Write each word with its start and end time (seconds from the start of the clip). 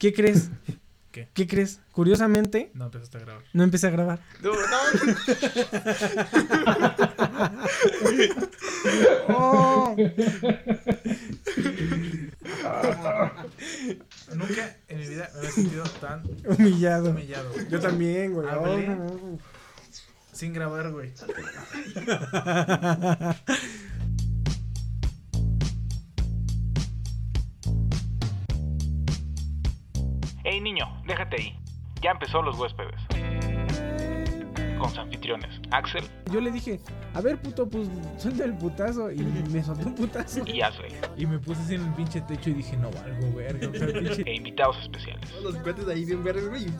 ¿Qué 0.00 0.12
crees? 0.12 0.50
¿Qué? 1.12 1.28
¿Qué 1.34 1.46
crees? 1.46 1.80
Curiosamente, 1.92 2.70
No 2.74 2.84
empezaste 2.86 3.18
a 3.18 3.20
grabar. 3.20 3.44
no 3.52 3.62
empecé 3.64 3.86
a 3.88 3.90
grabar. 3.90 4.20
No, 4.42 4.52
no. 4.52 4.60
¡Oh! 9.28 9.96
Nunca 14.34 14.76
en 14.88 14.98
mi 14.98 15.06
vida 15.08 15.28
me 15.32 15.38
había 15.38 15.50
sentido 15.50 15.84
tan 16.00 16.22
Humillado. 16.46 17.10
humillado. 17.10 17.52
güey. 17.52 17.68
Yo 17.68 17.80
también, 17.80 18.32
güey. 18.32 18.48
Hablé. 18.48 18.88
Oh. 18.90 19.38
Sin 20.32 20.52
grabar, 20.52 20.90
güey. 20.92 21.12
Hey 30.60 30.64
niño, 30.64 30.84
déjate 31.06 31.36
ahí. 31.36 31.58
Ya 32.02 32.10
empezó 32.10 32.42
los 32.42 32.58
huéspedes. 32.58 33.00
Con 34.78 34.90
sus 34.90 34.98
anfitriones, 34.98 35.58
Axel 35.70 36.04
Yo 36.30 36.38
le 36.42 36.50
dije, 36.50 36.80
a 37.14 37.22
ver, 37.22 37.40
puto, 37.40 37.66
pues 37.66 37.88
suelta 38.18 38.44
el 38.44 38.54
putazo. 38.58 39.10
Y 39.10 39.22
me 39.22 39.62
soltó 39.64 39.88
un 39.88 39.94
putazo. 39.94 40.42
y 40.46 40.60
Ashley. 40.60 40.92
Y 41.16 41.24
me 41.24 41.38
puse 41.38 41.62
así 41.62 41.76
en 41.76 41.86
el 41.86 41.94
pinche 41.94 42.20
techo 42.20 42.50
y 42.50 42.54
dije, 42.54 42.76
no 42.76 42.90
valgo, 42.90 43.34
verga. 43.34 43.68
O 43.68 43.74
sea, 43.74 43.86
pinche... 43.86 44.22
E 44.26 44.34
invitados 44.34 44.76
especiales. 44.82 45.32
Los 45.42 45.56
cuates 45.56 45.88
ahí 45.88 46.04
bien 46.04 46.22
verdes, 46.22 46.46
güey. 46.50 46.66
No 46.66 46.74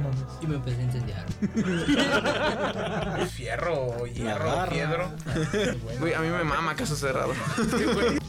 mames. 0.00 0.24
Y 0.42 0.46
me 0.46 0.56
empecé 0.56 0.80
a 0.80 0.84
incendiar. 0.84 1.26
Fierro, 3.28 4.06
hierro, 4.06 4.68
piedro. 4.68 5.10
Güey, 6.00 6.12
a 6.12 6.20
mí 6.20 6.28
me 6.28 6.44
mama 6.44 6.74
caso 6.74 6.96
cerrado. 6.96 7.32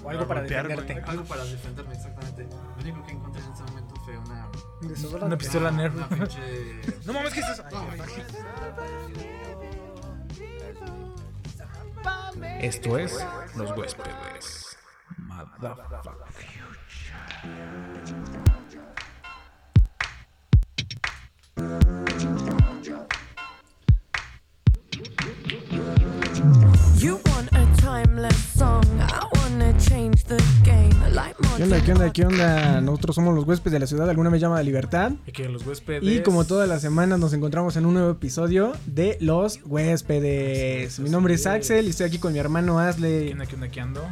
O 0.04 0.10
algo 0.10 0.28
para 0.28 0.44
defenderte. 0.44 1.02
Algo 1.06 1.26
para 1.26 1.44
defenderme, 1.44 1.94
exactamente. 1.94 2.44
Lo 2.44 2.82
único 2.82 3.06
que 3.06 3.12
encontré 3.12 3.25
una. 5.04 5.26
Una 5.26 5.38
pistola 5.38 5.72
Nerf. 5.72 5.96
Una 5.96 6.08
pinche. 6.10 6.40
No 7.06 7.14
mames, 7.14 7.34
¿qué 7.34 7.40
es 7.42 7.50
eso? 7.50 7.64
Esto 12.62 12.98
es 12.98 13.26
Los 13.56 13.72
Huéspedes. 13.78 14.78
Motherfucker. 15.18 16.16
¿Qué 31.58 31.64
onda, 31.64 31.82
qué 31.82 31.92
onda, 31.94 32.12
qué 32.12 32.26
onda? 32.26 32.82
Nosotros 32.82 33.16
somos 33.16 33.34
los 33.34 33.46
huéspedes 33.46 33.74
de 33.74 33.80
la 33.80 33.88
ciudad, 33.88 34.10
alguna 34.10 34.30
me 34.30 34.40
llama 34.40 34.58
de 34.58 34.66
libertad. 34.66 35.14
Y 35.26 35.32
que 35.32 35.48
los 35.48 35.66
huéspedes. 35.66 36.04
Y 36.04 36.22
como 36.22 36.44
todas 36.44 36.68
las 36.68 36.82
semanas 36.82 37.18
nos 37.18 37.32
encontramos 37.32 37.78
en 37.78 37.86
un 37.86 37.94
nuevo 37.94 38.12
episodio 38.12 38.74
de 38.86 39.18
Los 39.22 39.62
Huéspedes. 39.66 41.00
Mi 41.00 41.10
nombre 41.10 41.36
es 41.36 41.48
Axel 41.48 41.86
y 41.86 41.92
estoy 41.92 42.08
aquí 42.08 42.20
con 42.20 42.34
mi 42.34 42.40
hermano 42.40 42.78
¿Qué 42.78 42.84
Asley. 42.84 43.32
onda, 43.32 43.46
qué 43.46 43.56
onda, 43.56 43.70
qué 43.70 43.82
ando? 43.82 44.06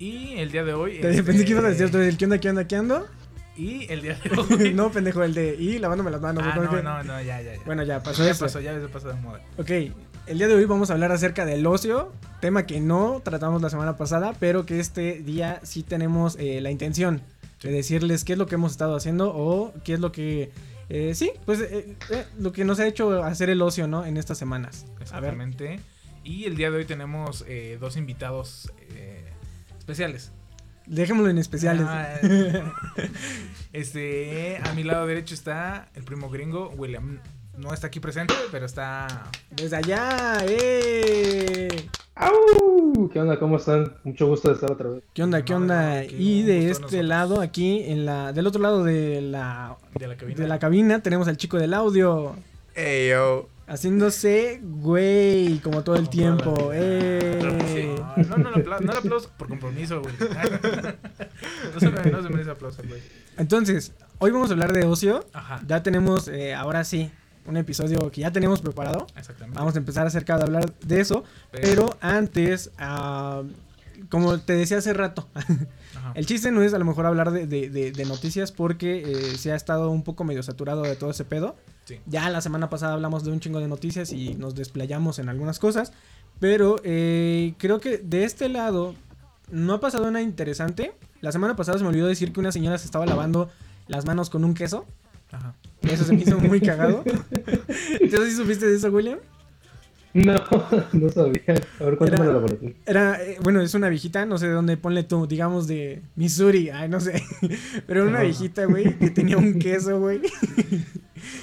Y 0.00 0.38
el 0.38 0.50
día 0.50 0.64
de 0.64 0.74
hoy. 0.74 1.00
Te 1.00 1.10
este, 1.10 1.22
pensé 1.22 1.44
que 1.44 1.50
ibas 1.52 1.64
a 1.64 1.68
decir 1.68 1.94
el 1.94 2.16
qué 2.16 2.24
onda, 2.24 2.38
qué 2.38 2.50
onda, 2.50 2.66
qué 2.66 2.76
ando. 2.76 3.06
Y 3.56 3.90
el 3.90 4.02
día 4.02 4.18
de 4.22 4.30
hoy. 4.36 4.74
no, 4.74 4.90
pendejo, 4.90 5.22
el 5.22 5.32
de 5.32 5.54
y 5.54 5.78
lavándome 5.78 6.10
las 6.10 6.20
manos. 6.20 6.42
Ah, 6.44 6.54
¿no? 6.56 6.64
no, 6.64 6.70
¿Qué? 6.70 6.82
no, 6.82 7.04
no, 7.04 7.22
ya, 7.22 7.40
ya, 7.40 7.54
ya. 7.54 7.62
Bueno, 7.64 7.84
ya 7.84 8.02
pasó 8.02 8.24
ya 8.24 8.32
eso. 8.32 8.44
pasó, 8.44 8.60
ya 8.60 8.74
se 8.78 8.88
pasó 8.88 9.08
de 9.08 9.14
moda. 9.14 9.40
Ok, 9.58 9.70
el 10.26 10.38
día 10.38 10.48
de 10.48 10.54
hoy 10.54 10.64
vamos 10.64 10.90
a 10.90 10.94
hablar 10.94 11.12
acerca 11.12 11.44
del 11.44 11.66
ocio, 11.66 12.12
tema 12.40 12.66
que 12.66 12.80
no 12.80 13.20
tratamos 13.24 13.62
la 13.62 13.70
semana 13.70 13.96
pasada, 13.96 14.34
pero 14.38 14.66
que 14.66 14.80
este 14.80 15.20
día 15.20 15.60
sí 15.62 15.82
tenemos 15.82 16.36
eh, 16.38 16.60
la 16.60 16.70
intención 16.70 17.22
de 17.62 17.70
decirles 17.70 18.24
qué 18.24 18.32
es 18.32 18.38
lo 18.38 18.46
que 18.46 18.56
hemos 18.56 18.72
estado 18.72 18.96
haciendo 18.96 19.32
o 19.34 19.72
qué 19.84 19.94
es 19.94 20.00
lo 20.00 20.12
que... 20.12 20.50
eh, 20.88 21.14
sí, 21.14 21.32
pues 21.44 21.60
eh, 21.60 21.96
lo 22.38 22.52
que 22.52 22.64
nos 22.64 22.80
ha 22.80 22.86
hecho 22.86 23.22
hacer 23.22 23.50
el 23.50 23.62
ocio, 23.62 23.86
¿no? 23.86 24.04
En 24.04 24.16
estas 24.16 24.38
semanas. 24.38 24.86
Exactamente. 25.00 25.80
Y 26.24 26.44
el 26.44 26.56
día 26.56 26.70
de 26.70 26.78
hoy 26.78 26.84
tenemos 26.84 27.44
dos 27.78 27.96
invitados 27.96 28.72
especiales. 29.78 30.32
Dejémoslo 30.86 31.30
en 31.30 31.38
especiales. 31.38 31.86
Ah, 31.88 32.18
este, 33.72 34.58
a 34.58 34.72
mi 34.74 34.82
lado 34.82 35.06
derecho 35.06 35.34
está 35.34 35.88
el 35.94 36.02
primo 36.02 36.30
gringo, 36.30 36.70
William. 36.76 37.20
No 37.56 37.72
está 37.72 37.86
aquí 37.86 38.00
presente, 38.00 38.34
pero 38.50 38.66
está. 38.66 39.06
Desde 39.50 39.76
allá, 39.76 40.38
¡eh! 40.46 41.68
¡Au! 42.14 43.08
¿Qué 43.12 43.18
onda? 43.20 43.38
¿Cómo 43.38 43.56
están? 43.56 43.94
Mucho 44.04 44.26
gusto 44.26 44.48
de 44.48 44.54
estar 44.54 44.70
otra 44.72 44.90
vez. 44.90 45.02
¿Qué 45.14 45.22
onda, 45.22 45.42
qué 45.44 45.52
No, 45.54 45.60
onda? 45.60 46.02
no, 46.02 46.08
Y 46.18 46.42
de 46.42 46.70
este 46.70 47.02
lado, 47.02 47.40
aquí, 47.40 47.82
en 47.86 48.04
la, 48.04 48.32
del 48.32 48.46
otro 48.46 48.60
lado 48.60 48.84
de 48.84 49.20
la, 49.22 49.76
De 49.94 50.06
la 50.06 50.16
cabina. 50.16 50.40
de 50.42 50.48
la 50.48 50.58
cabina, 50.58 51.00
tenemos 51.00 51.28
al 51.28 51.36
chico 51.38 51.58
del 51.58 51.72
audio. 51.74 52.36
Ey, 52.74 53.10
yo. 53.10 53.48
Haciéndose 53.68 54.60
güey, 54.62 55.58
como 55.58 55.82
todo 55.82 55.96
el 55.96 56.02
Como 56.02 56.10
tiempo. 56.10 56.70
¡Eh! 56.72 57.96
No, 58.28 58.36
no, 58.36 58.50
no, 58.50 58.56
no 58.80 58.92
le 58.92 58.98
aplauso 58.98 59.30
por 59.36 59.48
compromiso, 59.48 60.00
güey. 60.02 60.14
No 61.74 61.80
se, 61.80 61.90
me- 61.90 62.10
no 62.10 62.22
se 62.22 62.28
merece 62.28 62.50
aplauso, 62.50 62.82
güey. 62.86 63.00
Entonces, 63.36 63.92
hoy 64.18 64.30
vamos 64.30 64.50
a 64.50 64.52
hablar 64.52 64.72
de 64.72 64.84
ocio. 64.86 65.26
Ajá. 65.32 65.60
Ya 65.66 65.82
tenemos, 65.82 66.28
eh, 66.28 66.54
ahora 66.54 66.84
sí, 66.84 67.10
un 67.48 67.56
episodio 67.56 68.10
que 68.10 68.20
ya 68.22 68.30
tenemos 68.30 68.60
preparado. 68.60 69.06
Exactamente. 69.16 69.58
Vamos 69.58 69.74
a 69.74 69.78
empezar 69.78 70.06
acerca 70.06 70.36
de 70.36 70.42
hablar 70.44 70.72
de 70.80 71.00
eso. 71.00 71.24
Pero 71.50 71.96
antes, 72.00 72.70
ah, 72.78 73.42
como 74.10 74.38
te 74.38 74.52
decía 74.54 74.78
hace 74.78 74.92
rato, 74.92 75.26
el 76.14 76.26
chiste 76.26 76.50
no 76.50 76.62
es 76.62 76.74
a 76.74 76.78
lo 76.78 76.84
mejor 76.84 77.06
hablar 77.06 77.30
de, 77.30 77.46
de- 77.46 77.70
de- 77.70 77.92
de 77.92 78.04
noticias 78.04 78.52
porque 78.52 79.02
eh, 79.06 79.38
se 79.38 79.52
ha 79.52 79.56
estado 79.56 79.90
un 79.90 80.02
poco 80.02 80.24
medio 80.24 80.42
saturado 80.42 80.82
de 80.82 80.96
todo 80.96 81.10
ese 81.10 81.24
pedo. 81.24 81.56
Sí. 81.84 82.00
Ya 82.06 82.28
la 82.30 82.40
semana 82.40 82.68
pasada 82.68 82.94
hablamos 82.94 83.24
de 83.24 83.30
un 83.30 83.40
chingo 83.40 83.60
de 83.60 83.68
noticias 83.68 84.12
y 84.12 84.34
nos 84.34 84.54
desplayamos 84.54 85.18
en 85.18 85.28
algunas 85.28 85.58
cosas. 85.58 85.92
Pero 86.40 86.76
eh, 86.84 87.54
creo 87.58 87.80
que 87.80 87.98
de 87.98 88.24
este 88.24 88.48
lado 88.48 88.94
no 89.50 89.72
ha 89.74 89.80
pasado 89.80 90.04
nada 90.10 90.22
interesante. 90.22 90.92
La 91.22 91.32
semana 91.32 91.56
pasada 91.56 91.78
se 91.78 91.84
me 91.84 91.88
olvidó 91.90 92.06
decir 92.08 92.32
que 92.32 92.40
una 92.40 92.52
señora 92.52 92.76
se 92.78 92.84
estaba 92.86 93.06
lavando 93.06 93.48
las 93.88 94.04
manos 94.04 94.28
con 94.30 94.44
un 94.44 94.52
queso. 94.54 94.84
Ajá. 95.32 95.54
Eso 95.82 96.04
se 96.04 96.12
me 96.14 96.22
hizo 96.22 96.38
muy 96.38 96.60
cagado. 96.60 97.04
¿Tú 98.10 98.24
sí 98.24 98.32
supiste 98.32 98.66
de 98.66 98.76
eso, 98.76 98.88
William? 98.90 99.18
No, 100.16 100.34
no 100.94 101.10
sabía. 101.10 101.42
A 101.78 101.84
ver, 101.84 101.98
cuéntame 101.98 102.26
la 102.26 102.32
laboratorio. 102.32 102.74
Era, 102.86 103.22
eh, 103.22 103.36
bueno, 103.42 103.60
es 103.60 103.74
una 103.74 103.90
viejita, 103.90 104.24
no 104.24 104.38
sé 104.38 104.46
de 104.46 104.54
dónde, 104.54 104.78
ponle 104.78 105.02
tú, 105.02 105.26
digamos 105.26 105.66
de 105.66 106.02
Missouri, 106.14 106.70
ay, 106.70 106.88
no 106.88 107.00
sé. 107.00 107.22
Pero 107.86 108.00
era 108.00 108.08
una 108.08 108.22
viejita, 108.22 108.64
güey, 108.64 108.98
que 108.98 109.10
tenía 109.10 109.36
un 109.36 109.58
queso, 109.58 110.00
güey. 110.00 110.22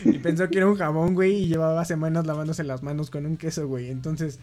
Y 0.05 0.17
pensó 0.17 0.49
que 0.49 0.57
era 0.57 0.67
un 0.67 0.75
jabón, 0.75 1.13
güey, 1.13 1.43
y 1.43 1.47
llevaba 1.47 1.85
semanas 1.85 2.25
lavándose 2.25 2.63
las 2.63 2.81
manos 2.81 3.11
con 3.11 3.27
un 3.27 3.37
queso, 3.37 3.67
güey. 3.67 3.91
Entonces, 3.91 4.39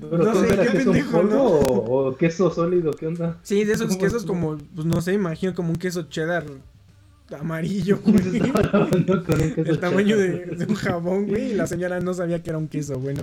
¿Pero 0.00 0.16
no 0.16 0.34
sé, 0.34 0.48
qué 0.48 0.56
queso 0.56 0.92
pendejo, 0.92 1.12
polvo 1.12 1.34
¿no? 1.34 1.44
o, 1.44 2.08
o 2.08 2.16
queso 2.16 2.50
sólido? 2.50 2.92
¿Qué 2.92 3.06
onda? 3.08 3.38
sí, 3.42 3.64
de 3.64 3.74
esos 3.74 3.88
¿Cómo 3.88 3.98
quesos 4.00 4.24
como, 4.24 4.56
pues 4.74 4.86
no 4.86 5.02
sé, 5.02 5.12
imagino 5.12 5.54
como 5.54 5.68
un 5.68 5.76
queso 5.76 6.04
cheddar 6.04 6.46
amarillo, 7.38 8.00
güey. 8.04 8.40
El 9.56 9.78
tamaño 9.80 10.16
de, 10.16 10.66
un 10.68 10.74
jabón, 10.74 11.26
güey, 11.26 11.52
y 11.52 11.54
la 11.54 11.66
señora 11.66 12.00
no 12.00 12.14
sabía 12.14 12.42
que 12.42 12.50
era 12.50 12.58
un 12.58 12.68
queso, 12.68 12.98
bueno. 12.98 13.22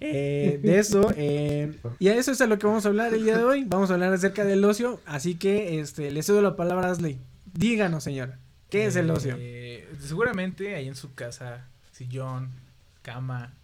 Eh, 0.00 0.58
de 0.62 0.78
eso, 0.78 1.12
eh, 1.16 1.78
y 1.98 2.08
a 2.08 2.16
eso 2.16 2.32
es 2.32 2.40
a 2.40 2.46
lo 2.46 2.58
que 2.58 2.66
vamos 2.66 2.84
a 2.84 2.88
hablar 2.88 3.14
el 3.14 3.24
día 3.24 3.38
de 3.38 3.44
hoy. 3.44 3.64
Vamos 3.64 3.90
a 3.90 3.94
hablar 3.94 4.12
acerca 4.12 4.44
del 4.44 4.64
ocio, 4.64 5.00
así 5.06 5.36
que 5.36 5.80
este, 5.80 6.10
le 6.10 6.22
cedo 6.22 6.42
la 6.42 6.56
palabra 6.56 6.88
a 6.88 6.90
Asley. 6.90 7.18
Díganos, 7.54 8.04
señora, 8.04 8.38
¿qué 8.70 8.86
es 8.86 8.96
el 8.96 9.10
ocio? 9.10 9.36
Eh, 9.38 9.88
seguramente 10.00 10.74
ahí 10.74 10.88
en 10.88 10.96
su 10.96 11.14
casa, 11.14 11.68
sillón, 11.92 12.50
cama. 13.02 13.54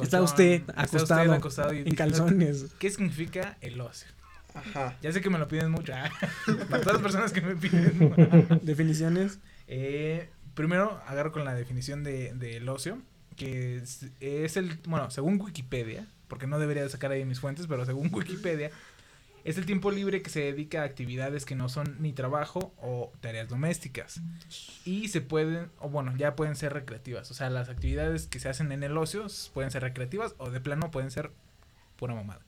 Está 0.00 0.22
usted 0.22 0.62
está 0.66 0.72
acostado, 0.82 1.22
usted 1.22 1.32
acostado 1.32 1.72
y 1.74 1.78
en 1.78 1.94
calzones. 1.94 2.66
¿Qué 2.78 2.90
significa 2.90 3.58
el 3.60 3.80
ocio? 3.80 4.08
Ajá. 4.54 4.96
Ya 5.02 5.12
sé 5.12 5.20
que 5.20 5.30
me 5.30 5.38
lo 5.38 5.48
piden 5.48 5.70
mucho. 5.70 5.92
ah, 5.94 6.10
Para 6.70 6.80
todas 6.80 6.94
las 6.94 7.02
personas 7.02 7.32
que 7.32 7.40
me 7.40 7.56
piden. 7.56 8.60
Definiciones. 8.62 9.40
Eh, 9.66 10.30
primero 10.54 11.00
agarro 11.06 11.32
con 11.32 11.44
la 11.44 11.54
definición 11.54 12.04
de, 12.04 12.32
del 12.34 12.68
ocio, 12.68 12.98
que 13.36 13.76
es, 13.78 14.06
es 14.20 14.56
el, 14.56 14.78
bueno, 14.86 15.10
según 15.10 15.40
Wikipedia, 15.40 16.06
porque 16.28 16.46
no 16.46 16.58
debería 16.58 16.82
de 16.82 16.88
sacar 16.88 17.10
ahí 17.10 17.24
mis 17.24 17.40
fuentes, 17.40 17.66
pero 17.66 17.84
según 17.84 18.10
Wikipedia, 18.12 18.70
es 19.44 19.58
el 19.58 19.66
tiempo 19.66 19.90
libre 19.90 20.22
que 20.22 20.30
se 20.30 20.40
dedica 20.40 20.82
a 20.82 20.84
actividades 20.84 21.44
que 21.44 21.54
no 21.54 21.68
son 21.68 21.96
ni 22.00 22.12
trabajo 22.12 22.72
o 22.80 23.12
tareas 23.20 23.48
domésticas. 23.48 24.22
Y 24.86 25.08
se 25.08 25.20
pueden, 25.20 25.70
o 25.80 25.90
bueno, 25.90 26.16
ya 26.16 26.34
pueden 26.34 26.56
ser 26.56 26.72
recreativas. 26.72 27.30
O 27.30 27.34
sea, 27.34 27.50
las 27.50 27.68
actividades 27.68 28.26
que 28.26 28.40
se 28.40 28.48
hacen 28.48 28.72
en 28.72 28.82
el 28.82 28.96
ocio 28.96 29.26
pueden 29.52 29.70
ser 29.70 29.82
recreativas 29.82 30.34
o 30.38 30.50
de 30.50 30.60
plano 30.60 30.90
pueden 30.90 31.10
ser 31.10 31.30
pura 31.96 32.14
mamada. 32.14 32.40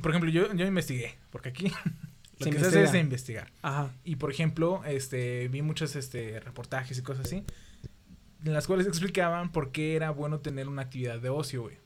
Por 0.00 0.10
ejemplo, 0.10 0.30
yo, 0.30 0.52
yo 0.54 0.66
investigué, 0.66 1.14
porque 1.30 1.48
aquí 1.50 1.68
lo 2.38 2.44
Se 2.44 2.50
que 2.50 2.58
se 2.58 2.66
hace 2.66 2.82
es 2.82 2.94
investiga. 2.94 3.00
investigar. 3.00 3.52
Ajá. 3.62 3.90
Y 4.04 4.16
por 4.16 4.30
ejemplo, 4.30 4.82
este, 4.84 5.48
vi 5.48 5.62
muchos 5.62 5.96
este, 5.96 6.38
reportajes 6.40 6.98
y 6.98 7.02
cosas 7.02 7.26
así, 7.26 7.44
en 8.44 8.52
las 8.52 8.66
cuales 8.66 8.86
explicaban 8.86 9.50
por 9.52 9.72
qué 9.72 9.96
era 9.96 10.10
bueno 10.10 10.40
tener 10.40 10.68
una 10.68 10.82
actividad 10.82 11.18
de 11.20 11.30
ocio, 11.30 11.62
güey. 11.62 11.78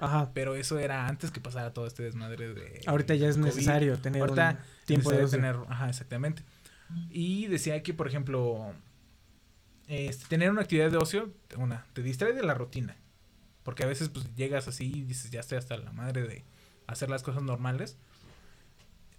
Ajá. 0.00 0.30
Pero 0.32 0.54
eso 0.54 0.78
era 0.78 1.08
antes 1.08 1.32
que 1.32 1.40
pasara 1.40 1.72
todo 1.72 1.86
este 1.86 2.04
desmadre 2.04 2.54
de. 2.54 2.80
Ahorita 2.86 3.14
ya 3.16 3.28
es 3.28 3.36
COVID. 3.36 3.46
necesario 3.46 3.98
tener 3.98 4.22
Ahorita 4.22 4.58
un 4.60 4.86
tiempo 4.86 5.10
de 5.10 5.24
ocio. 5.24 5.38
tener, 5.38 5.56
ajá, 5.68 5.88
exactamente. 5.88 6.44
Y 7.10 7.48
decía 7.48 7.82
que, 7.82 7.92
por 7.92 8.06
ejemplo, 8.06 8.72
este, 9.88 10.24
tener 10.28 10.50
una 10.50 10.62
actividad 10.62 10.90
de 10.90 10.98
ocio, 10.98 11.32
una, 11.56 11.84
te 11.92 12.02
distrae 12.02 12.32
de 12.32 12.42
la 12.44 12.54
rutina. 12.54 12.96
Porque 13.64 13.82
a 13.82 13.86
veces 13.86 14.08
pues 14.08 14.32
llegas 14.36 14.68
así 14.68 14.86
y 14.86 15.02
dices, 15.02 15.30
ya 15.30 15.40
estoy 15.40 15.58
hasta 15.58 15.76
la 15.76 15.92
madre 15.92 16.22
de 16.22 16.44
hacer 16.88 17.08
las 17.10 17.22
cosas 17.22 17.42
normales, 17.44 17.96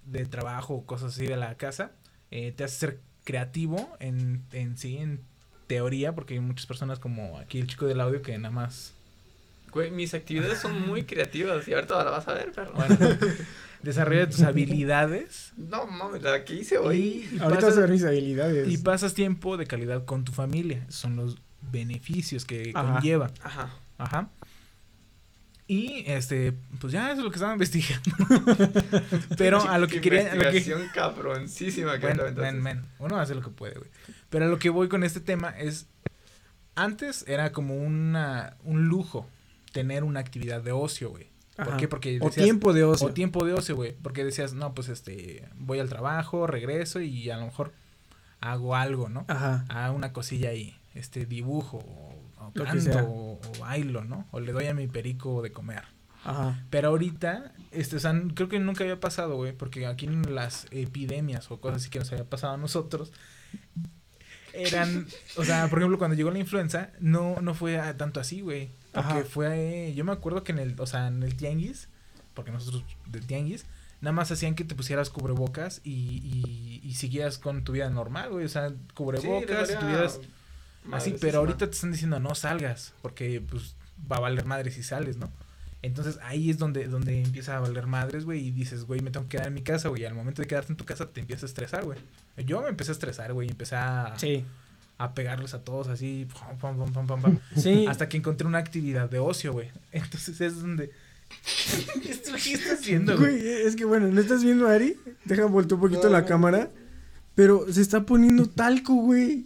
de 0.06 0.26
trabajo 0.26 0.74
o 0.74 0.86
cosas 0.86 1.14
así 1.16 1.26
de 1.28 1.38
la 1.38 1.56
casa. 1.56 1.92
eh, 2.32 2.52
te 2.52 2.64
hace 2.66 2.76
ser 2.78 3.00
creativo 3.24 3.96
en, 4.00 4.44
en 4.52 4.78
sí, 4.78 4.98
en 4.98 5.22
teoría, 5.68 6.14
porque 6.16 6.34
hay 6.36 6.40
muchas 6.40 6.66
personas 6.66 7.00
como 7.00 7.38
aquí 7.38 7.60
el 7.60 7.68
chico 7.68 7.86
del 7.86 8.02
audio 8.02 8.22
que 8.22 8.38
nada 8.38 8.54
más 8.54 8.94
Güey, 9.72 9.92
mis 9.92 10.16
actividades 10.16 10.58
son 10.60 10.82
muy 10.88 11.04
creativas 11.04 11.68
y 11.68 11.74
ahorita 11.74 12.04
la 12.04 12.10
vas 12.10 12.28
a 12.28 12.34
ver, 12.34 12.52
perro. 12.52 12.74
bueno, 12.74 12.98
desarrolla 13.84 14.28
tus 14.28 14.42
habilidades 14.42 15.54
No 15.58 15.86
mames, 15.86 16.24
la 16.24 16.44
que 16.44 16.56
hice 16.56 16.80
hoy. 16.80 16.98
y, 17.32 17.36
y 17.36 17.40
Ahorita 17.40 17.50
pasas- 17.62 17.64
vas 17.70 17.78
a 17.78 17.82
ver 17.82 17.90
mis 17.92 18.04
habilidades. 18.04 18.68
Y 18.68 18.78
pasas 18.80 19.14
tiempo 19.14 19.58
de 19.58 19.68
calidad 19.68 20.06
con 20.06 20.24
tu 20.26 20.32
familia. 20.32 20.84
Son 20.90 21.16
los 21.16 21.38
beneficios 21.72 22.46
que 22.46 22.72
Ajá. 22.74 22.94
conlleva. 22.96 23.30
Ajá. 23.44 23.70
Ajá. 24.00 24.30
Y 25.72 26.04
este, 26.08 26.54
pues 26.82 26.92
ya 26.92 27.12
eso 27.12 27.20
es 27.20 27.24
lo 27.26 27.30
que 27.30 27.36
estaba 27.36 27.54
investigando. 27.54 28.10
Pero 29.38 29.62
a 29.70 29.78
lo 29.78 29.88
que 29.88 30.02
quería. 30.02 30.24
lo 30.24 30.42
que- 30.42 30.48
Investigación 30.48 30.90
cabroncísima 30.96 32.00
que 32.00 32.12
men, 32.36 32.60
men, 32.62 32.86
uno 32.98 33.20
hace 33.20 33.36
lo 33.36 33.42
que 33.44 33.52
puede, 33.52 33.76
güey. 33.76 33.90
Pero 34.32 34.46
a 34.46 34.48
lo 34.48 34.58
que 34.58 34.72
voy 34.72 34.90
con 34.90 35.04
este 35.04 35.20
tema 35.20 35.50
es. 35.52 35.86
Antes 36.76 37.24
era 37.28 37.52
como 37.52 37.76
una, 37.78 38.58
un 38.64 38.88
lujo 38.88 39.28
tener 39.72 40.04
una 40.04 40.22
actividad 40.22 40.62
de 40.64 40.72
ocio, 40.72 41.12
güey. 41.12 41.28
¿Por 41.56 41.68
Ajá. 41.70 41.78
qué? 41.78 41.88
Porque 41.88 42.18
o 42.20 42.26
decías- 42.26 42.46
tiempo 42.46 42.74
de 42.74 42.84
ocio. 42.86 43.08
o 43.08 43.12
tiempo 43.12 43.46
de 43.46 43.54
ocio, 43.54 43.76
güey. 43.76 43.94
Porque 44.02 44.24
decías, 44.24 44.54
no, 44.54 44.74
pues 44.74 44.90
este, 44.90 45.48
voy 45.56 45.78
al 45.80 45.90
trabajo, 45.90 46.48
regreso 46.48 47.00
y 47.02 47.30
a 47.30 47.38
lo 47.38 47.46
mejor 47.46 47.74
hago 48.42 48.76
algo, 48.76 49.08
¿no? 49.10 49.26
Ajá. 49.28 49.66
a 49.70 49.92
una 49.92 50.14
cosilla 50.14 50.50
ahí, 50.50 50.76
este 50.96 51.26
dibujo 51.28 51.84
o, 52.50 52.60
Lo 52.60 52.66
canto 52.66 53.00
o, 53.00 53.40
o 53.44 53.60
bailo, 53.60 54.04
¿no? 54.04 54.28
O 54.32 54.40
le 54.40 54.52
doy 54.52 54.68
a 54.68 54.74
mi 54.74 54.88
perico 54.88 55.42
de 55.42 55.52
comer. 55.52 55.84
Ajá. 56.24 56.64
Pero 56.70 56.90
ahorita, 56.90 57.54
este, 57.72 57.96
o 57.96 58.00
sea, 58.00 58.14
creo 58.36 58.50
que 58.50 58.60
nunca 58.60 58.84
había 58.84 59.00
pasado, 59.00 59.36
güey, 59.38 59.54
porque 59.54 59.86
aquí 59.88 60.06
en 60.06 60.36
las 60.36 60.68
epidemias 60.72 61.50
o 61.50 61.62
cosas 61.62 61.82
así 61.82 61.90
que 61.90 62.00
nos 62.00 62.12
había 62.12 62.26
pasado 62.26 62.54
a 62.54 62.58
nosotros, 62.58 63.12
eran, 64.54 65.08
o 65.38 65.46
sea, 65.46 65.68
por 65.70 65.80
ejemplo, 65.80 65.98
cuando 65.98 66.16
llegó 66.18 66.32
la 66.32 66.40
influenza, 66.40 66.90
no, 67.00 67.40
no 67.42 67.54
fue 67.54 67.80
a- 67.80 67.96
tanto 67.98 68.20
así, 68.20 68.42
güey. 68.42 68.70
Porque 68.92 69.10
Ajá. 69.10 69.24
fue, 69.24 69.94
yo 69.96 70.04
me 70.04 70.12
acuerdo 70.12 70.44
que 70.44 70.52
en 70.52 70.60
el, 70.60 70.76
o 70.80 70.88
sea, 70.88 71.08
en 71.08 71.22
el 71.24 71.36
tianguis, 71.36 71.88
porque 72.34 72.52
nosotros 72.52 72.84
del 73.06 73.26
tianguis, 73.28 73.66
nada 74.02 74.12
más 74.12 74.32
hacían 74.32 74.56
que 74.56 74.64
te 74.66 74.74
pusieras 74.76 75.10
cubrebocas 75.12 75.82
y, 75.84 75.92
y, 75.92 76.82
y 76.84 76.94
siguieras 76.96 77.38
con 77.38 77.64
tu 77.64 77.74
vida 77.74 77.90
normal, 77.92 78.32
güey. 78.32 78.46
O 78.46 78.50
sea, 78.50 78.74
cubrebocas, 78.96 79.70
y 79.72 79.76
tuvieras 79.76 80.20
Así, 80.92 81.16
pero 81.20 81.40
ahorita 81.40 81.68
te 81.68 81.74
están 81.76 81.92
diciendo 81.92 82.20
no 82.20 82.36
salgas, 82.36 82.94
porque 83.02 83.42
pues 83.42 83.76
va 84.12 84.18
a 84.18 84.22
valer 84.22 84.46
madres 84.46 84.74
si 84.76 84.84
sales, 84.84 85.18
¿no? 85.18 85.32
Entonces 85.82 86.20
ahí 86.24 86.50
es 86.50 86.58
donde, 86.58 86.88
donde 86.88 87.22
empieza 87.22 87.56
a 87.56 87.60
valer 87.62 87.88
madres, 87.88 88.26
güey, 88.26 88.48
y 88.48 88.52
dices, 88.52 88.84
güey, 88.86 89.00
me 89.02 89.12
tengo 89.12 89.28
que 89.28 89.38
quedar 89.38 89.48
en 89.48 89.54
mi 89.54 89.62
casa, 89.62 89.88
güey. 89.90 90.02
y 90.02 90.06
Al 90.06 90.14
momento 90.16 90.42
de 90.42 90.48
quedarte 90.48 90.74
en 90.74 90.78
tu 90.78 90.84
casa 90.86 91.06
te 91.08 91.22
empiezas 91.22 91.44
a 91.44 91.46
estresar, 91.48 91.86
güey. 91.86 91.98
Yo 92.46 92.62
me 92.62 92.68
empecé 92.70 92.92
a 92.92 92.94
estresar, 92.94 93.32
güey, 93.34 93.48
y 93.48 93.52
empecé 93.52 93.76
a, 93.76 94.14
Sí. 94.18 94.44
a 94.98 95.14
pegarles 95.14 95.54
a 95.54 95.64
todos 95.64 95.88
así, 95.88 96.28
pam, 96.34 96.58
pam, 96.58 96.78
pam, 96.78 96.92
pam, 96.94 97.08
pam, 97.08 97.22
pam, 97.22 97.40
Sí. 97.56 97.86
hasta 97.88 98.10
que 98.10 98.18
encontré 98.18 98.46
una 98.48 98.58
actividad 98.58 99.10
de 99.10 99.20
ocio, 99.20 99.54
güey. 99.54 99.70
Entonces 99.92 100.42
es 100.42 100.60
donde... 100.62 100.92
¿Esto 102.10 102.32
qué 102.44 102.54
estás 102.54 102.80
haciendo, 102.80 103.18
güey? 103.18 103.40
Güey, 103.40 103.48
es 103.68 103.76
que 103.76 103.86
bueno, 103.86 104.08
¿no 104.08 104.20
estás 104.20 104.44
viendo 104.44 104.68
a 104.68 104.74
Ari? 104.74 104.98
Deja 105.26 105.46
vuelto 105.46 105.76
un 105.76 105.82
poquito 105.82 106.04
No, 106.06 106.10
la 106.10 106.22
no. 106.22 106.28
cámara. 106.28 106.72
Pero 107.36 107.72
se 107.72 107.82
está 107.82 108.04
poniendo 108.06 108.48
talco, 108.50 108.96
güey. 108.96 109.46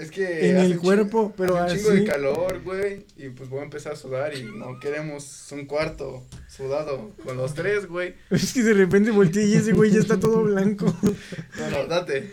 Es 0.00 0.10
que 0.10 0.50
En 0.50 0.56
el 0.58 0.78
cuerpo, 0.78 1.26
chingo- 1.28 1.34
pero 1.36 1.56
hace 1.58 1.74
un 1.74 1.78
chingo 1.78 1.90
así. 1.90 2.00
de 2.00 2.04
calor, 2.06 2.62
güey, 2.64 3.04
y 3.16 3.28
pues 3.28 3.48
voy 3.50 3.60
a 3.60 3.64
empezar 3.64 3.92
a 3.92 3.96
sudar 3.96 4.34
y 4.34 4.42
no 4.44 4.80
queremos 4.80 5.46
un 5.52 5.66
cuarto 5.66 6.24
sudado 6.48 7.10
con 7.24 7.36
los 7.36 7.52
tres, 7.54 7.86
güey. 7.86 8.14
Es 8.30 8.52
que 8.54 8.62
de 8.62 8.72
repente 8.74 9.10
volteé 9.10 9.46
y 9.46 9.54
ese 9.54 9.72
güey 9.72 9.90
ya 9.90 9.98
está 10.00 10.18
todo 10.18 10.42
blanco. 10.44 10.86
No, 11.58 11.70
no, 11.70 11.86
date. 11.86 12.30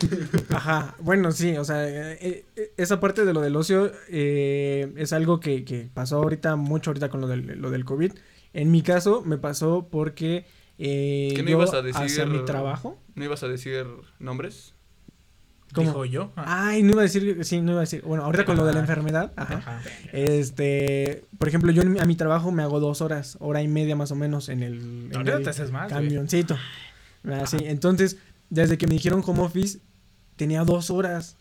Ajá, 0.50 0.96
bueno, 1.00 1.30
sí, 1.32 1.56
o 1.58 1.64
sea, 1.64 1.86
eh, 1.86 2.44
eh, 2.56 2.72
esa 2.78 2.98
parte 3.00 3.24
de 3.26 3.34
lo 3.34 3.40
del 3.42 3.54
ocio 3.56 3.92
eh, 4.08 4.90
es 4.96 5.12
algo 5.12 5.38
que, 5.40 5.64
que 5.66 5.88
pasó 5.92 6.16
ahorita, 6.16 6.56
mucho 6.56 6.90
ahorita 6.90 7.10
con 7.10 7.20
lo 7.20 7.26
del, 7.28 7.58
lo 7.60 7.70
del 7.70 7.84
COVID. 7.84 8.12
En 8.54 8.70
mi 8.70 8.80
caso, 8.82 9.22
me 9.26 9.36
pasó 9.36 9.88
porque 9.90 10.46
eh, 10.78 11.32
¿Qué 11.36 11.42
no 11.42 11.50
yo 11.50 11.56
ibas 11.58 11.74
a 11.74 11.82
decir? 11.82 12.00
hacia 12.02 12.24
mi 12.24 12.42
trabajo. 12.46 12.98
¿No 13.14 13.24
ibas 13.24 13.42
a 13.42 13.48
decir 13.48 13.84
nombres? 14.18 14.74
¿Cómo? 15.74 15.88
Dijo 15.90 16.04
yo. 16.06 16.32
Ah, 16.36 16.68
Ay, 16.68 16.82
no 16.82 16.92
iba 16.92 17.00
a 17.00 17.04
decir, 17.04 17.44
sí, 17.44 17.60
no 17.60 17.72
iba 17.72 17.80
a 17.80 17.82
decir. 17.82 18.02
Bueno, 18.02 18.24
ahorita 18.24 18.44
con 18.44 18.56
lo 18.56 18.64
de 18.64 18.72
la 18.72 18.80
enfermedad, 18.80 19.32
ajá. 19.36 19.56
ajá. 19.58 19.82
Este, 20.12 21.24
por 21.38 21.48
ejemplo, 21.48 21.70
yo 21.72 21.82
a 21.82 22.04
mi 22.06 22.16
trabajo 22.16 22.50
me 22.52 22.62
hago 22.62 22.80
dos 22.80 23.00
horas, 23.02 23.36
hora 23.40 23.62
y 23.62 23.68
media 23.68 23.94
más 23.94 24.10
o 24.10 24.14
menos 24.14 24.48
en 24.48 24.62
el, 24.62 25.08
en 25.10 25.16
Ahorita 25.16 25.36
el 25.36 25.44
te 25.44 25.50
haces 25.50 25.70
más, 25.70 25.92
güey. 25.92 26.04
camioncito. 26.04 26.56
Así, 27.30 27.58
entonces, 27.60 28.16
desde 28.48 28.78
que 28.78 28.86
me 28.86 28.94
dijeron 28.94 29.22
home 29.26 29.42
office, 29.42 29.80
tenía 30.36 30.64
dos 30.64 30.90
horas 30.90 31.36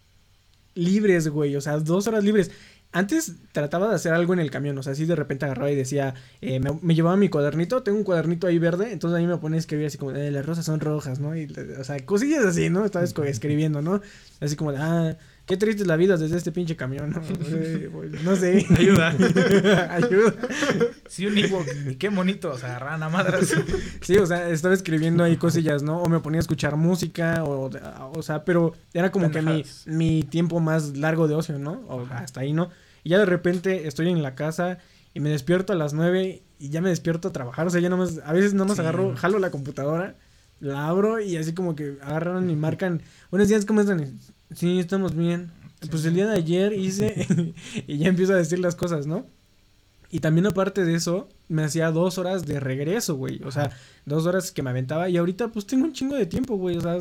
libres, 0.75 1.27
güey, 1.30 1.56
o 1.56 1.62
sea, 1.62 1.77
dos 1.77 2.07
horas 2.07 2.23
libres. 2.23 2.51
Antes 2.97 3.35
trataba 3.51 3.89
de 3.89 3.95
hacer 3.95 4.11
algo 4.11 4.33
en 4.33 4.39
el 4.39 4.49
camión, 4.49 4.75
o 4.75 4.81
sea, 4.81 4.94
así 4.94 5.05
de 5.05 5.15
repente 5.15 5.45
agarraba 5.45 5.69
y 5.69 5.75
decía, 5.75 6.15
eh, 6.41 6.59
me, 6.59 6.71
me 6.81 6.95
llevaba 6.95 7.15
mi 7.15 7.29
cuadernito, 7.29 7.83
tengo 7.83 7.99
un 7.99 8.03
cuadernito 8.03 8.47
ahí 8.47 8.57
verde, 8.57 8.91
entonces 8.91 9.19
ahí 9.19 9.27
me 9.27 9.38
ponía 9.38 9.57
a 9.57 9.59
escribir 9.59 9.85
así 9.85 9.99
como, 9.99 10.13
eh, 10.13 10.31
las 10.31 10.44
rosas 10.44 10.65
son 10.65 10.79
rojas, 10.79 11.19
¿no? 11.19 11.38
Y, 11.38 11.45
o 11.79 11.83
sea, 11.83 12.03
cosillas 12.07 12.44
así, 12.44 12.71
¿no? 12.71 12.85
Estaba 12.85 13.05
escribiendo, 13.05 13.83
¿no? 13.83 14.01
Así 14.39 14.55
como, 14.55 14.71
de, 14.71 14.79
ah, 14.79 15.15
qué 15.45 15.57
triste 15.57 15.83
es 15.83 15.88
la 15.88 15.95
vida 15.95 16.17
desde 16.17 16.38
este 16.38 16.51
pinche 16.51 16.75
camión, 16.75 17.11
¿no? 17.11 17.21
No 18.23 18.35
sé. 18.35 18.65
Ayuda. 18.75 19.09
Ayuda. 19.91 20.33
Sí, 21.07 21.27
un 21.27 21.38
Ewok, 21.38 21.67
y 21.91 21.95
qué 21.97 22.09
bonito, 22.09 22.57
se 22.57 22.65
agarran 22.65 23.03
a 23.03 23.09
madras. 23.09 23.53
Sí, 24.01 24.17
o 24.17 24.25
sea, 24.25 24.49
estaba 24.49 24.73
escribiendo 24.73 25.23
ahí 25.23 25.38
cosillas, 25.38 25.83
¿no? 25.83 26.01
O 26.01 26.09
me 26.09 26.19
ponía 26.19 26.39
a 26.39 26.41
escuchar 26.41 26.77
música, 26.77 27.44
o, 27.44 27.69
o 28.15 28.23
sea, 28.23 28.44
pero 28.44 28.73
era 28.95 29.11
como 29.11 29.29
que 29.29 29.44
mi, 29.44 29.63
mi 29.85 30.23
tiempo 30.23 30.59
más 30.59 30.97
largo 30.97 31.27
de 31.27 31.35
ocio, 31.35 31.59
¿no? 31.59 31.73
O 31.89 32.07
hasta 32.09 32.39
ahí, 32.39 32.53
¿no? 32.53 32.71
Y 33.07 33.09
ya 33.12 33.19
de 33.19 33.25
repente 33.25 33.88
estoy 33.88 34.09
en 34.09 34.21
la 34.21 34.36
casa 34.36 34.80
y 35.13 35.21
me 35.21 35.30
despierto 35.30 35.71
a 35.71 35.77
las 35.77 35.94
nueve 35.94 36.44
y 36.59 36.68
ya 36.68 36.81
me 36.81 36.89
despierto 36.89 37.30
a 37.30 37.31
trabajar, 37.31 37.65
o 37.65 37.69
sea, 37.69 37.80
ya 37.80 37.88
nomás, 37.88 38.19
a 38.25 38.33
veces 38.33 38.54
nomás 38.54 38.75
Sí. 38.75 38.81
agarro, 38.81 39.15
jalo 39.15 39.39
la 39.39 39.50
computadora, 39.50 40.15
la 40.59 40.89
abro 40.89 41.21
y 41.21 41.38
así 41.38 41.54
como 41.54 41.74
que 41.74 41.95
agarran 42.01 42.50
y 42.50 42.57
marcan, 42.57 43.01
buenos 43.31 43.48
días, 43.48 43.63
¿cómo 43.65 43.80
están? 43.80 44.19
Sí, 44.54 44.77
estamos 44.80 45.16
bien. 45.16 45.52
Pues 45.90 46.04
el 46.04 46.16
día 46.16 46.28
de 46.28 46.35
ayer 46.35 46.73
hice 46.73 47.54
y 47.87 47.97
ya 47.97 48.09
empiezo 48.09 48.33
a 48.33 48.35
decir 48.35 48.59
las 48.59 48.76
cosas, 48.76 49.07
¿no? 49.07 49.26
Y 50.11 50.19
también 50.19 50.45
aparte 50.45 50.83
de 50.83 50.94
eso, 50.95 51.30
me 51.47 51.64
hacía 51.64 51.92
dos 51.92 52.18
horas 52.18 52.45
de 52.45 52.59
regreso, 52.59 53.16
güey. 53.16 53.42
O 53.45 53.52
sea, 53.54 53.69
dos 54.06 54.26
horas 54.26 54.52
que 54.52 54.64
me 54.64 54.69
aventaba. 54.71 55.07
Y 55.07 55.16
ahorita 55.16 55.47
pues 55.47 55.66
tengo 55.66 55.85
un 55.85 55.94
chingo 55.94 56.18
de 56.18 56.26
tiempo, 56.26 56.57
güey. 56.57 56.76
O 56.76 56.81
sea, 56.81 56.97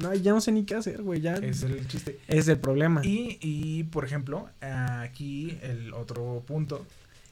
no, 0.00 0.14
ya 0.14 0.32
no 0.32 0.40
sé 0.40 0.52
ni 0.52 0.64
qué 0.64 0.74
hacer, 0.76 1.02
güey. 1.02 1.20
Ya 1.20 1.34
Es 1.34 1.62
el 1.62 1.86
chiste. 1.86 2.18
es 2.28 2.48
el 2.48 2.58
problema. 2.58 3.00
Y, 3.04 3.38
y, 3.40 3.84
por 3.84 4.04
ejemplo, 4.04 4.48
aquí 4.60 5.58
el 5.62 5.92
otro 5.94 6.42
punto 6.46 6.84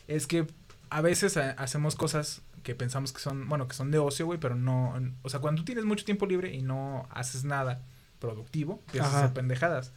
es 0.07 0.27
que 0.27 0.47
a 0.91 1.01
veces 1.01 1.37
ha- 1.37 1.51
hacemos 1.53 1.97
cosas 1.97 2.41
que 2.63 2.75
pensamos 2.75 3.13
que 3.13 3.21
son, 3.21 3.49
bueno, 3.49 3.67
que 3.69 3.75
son 3.75 3.91
de 3.91 3.99
ocio, 3.99 4.27
güey, 4.27 4.39
pero 4.39 4.55
no, 4.55 4.95
o 5.23 5.29
sea, 5.31 5.41
cuando 5.41 5.61
tú 5.63 5.65
tienes 5.67 5.85
mucho 5.85 6.05
tiempo 6.05 6.27
libre 6.27 6.55
y 6.55 6.63
no 6.63 7.07
haces 7.11 7.45
nada 7.45 7.81
productivo, 8.19 8.81
empiezas 8.87 9.15
a 9.15 9.19
hacer 9.25 9.35
pendejadas. 9.35 9.93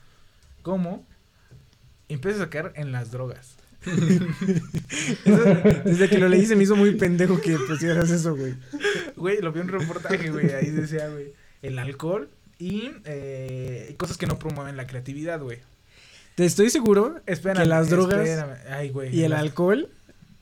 ¿Cómo? 0.61 1.05
Empiezas 2.07 2.41
a 2.41 2.49
caer 2.49 2.71
en 2.75 2.91
las 2.91 3.11
drogas. 3.11 3.55
Eso, 5.25 5.43
desde 5.85 6.09
que 6.09 6.17
lo 6.19 6.29
leí 6.29 6.45
se 6.45 6.55
me 6.55 6.63
hizo 6.63 6.75
muy 6.75 6.95
pendejo 6.95 7.41
que 7.41 7.57
pusieras 7.57 8.09
eso, 8.11 8.35
güey. 8.35 8.53
Güey, 9.15 9.41
lo 9.41 9.51
vi 9.51 9.59
en 9.61 9.71
un 9.73 9.79
reportaje, 9.79 10.29
güey, 10.29 10.51
ahí 10.51 10.69
decía, 10.69 11.07
güey, 11.09 11.33
el 11.61 11.79
alcohol 11.79 12.29
y 12.61 12.93
eh, 13.05 13.95
cosas 13.97 14.17
que 14.17 14.27
no 14.27 14.37
promueven 14.37 14.77
la 14.77 14.85
creatividad, 14.87 15.39
güey. 15.41 15.59
Te 16.35 16.45
estoy 16.45 16.69
seguro 16.69 17.19
Espérame, 17.25 17.63
que 17.63 17.65
las 17.69 17.89
drogas 17.89 18.27
espérame. 18.27 18.57
Ay, 18.69 18.89
güey. 18.89 19.13
y 19.15 19.23
el 19.23 19.33
alcohol 19.33 19.89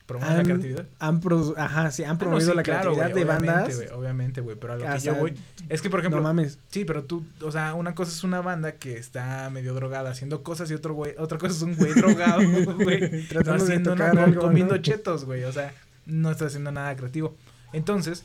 ¿Promueven 0.05 0.37
la 0.37 0.43
creatividad? 0.43 0.85
han 0.99 1.21
ajá, 1.55 1.91
sí, 1.91 2.03
han 2.03 2.09
Ah, 2.09 2.13
no, 2.13 2.19
promovido 2.19 2.49
sí, 2.51 2.57
la 2.57 2.63
claro, 2.63 2.93
creatividad 2.95 3.15
de 3.15 3.25
bandas. 3.25 3.81
obviamente, 3.93 4.41
güey, 4.41 4.57
pero 4.59 4.73
a 4.73 4.75
lo 4.77 4.85
que 4.93 4.99
yo 4.99 5.15
voy 5.15 5.33
es 5.69 5.81
que 5.83 5.89
por 5.91 5.99
ejemplo, 5.99 6.19
no 6.19 6.23
mames. 6.27 6.57
sí, 6.69 6.83
pero 6.83 7.03
tú, 7.03 7.23
o 7.41 7.51
sea, 7.51 7.75
una 7.75 7.93
cosa 7.93 8.11
es 8.11 8.23
una 8.23 8.41
banda 8.41 8.71
que 8.73 8.97
está 8.97 9.49
medio 9.51 9.73
drogada 9.75 10.09
haciendo 10.09 10.41
cosas 10.41 10.69
y 10.71 10.73
otro 10.73 10.95
güey, 10.95 11.13
otra 11.19 11.37
cosa 11.37 11.53
es 11.53 11.61
un 11.61 11.75
güey 11.75 11.93
drogado, 11.93 12.41
güey, 12.75 13.27
Tratando 13.27 13.63
de 13.65 13.71
haciendo 13.71 13.91
tocar 13.91 14.15
no, 14.15 14.23
algo, 14.23 14.41
comiendo 14.41 14.75
¿no? 14.75 14.81
chetos, 14.81 15.25
güey, 15.25 15.43
o 15.43 15.51
sea, 15.53 15.73
no 16.07 16.31
está 16.31 16.45
haciendo 16.47 16.71
nada 16.71 16.95
creativo. 16.95 17.35
Entonces, 17.71 18.23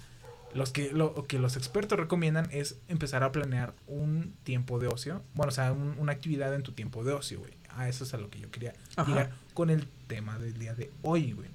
los 0.54 0.70
que 0.70 0.92
lo 0.92 1.26
que 1.26 1.38
los 1.38 1.56
expertos 1.56 1.98
recomiendan 1.98 2.48
es 2.52 2.76
empezar 2.88 3.22
a 3.24 3.32
planear 3.32 3.74
un 3.86 4.34
tiempo 4.44 4.78
de 4.78 4.86
ocio, 4.88 5.22
bueno, 5.34 5.48
o 5.50 5.54
sea, 5.54 5.72
un- 5.72 5.96
una 5.98 6.12
actividad 6.12 6.54
en 6.54 6.62
tu 6.62 6.72
tiempo 6.72 7.04
de 7.04 7.12
ocio, 7.12 7.40
güey. 7.40 7.52
A 7.70 7.88
eso 7.88 8.04
es 8.04 8.14
a 8.14 8.18
lo 8.18 8.30
que 8.30 8.38
yo 8.38 8.50
quería 8.50 8.72
Ajá. 8.96 9.08
llegar 9.10 9.30
con 9.52 9.68
el 9.70 9.86
tema 10.06 10.38
del 10.38 10.56
día 10.58 10.74
de 10.74 10.90
hoy, 11.02 11.32
güey. 11.32 11.48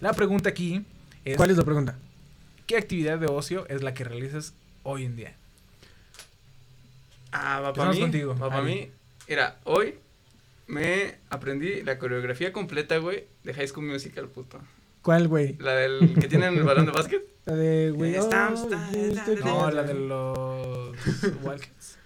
La 0.00 0.12
pregunta 0.12 0.48
aquí 0.50 0.84
es, 1.24 1.36
¿Cuál 1.36 1.50
es 1.50 1.56
la 1.56 1.64
pregunta? 1.64 1.98
¿qué 2.66 2.76
actividad 2.76 3.18
de 3.18 3.26
ocio 3.26 3.66
es 3.68 3.82
la 3.82 3.94
que 3.94 4.04
realizas 4.04 4.54
hoy 4.84 5.04
en 5.04 5.16
día? 5.16 5.34
Ah, 7.32 7.60
va 7.60 7.72
para 7.72 7.90
mí. 7.92 8.00
contigo, 8.00 8.36
Va 8.36 8.48
para 8.48 8.62
mí. 8.62 8.90
Mira, 9.28 9.58
hoy 9.64 9.94
me 10.66 11.16
aprendí 11.30 11.82
la 11.82 11.98
coreografía 11.98 12.52
completa, 12.52 12.98
güey, 12.98 13.24
de 13.44 13.54
High 13.54 13.68
School 13.68 13.86
Musical, 13.86 14.28
puto. 14.28 14.60
¿Cuál, 15.02 15.28
güey? 15.28 15.56
La 15.58 15.74
del 15.74 16.14
que 16.20 16.28
tienen 16.28 16.56
el 16.56 16.62
balón 16.62 16.86
de 16.86 16.92
básquet. 16.92 17.22
La 17.44 17.54
de, 17.54 17.90
güey. 17.90 18.16
Oh. 18.16 18.28
No, 19.44 19.70
la 19.70 19.82
de 19.82 19.94
los 19.94 20.96
Wildcats. 21.42 21.98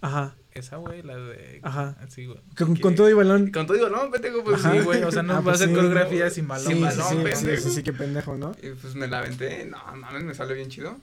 Ajá, 0.00 0.34
Esa, 0.52 0.76
güey, 0.76 1.02
la 1.02 1.16
de... 1.16 1.60
Ajá. 1.62 1.96
Sí, 2.08 2.26
güey. 2.26 2.38
con, 2.80 2.94
todo 2.94 3.08
y 3.08 3.12
balón. 3.14 3.50
Con 3.50 3.66
todo 3.66 3.76
y 3.76 3.80
balón, 3.80 4.10
pendejo, 4.10 4.44
pues 4.44 4.64
Ajá. 4.64 4.72
Sí, 4.72 4.80
güey, 4.80 5.02
o 5.02 5.10
sea, 5.10 5.22
no 5.22 5.32
Ah, 5.32 5.36
va 5.36 5.40
a 5.40 5.44
pues 5.44 5.58
ser 5.60 5.68
sí. 5.68 5.74
coreografía 5.74 6.30
sin 6.30 6.46
balón. 6.46 6.72
Sí, 6.72 6.80
balón, 6.80 7.08
sí, 7.08 7.16
sí, 7.16 7.22
pendejo. 7.22 7.62
sí, 7.62 7.70
sí, 7.70 7.82
qué 7.82 7.92
pendejo, 7.92 8.36
¿no? 8.36 8.52
Y 8.62 8.70
pues 8.70 8.94
me 8.94 9.06
la 9.08 9.18
aventé. 9.20 9.64
No, 9.64 9.78
mames, 9.96 10.24
me 10.24 10.34
salió 10.34 10.54
bien 10.54 10.68
chido. 10.68 10.96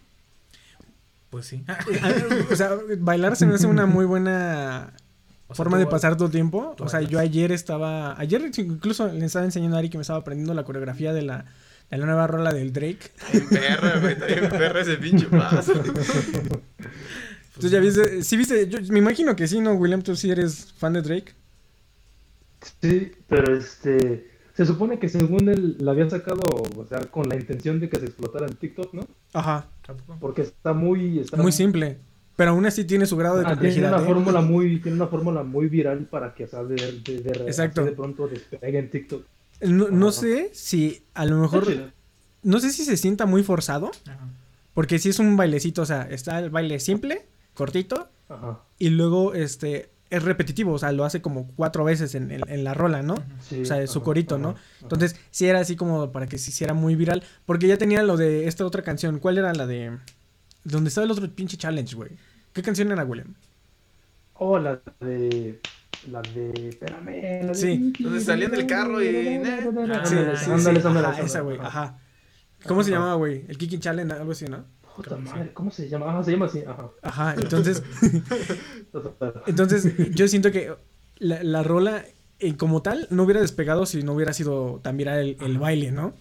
Pues 1.29 1.45
sí. 1.47 1.63
O 2.51 2.55
sea, 2.55 2.77
bailar 2.99 3.35
se 3.37 3.45
me 3.45 3.55
hace 3.55 3.65
una 3.65 3.85
muy 3.85 4.05
buena 4.05 4.93
O 5.47 5.55
sea, 5.55 5.55
forma 5.55 5.77
de 5.79 5.87
pasar 5.87 6.17
tu 6.17 6.29
tiempo. 6.29 6.75
O 6.79 6.89
sea, 6.89 6.99
bailas. 6.99 7.11
yo 7.11 7.19
ayer 7.19 7.51
estaba. 7.53 8.19
Ayer 8.19 8.51
incluso 8.57 9.07
le 9.07 9.25
estaba 9.25 9.45
enseñando 9.45 9.77
a 9.77 9.79
Ari 9.79 9.89
que 9.89 9.97
me 9.97 10.01
estaba 10.01 10.19
aprendiendo 10.19 10.53
la 10.53 10.63
coreografía 10.63 11.13
de 11.13 11.21
la, 11.23 11.45
de 11.91 11.97
la 11.97 12.05
nueva 12.05 12.27
rola 12.27 12.51
del 12.53 12.71
Drake. 12.73 13.11
Está 13.31 13.31
bien 13.31 13.49
perra, 13.49 13.99
güey. 13.99 14.13
Está 14.13 14.49
perra 14.57 14.81
ese 14.81 14.95
pinche 14.97 15.25
paso. 15.27 15.73
Entonces 15.73 17.71
ya 17.71 17.79
viste, 17.79 18.23
sí 18.23 18.37
viste, 18.37 18.67
yo 18.69 18.79
me 18.91 18.99
imagino 18.99 19.35
que 19.35 19.47
sí, 19.47 19.59
¿no, 19.59 19.73
William? 19.73 20.01
Tú 20.01 20.15
sí 20.15 20.31
eres 20.31 20.73
fan 20.77 20.93
de 20.93 21.01
Drake. 21.01 21.33
Sí, 22.81 23.11
pero 23.27 23.55
este. 23.55 24.29
Se 24.55 24.65
supone 24.65 24.99
que 24.99 25.09
según 25.09 25.47
él 25.49 25.77
la 25.79 25.91
había 25.91 26.09
sacado, 26.09 26.41
o 26.77 26.85
sea, 26.87 26.99
con 27.01 27.27
la 27.29 27.35
intención 27.35 27.79
de 27.79 27.89
que 27.89 27.97
se 27.99 28.05
explotara 28.05 28.45
en 28.47 28.55
TikTok, 28.55 28.93
¿no? 28.93 29.07
Ajá, 29.33 29.67
¿Tampoco? 29.85 30.17
Porque 30.19 30.41
está 30.43 30.73
muy. 30.73 31.19
Está 31.19 31.37
muy 31.37 31.51
simple. 31.51 31.97
Pero 32.35 32.51
aún 32.51 32.65
así 32.65 32.85
tiene 32.85 33.05
su 33.05 33.17
grado 33.17 33.35
de 33.37 33.41
Ah, 33.45 33.57
tiene 33.59 33.73
complejidad. 33.75 33.93
una 33.93 34.01
¿eh? 34.03 34.05
fórmula 34.05 34.41
muy, 34.41 34.79
tiene 34.81 34.97
una 34.97 35.07
fórmula 35.07 35.43
muy 35.43 35.67
viral 35.67 36.05
para 36.05 36.33
que, 36.33 36.45
o 36.45 36.47
sea, 36.47 36.63
de, 36.63 36.75
de, 36.75 37.19
de, 37.21 37.31
Exacto. 37.45 37.83
de 37.83 37.91
pronto 37.91 38.27
despegue 38.27 38.77
en 38.79 38.89
TikTok. 38.89 39.23
No, 39.61 39.89
no 39.89 40.11
sé 40.11 40.49
si 40.53 41.03
a 41.13 41.25
lo 41.25 41.37
mejor. 41.37 41.93
No 42.43 42.59
sé 42.59 42.71
si 42.71 42.83
se 42.85 42.97
sienta 42.97 43.25
muy 43.25 43.43
forzado. 43.43 43.91
Ajá. 44.07 44.27
Porque 44.73 44.99
si 44.99 45.09
es 45.09 45.19
un 45.19 45.35
bailecito, 45.37 45.81
o 45.81 45.85
sea, 45.85 46.03
está 46.09 46.39
el 46.39 46.49
baile 46.49 46.79
simple, 46.79 47.25
cortito, 47.53 48.09
Ajá. 48.29 48.59
y 48.79 48.89
luego 48.89 49.33
este 49.33 49.89
es 50.09 50.23
repetitivo, 50.23 50.73
o 50.73 50.79
sea, 50.79 50.91
lo 50.91 51.03
hace 51.05 51.21
como 51.21 51.47
cuatro 51.55 51.83
veces 51.83 52.15
en, 52.15 52.31
en- 52.31 52.41
en 52.49 52.63
la 52.63 52.73
rola, 52.73 53.01
¿no? 53.03 53.15
Sí, 53.49 53.61
O 53.61 53.65
sea, 53.65 53.85
su 53.87 54.01
corito, 54.01 54.37
¿no? 54.37 54.55
Entonces, 54.81 55.15
sí 55.29 55.45
era 55.47 55.59
así 55.59 55.75
como 55.75 56.11
para 56.11 56.27
que 56.27 56.37
se 56.37 56.49
hiciera 56.51 56.73
muy 56.73 56.95
viral. 56.95 57.23
Porque 57.45 57.67
ya 57.67 57.77
tenía 57.77 58.01
lo 58.03 58.17
de 58.17 58.47
esta 58.47 58.65
otra 58.65 58.81
canción. 58.81 59.19
¿Cuál 59.19 59.37
era 59.37 59.53
la 59.53 59.67
de. 59.67 59.97
¿Dónde 60.63 60.87
estaba 60.89 61.05
el 61.05 61.11
otro 61.11 61.29
pinche 61.29 61.57
challenge, 61.57 61.95
güey? 61.95 62.11
¿Qué 62.53 62.61
canción 62.61 62.91
era, 62.91 63.03
William? 63.05 63.35
Oh, 64.43 64.57
la 64.57 64.81
de. 64.99 65.59
La 66.09 66.21
de. 66.23 66.69
Espérame. 66.69 67.41
La 67.43 67.47
de... 67.49 67.53
Sí. 67.55 67.93
Donde 67.99 68.19
salían 68.21 68.49
del 68.51 68.65
carro 68.65 69.01
y- 69.03 69.07
Ándale, 69.35 70.05
Sí, 70.05 70.15
sí, 70.45 70.51
ándale, 70.51 70.81
sí, 70.81 70.87
ándale, 70.87 71.23
esa, 71.23 71.41
güey, 71.41 71.59
ajá. 71.59 71.99
¿Cómo 72.65 72.83
se 72.83 72.89
llamaba, 72.89 73.13
güey? 73.15 73.45
El 73.47 73.57
Kicking 73.57 73.79
Challenge, 73.79 74.11
algo 74.13 74.31
así, 74.31 74.45
¿no? 74.45 74.65
Puta 74.95 75.15
madre, 75.17 75.51
¿cómo 75.53 75.69
se 75.69 75.87
llama? 75.87 76.09
Ajá, 76.09 76.23
se 76.23 76.31
llama 76.31 76.45
así, 76.47 76.63
ajá. 76.67 76.89
Ajá, 77.03 77.35
entonces, 77.37 77.83
entonces 79.47 79.93
yo 80.13 80.27
siento 80.27 80.51
que 80.51 80.73
la, 81.17 81.43
la 81.43 81.63
rola 81.63 82.03
eh, 82.39 82.55
como 82.57 82.81
tal 82.81 83.07
no 83.09 83.23
hubiera 83.23 83.41
despegado 83.41 83.85
si 83.85 84.03
no 84.03 84.13
hubiera 84.13 84.33
sido 84.33 84.79
tan 84.83 84.97
viral 84.97 85.19
el, 85.19 85.37
el 85.41 85.57
baile, 85.59 85.91
¿no? 85.91 86.13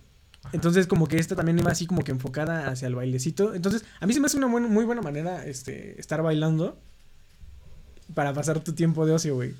Entonces 0.52 0.86
como 0.86 1.06
que 1.06 1.18
esta 1.18 1.36
también 1.36 1.58
iba 1.58 1.70
así 1.70 1.86
como 1.86 2.02
que 2.02 2.12
enfocada 2.12 2.68
hacia 2.68 2.88
el 2.88 2.94
bailecito. 2.94 3.54
Entonces 3.54 3.84
a 4.00 4.06
mí 4.06 4.12
se 4.14 4.20
me 4.20 4.26
hace 4.26 4.36
una 4.38 4.46
buena- 4.46 4.68
muy 4.68 4.84
buena 4.84 5.02
manera 5.02 5.44
este, 5.46 5.98
estar 6.00 6.22
bailando 6.22 6.78
para 8.14 8.32
pasar 8.32 8.60
tu 8.62 8.72
tiempo 8.74 9.06
de 9.06 9.12
ocio, 9.12 9.34
güey. 9.34 9.54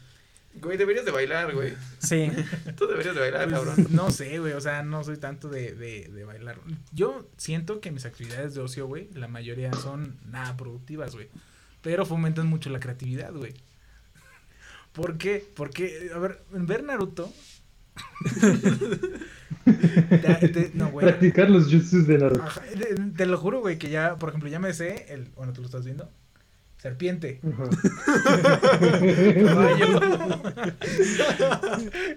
Güey, 0.54 0.76
deberías 0.76 1.04
de 1.04 1.12
bailar, 1.12 1.54
güey. 1.54 1.74
Sí. 2.00 2.28
Tú 2.76 2.86
deberías 2.88 3.14
de 3.14 3.20
bailar, 3.20 3.48
Pues, 3.48 3.60
cabrón. 3.62 3.86
No 3.90 4.10
sé, 4.10 4.38
güey, 4.40 4.52
o 4.54 4.60
sea, 4.60 4.82
no 4.82 5.04
soy 5.04 5.16
tanto 5.16 5.48
de, 5.48 5.74
de, 5.74 6.08
de 6.08 6.24
bailar. 6.24 6.58
Yo 6.92 7.28
siento 7.36 7.80
que 7.80 7.92
mis 7.92 8.04
actividades 8.04 8.54
de 8.54 8.60
ocio, 8.60 8.86
güey, 8.88 9.08
la 9.14 9.28
mayoría 9.28 9.72
son 9.74 10.18
nada 10.26 10.56
productivas, 10.56 11.14
güey. 11.14 11.28
Pero 11.82 12.04
fomentan 12.04 12.46
mucho 12.48 12.68
la 12.70 12.80
creatividad, 12.80 13.32
güey. 13.32 13.54
¿Por 14.92 15.18
qué? 15.18 15.44
Porque, 15.54 16.10
a 16.12 16.18
ver, 16.18 16.42
ver 16.50 16.82
Naruto. 16.82 17.32
Te- 19.64 20.48
te- 20.48 20.70
no, 20.74 20.90
güey. 20.90 21.06
Practicar 21.06 21.48
los 21.50 21.64
jutsus 21.70 22.06
de 22.06 22.18
Naruto. 22.18 22.42
Ajá, 22.42 22.60
te, 22.62 22.94
te 22.96 23.26
lo 23.26 23.38
juro, 23.38 23.60
güey, 23.60 23.78
que 23.78 23.88
ya, 23.90 24.16
por 24.16 24.30
ejemplo, 24.30 24.48
ya 24.48 24.58
me 24.58 24.72
sé 24.74 25.06
el. 25.10 25.26
Bueno, 25.36 25.52
tú 25.52 25.60
lo 25.60 25.66
estás 25.66 25.84
viendo. 25.84 26.10
Serpiente. 26.80 27.40
Ajá. 27.46 27.64
Caballo. 29.44 30.00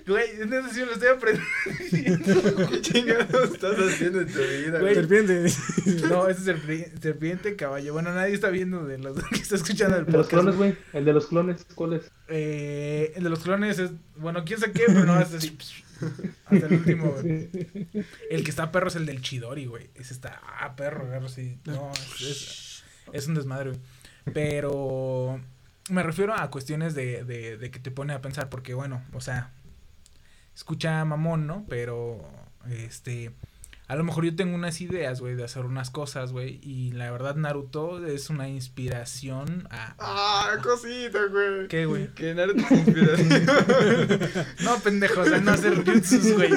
Güey, 0.08 0.28
no 0.48 0.68
sé 0.70 0.74
si 0.74 0.80
lo 0.86 0.94
estoy 0.94 1.10
aprendiendo. 1.10 2.70
¿Qué 2.70 2.82
chingados 2.82 3.52
estás 3.54 3.76
haciendo 3.78 4.22
en 4.22 4.28
tu 4.28 4.40
vida, 4.40 4.80
Güey. 4.80 4.96
Serpiente. 4.96 5.44
No, 6.10 6.28
ese 6.30 6.52
es 6.52 6.58
serpi- 6.58 7.00
serpiente, 7.02 7.56
caballo. 7.56 7.94
Bueno, 7.94 8.14
nadie 8.14 8.34
está 8.34 8.50
viendo 8.50 8.86
de 8.86 8.98
los 8.98 9.18
que 9.30 9.36
está 9.36 9.56
escuchando 9.56 9.98
el 9.98 10.06
El 10.06 10.12
de 10.12 10.18
los 10.18 10.28
podcast. 10.28 10.42
clones, 10.44 10.56
güey. 10.58 10.76
El 10.94 11.06
de 11.06 11.14
los 11.14 11.28
clones, 11.28 11.66
¿cuál 11.76 11.94
es? 11.94 12.12
Eh, 12.28 13.14
el 13.16 13.24
de 13.24 13.30
los 13.30 13.40
clones 13.40 13.80
es, 13.80 13.92
bueno, 14.18 14.44
quién 14.46 14.60
sabe 14.60 14.74
qué, 14.74 14.84
pero 14.88 15.06
no, 15.06 15.20
es 15.20 15.34
así. 15.34 15.58
Hasta 16.46 16.66
el 16.68 16.74
último, 16.74 17.12
güey. 17.22 17.50
El 18.30 18.44
que 18.44 18.50
está 18.50 18.72
perro 18.72 18.88
es 18.88 18.96
el 18.96 19.06
del 19.06 19.22
Chidori, 19.22 19.66
güey. 19.66 19.90
Ese 19.96 20.14
está, 20.14 20.42
ah, 20.60 20.76
perro, 20.76 21.08
perro, 21.10 21.30
sí. 21.30 21.58
No, 21.66 21.92
es, 21.94 22.22
es, 22.22 22.84
es 23.14 23.28
un 23.28 23.36
desmadre, 23.36 23.70
güey. 23.72 23.82
Pero 24.32 25.42
me 25.90 26.04
refiero 26.04 26.34
a 26.34 26.50
cuestiones 26.50 26.96
de, 26.96 27.24
de, 27.24 27.58
de 27.58 27.72
que 27.72 27.80
te 27.80 27.92
pone 27.92 28.14
a 28.14 28.22
pensar, 28.22 28.50
porque 28.50 28.74
bueno, 28.74 29.04
o 29.14 29.22
sea, 29.22 29.52
escucha 30.56 31.04
mamón, 31.06 31.48
¿no? 31.48 31.66
Pero, 31.68 32.22
este, 32.70 33.34
a 33.88 33.96
lo 33.96 34.04
mejor 34.04 34.26
yo 34.26 34.36
tengo 34.36 34.56
unas 34.56 34.80
ideas, 34.82 35.20
güey, 35.20 35.36
de 35.36 35.44
hacer 35.44 35.66
unas 35.66 35.90
cosas, 35.90 36.32
güey. 36.32 36.60
Y 36.64 36.94
la 36.94 37.12
verdad, 37.12 37.36
Naruto 37.36 38.06
es 38.06 38.30
una 38.30 38.48
inspiración 38.48 39.68
a... 39.70 39.96
Ah, 40.00 40.58
cosita, 40.64 41.20
güey. 41.30 41.68
¿Qué, 41.68 41.86
güey? 41.86 42.08
Que 42.14 42.34
Naruto 42.34 42.64
es 42.64 42.72
inspiración. 42.72 43.30
No, 44.64 44.80
pendejo, 44.80 45.22
o 45.22 45.26
sea, 45.26 45.40
no 45.40 45.52
hacer 45.52 45.84
jutsus, 45.84 46.34
güey. 46.34 46.52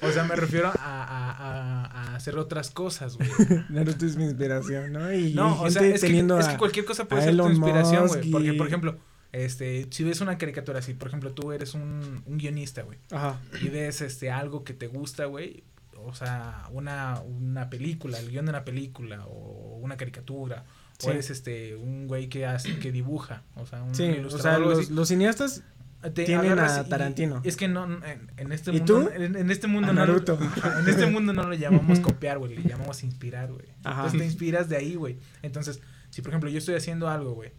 O 0.00 0.10
sea, 0.12 0.24
me 0.24 0.36
refiero 0.36 0.68
a, 0.68 0.72
a, 0.72 1.30
a, 1.32 1.84
a 2.12 2.16
hacer 2.16 2.36
otras 2.38 2.70
cosas, 2.70 3.16
güey. 3.16 3.28
Naruto 3.68 4.06
es 4.06 4.16
mi 4.16 4.24
inspiración, 4.24 4.92
¿no? 4.92 5.12
Y 5.12 5.34
No, 5.34 5.60
o 5.62 5.70
sea, 5.70 5.82
es 5.82 6.00
que, 6.02 6.18
es 6.18 6.46
que 6.48 6.56
cualquier 6.56 6.84
cosa 6.84 7.06
puede 7.06 7.22
ser 7.22 7.36
tu 7.36 7.48
inspiración, 7.48 8.06
güey. 8.08 8.30
Porque, 8.30 8.52
por 8.54 8.66
ejemplo, 8.66 8.98
este, 9.32 9.86
si 9.90 10.04
ves 10.04 10.20
una 10.20 10.38
caricatura 10.38 10.78
así, 10.78 10.94
por 10.94 11.08
ejemplo, 11.08 11.32
tú 11.32 11.52
eres 11.52 11.74
un, 11.74 12.22
un 12.24 12.38
guionista, 12.38 12.82
güey, 12.82 12.98
Ajá. 13.10 13.40
y 13.60 13.68
ves 13.68 14.00
este 14.00 14.30
algo 14.30 14.64
que 14.64 14.72
te 14.72 14.86
gusta, 14.86 15.26
güey, 15.26 15.64
o 15.96 16.14
sea, 16.14 16.66
una, 16.72 17.20
una 17.20 17.68
película, 17.68 18.18
el 18.18 18.30
guion 18.30 18.46
de 18.46 18.50
una 18.50 18.64
película, 18.64 19.26
o 19.26 19.78
una 19.82 19.96
caricatura, 19.96 20.64
Sí. 20.98 21.06
o 21.06 21.10
eres 21.12 21.30
este, 21.30 21.76
un 21.76 22.08
güey 22.08 22.28
que 22.28 22.44
hace, 22.46 22.78
que 22.80 22.90
dibuja, 22.90 23.44
o 23.54 23.66
sea, 23.66 23.82
un 23.84 23.94
Sí, 23.94 24.16
o 24.24 24.30
sea, 24.38 24.58
los, 24.58 24.90
los 24.90 25.06
cineastas 25.08 25.62
Te 26.02 26.24
tienen 26.24 26.58
a 26.58 26.82
y- 26.86 26.88
Tarantino. 26.88 27.40
Es 27.44 27.56
que 27.56 27.66
no, 27.68 27.84
en, 27.84 28.30
en 28.36 28.52
este 28.52 28.70
¿Y 28.70 28.78
mundo, 28.78 29.02
tú? 29.04 29.10
En, 29.14 29.34
en 29.36 29.50
este 29.50 29.66
mundo 29.66 29.90
A 29.90 29.92
no, 29.92 30.00
Naruto. 30.06 30.38
Ajá, 30.40 30.78
en 30.80 30.88
este 30.88 31.06
mundo 31.06 31.32
no 31.32 31.42
lo 31.42 31.54
llamamos 31.54 31.98
copiar, 32.00 32.38
güey, 32.38 32.56
le 32.56 32.62
llamamos 32.68 33.02
inspirar, 33.02 33.52
güey. 33.52 33.66
Entonces 33.84 34.18
te 34.18 34.24
inspiras 34.24 34.68
de 34.68 34.76
ahí, 34.76 34.94
güey. 34.94 35.18
Entonces, 35.42 35.80
si 36.10 36.22
por 36.22 36.30
ejemplo 36.30 36.48
yo 36.50 36.58
estoy 36.58 36.76
haciendo 36.76 37.08
algo, 37.08 37.32
güey, 37.34 37.52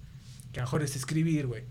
que 0.53 0.59
a 0.59 0.63
lo 0.63 0.67
mejor 0.67 0.83
es 0.83 0.95
escribir, 0.95 1.47
güey. 1.47 1.63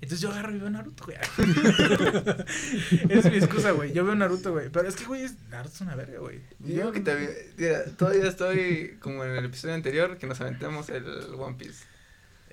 Entonces 0.00 0.20
yo 0.20 0.30
agarro 0.30 0.54
y 0.54 0.58
veo 0.58 0.68
Naruto, 0.70 1.04
güey. 1.04 1.16
Esa 1.16 1.42
es 3.28 3.30
mi 3.32 3.38
excusa, 3.38 3.70
güey. 3.72 3.92
Yo 3.92 4.04
veo 4.04 4.14
Naruto, 4.14 4.52
güey. 4.52 4.68
Pero 4.70 4.86
es 4.88 4.94
que, 4.96 5.04
güey, 5.04 5.22
es- 5.24 5.36
Naruto 5.50 5.74
es 5.74 5.80
una 5.80 5.94
verga, 5.96 6.18
güey. 6.18 6.40
Digo 6.58 6.92
que 6.92 7.00
te, 7.00 7.52
mira, 7.56 7.84
todavía 7.96 8.26
estoy 8.28 8.96
como 9.00 9.24
en 9.24 9.32
el 9.36 9.44
episodio 9.46 9.74
anterior 9.74 10.18
que 10.18 10.26
nos 10.26 10.40
aventamos 10.40 10.88
el 10.90 11.04
One 11.38 11.56
Piece. 11.58 11.84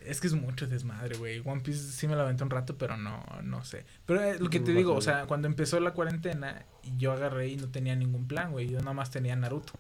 Es 0.06 0.22
que 0.22 0.28
es 0.28 0.34
mucho 0.34 0.68
desmadre, 0.68 1.18
güey. 1.18 1.42
One 1.46 1.62
Piece 1.62 1.92
sí 1.92 2.08
me 2.08 2.16
lo 2.16 2.22
aventé 2.22 2.44
un 2.44 2.50
rato, 2.50 2.78
pero 2.78 2.98
no, 2.98 3.24
no 3.44 3.64
sé. 3.64 3.86
Pero 4.06 4.22
eh, 4.22 4.38
lo 4.40 4.50
que 4.50 4.60
te 4.60 4.72
digo, 4.74 4.94
o 4.94 5.02
sea, 5.02 5.26
cuando 5.26 5.48
empezó 5.48 5.80
la 5.80 5.92
cuarentena, 5.94 6.66
yo 6.98 7.12
agarré 7.12 7.48
y 7.50 7.56
no 7.58 7.68
tenía 7.70 7.96
ningún 7.96 8.28
plan, 8.28 8.52
güey. 8.52 8.68
Yo 8.70 8.80
nada 8.80 8.94
más 8.94 9.12
tenía 9.12 9.36
Naruto. 9.36 9.74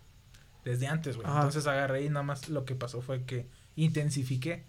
Desde 0.66 0.88
antes, 0.88 1.16
güey. 1.18 1.28
Entonces 1.28 1.68
agarré 1.68 2.04
y 2.04 2.10
nada 2.10 2.24
más 2.24 2.48
lo 2.50 2.64
que 2.66 2.74
pasó 2.76 3.02
fue 3.02 3.24
que 3.24 3.46
intensifiqué 3.76 4.64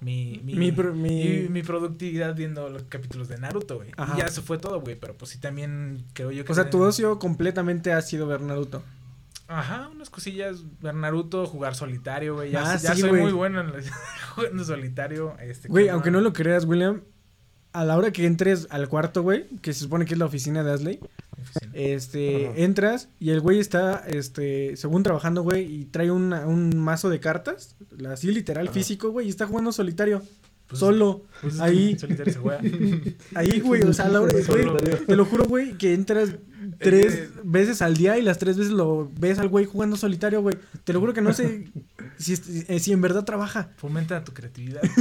mi, 0.00 0.40
mi, 0.44 0.54
Mi 0.54 0.70
pro- 0.70 0.94
mi- 0.94 1.62
productividad 1.62 2.36
viendo 2.36 2.68
los 2.68 2.84
capítulos 2.84 3.26
de 3.28 3.36
Naruto, 3.38 3.76
güey. 3.76 3.88
Y 4.14 4.18
ya 4.18 4.26
eso 4.26 4.42
fue 4.42 4.58
todo, 4.58 4.80
güey. 4.80 4.94
Pero 4.94 5.14
pues 5.16 5.32
sí 5.32 5.38
también 5.38 6.04
creo 6.12 6.30
yo 6.30 6.44
que... 6.44 6.52
O 6.52 6.54
sea, 6.54 6.70
tu 6.70 6.80
ocio 6.82 7.18
completamente 7.18 7.92
ha 7.92 8.00
sido 8.00 8.26
ver 8.28 8.40
Naruto. 8.42 8.84
Ajá, 9.48 9.88
unas 9.88 10.10
cosillas, 10.10 10.62
ver 10.80 10.94
Naruto, 10.94 11.46
jugar 11.46 11.74
solitario, 11.74 12.34
güey. 12.34 12.50
Ya, 12.52 12.72
Ah, 12.72 12.76
ya 12.76 12.94
sí, 12.94 13.00
soy 13.00 13.12
muy 13.12 13.32
bueno 13.32 13.60
en 13.62 13.72
la- 13.72 13.80
jugando 14.34 14.62
solitario. 14.64 15.36
Este, 15.40 15.68
Güey, 15.68 15.88
aunque 15.88 16.10
no 16.10 16.20
lo 16.20 16.32
creas, 16.34 16.64
William, 16.66 17.00
a 17.72 17.84
la 17.84 17.96
hora 17.96 18.12
que 18.12 18.26
entres 18.26 18.66
al 18.70 18.88
cuarto, 18.88 19.22
güey, 19.22 19.46
que 19.62 19.72
se 19.72 19.80
supone 19.80 20.04
que 20.04 20.12
es 20.14 20.18
la 20.18 20.26
oficina 20.26 20.62
de 20.62 20.72
Asley, 20.72 21.00
Oficina. 21.40 21.72
este, 21.74 22.62
entras 22.64 23.08
y 23.18 23.30
el 23.30 23.40
güey 23.40 23.58
está, 23.58 24.04
este, 24.06 24.76
según 24.76 25.02
trabajando, 25.02 25.42
güey, 25.42 25.64
y 25.64 25.84
trae 25.86 26.10
una- 26.10 26.46
un 26.46 26.76
mazo 26.78 27.08
de 27.08 27.20
cartas, 27.20 27.76
así 28.10 28.30
literal, 28.30 28.68
físico, 28.68 29.10
güey, 29.10 29.26
y 29.26 29.30
está 29.30 29.46
jugando 29.46 29.72
solitario, 29.72 30.22
Pues- 30.66 30.80
solo, 30.80 31.22
Pues 31.40 31.54
es 31.54 31.60
ahí. 31.60 31.98
solitario 31.98 32.32
se 32.34 32.38
juega. 32.38 32.60
ahí, 33.34 33.60
güey, 33.60 33.82
o 33.84 33.92
sea, 33.94 34.06
a 34.06 34.08
la 34.10 34.20
hora, 34.20 34.32
güey, 34.46 35.06
te 35.06 35.16
lo 35.16 35.24
juro, 35.24 35.44
güey, 35.44 35.72
que 35.78 35.94
entras 35.94 36.34
tres 36.78 37.14
Eh, 37.14 37.30
veces 37.44 37.80
al 37.82 37.96
día 37.96 38.18
y 38.18 38.22
las 38.22 38.38
tres 38.38 38.56
veces 38.58 38.72
lo 38.72 39.10
ves 39.18 39.38
al 39.38 39.48
güey 39.48 39.64
jugando 39.64 39.96
solitario, 39.96 40.42
güey, 40.42 40.56
te 40.84 40.92
lo 40.92 41.00
juro 41.00 41.14
que 41.14 41.20
no 41.22 41.32
sé 41.32 41.68
si, 42.18 42.32
es- 42.34 42.42
eh, 42.68 42.78
si 42.80 42.92
en 42.92 43.00
verdad 43.00 43.24
trabaja. 43.24 43.70
Fomenta 43.76 44.22
tu 44.24 44.32
creatividad. 44.32 44.82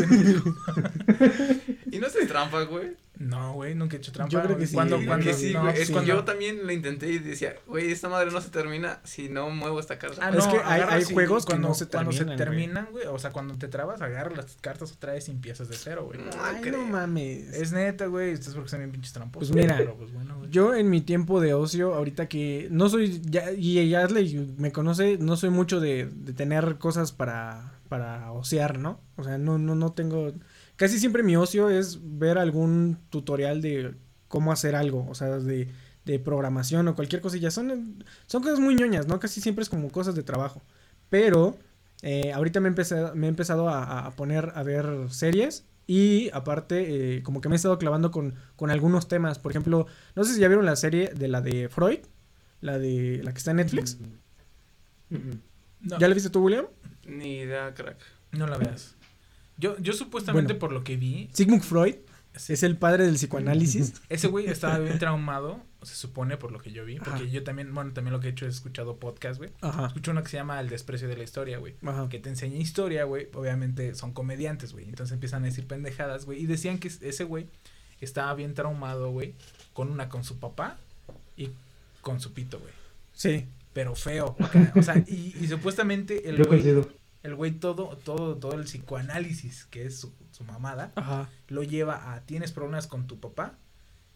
Y 1.91 1.99
no 1.99 2.07
haces 2.07 2.27
trampa, 2.27 2.63
güey. 2.63 2.95
No, 3.19 3.53
güey, 3.53 3.73
nunca 3.75 3.95
he 3.95 3.99
hecho 3.99 4.11
trampa. 4.11 4.31
Yo 4.31 4.41
creo 4.43 4.57
que 4.57 4.67
sí, 4.67 4.73
Cuando, 4.75 4.97
güey. 4.97 5.07
cuando, 5.07 5.25
que 5.25 5.33
sí, 5.33 5.53
no, 5.53 5.61
güey. 5.63 5.73
es 5.73 5.79
Es 5.81 5.91
cuando 5.91 6.13
Yo 6.13 6.23
también 6.23 6.65
lo 6.65 6.71
intenté 6.71 7.09
y 7.11 7.19
decía, 7.19 7.55
güey, 7.65 7.91
esta 7.91 8.09
madre 8.09 8.29
no 8.31 8.39
se 8.41 8.49
termina 8.49 8.99
si 9.03 9.27
no 9.29 9.49
muevo 9.49 9.79
esta 9.79 9.97
carta. 9.97 10.19
Ah, 10.25 10.29
Es 10.29 10.45
no, 10.45 10.51
que 10.51 10.59
hay- 10.59 11.03
juegos 11.05 11.45
que 11.45 11.51
cuando, 11.53 11.69
no 11.69 11.73
se 11.73 11.87
cuando 11.87 12.11
terminan, 12.11 12.17
se 12.17 12.23
güey. 12.25 12.37
terminan, 12.37 12.87
güey. 12.91 13.05
O 13.07 13.17
sea, 13.19 13.31
cuando 13.31 13.57
te 13.57 13.67
trabas, 13.67 14.01
agarras 14.01 14.37
las 14.37 14.55
cartas 14.61 14.91
otra 14.91 15.13
vez 15.13 15.27
y 15.27 15.31
empiezas 15.31 15.67
de 15.69 15.75
cero, 15.75 16.05
güey. 16.05 16.19
No 16.19 16.29
Ay, 16.41 16.61
creo. 16.61 16.77
no 16.77 16.85
mames. 16.87 17.53
Es 17.53 17.71
neta, 17.71 18.05
güey. 18.05 18.31
Esto 18.31 18.49
es 18.49 18.55
porque 18.55 18.69
son 18.69 18.79
bien 18.79 18.91
pinches 18.91 19.13
tramposos. 19.13 19.49
Pues 19.51 19.63
mira, 19.63 19.77
pero, 19.77 19.95
pues 19.95 20.11
bueno, 20.13 20.37
güey. 20.37 20.49
Yo 20.51 20.75
en 20.75 20.89
mi 20.89 21.01
tiempo 21.01 21.41
de 21.41 21.53
ocio, 21.53 21.93
ahorita 21.95 22.27
que 22.27 22.67
no 22.71 22.89
soy, 22.89 23.21
ya, 23.25 23.51
y 23.51 23.93
Asley 23.95 24.53
me 24.57 24.71
conoce, 24.71 25.17
no 25.17 25.35
soy 25.37 25.49
mucho 25.49 25.79
de, 25.79 26.07
de 26.13 26.33
tener 26.33 26.77
cosas 26.77 27.11
para, 27.11 27.73
para 27.89 28.31
ociar, 28.31 28.77
¿no? 28.77 28.99
O 29.15 29.23
sea, 29.23 29.37
no, 29.37 29.57
no, 29.57 29.73
no 29.75 29.91
tengo, 29.93 30.33
casi 30.77 30.99
siempre 30.99 31.21
mi 31.23 31.35
ocio 31.35 31.69
es 31.69 31.99
ver 32.01 32.37
algún 32.37 32.97
tutorial 33.09 33.61
de 33.61 33.93
cómo 34.29 34.51
hacer 34.53 34.75
algo, 34.75 35.05
o 35.09 35.15
sea, 35.15 35.37
de, 35.39 35.67
de 36.05 36.19
programación 36.19 36.87
o 36.87 36.95
cualquier 36.95 37.21
cosilla. 37.21 37.51
Son, 37.51 38.03
son 38.25 38.41
cosas 38.43 38.59
muy 38.59 38.75
ñoñas, 38.75 39.07
¿no? 39.07 39.19
Casi 39.19 39.41
siempre 39.41 39.63
es 39.63 39.69
como 39.69 39.89
cosas 39.91 40.15
de 40.15 40.23
trabajo. 40.23 40.61
Pero 41.09 41.57
eh, 42.01 42.31
ahorita 42.33 42.59
me, 42.59 42.67
he 42.67 42.71
empezado- 42.71 43.15
me 43.15 43.27
he 43.27 43.29
empezado 43.29 43.69
a, 43.69 44.05
a 44.05 44.11
poner 44.11 44.51
a 44.55 44.63
ver 44.63 45.07
series 45.09 45.65
y 45.87 46.29
aparte 46.33 47.17
eh, 47.17 47.23
como 47.23 47.39
que 47.41 47.47
me 47.49 47.55
he 47.55 47.57
estado 47.57 47.77
clavando 47.79 48.11
con, 48.11 48.35
con 48.55 48.69
algunos 48.71 49.07
temas. 49.07 49.39
Por 49.39 49.51
ejemplo, 49.53 49.87
no 50.15 50.23
sé 50.25 50.33
si 50.33 50.41
ya 50.41 50.47
vieron 50.49 50.65
la 50.65 50.75
serie 50.75 51.11
de 51.15 51.27
la 51.29 51.41
de 51.41 51.69
Freud, 51.69 51.99
la 52.61 52.77
de 52.77 53.21
la 53.23 53.31
que 53.31 53.37
está 53.37 53.51
en 53.51 53.57
Netflix. 53.57 53.97
Ujú. 55.09 55.39
No, 55.79 55.97
¿Ya 55.99 56.07
la 56.09 56.13
viste 56.13 56.29
tú, 56.29 56.43
William? 56.43 56.65
Ni 57.07 57.37
idea, 57.37 57.73
crack. 57.73 57.97
no 58.33 58.47
la 58.47 58.57
veas. 58.57 58.96
Yo, 59.57 59.77
yo 59.79 59.93
supuestamente 59.93 60.53
Bueno. 60.53 60.59
por 60.59 60.71
lo 60.71 60.83
que 60.83 60.97
vi, 60.97 61.29
Sigmund 61.33 61.63
Freud 61.63 61.95
es 62.35 62.61
el 62.63 62.77
padre 62.77 63.05
del 63.05 63.15
psicoanálisis. 63.15 63.93
ese 64.09 64.27
güey 64.27 64.45
estaba 64.47 64.77
bien 64.77 64.99
traumado, 64.99 65.63
se 65.81 65.95
supone 65.95 66.37
por 66.37 66.51
lo 66.51 66.59
que 66.59 66.71
yo 66.71 66.85
vi. 66.85 66.97
Porque 66.97 67.11
Ajá. 67.11 67.23
yo 67.23 67.43
también, 67.43 67.73
bueno, 67.73 67.93
también 67.93 68.13
lo 68.13 68.19
que 68.19 68.27
he 68.27 68.31
hecho 68.31 68.45
es 68.45 68.55
escuchado 68.55 68.97
podcast, 68.97 69.39
güey. 69.39 69.49
Ajá. 69.61 69.87
Escucho 69.87 70.11
uno 70.11 70.21
que 70.21 70.29
se 70.29 70.37
llama 70.37 70.59
El 70.59 70.69
desprecio 70.69 71.07
de 71.07 71.17
la 71.17 71.23
historia, 71.23 71.57
güey. 71.57 71.73
Ajá. 71.83 72.07
que 72.09 72.19
te 72.19 72.29
enseña 72.29 72.57
historia, 72.57 73.05
güey, 73.05 73.27
obviamente 73.33 73.95
son 73.95 74.13
comediantes, 74.13 74.73
güey. 74.73 74.87
Entonces 74.87 75.13
empiezan 75.13 75.41
a 75.43 75.45
decir 75.47 75.65
pendejadas, 75.65 76.25
güey. 76.25 76.39
Y 76.41 76.45
decían 76.45 76.77
que 76.77 76.89
ese 76.89 77.23
güey 77.23 77.47
estaba 77.99 78.33
bien 78.35 78.53
traumado, 78.53 79.09
güey, 79.11 79.33
con 79.73 79.89
una 79.89 80.07
con 80.09 80.23
su 80.23 80.37
papá 80.37 80.77
y 81.35 81.49
con 82.01 82.19
su 82.19 82.33
pito, 82.33 82.59
güey. 82.59 82.71
Sí. 83.13 83.47
Pero 83.73 83.95
feo. 83.95 84.35
acá, 84.39 84.73
O 84.75 84.83
sea, 84.83 85.03
y, 85.07 85.35
y 85.41 85.47
supuestamente 85.47 86.29
el 86.29 86.37
Yo 86.37 86.45
güey, 86.45 86.61
coincido. 86.61 86.87
El 87.27 87.35
güey 87.35 87.51
todo, 87.51 87.97
todo, 88.03 88.35
todo 88.37 88.53
el 88.55 88.63
psicoanálisis, 88.63 89.65
que 89.65 89.85
es 89.85 89.99
su, 89.99 90.13
su 90.31 90.43
mamada, 90.43 90.91
Ajá. 90.95 91.29
lo 91.47 91.61
lleva 91.63 92.13
a 92.13 92.21
tienes 92.21 92.51
problemas 92.51 92.87
con 92.87 93.05
tu 93.07 93.19
papá 93.19 93.57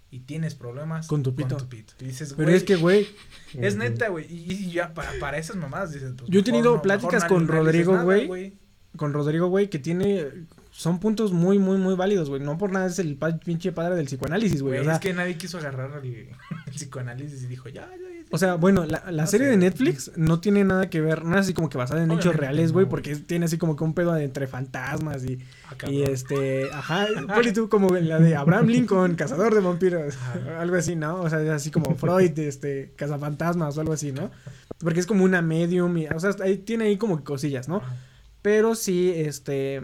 y 0.09 0.19
tienes 0.21 0.55
problemas 0.55 1.07
Con 1.07 1.23
tu 1.23 1.35
pito. 1.35 1.57
Y 1.99 2.05
dices, 2.05 2.33
Pero 2.35 2.47
güey, 2.47 2.57
es 2.57 2.63
que, 2.63 2.75
güey, 2.75 3.07
es 3.53 3.75
neta, 3.77 4.09
güey. 4.09 4.25
Y, 4.29 4.51
y 4.53 4.71
ya 4.71 4.93
para, 4.93 5.11
para 5.19 5.37
esas 5.37 5.55
mamadas 5.55 5.93
dices, 5.93 6.13
pues, 6.17 6.29
Yo 6.29 6.39
he 6.39 6.43
tenido 6.43 6.75
no- 6.75 6.81
pláticas 6.81 7.25
con 7.25 7.45
no 7.47 7.53
Rodrigo, 7.53 7.93
nada, 7.93 8.03
güey. 8.03 8.57
con 8.97 9.13
Rodrigo, 9.13 9.47
güey, 9.47 9.69
que 9.69 9.79
tiene... 9.79 10.27
Son 10.73 10.99
puntos 10.99 11.33
muy, 11.33 11.59
muy, 11.59 11.77
muy 11.77 11.95
válidos, 11.95 12.29
güey. 12.29 12.41
No 12.41 12.57
por 12.57 12.71
nada 12.71 12.87
es 12.87 12.97
el 12.99 13.17
pa- 13.17 13.37
pinche 13.37 13.73
padre 13.73 13.95
del 13.95 14.05
psicoanálisis, 14.05 14.61
güey. 14.61 14.75
Güey, 14.75 14.81
O 14.81 14.85
sea, 14.85 14.93
es 14.95 14.99
que 15.01 15.13
nadie 15.13 15.35
quiso 15.37 15.57
agarrar 15.57 15.99
el, 16.03 16.29
el 16.67 16.73
psicoanálisis 16.73 17.43
y 17.43 17.47
dijo, 17.47 17.67
ya, 17.69 17.89
ya, 17.89 17.97
ya. 17.97 18.20
O 18.31 18.37
sea, 18.37 18.55
bueno, 18.55 18.85
la, 18.85 19.03
la 19.11 19.23
No 19.23 19.27
serie 19.27 19.47
de 19.47 19.57
Netflix 19.57 20.11
no 20.15 20.39
tiene 20.39 20.63
nada 20.63 20.89
que 20.89 21.01
ver, 21.01 21.25
no 21.25 21.35
es 21.35 21.41
así 21.41 21.53
como 21.53 21.69
que 21.69 21.77
basada 21.77 22.03
en 22.03 22.11
hechos 22.11 22.35
reales, 22.35 22.71
güey, 22.71 22.85
no, 22.85 22.89
porque 22.89 23.15
tiene 23.17 23.45
así 23.45 23.57
como 23.57 23.75
que 23.75 23.83
un 23.83 23.93
pedo 23.93 24.13
de 24.13 24.23
entre 24.23 24.47
fantasmas 24.47 25.25
y, 25.25 25.39
Ah, 25.69 25.89
y 25.89 26.03
este, 26.03 26.69
ajá, 26.71 27.07
ponle 27.33 27.51
tú 27.53 27.69
como 27.69 27.89
la 27.95 28.19
de 28.19 28.35
Abraham 28.35 28.67
Lincoln, 28.67 29.15
cazador 29.15 29.53
de 29.53 29.61
vampiros, 29.61 30.17
algo 30.59 30.75
así, 30.75 30.95
¿no? 30.95 31.21
O 31.21 31.29
sea, 31.29 31.41
es 31.41 31.49
así 31.49 31.71
como 31.71 31.95
Freud, 31.95 32.37
este, 32.39 32.93
cazafantasmas 32.95 33.77
o 33.77 33.81
algo 33.81 33.93
así, 33.93 34.11
¿no? 34.11 34.31
Porque 34.79 34.99
es 34.99 35.05
como 35.05 35.23
una 35.23 35.41
medium, 35.41 35.97
y, 35.97 36.07
o 36.07 36.19
sea, 36.19 36.31
ahí 36.41 36.57
tiene 36.57 36.85
ahí 36.85 36.97
como 36.97 37.17
que 37.17 37.23
cosillas, 37.23 37.67
¿no? 37.67 37.77
Ajá. 37.77 37.95
Pero 38.41 38.75
sí, 38.75 39.13
este, 39.15 39.81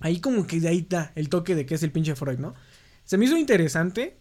ahí 0.00 0.20
como 0.20 0.46
que 0.46 0.60
de 0.60 0.68
ahí 0.68 0.78
está 0.78 1.12
el 1.14 1.28
toque 1.28 1.54
de 1.54 1.66
que 1.66 1.74
es 1.74 1.82
el 1.82 1.90
pinche 1.90 2.14
Freud, 2.14 2.38
¿no? 2.38 2.54
Se 3.04 3.18
me 3.18 3.24
hizo 3.24 3.36
interesante, 3.36 4.18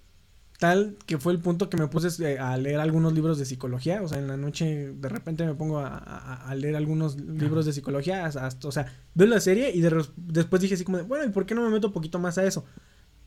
tal 0.59 0.95
que 1.05 1.17
fue 1.17 1.33
el 1.33 1.39
punto 1.39 1.69
que 1.69 1.77
me 1.77 1.87
puse 1.87 2.07
eh, 2.33 2.39
a 2.39 2.55
leer 2.57 2.79
algunos 2.79 3.13
libros 3.13 3.37
de 3.37 3.45
psicología, 3.45 4.01
o 4.01 4.07
sea, 4.07 4.19
en 4.19 4.27
la 4.27 4.37
noche 4.37 4.93
de 4.93 5.09
repente 5.09 5.45
me 5.45 5.53
pongo 5.53 5.79
a, 5.79 5.87
a- 5.97 6.49
a 6.49 6.55
leer 6.55 6.75
algunos 6.75 7.19
libros 7.19 7.65
de 7.65 7.73
psicología, 7.73 8.25
hasta, 8.25 8.45
hasta- 8.45 8.67
o 8.67 8.71
sea, 8.71 8.85
veo 9.13 9.27
la 9.27 9.39
serie 9.41 9.71
y 9.75 9.81
de 9.81 10.05
después 10.15 10.61
dije 10.61 10.75
así 10.75 10.83
como, 10.85 10.97
de, 10.97 11.03
bueno, 11.03 11.25
¿y 11.25 11.29
por 11.29 11.45
qué 11.45 11.55
no 11.55 11.61
me 11.63 11.69
meto 11.69 11.87
un 11.87 11.93
poquito 11.93 12.19
más 12.19 12.37
a 12.37 12.45
eso? 12.45 12.65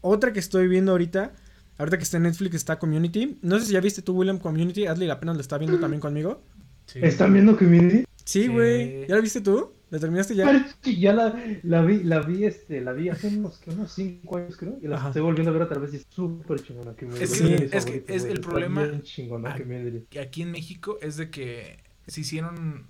Otra 0.01 0.33
que 0.33 0.41
estoy 0.41 0.69
viendo 0.69 0.93
ahorita, 0.93 1.33
ahorita 1.77 1.99
que 1.99 2.05
está 2.05 2.17
en 2.17 2.23
Netflix 2.25 2.55
está 2.57 2.79
Community, 2.79 3.39
no 3.43 3.59
sé 3.59 3.67
si 3.67 3.73
ya 3.73 3.81
viste 3.81 4.01
tú 4.01 4.15
William 4.17 4.39
Community, 4.39 4.87
Adley 4.87 5.11
apenas 5.11 5.35
lo 5.37 5.43
está 5.43 5.59
viendo 5.59 5.79
también 5.79 6.01
conmigo. 6.01 6.43
Sí. 6.87 7.01
¿Están 7.03 7.33
viendo 7.35 7.57
Community? 7.59 8.05
Sí, 8.25 8.43
Sí. 8.45 8.49
güey, 8.49 9.07
¿ya 9.07 9.17
la 9.17 9.21
viste 9.21 9.41
tú? 9.43 9.73
¿La 9.91 9.99
terminaste 9.99 10.35
ya? 10.35 10.67
Ya 10.83 11.13
la, 11.15 11.35
la 11.63 11.83
vi, 11.83 12.03
la 12.05 12.21
vi, 12.21 12.45
este, 12.45 12.81
la 12.81 12.93
vi 12.93 13.09
hace 13.09 13.29
unos, 13.29 13.61
unos 13.67 13.91
cinco 13.93 14.37
años 14.37 14.57
creo, 14.57 14.79
y 14.83 14.87
la 14.87 14.97
Ajá. 14.97 15.09
estoy 15.09 15.23
volviendo 15.23 15.51
a 15.51 15.55
ver 15.55 15.63
otra 15.63 15.79
vez 15.79 15.95
y 15.95 15.97
es 15.97 16.07
súper 16.11 16.63
chingona. 16.63 16.91
Es 16.93 16.97
que- 17.39 17.45
de 17.45 17.59
mis 17.61 17.73
es 17.73 17.85
que 17.87 18.05
es 18.09 18.25
el 18.25 18.41
problema- 18.41 18.87
Community. 18.87 20.07
Y 20.11 20.19
aquí 20.19 20.43
en 20.43 20.51
México 20.51 20.99
es 21.01 21.17
de 21.17 21.31
que 21.31 21.79
se 22.07 22.21
hicieron 22.21 22.87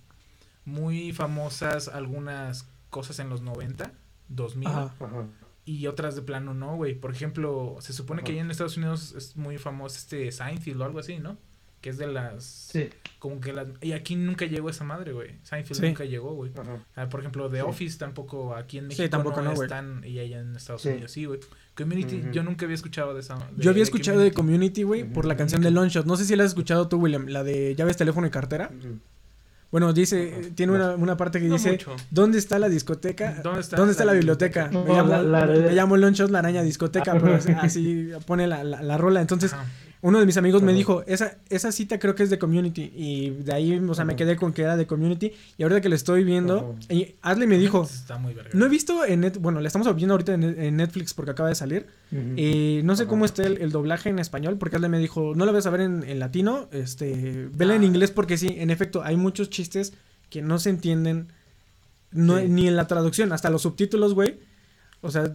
muy 0.64 1.12
famosas 1.12 1.88
algunas 1.88 2.68
cosas 2.90 3.18
en 3.20 3.28
los 3.28 3.42
90, 3.42 3.92
2000 4.28 4.68
Ajá. 4.68 4.94
Ajá. 5.00 5.26
y 5.64 5.86
otras 5.86 6.16
de 6.16 6.22
plano 6.22 6.54
no, 6.54 6.76
güey. 6.76 6.94
Por 6.94 7.10
ejemplo, 7.12 7.76
se 7.80 7.92
supone 7.92 8.22
que 8.22 8.32
allá 8.32 8.40
en 8.40 8.50
Estados 8.50 8.76
Unidos 8.76 9.14
es 9.16 9.36
muy 9.36 9.58
famoso 9.58 9.96
este 9.98 10.32
Seinfeld 10.32 10.80
o 10.80 10.84
algo 10.84 10.98
así, 10.98 11.18
¿no? 11.18 11.36
Que 11.80 11.90
es 11.90 11.98
de 11.98 12.08
las 12.08 12.42
Sí, 12.44 12.88
como 13.20 13.40
que 13.40 13.52
las 13.52 13.68
y 13.80 13.92
aquí 13.92 14.16
nunca 14.16 14.46
llegó 14.46 14.68
esa 14.68 14.82
madre, 14.82 15.12
güey. 15.12 15.36
Seinfeld 15.44 15.78
Sí. 15.80 15.86
nunca 15.86 16.04
llegó, 16.04 16.34
güey. 16.34 16.50
Ah, 16.96 17.08
por 17.08 17.20
ejemplo, 17.20 17.48
The 17.48 17.58
Sí. 17.58 17.62
Office 17.66 17.98
tampoco 17.98 18.56
aquí 18.56 18.78
en 18.78 18.84
Sí, 18.84 18.88
México 19.02 19.10
tampoco 19.10 19.42
no, 19.42 19.50
no, 19.50 19.54
güey. 19.54 19.66
están 19.66 20.02
y 20.04 20.18
allá 20.18 20.40
en 20.40 20.56
Estados 20.56 20.82
Sí. 20.82 20.88
Unidos 20.88 21.12
sí, 21.12 21.24
güey. 21.26 21.38
Community, 21.76 22.24
yo 22.32 22.42
nunca 22.42 22.64
había 22.66 22.74
escuchado 22.74 23.14
de 23.14 23.20
esa. 23.20 23.36
de- 23.36 23.62
Yo 23.62 23.70
había 23.70 23.84
escuchado 23.84 24.18
de 24.18 24.32
Community, 24.32 24.82
güey, 24.82 25.04
por 25.04 25.24
la 25.24 25.36
canción 25.36 25.62
de 25.62 25.70
Longshot. 25.70 26.04
No 26.06 26.16
sé 26.16 26.24
si 26.24 26.34
la 26.34 26.42
has 26.42 26.48
escuchado 26.50 26.88
tú, 26.88 26.96
William, 26.98 27.26
la 27.28 27.44
de 27.44 27.76
llaves, 27.76 27.96
teléfono 27.96 28.26
y 28.26 28.30
cartera. 28.30 28.72
Bueno, 29.70 29.92
dice, 29.92 30.40
eh, 30.40 30.52
tiene 30.54 30.72
una, 30.72 30.94
una 30.96 31.16
parte 31.18 31.38
que 31.40 31.46
No 31.46 31.54
dice, 31.54 31.72
mucho. 31.72 31.94
¿dónde 32.10 32.38
está 32.38 32.58
la 32.58 32.68
discoteca? 32.70 33.40
¿Dónde 33.42 33.60
está 33.60 33.76
¿Dónde 33.76 33.92
está 33.92 34.04
la 34.06 34.12
la 34.12 34.18
biblioteca? 34.18 34.64
biblioteca? 34.68 34.92
Me 34.92 34.98
llamo, 34.98 35.22
No, 35.22 35.22
la- 35.30 35.46
la- 35.46 35.68
me 35.68 35.72
llamo 35.74 35.96
Longshot, 35.98 36.30
la 36.30 36.38
araña 36.38 36.62
discoteca, 36.62 37.12
Ah. 37.12 37.18
pero 37.20 37.34
así, 37.34 37.52
así 37.52 38.10
pone 38.26 38.46
la, 38.46 38.64
la, 38.64 38.82
la 38.82 38.96
rola. 38.98 39.20
Entonces, 39.20 39.52
Ajá. 39.52 39.66
Uno 40.00 40.20
de 40.20 40.26
mis 40.26 40.36
amigos 40.36 40.62
me 40.62 40.72
dijo, 40.72 41.02
esa, 41.08 41.38
esa 41.50 41.72
cita 41.72 41.98
creo 41.98 42.14
que 42.14 42.22
es 42.22 42.30
de 42.30 42.38
Community. 42.38 42.92
Y 42.94 43.30
de 43.30 43.52
ahí, 43.52 43.76
o 43.78 43.94
sea, 43.94 44.04
me 44.04 44.14
quedé 44.14 44.36
con 44.36 44.52
que 44.52 44.62
era 44.62 44.76
de 44.76 44.86
Community. 44.86 45.32
Y 45.56 45.62
ahorita 45.64 45.80
que 45.80 45.88
lo 45.88 45.96
estoy 45.96 46.22
viendo, 46.22 46.76
Ajá. 46.84 46.94
y 46.94 47.14
Ashley 47.20 47.48
me 47.48 47.58
dijo, 47.58 47.82
Está 47.82 48.16
muy 48.16 48.32
verga. 48.32 48.50
no 48.52 48.66
he 48.66 48.68
visto 48.68 49.04
en 49.04 49.20
Net, 49.20 49.38
bueno, 49.38 49.60
le 49.60 49.66
estamos 49.66 49.92
viendo 49.96 50.14
ahorita 50.14 50.34
en, 50.34 50.44
en 50.44 50.76
Netflix 50.76 51.14
porque 51.14 51.32
acaba 51.32 51.48
de 51.48 51.54
salir. 51.56 51.86
Y 52.36 52.80
no 52.84 52.94
sé 52.96 53.02
Ajá. 53.02 53.10
cómo 53.10 53.24
esté 53.24 53.46
el, 53.46 53.58
el 53.58 53.72
doblaje 53.72 54.08
en 54.08 54.18
español, 54.20 54.56
porque 54.56 54.76
él 54.76 54.88
me 54.88 54.98
dijo, 55.00 55.34
no 55.34 55.44
la 55.44 55.52
vas 55.52 55.66
a 55.66 55.70
ver 55.70 55.80
en, 55.80 56.04
en 56.04 56.18
latino, 56.20 56.68
este, 56.72 57.48
vela 57.52 57.74
en 57.74 57.82
Ah. 57.82 57.86
inglés 57.86 58.10
porque 58.12 58.36
sí, 58.38 58.54
en 58.58 58.70
efecto, 58.70 59.02
hay 59.02 59.16
muchos 59.16 59.50
chistes 59.50 59.92
que 60.30 60.42
no 60.42 60.58
se 60.58 60.70
entienden 60.70 61.28
no, 62.12 62.38
Sí. 62.38 62.48
ni 62.48 62.68
en 62.68 62.76
la 62.76 62.86
traducción, 62.86 63.32
hasta 63.32 63.50
los 63.50 63.62
subtítulos, 63.62 64.14
güey. 64.14 64.38
O 65.00 65.10
sea. 65.10 65.34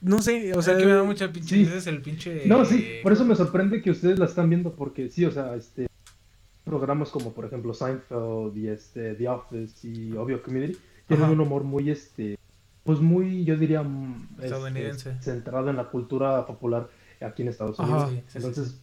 No 0.00 0.20
sé, 0.20 0.52
o 0.54 0.62
sea, 0.62 0.76
que 0.76 0.84
me 0.84 0.92
da 0.92 1.02
mucha 1.02 1.32
pinche. 1.32 1.56
sí. 1.56 1.62
ese 1.62 1.78
es 1.78 1.86
el 1.86 2.02
pinche. 2.02 2.42
No, 2.46 2.64
sí, 2.64 2.86
por 3.02 3.12
eso 3.12 3.24
me 3.24 3.34
sorprende 3.34 3.82
que 3.82 3.90
ustedes 3.90 4.18
la 4.18 4.26
están 4.26 4.48
viendo, 4.48 4.74
porque 4.74 5.08
sí, 5.08 5.24
o 5.24 5.30
sea, 5.30 5.54
este 5.54 5.86
programas 6.64 7.10
como 7.10 7.32
por 7.32 7.44
ejemplo 7.44 7.72
Seinfeld 7.72 8.56
y 8.56 8.66
este 8.66 9.14
The 9.14 9.28
Office 9.28 9.86
y 9.86 10.16
obvio 10.16 10.42
Community 10.42 10.76
tienen 11.06 11.26
Ajá. 11.26 11.32
un 11.32 11.40
humor 11.40 11.62
muy 11.62 11.90
este 11.90 12.36
pues 12.82 12.98
muy 12.98 13.44
yo 13.44 13.56
diría 13.56 13.84
mm, 13.84 14.28
este, 14.42 15.14
centrado 15.20 15.70
en 15.70 15.76
la 15.76 15.84
cultura 15.90 16.44
popular 16.44 16.88
aquí 17.20 17.42
en 17.42 17.48
Estados. 17.48 17.78
Unidos. 17.78 18.10
Sí, 18.10 18.16
sí, 18.16 18.22
sí. 18.26 18.36
Entonces, 18.38 18.80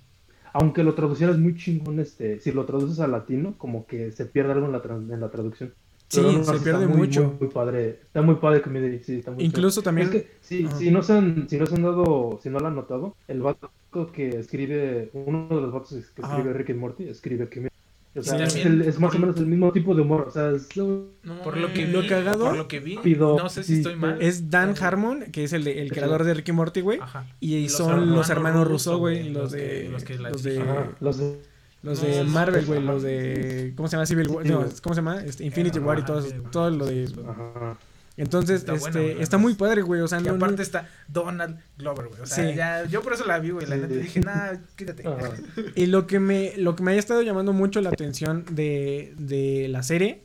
aunque 0.54 0.84
lo 0.84 0.94
traducieras 0.94 1.38
muy 1.38 1.56
chingón, 1.56 2.00
este, 2.00 2.40
si 2.40 2.52
lo 2.52 2.66
traduces 2.66 3.00
al 3.00 3.12
latino, 3.12 3.56
como 3.58 3.86
que 3.86 4.12
se 4.12 4.26
pierde 4.26 4.54
algo 4.54 4.68
en 4.68 4.72
la, 4.72 4.82
en 5.14 5.20
la 5.20 5.30
traducción. 5.30 5.74
Sí, 6.14 6.22
Pero 6.22 6.32
no, 6.38 6.44
se 6.44 6.60
pierde 6.64 6.88
muy, 6.88 6.98
mucho. 6.98 7.24
Muy, 7.24 7.36
muy 7.42 7.48
padre. 7.50 8.00
Está 8.04 8.22
muy 8.22 8.36
padre 8.36 8.62
Community, 8.62 9.04
sí, 9.04 9.16
está 9.20 9.32
muy 9.32 9.44
Incluso 9.44 9.82
también- 9.82 10.08
Es 10.08 10.14
que, 10.14 10.28
si, 10.42 10.92
no 10.92 11.02
se 11.02 11.14
han, 11.14 11.50
si 11.50 11.58
no 11.58 11.66
se 11.66 11.76
han 11.76 11.82
dado, 11.84 12.40
si 12.42 12.50
no 12.50 12.60
lo 12.60 12.68
han 12.68 12.76
notado, 12.76 13.16
el 13.28 13.42
vato 13.42 13.72
que 14.14 14.30
escribe, 14.30 15.10
uno 15.14 15.48
de 15.50 15.56
los 15.62 15.72
vatos 15.72 15.90
que 16.16 16.22
escribe 16.22 16.54
Rick 16.54 16.70
and 16.72 16.80
Morty, 16.80 17.08
escribe 17.10 17.48
Community. 17.50 17.74
O 18.16 18.22
sea, 18.22 18.48
Sí, 18.48 18.60
es, 18.60 18.66
el- 18.68 18.82
es 18.84 19.00
más 19.00 19.16
o 19.16 19.18
menos 19.18 19.38
el 19.38 19.48
mismo 19.48 19.72
tipo 19.72 19.96
de 19.96 20.02
humor. 20.04 20.26
O 20.28 20.32
sea, 20.32 20.52
es 20.52 20.68
Por 20.68 21.58
lo 21.58 21.74
que 21.74 21.88
Lo 21.88 22.02
vi, 22.02 22.08
cagado- 22.08 22.46
por 22.46 22.56
lo 22.58 22.68
que 22.68 22.80
vi, 22.80 22.98
Pido- 22.98 23.38
no 23.40 23.50
sé 23.50 23.64
si 23.64 23.74
sí, 23.74 23.78
estoy 23.80 23.96
mal. 23.96 24.22
Es 24.22 24.52
Dan 24.52 24.76
Harmon, 24.80 25.32
que 25.32 25.44
es 25.46 25.54
el, 25.54 25.64
de- 25.64 25.82
el 25.82 25.92
creador 25.92 26.24
de 26.24 26.36
Ricky 26.36 26.52
Morty, 26.52 26.82
güey. 26.82 27.00
Ajá. 27.00 27.26
Y 27.40 27.64
Los 27.64 27.72
son 27.72 27.88
los 28.14 28.30
hermanos 28.30 28.30
hermanos 28.30 28.68
Russo, 28.68 28.98
güey. 29.00 29.30
Los 29.30 29.44
los 29.44 29.52
de. 29.54 29.60
que- 29.60 29.90
los 29.90 30.04
que 30.04 30.18
la 30.20 30.30
Los 30.30 30.44
de. 30.44 30.60
Ajá, 30.62 30.92
los 31.00 31.18
de- 31.18 31.40
Los 31.84 32.02
No, 32.02 32.08
de 32.10 32.24
Marvel, 32.24 32.66
güey. 32.66 32.82
Los 32.82 33.04
de. 33.04 33.74
¿Cómo 33.76 33.88
se 33.88 33.98
llama? 33.98 34.06
Civil 34.06 34.28
War. 34.30 34.46
No. 34.46 34.66
¿cómo 34.82 34.96
se 34.96 35.00
llama? 35.02 35.22
Este, 35.24 35.44
Infinity 35.44 35.78
Ajá, 35.80 35.88
War 35.88 36.00
y 36.00 36.04
todo, 36.04 36.22
sí, 36.22 36.34
todo 36.52 36.70
lo 36.72 36.86
de. 36.86 37.10
Ajá. 37.28 37.78
Entonces, 38.16 38.60
Está 38.62 38.76
este, 38.76 38.92
buena, 38.92 39.22
está 39.24 39.38
muy 39.38 39.56
padre, 39.56 39.82
güey. 39.82 40.02
O 40.02 40.08
sea, 40.08 40.20
Y 40.20 40.24
no, 40.24 40.30
no- 40.32 40.36
aparte 40.38 40.62
está 40.62 40.88
Donald 41.08 41.58
Glover, 41.78 42.08
güey. 42.10 42.22
O 42.22 42.26
sea, 42.26 42.48
Sí. 42.50 42.56
ya, 42.56 42.86
yo 42.86 43.02
por 43.02 43.14
eso 43.14 43.26
la 43.26 43.40
vi, 43.40 43.50
güey. 43.50 43.66
La 43.68 43.76
neta 43.76 43.94
dije, 43.96 44.20
nah, 44.22 44.54
quítate. 44.76 45.06
Ajá. 45.08 45.32
Y 45.76 45.88
lo 45.88 46.06
que 46.08 46.20
me, 46.20 46.54
lo 46.58 46.76
que 46.76 46.84
me 46.84 46.92
haya 46.92 47.00
estado 47.00 47.22
llamando 47.24 47.54
mucho 47.54 47.82
la 47.82 47.90
atención 47.90 48.46
de, 48.52 49.14
de 49.18 49.68
la 49.70 49.82
serie 49.84 50.24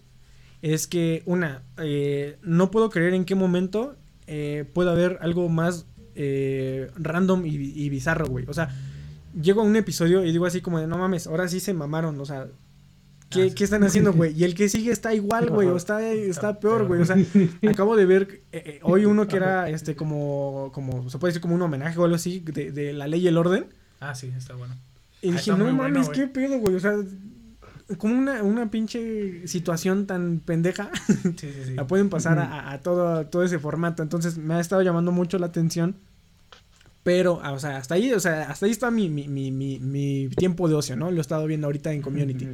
es 0.60 0.86
que, 0.86 1.22
una, 1.24 1.62
eh, 1.78 2.36
no 2.42 2.70
puedo 2.70 2.90
creer 2.90 3.14
en 3.14 3.24
qué 3.24 3.34
momento 3.34 3.96
eh, 4.26 4.66
puede 4.74 4.90
haber 4.90 5.18
algo 5.22 5.48
más 5.48 5.86
eh, 6.14 6.90
random 6.96 7.46
y, 7.46 7.54
y 7.56 7.88
bizarro, 7.88 8.26
güey. 8.26 8.44
O 8.48 8.52
sea, 8.52 8.68
llego 9.40 9.60
a 9.60 9.64
un 9.64 9.76
episodio 9.76 10.24
y 10.24 10.32
digo 10.32 10.46
así 10.46 10.60
como 10.60 10.78
de, 10.78 10.86
no 10.86 10.98
mames, 10.98 11.26
ahora 11.26 11.48
sí 11.48 11.60
se 11.60 11.74
mamaron, 11.74 12.20
o 12.20 12.24
sea... 12.24 12.46
¿Qué, 13.30 13.42
Ah, 13.42 13.48
sí. 13.50 13.54
qué 13.54 13.64
están 13.64 13.84
haciendo, 13.84 14.14
güey? 14.14 14.32
Y 14.34 14.44
el 14.44 14.54
que 14.54 14.70
sigue 14.70 14.90
está 14.90 15.12
igual, 15.12 15.50
güey, 15.50 15.68
o 15.68 15.76
está, 15.76 16.02
está 16.10 16.60
peor, 16.60 16.86
güey. 16.86 17.02
O 17.02 17.04
sea, 17.04 17.16
acabo 17.70 17.94
de 17.94 18.06
ver 18.06 18.40
eh, 18.52 18.62
eh, 18.64 18.80
hoy 18.82 19.04
uno 19.04 19.28
que 19.28 19.36
era, 19.36 19.68
este, 19.68 19.94
como, 19.94 20.70
como, 20.72 21.10
se 21.10 21.18
puede 21.18 21.32
decir 21.32 21.42
como 21.42 21.54
un 21.54 21.60
homenaje 21.60 21.98
o 21.98 22.04
algo 22.04 22.16
así, 22.16 22.40
de, 22.40 22.72
de 22.72 22.94
la 22.94 23.06
ley 23.06 23.20
y 23.20 23.28
el 23.28 23.36
orden. 23.36 23.66
Ah, 24.00 24.14
sí, 24.14 24.32
está 24.34 24.54
bueno. 24.54 24.74
Y 25.20 25.28
Ah, 25.28 25.32
dije, 25.32 25.50
no 25.50 25.58
bueno, 25.58 25.74
mames, 25.74 26.08
qué 26.08 26.26
pedo, 26.26 26.58
güey. 26.58 26.74
O 26.76 26.80
sea, 26.80 26.94
como 27.98 28.16
una, 28.16 28.42
una 28.42 28.70
pinche 28.70 29.46
situación 29.46 30.06
tan 30.06 30.40
pendeja, 30.40 30.90
Sí, 31.06 31.14
sí, 31.36 31.52
sí. 31.66 31.74
la 31.74 31.86
pueden 31.86 32.08
pasar 32.08 32.38
a, 32.38 32.70
a 32.70 32.80
todo, 32.80 33.08
a 33.08 33.24
todo 33.24 33.42
ese 33.42 33.58
formato. 33.58 34.02
Entonces 34.02 34.38
me 34.38 34.54
ha 34.54 34.60
estado 34.60 34.80
llamando 34.80 35.12
mucho 35.12 35.38
la 35.38 35.48
atención. 35.48 35.96
Pero, 37.02 37.40
ah, 37.42 37.52
o 37.52 37.58
sea, 37.58 37.76
hasta 37.76 37.94
ahí, 37.94 38.12
o 38.12 38.20
sea, 38.20 38.50
hasta 38.50 38.66
ahí 38.66 38.72
está 38.72 38.90
mi, 38.90 39.08
mi, 39.08 39.28
mi, 39.28 39.50
mi, 39.50 39.78
mi 39.78 40.28
tiempo 40.36 40.68
de 40.68 40.74
ocio, 40.74 40.96
¿no? 40.96 41.10
Lo 41.10 41.18
he 41.18 41.20
estado 41.20 41.46
viendo 41.46 41.66
ahorita 41.66 41.92
en 41.92 42.02
community. 42.02 42.48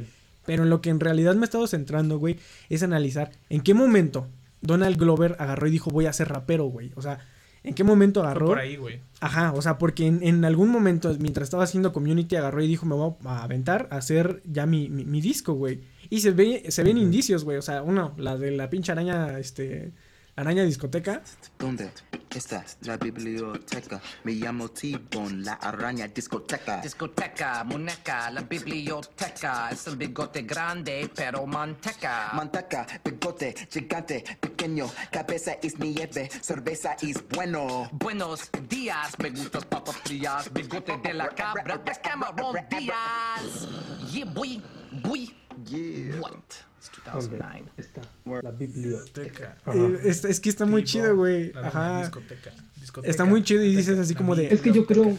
Pero 0.45 0.63
en 0.63 0.69
lo 0.69 0.81
que 0.81 0.89
en 0.91 0.99
realidad 0.99 1.35
me 1.35 1.41
he 1.41 1.45
estado 1.45 1.67
centrando, 1.67 2.19
güey, 2.19 2.37
es 2.69 2.83
analizar 2.83 3.31
en 3.49 3.61
qué 3.61 3.73
momento 3.73 4.27
Donald 4.61 4.97
Glover 4.97 5.35
agarró 5.39 5.67
y 5.67 5.71
dijo, 5.71 5.89
voy 5.89 6.05
a 6.05 6.13
ser 6.13 6.29
rapero, 6.29 6.65
güey. 6.65 6.91
O 6.95 7.01
sea, 7.01 7.19
en 7.63 7.73
qué 7.73 7.83
momento 7.83 8.19
Fue 8.21 8.29
agarró. 8.29 8.45
por 8.47 8.59
ahí, 8.59 8.75
güey. 8.75 8.99
Ajá, 9.19 9.51
o 9.53 9.61
sea, 9.61 9.77
porque 9.79 10.05
en, 10.05 10.21
en 10.21 10.45
algún 10.45 10.69
momento, 10.69 11.13
mientras 11.19 11.47
estaba 11.47 11.63
haciendo 11.63 11.91
community, 11.91 12.35
agarró 12.35 12.61
y 12.61 12.67
dijo, 12.67 12.85
me 12.85 12.93
voy 12.93 13.13
a 13.25 13.43
aventar 13.43 13.87
a 13.91 13.97
hacer 13.97 14.43
ya 14.45 14.67
mi, 14.67 14.87
mi, 14.89 15.03
mi 15.03 15.19
disco, 15.19 15.53
güey. 15.53 15.81
Y 16.09 16.21
se 16.21 16.31
ve, 16.31 16.65
se 16.69 16.83
ven 16.83 16.99
indicios, 16.99 17.43
güey. 17.43 17.57
O 17.57 17.63
sea, 17.63 17.81
uno, 17.81 18.13
la 18.17 18.37
de 18.37 18.51
la 18.51 18.69
pinche 18.69 18.91
araña, 18.91 19.39
este, 19.39 19.91
araña 20.35 20.63
discoteca. 20.63 21.21
¿Dónde 21.57 21.91
está 22.29 22.65
la 22.81 22.97
biblioteca? 22.97 24.01
Me 24.23 24.33
llamo 24.33 24.69
T-Bone, 24.69 25.43
la 25.43 25.53
araña 25.53 26.07
discoteca. 26.07 26.81
Discoteca, 26.81 27.63
muñeca, 27.63 28.29
la 28.31 28.41
biblioteca. 28.41 29.69
Es 29.71 29.87
el 29.87 29.95
bigote 29.95 30.41
grande, 30.41 31.09
pero 31.15 31.45
manteca. 31.45 32.31
Manteca, 32.33 32.85
bigote, 33.03 33.55
gigante, 33.71 34.23
pequeño, 34.39 34.91
cabeza 35.11 35.53
es 35.61 35.79
nieve, 35.79 36.29
cerveza 36.41 36.97
es 37.01 37.25
bueno. 37.29 37.89
Buenos 37.93 38.49
días, 38.67 39.17
me 39.19 39.29
gustas 39.29 39.65
papas 39.65 39.95
frías. 40.03 40.51
Bigote 40.51 40.97
de 40.97 41.13
la 41.13 41.29
cabra, 41.29 41.81
es 41.85 41.99
Cameron 41.99 42.57
Díaz. 42.69 43.67
Yeah, 44.11 44.25
boy, 44.25 44.61
boy. 45.01 45.33
Yeah. 45.65 46.19
What? 46.19 46.74
It's 47.13 47.29
2009. 47.29 47.63
Está 47.77 48.01
la 48.41 48.51
biblioteca. 48.51 49.57
Eh, 49.73 49.99
es, 50.05 50.25
es 50.25 50.39
que 50.39 50.49
está 50.49 50.65
muy 50.65 50.83
chido, 50.83 51.15
güey. 51.15 51.51
Ajá. 51.55 52.01
Discoteca. 52.01 52.51
Discoteca. 52.79 53.09
Está 53.11 53.25
muy 53.25 53.43
chido 53.43 53.63
y 53.63 53.75
dices 53.75 53.97
así 53.99 54.15
como 54.15 54.35
de- 54.35 54.47
Es 54.53 54.61
que 54.61 54.71
yo 54.71 54.85
creo, 54.85 55.17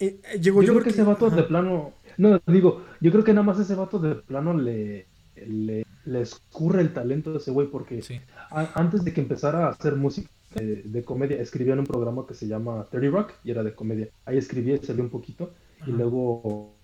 Eh, 0.00 0.20
eh, 0.32 0.38
llegó, 0.40 0.62
yo 0.62 0.72
creo 0.74 0.84
que 0.84 0.90
ese 0.90 1.02
vato 1.02 1.26
ajá. 1.26 1.36
de 1.36 1.42
plano, 1.44 1.92
no, 2.18 2.40
digo, 2.46 2.84
yo 3.00 3.10
creo 3.10 3.24
que 3.24 3.32
nada 3.32 3.44
más 3.44 3.58
ese 3.58 3.74
vato 3.74 3.98
de 3.98 4.14
plano 4.16 4.54
le, 4.54 5.06
le, 5.34 5.84
le 6.04 6.20
escurre 6.20 6.82
el 6.82 6.92
talento 6.92 7.32
de 7.32 7.38
ese 7.38 7.50
güey 7.50 7.66
porque 7.68 8.02
Sí. 8.02 8.20
a- 8.50 8.70
antes 8.74 9.02
de 9.04 9.12
que 9.12 9.20
empezara 9.20 9.66
a 9.66 9.70
hacer 9.70 9.96
música 9.96 10.28
de, 10.54 10.82
de 10.84 11.02
comedia, 11.02 11.40
escribía 11.40 11.72
en 11.72 11.80
un 11.80 11.86
programa 11.86 12.24
que 12.28 12.34
se 12.34 12.46
llama 12.46 12.86
30 12.90 13.10
Rock 13.16 13.32
y 13.44 13.50
era 13.50 13.62
de 13.64 13.74
comedia. 13.74 14.08
Ahí 14.24 14.38
escribía 14.38 14.76
y 14.76 14.84
salió 14.86 15.02
un 15.02 15.10
poquito 15.10 15.52
y 15.86 15.90
luego 15.90 16.74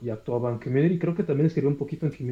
y 0.00 0.10
actuaba 0.10 0.50
en 0.50 0.58
Community, 0.58 0.98
creo 0.98 1.14
que 1.14 1.22
también 1.24 1.46
escribió 1.46 1.68
un 1.70 1.76
poquito 1.76 2.06
en 2.06 2.12
Community. 2.12 2.31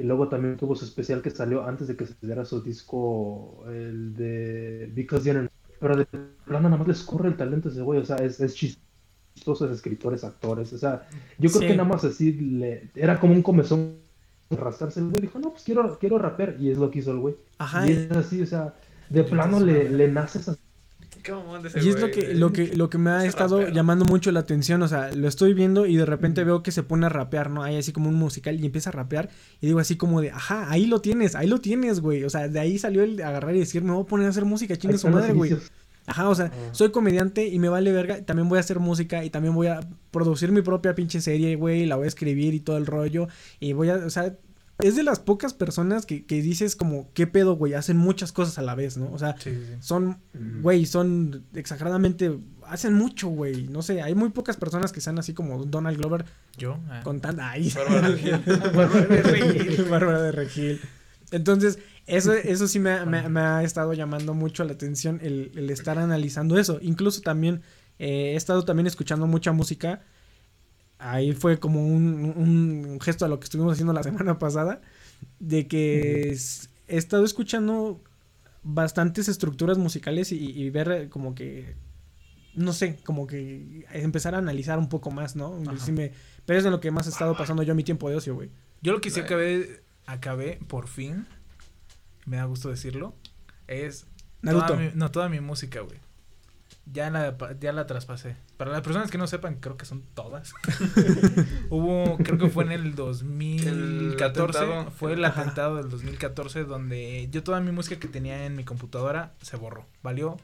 Y 0.00 0.04
luego 0.04 0.28
también 0.28 0.56
tuvo 0.56 0.74
su 0.74 0.84
especial 0.86 1.20
que 1.22 1.30
salió 1.30 1.64
antes 1.66 1.86
de 1.88 1.96
que 1.96 2.06
se 2.06 2.14
diera 2.22 2.44
su 2.44 2.62
disco, 2.62 3.64
el 3.68 4.14
de 4.14 4.90
Because 4.94 5.24
the 5.24 5.30
Internet. 5.30 5.52
Pero 5.78 5.96
de 5.96 6.06
plano 6.44 6.68
nada 6.68 6.78
más 6.78 6.86
le 6.86 6.92
escurre 6.94 7.28
el 7.28 7.36
talento 7.36 7.68
ese 7.68 7.82
güey, 7.82 8.00
o 8.00 8.04
sea, 8.04 8.16
es, 8.16 8.40
es 8.40 8.54
chistoso, 8.54 9.66
es 9.66 9.72
escritores, 9.72 10.24
actores, 10.24 10.72
o 10.72 10.78
sea, 10.78 11.06
yo 11.38 11.50
creo 11.50 11.62
Sí. 11.62 11.66
que 11.68 11.76
nada 11.76 11.88
más 11.88 12.04
así 12.04 12.32
le, 12.32 12.90
era 12.94 13.18
como 13.20 13.34
un 13.34 13.42
comezón 13.42 13.96
rascarse 14.50 15.00
el 15.00 15.08
güey, 15.10 15.20
dijo, 15.22 15.38
no, 15.38 15.50
pues 15.50 15.62
quiero, 15.64 15.98
quiero 15.98 16.18
raper, 16.18 16.56
y 16.58 16.70
es 16.70 16.78
lo 16.78 16.90
que 16.90 16.98
hizo 17.00 17.12
el 17.12 17.18
güey. 17.18 17.36
Ajá. 17.58 17.88
Y 17.88 17.92
es 17.92 18.10
así, 18.12 18.42
o 18.42 18.46
sea, 18.46 18.74
de 19.08 19.24
plano 19.24 19.60
le, 19.60 19.88
le 19.90 20.08
nace 20.10 20.38
esa 20.38 20.56
Ese 21.64 21.84
Y 21.84 21.88
es 21.88 22.00
lo 22.00 22.10
que, 22.10 22.34
lo 22.34 22.52
que, 22.52 22.76
lo 22.76 22.90
que 22.90 22.98
me 22.98 23.10
ha 23.10 23.24
estado 23.24 23.58
rapero. 23.58 23.74
llamando 23.74 24.04
mucho 24.04 24.32
la 24.32 24.40
atención. 24.40 24.82
O 24.82 24.88
sea, 24.88 25.12
lo 25.12 25.28
estoy 25.28 25.54
viendo 25.54 25.86
y 25.86 25.96
de 25.96 26.06
repente 26.06 26.44
veo 26.44 26.62
que 26.62 26.72
se 26.72 26.82
pone 26.82 27.06
a 27.06 27.08
rapear, 27.08 27.50
¿no? 27.50 27.62
Hay 27.62 27.76
así 27.76 27.92
como 27.92 28.08
un 28.08 28.14
musical 28.16 28.58
y 28.60 28.66
empieza 28.66 28.90
a 28.90 28.92
rapear. 28.92 29.28
Y 29.60 29.66
digo 29.66 29.78
así 29.78 29.96
como 29.96 30.20
de, 30.20 30.30
ajá, 30.30 30.70
ahí 30.70 30.86
lo 30.86 31.00
tienes, 31.00 31.34
ahí 31.34 31.46
lo 31.48 31.60
tienes, 31.60 32.00
güey. 32.00 32.24
O 32.24 32.30
sea, 32.30 32.48
de 32.48 32.58
ahí 32.60 32.78
salió 32.78 33.02
el 33.02 33.16
de 33.16 33.24
agarrar 33.24 33.54
y 33.54 33.60
decir, 33.60 33.82
me 33.82 33.92
voy 33.92 34.02
a 34.02 34.06
poner 34.06 34.26
a 34.26 34.30
hacer 34.30 34.44
música, 34.44 34.76
chingue 34.76 34.98
su 34.98 35.08
madre, 35.08 35.32
güey. 35.32 35.56
Ajá, 36.06 36.28
o 36.28 36.34
sea, 36.34 36.46
Ah. 36.46 36.68
soy 36.72 36.90
comediante 36.90 37.46
y 37.46 37.58
me 37.58 37.68
vale 37.68 37.92
verga. 37.92 38.24
También 38.24 38.48
voy 38.48 38.56
a 38.56 38.60
hacer 38.60 38.80
música 38.80 39.22
y 39.24 39.30
también 39.30 39.54
voy 39.54 39.68
a 39.68 39.80
producir 40.10 40.50
mi 40.50 40.62
propia 40.62 40.94
pinche 40.94 41.20
serie, 41.20 41.54
güey. 41.56 41.86
La 41.86 41.96
voy 41.96 42.06
a 42.06 42.08
escribir 42.08 42.54
y 42.54 42.60
todo 42.60 42.78
el 42.78 42.86
rollo. 42.86 43.28
Y 43.60 43.74
voy 43.74 43.90
a, 43.90 43.96
o 43.96 44.10
sea, 44.10 44.34
es 44.82 44.96
de 44.96 45.02
las 45.02 45.20
pocas 45.20 45.54
personas 45.54 46.06
que, 46.06 46.24
que 46.24 46.42
dices 46.42 46.76
como, 46.76 47.08
¿qué 47.14 47.26
pedo, 47.26 47.54
güey? 47.56 47.74
Hacen 47.74 47.96
muchas 47.96 48.32
cosas 48.32 48.58
a 48.58 48.62
la 48.62 48.74
vez, 48.74 48.96
¿no? 48.96 49.10
O 49.12 49.18
sea, 49.18 49.36
Sí, 49.38 49.50
sí, 49.50 49.60
sí. 49.66 49.74
son, 49.80 50.18
güey, 50.62 50.86
son 50.86 51.44
exageradamente, 51.54 52.38
hacen 52.66 52.94
mucho, 52.94 53.28
güey. 53.28 53.68
No 53.68 53.82
sé, 53.82 54.02
hay 54.02 54.14
muy 54.14 54.30
pocas 54.30 54.56
personas 54.56 54.92
que 54.92 55.00
sean 55.00 55.18
así 55.18 55.34
como 55.34 55.64
Donald 55.64 55.96
Glover 55.98 56.24
Yo. 56.56 56.78
ah. 56.90 57.00
con 57.04 57.20
tanta... 57.20 57.50
Ay, 57.50 57.70
Bárbara 57.74 58.10
de 58.10 58.16
Regil. 58.16 58.40
Bárbara 58.74 59.06
de 59.06 59.22
Regil. 59.22 59.84
Bárbara 59.84 60.22
de 60.22 60.32
Regil. 60.32 60.80
Entonces, 61.32 61.78
eso, 62.06 62.32
eso 62.32 62.66
sí 62.66 62.78
me, 62.80 63.04
me 63.06 63.40
ha 63.40 63.62
estado 63.62 63.92
llamando 63.92 64.34
mucho 64.34 64.64
la 64.64 64.72
atención 64.72 65.20
el, 65.22 65.52
el 65.54 65.70
estar 65.70 65.98
analizando 65.98 66.58
eso. 66.58 66.78
Incluso 66.82 67.20
también 67.20 67.62
eh, 67.98 68.32
he 68.32 68.36
estado 68.36 68.64
también 68.64 68.86
escuchando 68.86 69.26
mucha 69.26 69.52
música. 69.52 70.02
Ahí 71.00 71.32
fue 71.32 71.58
como 71.58 71.86
un, 71.86 72.24
un 72.36 72.98
gesto 73.00 73.24
a 73.24 73.28
lo 73.28 73.40
que 73.40 73.44
estuvimos 73.44 73.72
haciendo 73.72 73.92
la 73.92 74.02
semana 74.04 74.38
pasada. 74.38 74.80
De 75.38 75.66
que 75.66 76.30
es- 76.30 76.70
he 76.88 76.96
estado 76.96 77.24
escuchando 77.24 78.02
bastantes 78.62 79.28
estructuras 79.28 79.78
musicales 79.78 80.32
y, 80.32 80.36
y 80.38 80.70
ver 80.70 80.90
eh, 80.92 81.08
como 81.08 81.34
que 81.34 81.74
no 82.54 82.72
sé, 82.72 82.96
como 83.04 83.26
que 83.28 83.86
empezar 83.92 84.34
a 84.34 84.38
analizar 84.38 84.78
un 84.78 84.88
poco 84.88 85.10
más, 85.12 85.36
¿no? 85.36 85.62
Sí 85.78 85.92
me- 85.92 86.12
pero 86.46 86.58
es 86.58 86.64
de 86.64 86.70
lo 86.70 86.80
que 86.80 86.90
más 86.90 87.06
he 87.06 87.10
estado 87.10 87.36
pasando 87.36 87.62
yo 87.62 87.74
mi 87.76 87.84
tiempo 87.84 88.10
de 88.10 88.16
ocio, 88.16 88.34
güey. 88.34 88.50
Yo 88.82 88.92
lo 88.92 89.00
que 89.00 89.10
sí 89.10 89.20
acabé, 89.20 89.82
acabé 90.06 90.58
por 90.66 90.88
fin, 90.88 91.26
me 92.26 92.38
da 92.38 92.44
gusto 92.46 92.68
decirlo, 92.68 93.14
es 93.68 94.06
Naruto. 94.42 94.66
Toda 94.66 94.78
mi, 94.80 94.90
no, 94.94 95.10
toda 95.12 95.28
mi 95.28 95.40
música, 95.40 95.80
güey. 95.80 95.98
Ya 96.92 97.08
la, 97.10 97.36
ya 97.60 97.72
la 97.72 97.86
traspasé. 97.86 98.34
Para 98.60 98.72
las 98.72 98.82
personas 98.82 99.10
que 99.10 99.16
no 99.16 99.26
sepan, 99.26 99.54
creo 99.54 99.78
que 99.78 99.86
son 99.86 100.02
todas. 100.12 100.52
Hubo, 101.70 102.18
creo 102.18 102.36
que 102.36 102.50
fue 102.50 102.64
en 102.64 102.72
el 102.72 102.94
2014. 102.94 104.58
atentado. 104.58 104.90
fue 104.90 105.14
el 105.14 105.24
atentado 105.24 105.76
del 105.76 105.88
2014 105.88 106.64
donde 106.64 107.26
yo 107.30 107.42
toda 107.42 107.58
mi 107.60 107.72
música 107.72 107.98
que 107.98 108.06
tenía 108.06 108.44
en 108.44 108.56
mi 108.56 108.64
computadora 108.64 109.32
se 109.40 109.56
borró. 109.56 109.86
Valió, 110.02 110.36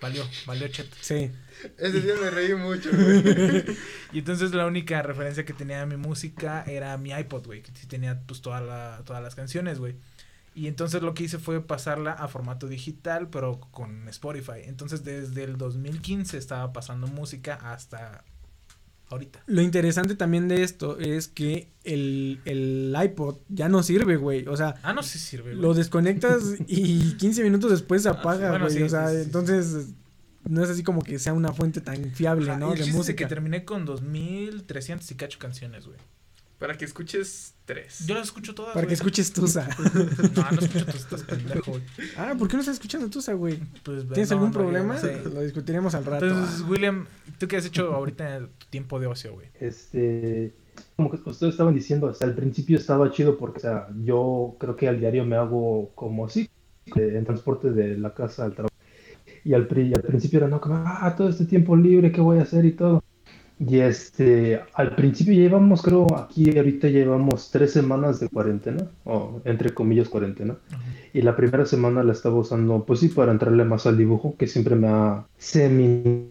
valió, 0.00 0.24
valió 0.46 0.68
cheto. 0.68 0.96
Sí. 1.02 1.32
Ese 1.76 2.00
día 2.00 2.14
me 2.22 2.30
reí 2.30 2.54
mucho, 2.54 2.88
güey. 2.92 3.76
Y 4.14 4.20
entonces 4.20 4.54
la 4.54 4.64
única 4.64 5.02
referencia 5.02 5.44
que 5.44 5.52
tenía 5.52 5.80
de 5.80 5.86
mi 5.86 5.98
música 5.98 6.64
era 6.66 6.96
mi 6.96 7.10
iPod, 7.10 7.44
güey, 7.44 7.60
que 7.60 7.72
sí 7.74 7.86
tenía 7.86 8.22
pues 8.26 8.40
toda 8.40 8.62
la, 8.62 9.02
todas 9.04 9.22
las 9.22 9.34
canciones, 9.34 9.78
güey. 9.78 9.96
Y 10.54 10.66
entonces 10.66 11.00
lo 11.02 11.14
que 11.14 11.24
hice 11.24 11.38
fue 11.38 11.60
pasarla 11.64 12.12
a 12.12 12.26
formato 12.28 12.66
digital, 12.66 13.28
pero 13.30 13.60
con 13.70 14.08
Spotify. 14.08 14.62
Entonces 14.64 15.04
desde 15.04 15.44
el 15.44 15.56
2015 15.56 16.36
estaba 16.36 16.72
pasando 16.72 17.06
música 17.06 17.54
hasta 17.54 18.24
ahorita. 19.08 19.42
Lo 19.46 19.62
interesante 19.62 20.14
también 20.16 20.48
de 20.48 20.62
esto 20.62 20.98
es 20.98 21.28
que 21.28 21.68
el, 21.84 22.40
el 22.44 22.94
iPod 23.04 23.38
ya 23.48 23.68
no 23.68 23.82
sirve, 23.82 24.16
güey. 24.16 24.46
O 24.46 24.56
sea, 24.56 24.74
Ah, 24.82 24.92
no 24.92 25.02
sí 25.02 25.18
sirve, 25.18 25.50
güey. 25.50 25.62
lo 25.62 25.74
desconectas 25.74 26.42
y 26.66 27.12
15 27.18 27.42
minutos 27.44 27.70
después 27.70 28.02
se 28.02 28.08
apaga, 28.08 28.48
Ah, 28.48 28.50
bueno, 28.50 28.66
güey. 28.66 28.76
sí, 28.76 28.82
o 28.82 28.88
sea, 28.88 29.08
sí, 29.08 29.14
sí, 29.14 29.18
sí. 29.20 29.26
entonces 29.26 29.88
no 30.48 30.62
es 30.64 30.70
así 30.70 30.82
como 30.82 31.02
que 31.02 31.18
sea 31.18 31.32
una 31.32 31.52
fuente 31.52 31.80
tan 31.80 32.12
fiable, 32.12 32.50
Ajá, 32.50 32.58
¿no? 32.58 32.68
y 32.68 32.72
el 32.72 32.78
De 32.78 32.84
chiste 32.84 32.90
es 32.90 32.96
música. 32.96 33.24
que 33.24 33.28
terminé 33.28 33.64
con 33.64 33.84
2300 33.84 35.10
y 35.10 35.14
cacho 35.14 35.38
canciones, 35.38 35.86
güey. 35.86 35.98
Para 36.58 36.76
que 36.76 36.84
escuches 36.84 37.54
tres. 37.72 38.06
Yo 38.06 38.14
las 38.14 38.24
escucho 38.26 38.54
todas, 38.54 38.74
Para 38.74 38.86
que 38.86 38.94
escuches 38.94 39.32
Tusa. 39.32 39.68
No, 40.36 40.50
no 40.50 40.58
escucho 40.60 40.84
todas 40.86 40.94
estas 41.00 41.22
pendejo, 41.22 41.70
güey. 41.72 41.82
ah, 42.16 42.34
¿por 42.38 42.48
qué 42.48 42.54
no 42.54 42.60
estás 42.60 42.74
escuchando 42.74 43.08
Tusa, 43.08 43.32
güey? 43.34 43.58
Pues, 43.82 44.06
¿Tienes 44.08 44.30
no, 44.30 44.36
algún 44.36 44.50
no, 44.50 44.54
problema? 44.58 44.94
no 44.94 45.00
sé. 45.00 45.20
Lo 45.24 45.40
discutiremos 45.42 45.94
al 45.94 46.04
rato. 46.04 46.26
Entonces, 46.26 46.62
Ah. 46.64 46.68
William, 46.68 47.06
¿tú 47.38 47.46
qué 47.48 47.56
has 47.56 47.64
hecho 47.66 47.94
ahorita 47.94 48.36
en 48.36 48.48
tu 48.58 48.66
tiempo 48.68 48.98
de 49.00 49.06
ocio, 49.06 49.32
güey? 49.34 49.48
Este, 49.60 50.52
como 50.96 51.10
que 51.10 51.16
ustedes 51.28 51.52
estaban 51.54 51.74
diciendo, 51.74 52.08
hasta 52.08 52.24
el 52.26 52.34
principio 52.34 52.76
estaba 52.78 53.10
chido 53.10 53.36
porque, 53.38 53.58
o 53.58 53.60
sea, 53.62 53.88
yo 54.04 54.56
creo 54.58 54.76
que 54.76 54.88
al 54.88 54.98
diario 55.00 55.24
me 55.24 55.36
hago 55.36 55.90
como 55.94 56.26
así, 56.26 56.48
en 56.96 57.24
transporte 57.24 57.70
de 57.70 57.96
la 57.98 58.12
casa 58.14 58.44
al 58.44 58.52
trabajo. 58.54 58.70
Y 59.44 59.54
al, 59.54 59.66
pri- 59.66 59.94
al 59.94 60.02
principio 60.02 60.38
era, 60.38 60.48
no, 60.48 60.60
como, 60.60 60.74
ah, 60.86 61.14
todo 61.16 61.28
este 61.30 61.46
tiempo 61.46 61.74
libre, 61.76 62.12
¿qué 62.12 62.20
voy 62.20 62.38
a 62.38 62.42
hacer 62.42 62.64
y 62.66 62.72
todo? 62.72 62.99
Y 63.60 63.80
este, 63.80 64.60
al 64.72 64.96
principio 64.96 65.34
llevamos, 65.34 65.82
creo, 65.82 66.06
aquí 66.16 66.56
ahorita 66.56 66.88
llevamos 66.88 67.50
tres 67.50 67.72
semanas 67.72 68.18
de 68.18 68.28
cuarentena, 68.30 68.90
o 69.04 69.42
entre 69.44 69.74
comillas 69.74 70.08
cuarentena. 70.08 70.56
Y 71.12 71.20
la 71.22 71.36
primera 71.36 71.66
semana 71.66 72.02
la 72.02 72.12
estaba 72.12 72.36
usando, 72.36 72.84
pues 72.86 73.00
sí, 73.00 73.08
para 73.08 73.32
entrarle 73.32 73.64
más 73.64 73.86
al 73.86 73.98
dibujo, 73.98 74.34
que 74.38 74.46
siempre 74.46 74.76
me 74.76 74.88
ha 74.88 75.26
semi 75.36 76.30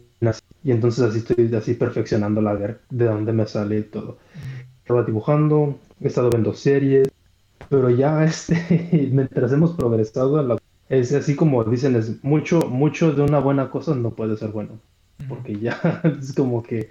y 0.62 0.70
entonces 0.72 1.02
así 1.04 1.18
estoy 1.18 1.54
así 1.54 1.74
perfeccionándola 1.74 2.50
a 2.50 2.54
ver 2.54 2.80
de 2.90 3.06
dónde 3.06 3.32
me 3.32 3.46
sale 3.46 3.78
y 3.78 3.82
todo. 3.84 4.18
Estaba 4.82 5.04
dibujando, 5.04 5.78
he 6.00 6.08
estado 6.08 6.30
viendo 6.30 6.54
series, 6.54 7.08
pero 7.68 7.90
ya 7.90 8.24
este, 8.26 9.10
mientras 9.12 9.52
hemos 9.52 9.72
progresado, 9.76 10.42
la- 10.42 10.58
es 10.88 11.12
así 11.14 11.36
como 11.36 11.64
dicen, 11.64 11.96
es 11.96 12.22
mucho, 12.24 12.60
mucho 12.68 13.12
de 13.12 13.22
una 13.22 13.38
buena 13.40 13.70
cosa 13.70 13.94
no 13.94 14.10
puede 14.14 14.36
ser 14.36 14.50
bueno, 14.50 14.80
porque 15.28 15.58
ya 15.58 16.02
es 16.20 16.32
como 16.34 16.62
que 16.62 16.90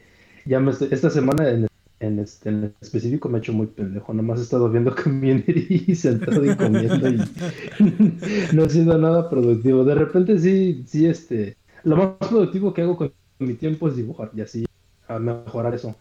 ya 0.49 0.59
me 0.59 0.71
estoy- 0.71 0.89
esta 0.91 1.09
semana 1.09 1.47
en, 1.49 1.67
en 1.99 2.19
este 2.19 2.49
en 2.49 2.73
específico 2.81 3.29
me 3.29 3.37
he 3.37 3.41
hecho 3.41 3.53
muy 3.53 3.67
pendejo, 3.67 4.13
nomás 4.13 4.39
he 4.39 4.43
estado 4.43 4.69
viendo 4.69 4.95
Community 5.03 5.83
y 5.87 5.95
sentado 5.95 6.43
y 6.45 6.55
comiendo 6.55 7.07
y 7.09 7.17
no 8.53 8.63
ha 8.63 8.69
sido 8.69 8.97
nada 8.97 9.29
productivo. 9.29 9.83
De 9.83 9.95
repente 9.95 10.39
sí, 10.39 10.83
sí, 10.87 11.05
este, 11.05 11.55
lo 11.83 11.95
más 11.97 12.29
productivo 12.29 12.73
que 12.73 12.81
hago 12.81 12.97
con 12.97 13.13
mi 13.39 13.53
tiempo 13.53 13.87
es 13.87 13.95
dibujar 13.95 14.31
y 14.35 14.41
así 14.41 14.65
a 15.07 15.19
mejorar 15.19 15.73
eso. 15.75 15.95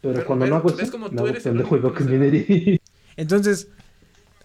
Pero, 0.00 0.14
Pero 0.14 0.26
cuando 0.26 0.44
ves- 0.44 0.50
no 0.50 0.56
hago 0.56 0.68
eso, 0.70 0.92
como 0.92 1.08
me 1.10 1.18
hago 1.18 1.28
eres 1.28 1.42
pendejo 1.42 1.76
y 1.76 1.80
veo 1.80 1.94
Community. 1.94 2.78
Entonces, 3.16 3.68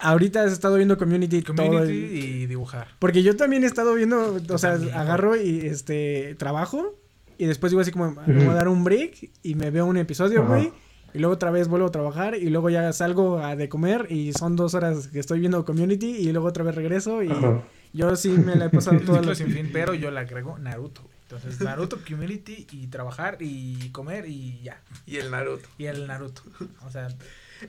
ahorita 0.00 0.42
has 0.42 0.52
estado 0.52 0.76
viendo 0.76 0.98
Community, 0.98 1.42
todo 1.42 1.54
Community 1.56 1.92
el- 1.92 2.14
y 2.42 2.46
dibujar. 2.46 2.88
Porque 2.98 3.22
yo 3.22 3.36
también 3.36 3.62
he 3.64 3.66
estado 3.66 3.94
viendo, 3.94 4.34
o 4.50 4.58
sea, 4.58 4.72
también, 4.72 4.94
agarro 4.94 5.36
y 5.36 5.60
este 5.66 6.34
trabajo 6.36 6.98
y 7.38 7.46
después 7.46 7.70
digo 7.70 7.80
así 7.80 7.90
como 7.90 8.10
me 8.26 8.44
voy 8.44 8.48
a 8.48 8.54
dar 8.54 8.68
un 8.68 8.84
break 8.84 9.30
y 9.42 9.54
me 9.54 9.70
veo 9.70 9.86
un 9.86 9.96
episodio, 9.96 10.46
güey. 10.46 10.72
Y 11.12 11.20
luego 11.20 11.34
otra 11.34 11.52
vez 11.52 11.68
vuelvo 11.68 11.86
a 11.86 11.92
trabajar 11.92 12.34
y 12.34 12.50
luego 12.50 12.70
ya 12.70 12.92
salgo 12.92 13.38
a 13.38 13.54
de 13.54 13.68
comer 13.68 14.08
y 14.10 14.32
son 14.32 14.56
dos 14.56 14.74
horas 14.74 15.06
que 15.08 15.20
estoy 15.20 15.38
viendo 15.38 15.64
Community 15.64 16.08
y 16.08 16.32
luego 16.32 16.48
otra 16.48 16.64
vez 16.64 16.74
regreso 16.74 17.22
y 17.22 17.30
Ajá. 17.30 17.62
yo 17.92 18.16
sí 18.16 18.30
me 18.30 18.56
la 18.56 18.64
he 18.64 18.70
pasado 18.70 18.98
Ciclo 18.98 19.22
la... 19.22 19.34
sin 19.36 19.52
fin, 19.52 19.70
pero 19.72 19.94
yo 19.94 20.10
le 20.10 20.18
agrego 20.18 20.58
Naruto, 20.58 21.02
güey. 21.02 21.14
Entonces, 21.22 21.60
Naruto, 21.60 21.98
Community 22.06 22.66
y 22.70 22.88
trabajar 22.88 23.38
y 23.40 23.90
comer 23.90 24.26
y 24.28 24.60
ya. 24.62 24.80
Y 25.06 25.16
el 25.16 25.30
Naruto. 25.30 25.68
Y 25.78 25.86
el 25.86 26.06
Naruto. 26.06 26.42
O 26.84 26.90
sea, 26.90 27.08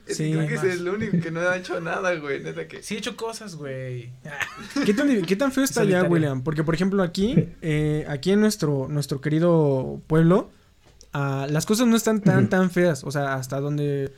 Es 0.07 0.17
Sí, 0.17 0.31
que 0.31 0.37
creo 0.37 0.47
que 0.47 0.55
es 0.55 0.63
el 0.63 0.87
único 0.89 1.19
que 1.19 1.31
no 1.31 1.41
ha 1.41 1.57
hecho 1.57 1.79
nada, 1.81 2.15
güey. 2.15 2.41
Neta 2.41 2.67
que. 2.67 2.81
sí 2.83 2.95
he 2.95 2.97
hecho 2.97 3.15
cosas, 3.15 3.55
güey. 3.55 4.11
¿Qué 4.85 4.93
tan, 4.93 5.21
qué 5.23 5.35
tan 5.35 5.51
feo 5.51 5.63
está 5.63 5.81
ya, 5.83 5.99
Solitario. 6.01 6.11
William? 6.11 6.43
Porque, 6.43 6.63
por 6.63 6.75
ejemplo, 6.75 7.03
aquí, 7.03 7.49
eh, 7.61 8.05
aquí 8.07 8.31
en 8.31 8.41
nuestro, 8.41 8.87
nuestro 8.89 9.21
querido 9.21 10.01
pueblo, 10.07 10.51
las 11.49 11.65
cosas 11.65 11.87
no 11.87 11.95
están 11.95 12.21
tan, 12.21 12.49
tan 12.49 12.69
feas. 12.71 13.03
O 13.03 13.11
sea, 13.11 13.35
hasta 13.35 13.59
donde. 13.59 14.11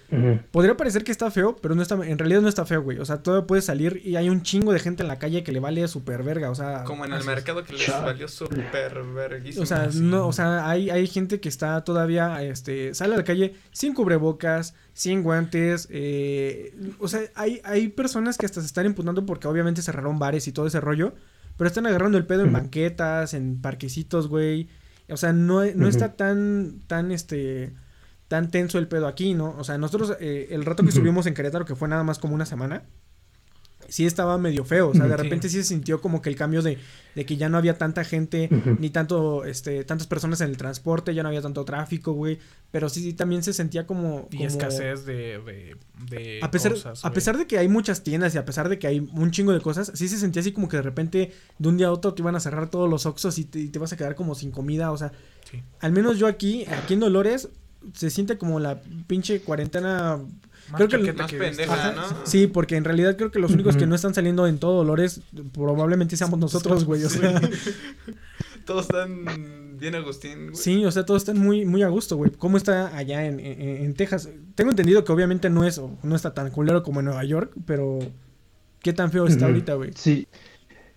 Podría 0.51 0.75
parecer 0.77 1.03
que 1.03 1.11
está 1.11 1.29
feo, 1.31 1.55
pero 1.61 1.75
no 1.75 1.81
está, 1.81 1.95
en 1.95 2.17
realidad 2.17 2.41
no 2.41 2.49
está 2.49 2.65
feo, 2.65 2.81
güey. 2.81 2.99
O 2.99 3.05
sea, 3.05 3.23
todo 3.23 3.45
puede 3.47 3.61
salir 3.61 4.01
y 4.03 4.15
hay 4.15 4.29
un 4.29 4.43
chingo 4.43 4.73
de 4.73 4.79
gente 4.79 5.03
en 5.03 5.07
la 5.07 5.19
calle 5.19 5.43
que 5.43 5.51
le 5.51 5.59
vale 5.59 5.87
super 5.87 6.23
verga, 6.23 6.49
o 6.49 6.55
sea. 6.55 6.83
Como 6.83 7.05
en 7.05 7.13
el 7.13 7.19
es. 7.19 7.25
mercado 7.25 7.63
que 7.63 7.73
les 7.73 7.87
valió 7.89 8.27
súper 8.27 9.03
verguísimo. 9.03 9.63
O 9.63 9.65
sea, 9.65 9.89
no, 9.93 10.27
o 10.27 10.33
sea, 10.33 10.69
hay, 10.69 10.89
hay 10.89 11.07
gente 11.07 11.39
que 11.39 11.49
está 11.49 11.83
todavía, 11.83 12.41
este, 12.43 12.93
sale 12.93 13.15
a 13.15 13.17
la 13.17 13.23
calle 13.23 13.55
sin 13.71 13.93
cubrebocas, 13.93 14.73
sin 14.93 15.23
guantes, 15.23 15.87
eh, 15.91 16.75
o 16.99 17.07
sea, 17.07 17.21
hay, 17.35 17.61
hay 17.63 17.89
personas 17.89 18.37
que 18.37 18.45
hasta 18.45 18.61
se 18.61 18.67
están 18.67 18.85
imputando 18.85 19.25
porque 19.25 19.47
obviamente 19.47 19.81
cerraron 19.81 20.19
bares 20.19 20.47
y 20.47 20.51
todo 20.51 20.67
ese 20.67 20.81
rollo, 20.81 21.13
pero 21.57 21.67
están 21.67 21.85
agarrando 21.85 22.17
el 22.17 22.25
pedo 22.25 22.43
en 22.43 22.53
banquetas, 22.53 23.33
en 23.33 23.61
parquecitos, 23.61 24.27
güey. 24.27 24.69
O 25.09 25.17
sea, 25.17 25.33
no, 25.33 25.63
no 25.65 25.87
está 25.87 26.13
tan, 26.13 26.81
tan, 26.87 27.11
este, 27.11 27.73
tan 28.27 28.51
tenso 28.51 28.77
el 28.77 28.87
pedo 28.87 29.07
aquí, 29.07 29.33
¿no? 29.33 29.55
O 29.57 29.63
sea, 29.63 29.77
nosotros, 29.77 30.17
eh, 30.19 30.49
el 30.51 30.65
rato 30.65 30.83
que 30.83 30.89
estuvimos 30.89 31.25
en 31.27 31.33
Querétaro, 31.33 31.65
que 31.65 31.75
fue 31.75 31.87
nada 31.87 32.03
más 32.03 32.19
como 32.19 32.35
una 32.35 32.45
semana, 32.45 32.83
sí 33.89 34.05
estaba 34.05 34.37
medio 34.37 34.65
feo, 34.65 34.89
o 34.89 34.93
sea, 34.93 35.07
de 35.07 35.17
repente 35.17 35.49
sí 35.49 35.57
se 35.57 35.63
sintió 35.63 36.01
como 36.01 36.21
que 36.21 36.29
el 36.29 36.35
cambio 36.35 36.61
de, 36.61 36.77
de 37.15 37.25
que 37.25 37.37
ya 37.37 37.49
no 37.49 37.57
había 37.57 37.77
tanta 37.77 38.03
gente, 38.03 38.49
ni 38.79 38.89
tanto, 38.89 39.45
este, 39.45 39.83
tantas 39.83 40.07
personas 40.07 40.41
en 40.41 40.49
el 40.49 40.57
transporte, 40.57 41.13
ya 41.15 41.23
no 41.23 41.29
había 41.29 41.41
tanto 41.41 41.63
tráfico, 41.65 42.11
güey, 42.13 42.39
pero 42.71 42.89
sí, 42.89 43.01
sí 43.01 43.13
también 43.13 43.43
se 43.43 43.53
sentía 43.53 43.87
como... 43.87 44.27
Y 44.31 44.37
como- 44.37 44.47
escasez 44.49 45.05
de, 45.05 45.39
de, 45.39 45.75
de 46.09 46.39
A 46.41 46.51
pesar, 46.51 46.73
cosas, 46.73 47.03
a 47.03 47.07
güey. 47.09 47.15
pesar 47.15 47.37
de 47.37 47.47
que 47.47 47.57
hay 47.57 47.67
muchas 47.67 48.03
tiendas 48.03 48.35
y 48.35 48.37
a 48.37 48.45
pesar 48.45 48.69
de 48.69 48.77
que 48.79 48.87
hay 48.87 48.99
un 48.99 49.31
chingo 49.31 49.53
de 49.53 49.61
cosas, 49.61 49.91
sí 49.95 50.07
se 50.07 50.17
sentía 50.17 50.41
así 50.41 50.51
como 50.51 50.67
que 50.67 50.77
de 50.77 50.83
repente 50.83 51.31
de 51.57 51.69
un 51.69 51.77
día 51.77 51.87
a 51.87 51.91
otro 51.91 52.13
te 52.13 52.21
iban 52.21 52.35
a 52.35 52.39
cerrar 52.39 52.69
todos 52.69 52.89
los 52.89 53.05
oxos 53.05 53.37
y 53.39 53.45
te, 53.45 53.59
y 53.59 53.67
te 53.69 53.79
vas 53.79 53.93
a 53.93 53.97
quedar 53.97 54.15
como 54.15 54.35
sin 54.35 54.51
comida, 54.51 54.91
o 54.91 54.97
sea, 54.97 55.11
Sí. 55.49 55.63
al 55.79 55.93
menos 55.93 56.17
yo 56.19 56.27
aquí, 56.27 56.65
aquí 56.65 56.95
en 56.95 56.99
Dolores, 56.99 57.47
se 57.93 58.09
siente 58.09 58.37
como 58.37 58.59
la 58.59 58.81
pinche 59.07 59.39
cuarentena 59.41 60.19
Más 60.71 60.81
creo 60.87 61.01
que 61.03 61.13
Más 61.13 61.31
que 61.31 61.37
pendeja, 61.37 61.73
Ajá, 61.73 61.93
¿no? 61.95 62.25
Sí, 62.25 62.47
porque 62.47 62.75
en 62.75 62.83
realidad 62.83 63.15
creo 63.17 63.31
que 63.31 63.39
los 63.39 63.51
únicos 63.51 63.77
que 63.77 63.85
no 63.87 63.95
están 63.95 64.13
saliendo 64.13 64.47
en 64.47 64.57
todo 64.59 64.77
Dolores 64.83 65.21
probablemente 65.53 66.17
seamos 66.17 66.39
nosotros, 66.39 66.83
güey. 66.85 67.03
O 67.03 67.09
sea, 67.09 67.39
Todos 68.65 68.81
están 68.83 69.77
bien 69.79 69.95
Agustín, 69.95 70.47
güey. 70.51 70.55
sí, 70.55 70.83
o 70.85 70.91
sea, 70.91 71.05
todos 71.05 71.21
están 71.21 71.39
muy, 71.39 71.65
muy 71.65 71.83
a 71.83 71.87
gusto, 71.87 72.17
güey. 72.17 72.31
¿Cómo 72.31 72.57
está 72.57 72.95
allá 72.97 73.25
en, 73.25 73.39
en- 73.39 73.61
en 73.61 73.93
Texas? 73.93 74.29
Tengo 74.55 74.71
entendido 74.71 75.05
que 75.05 75.11
obviamente 75.13 75.49
no 75.49 75.63
es, 75.63 75.79
no 76.03 76.15
está 76.15 76.33
tan 76.33 76.51
culero 76.51 76.83
como 76.83 76.99
en 76.99 77.05
Nueva 77.05 77.23
York, 77.23 77.53
pero 77.65 77.99
¿qué 78.81 78.91
tan 78.91 79.09
feo 79.11 79.25
está 79.25 79.45
ahorita, 79.45 79.75
güey? 79.75 79.91
Sí, 79.95 80.27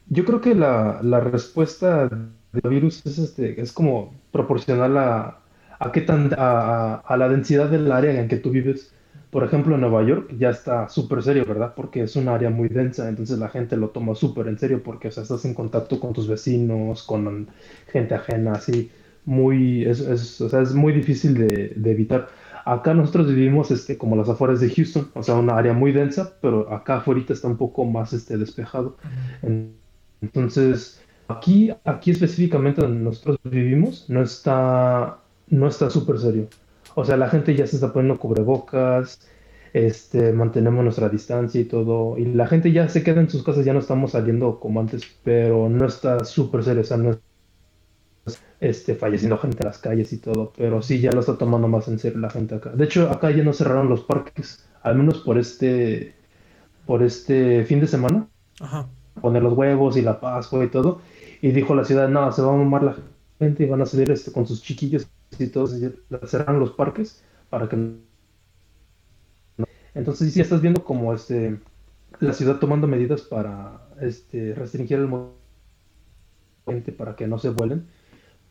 yo 0.09 0.25
creo 0.25 0.41
que 0.41 0.57
la, 0.57 0.99
la 1.03 1.21
respuesta 1.21 2.09
del 2.09 2.71
virus 2.71 3.07
es, 3.07 3.19
este, 3.19 3.61
es 3.61 3.71
como 3.73 4.15
proporcional 4.33 4.99
a, 4.99 5.39
a 5.79 5.93
qué 5.93 6.01
tan, 6.01 6.33
a, 6.35 6.37
a- 6.39 6.95
a 6.97 7.17
la 7.17 7.29
densidad 7.29 7.69
del 7.71 7.93
área 7.93 8.21
en 8.21 8.27
que 8.27 8.37
tú 8.37 8.51
vives. 8.51 8.93
Por 9.31 9.45
ejemplo, 9.45 9.75
en 9.77 9.81
Nueva 9.83 10.03
York 10.03 10.35
ya 10.39 10.51
está 10.51 10.89
súper 10.89 11.23
serio, 11.23 11.45
¿verdad? 11.47 11.73
Porque 11.77 12.03
es 12.03 12.17
un 12.17 12.29
área 12.29 12.51
muy 12.51 12.69
densa, 12.69 13.09
entonces 13.09 13.39
la 13.39 13.49
gente 13.49 13.77
lo 13.77 13.91
toma 13.91 14.15
súper 14.17 14.49
en 14.49 14.59
serio 14.59 14.83
porque, 14.83 15.09
o 15.09 15.11
sea, 15.13 15.23
estás 15.23 15.45
en 15.45 15.55
contacto 15.55 16.01
con 16.01 16.13
tus 16.13 16.27
vecinos, 16.27 17.05
con 17.05 17.49
gente 17.93 18.15
ajena, 18.17 18.53
así, 18.55 18.91
muy, 19.25 19.85
es, 19.85 20.01
es- 20.01 20.41
o 20.41 20.49
sea, 20.49 20.63
es 20.63 20.75
muy 20.75 20.93
difícil 20.93 21.35
de, 21.35 21.75
de 21.77 21.91
evitar. 21.93 22.29
Acá 22.65 22.93
nosotros 22.95 23.29
vivimos 23.29 23.71
este, 23.71 23.97
como 23.97 24.17
las 24.17 24.29
afueras 24.29 24.61
de 24.61 24.71
Houston, 24.71 25.11
o 25.15 25.23
sea, 25.23 25.37
una 25.37 25.57
área 25.57 25.73
muy 25.75 25.93
densa, 25.93 26.37
pero 26.43 26.73
acá 26.73 26.97
afuera 26.99 27.23
está 27.29 27.47
un 27.49 27.57
poco 27.57 27.85
más 27.85 28.13
este, 28.13 28.37
despejado. 28.37 28.97
En- 29.43 29.79
Entonces, 30.23 31.01
aquí, 31.29 31.71
aquí 31.85 32.11
específicamente 32.11 32.81
donde 32.83 33.01
nosotros 33.03 33.39
vivimos, 33.45 34.07
no 34.11 34.23
está, 34.23 35.21
no 35.49 35.69
está 35.69 35.89
súper 35.91 36.19
serio. 36.19 36.49
O 36.95 37.05
sea, 37.05 37.17
la 37.17 37.29
gente 37.29 37.55
ya 37.55 37.67
se 37.67 37.77
está 37.77 37.93
poniendo 37.93 38.19
cubrebocas, 38.19 39.21
este, 39.73 40.33
mantenemos 40.33 40.83
nuestra 40.83 41.09
distancia 41.09 41.61
y 41.61 41.65
todo, 41.65 42.19
y 42.19 42.25
la 42.27 42.47
gente 42.47 42.73
ya 42.73 42.89
se 42.89 43.03
queda 43.03 43.21
en 43.21 43.31
sus 43.31 43.43
casas, 43.43 43.65
ya 43.65 43.73
no 43.73 43.79
estamos 43.79 44.13
saliendo 44.13 44.59
como 44.59 44.81
antes, 44.81 45.03
pero 45.23 45.69
no 45.69 45.87
está 45.87 46.25
súper 46.25 46.65
serio, 46.65 46.83
o 46.83 46.85
sea, 46.85 46.97
no 46.97 47.11
es 47.11 47.19
este, 48.61 48.95
falleciendo 48.95 49.39
gente 49.39 49.59
en 49.61 49.67
las 49.67 49.79
calles 49.79 50.13
y 50.13 50.19
todo, 50.19 50.53
pero 50.57 50.83
sí 50.83 51.01
ya 51.01 51.13
lo 51.13 51.21
está 51.21 51.39
tomando 51.39 51.69
más 51.69 51.89
en 51.89 51.99
serio 51.99 52.19
la 52.19 52.31
gente 52.31 52.57
acá. 52.57 52.71
De 52.71 52.85
hecho, 52.85 53.11
acá 53.11 53.31
ya 53.31 53.43
no 53.43 53.53
cerraron 53.53 53.89
los 53.89 54.03
parques, 54.03 54.69
al 54.83 54.97
menos 54.97 55.19
por 55.19 55.39
este, 55.39 56.15
por 56.87 57.03
este 57.03 57.65
fin 57.65 57.81
de 57.81 57.87
semana 57.87 58.29
Ajá. 58.61 58.89
poner 59.21 59.43
los 59.43 59.55
huevos 59.55 59.97
y 59.97 60.03
la 60.03 60.21
Pascua 60.21 60.65
y 60.65 60.69
todo. 60.69 61.01
Y 61.41 61.53
dijo 61.53 61.75
la 61.75 61.85
ciudad, 61.85 62.09
no, 62.09 62.31
se 62.33 62.43
va 62.43 62.53
a 62.53 62.57
mamar 62.57 62.83
la 62.83 62.97
gente 63.39 63.65
y 63.65 63.67
van 63.67 63.81
a 63.81 63.87
salir 63.87 64.11
este, 64.11 64.31
con 64.31 64.47
sus 64.47 64.63
chiquillos 64.63 65.09
y 65.39 65.47
todos 65.49 65.75
cerraron 66.27 66.61
los 66.61 66.73
parques 66.73 67.23
para 67.49 67.69
que 67.69 67.77
Entonces 69.95 70.33
sí 70.33 70.41
estás 70.41 70.61
viendo 70.61 70.85
como 70.85 71.15
este 71.15 71.61
la 72.21 72.33
ciudad 72.33 72.59
tomando 72.59 72.87
medidas 72.87 73.23
para 73.23 73.81
este 74.01 74.55
restringir 74.55 74.99
el 74.99 75.09
movimiento 75.09 76.97
para 76.97 77.17
que 77.17 77.27
no 77.27 77.39
se 77.39 77.51
vuelen. 77.51 77.89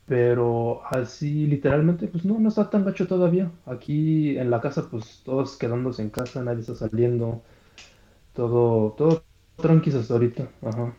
Pero 0.06 0.82
así 0.88 1.46
literalmente, 1.46 2.08
pues 2.08 2.26
no, 2.26 2.40
no 2.40 2.50
está 2.50 2.70
tan 2.70 2.84
gacho 2.84 3.08
todavía. 3.08 3.52
Aquí 3.66 4.38
en 4.40 4.50
la 4.50 4.60
casa, 4.62 4.90
pues 4.90 5.22
todos 5.24 5.56
quedándose 5.58 6.02
en 6.02 6.10
casa, 6.10 6.42
nadie 6.44 6.62
está 6.62 6.76
saliendo. 6.76 7.44
Todo, 8.34 8.94
todo 8.94 9.24
tranquis 9.58 9.96
hasta 9.96 10.14
ahorita. 10.16 10.50
Ajá. 10.64 10.96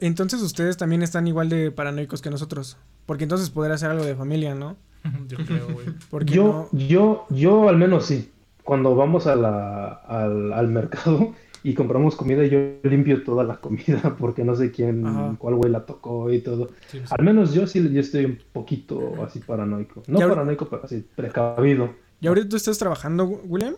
Entonces 0.00 0.42
ustedes 0.42 0.76
también 0.76 1.02
están 1.02 1.28
igual 1.28 1.48
de 1.48 1.70
paranoicos 1.70 2.20
que 2.22 2.30
nosotros. 2.30 2.78
Porque 3.06 3.24
entonces 3.24 3.50
podría 3.50 3.78
ser 3.78 3.90
algo 3.90 4.04
de 4.04 4.16
familia, 4.16 4.54
¿no? 4.56 4.76
Yo 5.28 5.36
creo, 5.38 5.68
güey. 5.72 5.86
Porque 6.10 6.32
Yo, 6.34 6.68
no- 6.72 6.78
yo, 6.78 7.26
yo 7.30 7.68
al 7.68 7.76
menos 7.76 8.06
sí. 8.06 8.30
Cuando 8.64 8.96
vamos 8.96 9.26
a 9.28 9.36
la, 9.36 9.88
al, 9.92 10.52
al 10.52 10.68
mercado 10.68 11.32
y 11.62 11.74
compramos 11.74 12.16
comida, 12.16 12.44
yo 12.44 12.58
limpio 12.82 13.22
toda 13.22 13.44
la 13.44 13.56
comida 13.58 14.16
porque 14.18 14.44
no 14.44 14.56
sé 14.56 14.70
quién, 14.72 15.06
Ajá. 15.06 15.36
cuál 15.38 15.54
güey 15.54 15.70
la 15.70 15.86
tocó 15.86 16.32
y 16.32 16.40
todo. 16.40 16.70
Sí, 16.88 16.98
pues, 16.98 17.12
Al 17.12 17.24
menos 17.24 17.54
yo 17.54 17.66
sí 17.68 17.88
yo 17.92 18.00
estoy 18.00 18.24
un 18.24 18.38
poquito 18.52 19.22
así 19.24 19.38
paranoico. 19.40 20.02
No 20.08 20.18
Ya- 20.18 20.28
paranoico, 20.28 20.68
pero 20.68 20.84
así 20.84 21.04
precavido. 21.14 21.90
¿Y 22.20 22.26
ahorita 22.26 22.48
tú 22.48 22.56
estás 22.56 22.78
trabajando, 22.78 23.24
William? 23.26 23.74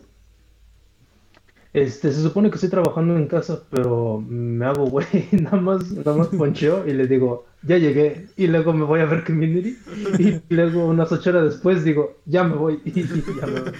Este, 1.71 2.11
se 2.11 2.21
supone 2.23 2.49
que 2.49 2.55
estoy 2.55 2.69
trabajando 2.69 3.15
en 3.15 3.27
casa, 3.27 3.61
pero 3.69 4.23
me 4.27 4.65
hago 4.65 4.85
güey, 4.87 5.05
nada 5.31 5.61
más, 5.61 5.91
nada 5.91 6.17
más 6.17 6.27
poncheo 6.27 6.87
y 6.87 6.93
le 6.93 7.05
digo, 7.05 7.45
ya 7.61 7.77
llegué, 7.77 8.27
y 8.37 8.47
luego 8.47 8.73
me 8.73 8.85
voy 8.85 9.01
a 9.01 9.05
ver 9.05 9.23
Community, 9.23 9.77
y 10.17 10.41
luego 10.53 10.87
unas 10.87 11.11
ocho 11.11 11.29
horas 11.29 11.45
después 11.45 11.83
digo, 11.83 12.17
ya 12.25 12.43
me 12.43 12.55
voy, 12.55 12.81
y, 12.85 13.03
ya 13.03 13.45
me 13.45 13.59
voy. 13.59 13.73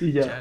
Y 0.00 0.12
ya. 0.12 0.40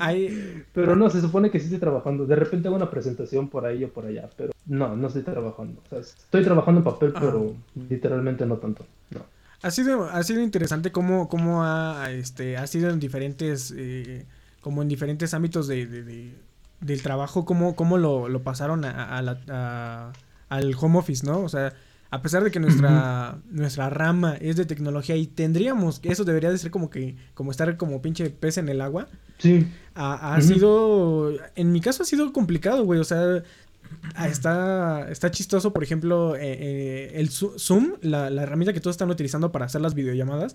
Hay, 0.00 0.64
Pero 0.74 0.96
no, 0.96 1.08
se 1.08 1.20
supone 1.20 1.50
que 1.50 1.58
sí 1.58 1.66
estoy 1.66 1.80
trabajando. 1.80 2.26
De 2.26 2.36
repente 2.36 2.68
hago 2.68 2.76
una 2.76 2.90
presentación 2.90 3.48
por 3.48 3.64
ahí 3.64 3.84
o 3.84 3.88
por 3.88 4.04
allá, 4.06 4.28
pero 4.36 4.52
no, 4.66 4.96
no 4.96 5.06
estoy 5.06 5.22
trabajando. 5.22 5.80
O 5.86 5.88
sea, 5.88 6.00
estoy 6.00 6.42
trabajando 6.42 6.80
en 6.80 6.84
papel, 6.84 7.12
Ajá. 7.14 7.26
pero 7.26 7.54
literalmente 7.88 8.44
no 8.44 8.56
tanto. 8.56 8.84
No. 9.10 9.20
ha 9.62 9.70
sido, 9.70 10.04
ha 10.04 10.22
sido 10.22 10.42
interesante 10.42 10.92
cómo, 10.92 11.28
cómo 11.28 11.64
ha, 11.64 12.10
este, 12.10 12.56
ha 12.56 12.66
sido 12.66 12.90
en 12.90 13.00
diferentes, 13.00 13.72
eh, 13.76 14.26
como 14.66 14.82
en 14.82 14.88
diferentes 14.88 15.32
ámbitos 15.32 15.68
de, 15.68 15.86
de- 15.86 16.02
de- 16.02 16.34
del 16.80 17.00
trabajo, 17.00 17.44
cómo, 17.44 17.76
cómo 17.76 17.98
lo, 17.98 18.28
lo 18.28 18.42
pasaron 18.42 18.84
a, 18.84 19.16
a 19.16 19.22
la- 19.22 19.40
a- 19.48 20.12
al 20.48 20.74
home 20.76 20.98
office, 20.98 21.24
¿no? 21.24 21.38
O 21.42 21.48
sea, 21.48 21.72
a 22.10 22.20
pesar 22.20 22.42
de 22.42 22.50
que 22.50 22.58
nuestra, 22.58 23.38
nuestra 23.48 23.90
rama 23.90 24.34
es 24.40 24.56
de 24.56 24.64
tecnología 24.66 25.14
y 25.14 25.28
tendríamos, 25.28 26.00
eso 26.02 26.24
debería 26.24 26.50
de 26.50 26.58
ser 26.58 26.72
como 26.72 26.90
que, 26.90 27.14
como 27.34 27.52
estar 27.52 27.76
como 27.76 28.02
pinche 28.02 28.28
pez 28.30 28.58
en 28.58 28.68
el 28.68 28.80
agua, 28.80 29.06
Sí, 29.38 29.68
ha, 29.94 30.36
sido, 30.42 31.30
en 31.54 31.70
mi 31.70 31.80
caso 31.80 32.02
ha 32.02 32.06
sido 32.06 32.32
complicado, 32.32 32.84
güey, 32.84 32.98
o 32.98 33.04
sea, 33.04 33.42
está, 34.28 35.08
está 35.10 35.30
chistoso, 35.30 35.72
por 35.72 35.82
ejemplo, 35.84 36.34
eh, 36.36 36.40
eh, 36.42 37.12
el 37.14 37.28
Zo- 37.30 37.56
Zoom, 37.58 37.92
la, 38.02 38.30
la 38.30 38.42
herramienta 38.42 38.72
que 38.72 38.80
todos 38.80 38.94
están 38.94 39.10
utilizando 39.10 39.52
para 39.52 39.66
hacer 39.66 39.80
las 39.80 39.94
videollamadas, 39.94 40.54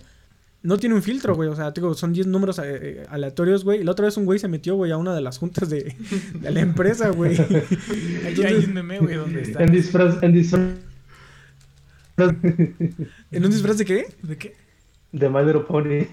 no 0.63 0.77
tiene 0.77 0.93
un 0.95 1.01
filtro, 1.01 1.33
güey, 1.35 1.49
o 1.49 1.55
sea, 1.55 1.73
te 1.73 1.81
digo, 1.81 1.93
son 1.95 2.13
10 2.13 2.27
números 2.27 2.59
eh, 2.59 2.63
eh, 2.65 3.05
aleatorios, 3.09 3.63
güey, 3.63 3.83
la 3.83 3.91
otra 3.91 4.05
vez 4.05 4.15
un 4.17 4.25
güey 4.25 4.37
se 4.39 4.47
metió, 4.47 4.75
güey, 4.75 4.91
a 4.91 4.97
una 4.97 5.15
de 5.15 5.21
las 5.21 5.37
juntas 5.39 5.69
de, 5.69 5.95
de 6.39 6.51
la 6.51 6.59
empresa, 6.59 7.09
güey. 7.09 7.35
Ahí 8.25 8.41
hay 8.45 8.55
un 8.65 8.73
meme, 8.73 8.99
güey, 8.99 9.15
donde 9.15 9.41
está. 9.41 9.63
en 9.63 9.71
disfraz, 9.71 10.21
en 10.21 10.33
disfraz 10.33 10.61
¿En 12.17 13.45
un 13.45 13.51
disfraz 13.51 13.77
de 13.79 13.85
qué? 13.85 14.05
¿De 14.21 14.37
qué? 14.37 14.55
de 15.11 15.29
My 15.29 15.39
Little 15.43 15.61
Pony. 15.67 16.05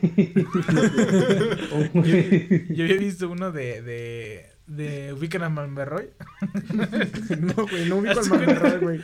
Güey- 1.95 2.67
Yo 2.75 2.85
había 2.85 2.97
visto 2.97 3.31
uno 3.31 3.53
de. 3.53 3.83
de. 3.83 4.47
De 4.69 5.13
Ubican 5.15 5.43
a 5.43 5.49
Malmerroy. 5.49 6.11
No, 7.41 7.67
güey, 7.67 7.89
no 7.89 7.97
ubico 7.97 8.21
al 8.21 8.59
Así, 8.59 8.77
güey. 8.81 9.01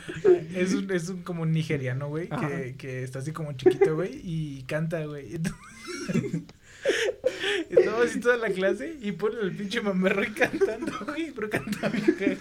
Es 0.55 0.73
un, 0.73 0.89
es 0.91 1.09
un 1.09 1.23
como 1.23 1.41
un 1.43 1.51
nigeriano, 1.51 2.07
güey, 2.07 2.29
que, 2.29 2.75
que 2.77 3.03
está 3.03 3.19
así 3.19 3.31
como 3.31 3.51
chiquito, 3.53 3.95
güey, 3.95 4.19
y 4.23 4.63
canta, 4.63 5.05
güey. 5.05 5.33
Estaba 7.69 8.03
así 8.03 8.19
toda 8.19 8.37
la 8.37 8.49
clase 8.51 8.95
y 9.01 9.11
pone 9.13 9.39
el 9.41 9.55
pinche 9.55 9.81
mamerroy 9.81 10.27
cantando, 10.33 10.91
güey, 11.05 11.31
pero 11.31 11.49
canta 11.49 11.89
bien. 11.89 12.37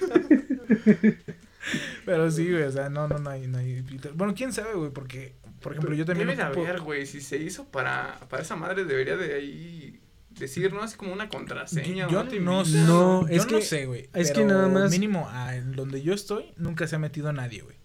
Pero 2.05 2.31
sí, 2.31 2.51
güey, 2.51 2.65
o 2.65 2.71
sea, 2.73 2.91
no, 2.91 3.09
no, 3.09 3.19
no 3.19 3.31
hay, 3.31 3.47
no 3.47 3.59
hay. 3.59 3.83
Bueno, 4.15 4.35
quién 4.37 4.53
sabe, 4.53 4.75
güey, 4.75 4.91
porque, 4.91 5.33
por 5.61 5.73
ejemplo, 5.73 5.95
yo 5.95 6.05
también 6.05 6.29
Deben 6.29 6.45
ocupo- 6.47 6.67
haber, 6.67 6.81
güey, 6.83 7.07
si 7.07 7.21
se 7.23 7.39
hizo 7.39 7.65
para, 7.71 8.21
para 8.29 8.43
esa 8.43 8.55
madre 8.57 8.85
debería 8.85 9.17
de 9.17 9.33
ahí 9.35 10.01
decir, 10.39 10.73
¿no? 10.73 10.83
Así 10.83 10.97
como 10.97 11.13
una 11.13 11.29
contraseña. 11.29 12.09
Yo 12.09 12.25
no, 12.25 12.25
invitan. 12.25 12.45
No, 12.45 12.63
yo 12.65 13.27
es 13.29 13.43
no 13.43 13.59
que- 13.59 13.63
sé, 13.63 13.87
güey. 13.87 14.09
es 14.15 14.31
que 14.33 14.45
nada 14.45 14.69
más- 14.69 14.91
Mínimo, 14.91 15.29
a- 15.31 15.57
en 15.57 15.73
donde 15.77 16.03
yo 16.03 16.13
estoy, 16.15 16.45
nunca 16.57 16.87
se 16.87 16.97
ha 16.97 16.99
metido 16.99 17.33
nadie, 17.33 17.63
güey. 17.63 17.77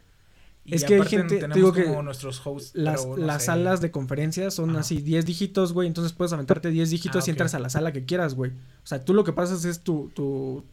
Y 0.65 0.75
Es 0.75 0.83
que 0.83 0.95
hay 0.95 1.05
gente- 1.07 1.39
te 1.39 1.47
digo 1.55 1.73
que 1.73 1.85
como 1.85 2.03
nuestros 2.03 2.45
hosts. 2.45 2.71
Las, 2.75 3.03
no 3.05 3.17
las 3.17 3.41
sé. 3.41 3.47
salas 3.47 3.81
de 3.81 3.89
conferencias 3.89 4.53
son 4.53 4.71
Ajá. 4.71 4.81
así 4.81 5.01
10 5.01 5.25
dígitos, 5.25 5.73
güey. 5.73 5.87
Entonces 5.87 6.13
puedes 6.13 6.31
aventarte 6.31 6.69
10 6.69 6.91
dígitos 6.91 7.23
Ah, 7.23 7.27
y 7.27 7.31
entras 7.31 7.55
a 7.55 7.59
la 7.59 7.69
sala 7.71 7.91
que 7.91 8.05
quieras, 8.05 8.35
güey. 8.35 8.51
O 8.51 8.85
sea, 8.87 9.03
tú 9.03 9.13
lo 9.15 9.23
que 9.23 9.33
pasas 9.33 9.65
es 9.65 9.79
tu, 9.81 10.11
tu, 10.13 10.63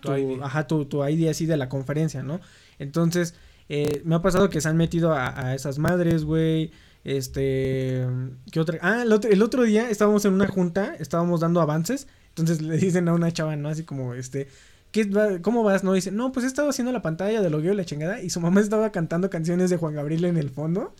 Tu 0.00 0.08
tu- 0.08 0.16
ID. 0.16 0.40
Ajá, 0.42 0.66
tu, 0.66 0.86
tu 0.86 1.04
ID 1.06 1.28
así 1.28 1.46
de 1.46 1.56
la 1.56 1.68
conferencia, 1.68 2.22
¿no? 2.24 2.40
Entonces, 2.80 3.34
eh, 3.68 4.00
me 4.04 4.14
ha 4.16 4.22
pasado 4.22 4.48
que 4.50 4.60
se 4.60 4.68
han 4.68 4.76
metido 4.76 5.12
a, 5.12 5.38
a 5.48 5.54
esas 5.54 5.78
madres, 5.78 6.24
güey. 6.24 6.72
Este. 7.06 8.04
¿Qué 8.50 8.58
otra? 8.58 8.78
Ah, 8.82 9.02
el 9.02 9.12
otro, 9.12 9.30
el 9.30 9.40
otro 9.42 9.62
día 9.62 9.88
estábamos 9.90 10.24
en 10.24 10.32
una 10.32 10.48
junta, 10.48 10.96
estábamos 10.98 11.40
dando 11.40 11.60
avances. 11.60 12.08
Entonces 12.30 12.60
le 12.60 12.76
dicen 12.78 13.06
a 13.08 13.14
una 13.14 13.30
chava, 13.32 13.54
¿no? 13.54 13.68
Así 13.68 13.84
como, 13.84 14.14
este. 14.14 14.48
¿qué 14.90 15.04
va- 15.04 15.38
¿Cómo 15.40 15.62
vas? 15.62 15.84
No, 15.84 15.92
dice, 15.92 16.10
no, 16.10 16.32
pues 16.32 16.44
he 16.44 16.48
estado 16.48 16.68
haciendo 16.68 16.90
la 16.92 17.02
pantalla 17.02 17.40
de 17.42 17.48
logueo 17.50 17.72
y 17.74 17.76
la 17.76 17.84
chingada. 17.84 18.20
Y 18.20 18.30
su 18.30 18.40
mamá 18.40 18.60
estaba 18.60 18.90
cantando 18.90 19.30
canciones 19.30 19.70
de 19.70 19.76
Juan 19.76 19.94
Gabriel 19.94 20.24
en 20.24 20.36
el 20.36 20.50
fondo. 20.50 20.92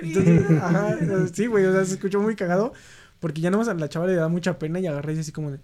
Entonces, 0.00 0.42
ajá, 0.62 0.96
sí, 1.34 1.46
güey, 1.46 1.66
o 1.66 1.72
sea, 1.72 1.84
se 1.84 1.94
escuchó 1.94 2.20
muy 2.22 2.34
cagado. 2.34 2.72
Porque 3.20 3.40
ya 3.42 3.50
nomás 3.50 3.68
a 3.68 3.74
la 3.74 3.88
chava 3.90 4.06
le 4.06 4.14
da 4.14 4.28
mucha 4.28 4.58
pena 4.58 4.80
y 4.80 4.86
agarré 4.86 5.14
y 5.14 5.18
así 5.18 5.32
como 5.32 5.50
de. 5.50 5.58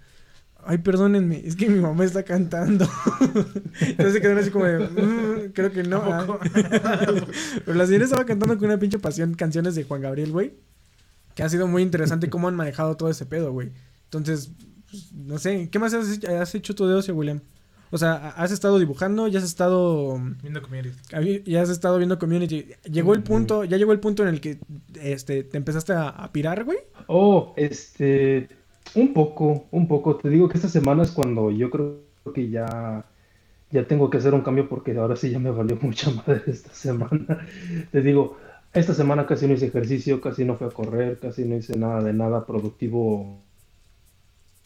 Ay, 0.71 0.79
perdónenme, 0.79 1.41
es 1.47 1.57
que 1.57 1.67
mi 1.67 1.81
mamá 1.81 2.05
está 2.05 2.23
cantando. 2.25 2.87
Entonces 3.81 4.13
se 4.13 4.21
quedaron 4.21 4.39
así 4.43 4.51
como 4.51 4.67
de. 4.67 4.79
"Mm, 4.81 5.53
creo 5.55 5.73
que 5.73 5.83
no. 5.83 6.03
Ah". 6.05 6.39
Pero 7.65 7.75
la 7.79 7.87
señora 7.87 8.05
estaba 8.05 8.27
cantando 8.27 8.57
con 8.59 8.67
una 8.67 8.79
pinche 8.79 8.99
pasión 8.99 9.33
canciones 9.35 9.75
de 9.75 9.85
Juan 9.85 10.03
Gabriel, 10.03 10.31
güey. 10.31 10.53
Que 11.35 11.43
ha 11.43 11.49
sido 11.49 11.67
muy 11.69 11.83
interesante 11.83 12.29
cómo 12.29 12.49
han 12.49 12.55
manejado 12.57 12.97
todo 12.99 13.09
ese 13.09 13.25
pedo, 13.25 13.51
güey. 13.53 13.71
Entonces, 14.05 14.51
pues, 14.91 15.13
no 15.15 15.39
sé, 15.39 15.69
¿qué 15.71 15.79
más 15.79 15.95
has, 15.95 16.11
hecho- 16.11 16.29
has 16.39 16.55
hecho 16.55 16.75
tú 16.75 16.87
de 16.87 16.95
ocio, 16.97 17.15
William? 17.15 17.41
O 17.91 17.97
sea, 17.97 18.29
¿has 18.37 18.53
estado 18.53 18.79
dibujando? 18.79 19.27
¿Ya 19.29 19.39
has 19.39 19.47
estado 19.47 20.21
Viendo 20.43 20.61
community. 20.61 20.99
Ya 21.51 21.63
has 21.63 21.71
estado 21.71 21.97
viendo 21.97 22.19
community. 22.19 22.67
Llegó 22.85 23.15
el 23.15 23.23
punto, 23.23 23.65
ya 23.65 23.79
llegó 23.79 23.93
el 23.93 24.01
punto 24.01 24.23
en 24.23 24.29
el 24.29 24.43
que 24.43 24.59
este 25.01 25.45
te 25.45 25.57
empezaste 25.57 25.95
a, 25.95 26.11
a 26.11 26.31
pirar, 26.31 26.65
güey. 26.65 26.77
Oh, 27.07 27.55
este, 27.57 28.51
un 28.95 29.13
poco, 29.13 29.67
un 29.71 29.89
poco. 29.89 30.17
Te 30.17 30.29
digo 30.29 30.49
que 30.49 30.59
esta 30.59 30.69
semana 30.69 31.03
es 31.03 31.11
cuando 31.11 31.51
yo 31.51 31.71
creo 31.71 32.01
que 32.35 32.51
ya, 32.51 33.05
ya 33.71 33.87
tengo 33.87 34.11
que 34.11 34.19
hacer 34.19 34.35
un 34.35 34.43
cambio 34.43 34.69
porque 34.69 34.97
ahora 34.97 35.17
sí 35.17 35.31
ya 35.31 35.39
me 35.39 35.51
valió 35.51 35.77
mucha 35.83 36.11
madre 36.11 36.43
esta 36.47 36.73
semana. 36.73 37.47
Te 37.91 38.03
digo, 38.03 38.37
esta 38.73 38.95
semana 38.95 39.27
casi 39.27 39.47
no 39.47 39.55
hice 39.55 39.67
ejercicio, 39.67 40.21
casi 40.21 40.45
no 40.45 40.57
fui 40.57 40.67
a 40.67 40.71
correr, 40.71 41.19
casi 41.19 41.45
no 41.45 41.57
hice 41.57 41.79
nada 41.79 42.03
de 42.03 42.13
nada 42.13 42.45
productivo. 42.47 43.41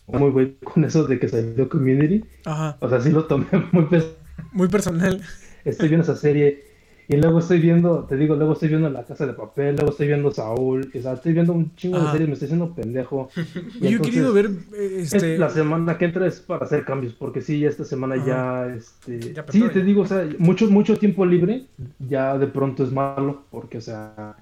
Muy 0.09 0.31
güey 0.31 0.57
con 0.57 0.85
eso 0.85 1.05
de 1.05 1.19
que 1.19 1.29
salió 1.29 1.69
Community. 1.69 2.25
Ajá. 2.45 2.77
O 2.81 2.89
sea, 2.89 3.01
sí 3.01 3.11
lo 3.11 3.25
tomé. 3.27 3.47
Muy 4.53 4.69
personal. 4.69 5.23
Estoy 5.65 5.89
viendo 5.89 6.03
esa 6.03 6.17
serie 6.17 6.72
y 7.09 7.17
luego 7.17 7.41
estoy 7.41 7.61
viendo, 7.61 8.05
te 8.05 8.17
digo, 8.17 8.37
luego 8.37 8.53
estoy 8.53 8.69
viendo 8.69 8.89
La 8.89 9.05
Casa 9.05 9.27
de 9.27 9.33
Papel, 9.33 9.75
luego 9.77 9.91
estoy 9.91 10.07
viendo 10.07 10.31
Saúl, 10.31 10.91
o 10.95 11.01
sea, 11.01 11.15
estoy 11.15 11.33
viendo 11.33 11.53
un 11.53 11.75
chingo 11.75 11.97
de 11.99 12.03
Ajá. 12.05 12.13
series, 12.13 12.29
me 12.29 12.35
estoy 12.35 12.47
haciendo 12.47 12.75
pendejo. 12.75 13.29
Y 13.81 13.91
Yo 13.91 13.99
he 13.99 14.01
querido 14.01 14.33
ver 14.33 14.51
es 14.79 15.13
este. 15.13 15.37
la 15.39 15.51
semana 15.51 15.99
que 15.99 16.05
entra 16.05 16.27
es 16.27 16.41
para 16.41 16.65
hacer 16.65 16.85
cambios, 16.85 17.13
porque 17.15 17.41
sí, 17.41 17.65
esta 17.65 17.85
semana 17.85 18.15
Ajá. 18.15 18.27
ya, 18.27 18.75
este, 18.75 19.35
Ya 19.35 19.45
sí, 19.49 19.63
te 19.73 19.83
digo, 19.83 20.03
o 20.03 20.07
sea, 20.07 20.27
mucho, 20.39 20.71
mucho 20.71 20.97
tiempo 20.97 21.27
libre 21.27 21.65
ya 21.99 22.39
de 22.39 22.47
pronto 22.47 22.85
es 22.85 22.93
malo, 22.93 23.43
porque, 23.51 23.79
o 23.79 23.83
sea, 23.83 24.37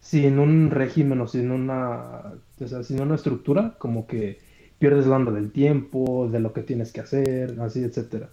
sin 0.00 0.38
un 0.38 0.70
régimen 0.70 1.20
o 1.20 1.26
sin 1.26 1.50
una, 1.50 2.34
o 2.60 2.68
sea, 2.68 2.82
sin 2.82 3.00
una 3.00 3.14
estructura, 3.16 3.74
como 3.78 4.06
que 4.06 4.38
pierdes 4.78 5.06
la 5.06 5.16
onda 5.16 5.32
del 5.32 5.50
tiempo, 5.50 6.28
de 6.30 6.40
lo 6.40 6.52
que 6.52 6.62
tienes 6.62 6.92
que 6.92 7.00
hacer, 7.00 7.56
así, 7.60 7.82
etcétera. 7.82 8.28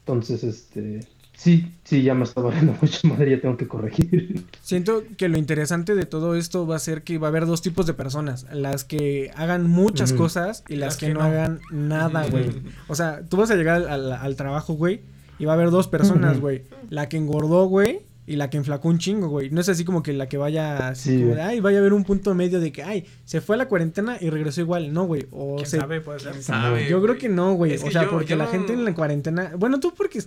Entonces, 0.00 0.44
este, 0.44 1.00
sí, 1.42 1.72
sí, 1.84 2.02
ya 2.02 2.14
me 2.14 2.24
está 2.24 2.40
valiendo 2.40 2.74
mucha 2.80 3.08
madre, 3.08 3.32
ya 3.32 3.40
tengo 3.40 3.56
que 3.56 3.66
corregir. 3.68 4.44
Siento 4.62 5.02
que 5.16 5.28
lo 5.28 5.38
interesante 5.38 5.94
de 5.94 6.06
todo 6.06 6.36
esto 6.36 6.66
va 6.66 6.76
a 6.76 6.78
ser 6.78 7.02
que 7.02 7.18
va 7.18 7.26
a 7.26 7.30
haber 7.30 7.46
dos 7.46 7.62
tipos 7.62 7.86
de 7.86 7.94
personas. 7.94 8.46
Las 8.52 8.84
que 8.84 9.30
hagan 9.34 9.68
muchas 9.68 10.12
cosas 10.12 10.62
y 10.68 10.76
las, 10.76 10.96
que, 10.96 11.12
no, 11.12 11.20
hagan 11.22 11.60
nada, 11.70 12.26
güey. 12.28 12.50
O 12.88 12.94
sea, 12.94 13.22
tú 13.28 13.36
vas 13.38 13.50
a 13.50 13.56
llegar 13.56 13.82
al, 13.82 13.88
al- 13.88 14.12
al 14.12 14.36
trabajo, 14.36 14.74
güey, 14.74 15.00
y 15.38 15.44
va 15.44 15.52
a 15.52 15.54
haber 15.54 15.70
dos 15.70 15.88
personas, 15.88 16.40
güey. 16.40 16.62
La 16.90 17.08
que 17.08 17.16
engordó, 17.16 17.66
güey, 17.66 18.00
y 18.24 18.36
la 18.36 18.48
que 18.50 18.56
enflacó 18.56 18.88
un 18.88 18.98
chingo, 18.98 19.28
güey. 19.28 19.50
No 19.50 19.60
es 19.60 19.68
así 19.68 19.84
como 19.84 20.02
que 20.04 20.12
la 20.12 20.28
que 20.28 20.36
vaya 20.36 20.88
así 20.90 21.10
Sí, 21.10 21.16
como 21.16 21.28
de, 21.30 21.34
güey. 21.34 21.46
ay, 21.46 21.60
vaya 21.60 21.78
a 21.78 21.80
haber 21.80 21.92
un 21.92 22.04
punto 22.04 22.32
medio 22.36 22.60
de 22.60 22.70
que, 22.70 22.84
ay, 22.84 23.04
se 23.24 23.40
fue 23.40 23.56
a 23.56 23.58
la 23.58 23.66
cuarentena 23.66 24.16
y 24.20 24.30
regresó 24.30 24.60
igual. 24.60 24.92
No, 24.92 25.06
güey. 25.06 25.26
O 25.32 25.56
¿Quién 25.56 25.66
se... 25.68 25.78
sabe? 25.78 26.00
Puede 26.00 26.20
ser. 26.20 26.30
¿Quién 26.30 26.44
sabe, 26.44 26.88
Yo 26.88 27.02
creo 27.02 27.18
que 27.18 27.28
no, 27.28 27.54
güey. 27.54 27.74
O 27.76 27.90
sea, 27.90 28.04
yo- 28.04 28.10
porque 28.10 28.26
yo 28.28 28.36
la 28.36 28.44
no- 28.44 28.50
gente 28.52 28.72
en 28.74 28.84
la 28.84 28.94
cuarentena. 28.94 29.50
Bueno, 29.58 29.80
tú 29.80 29.92
porque. 29.96 30.20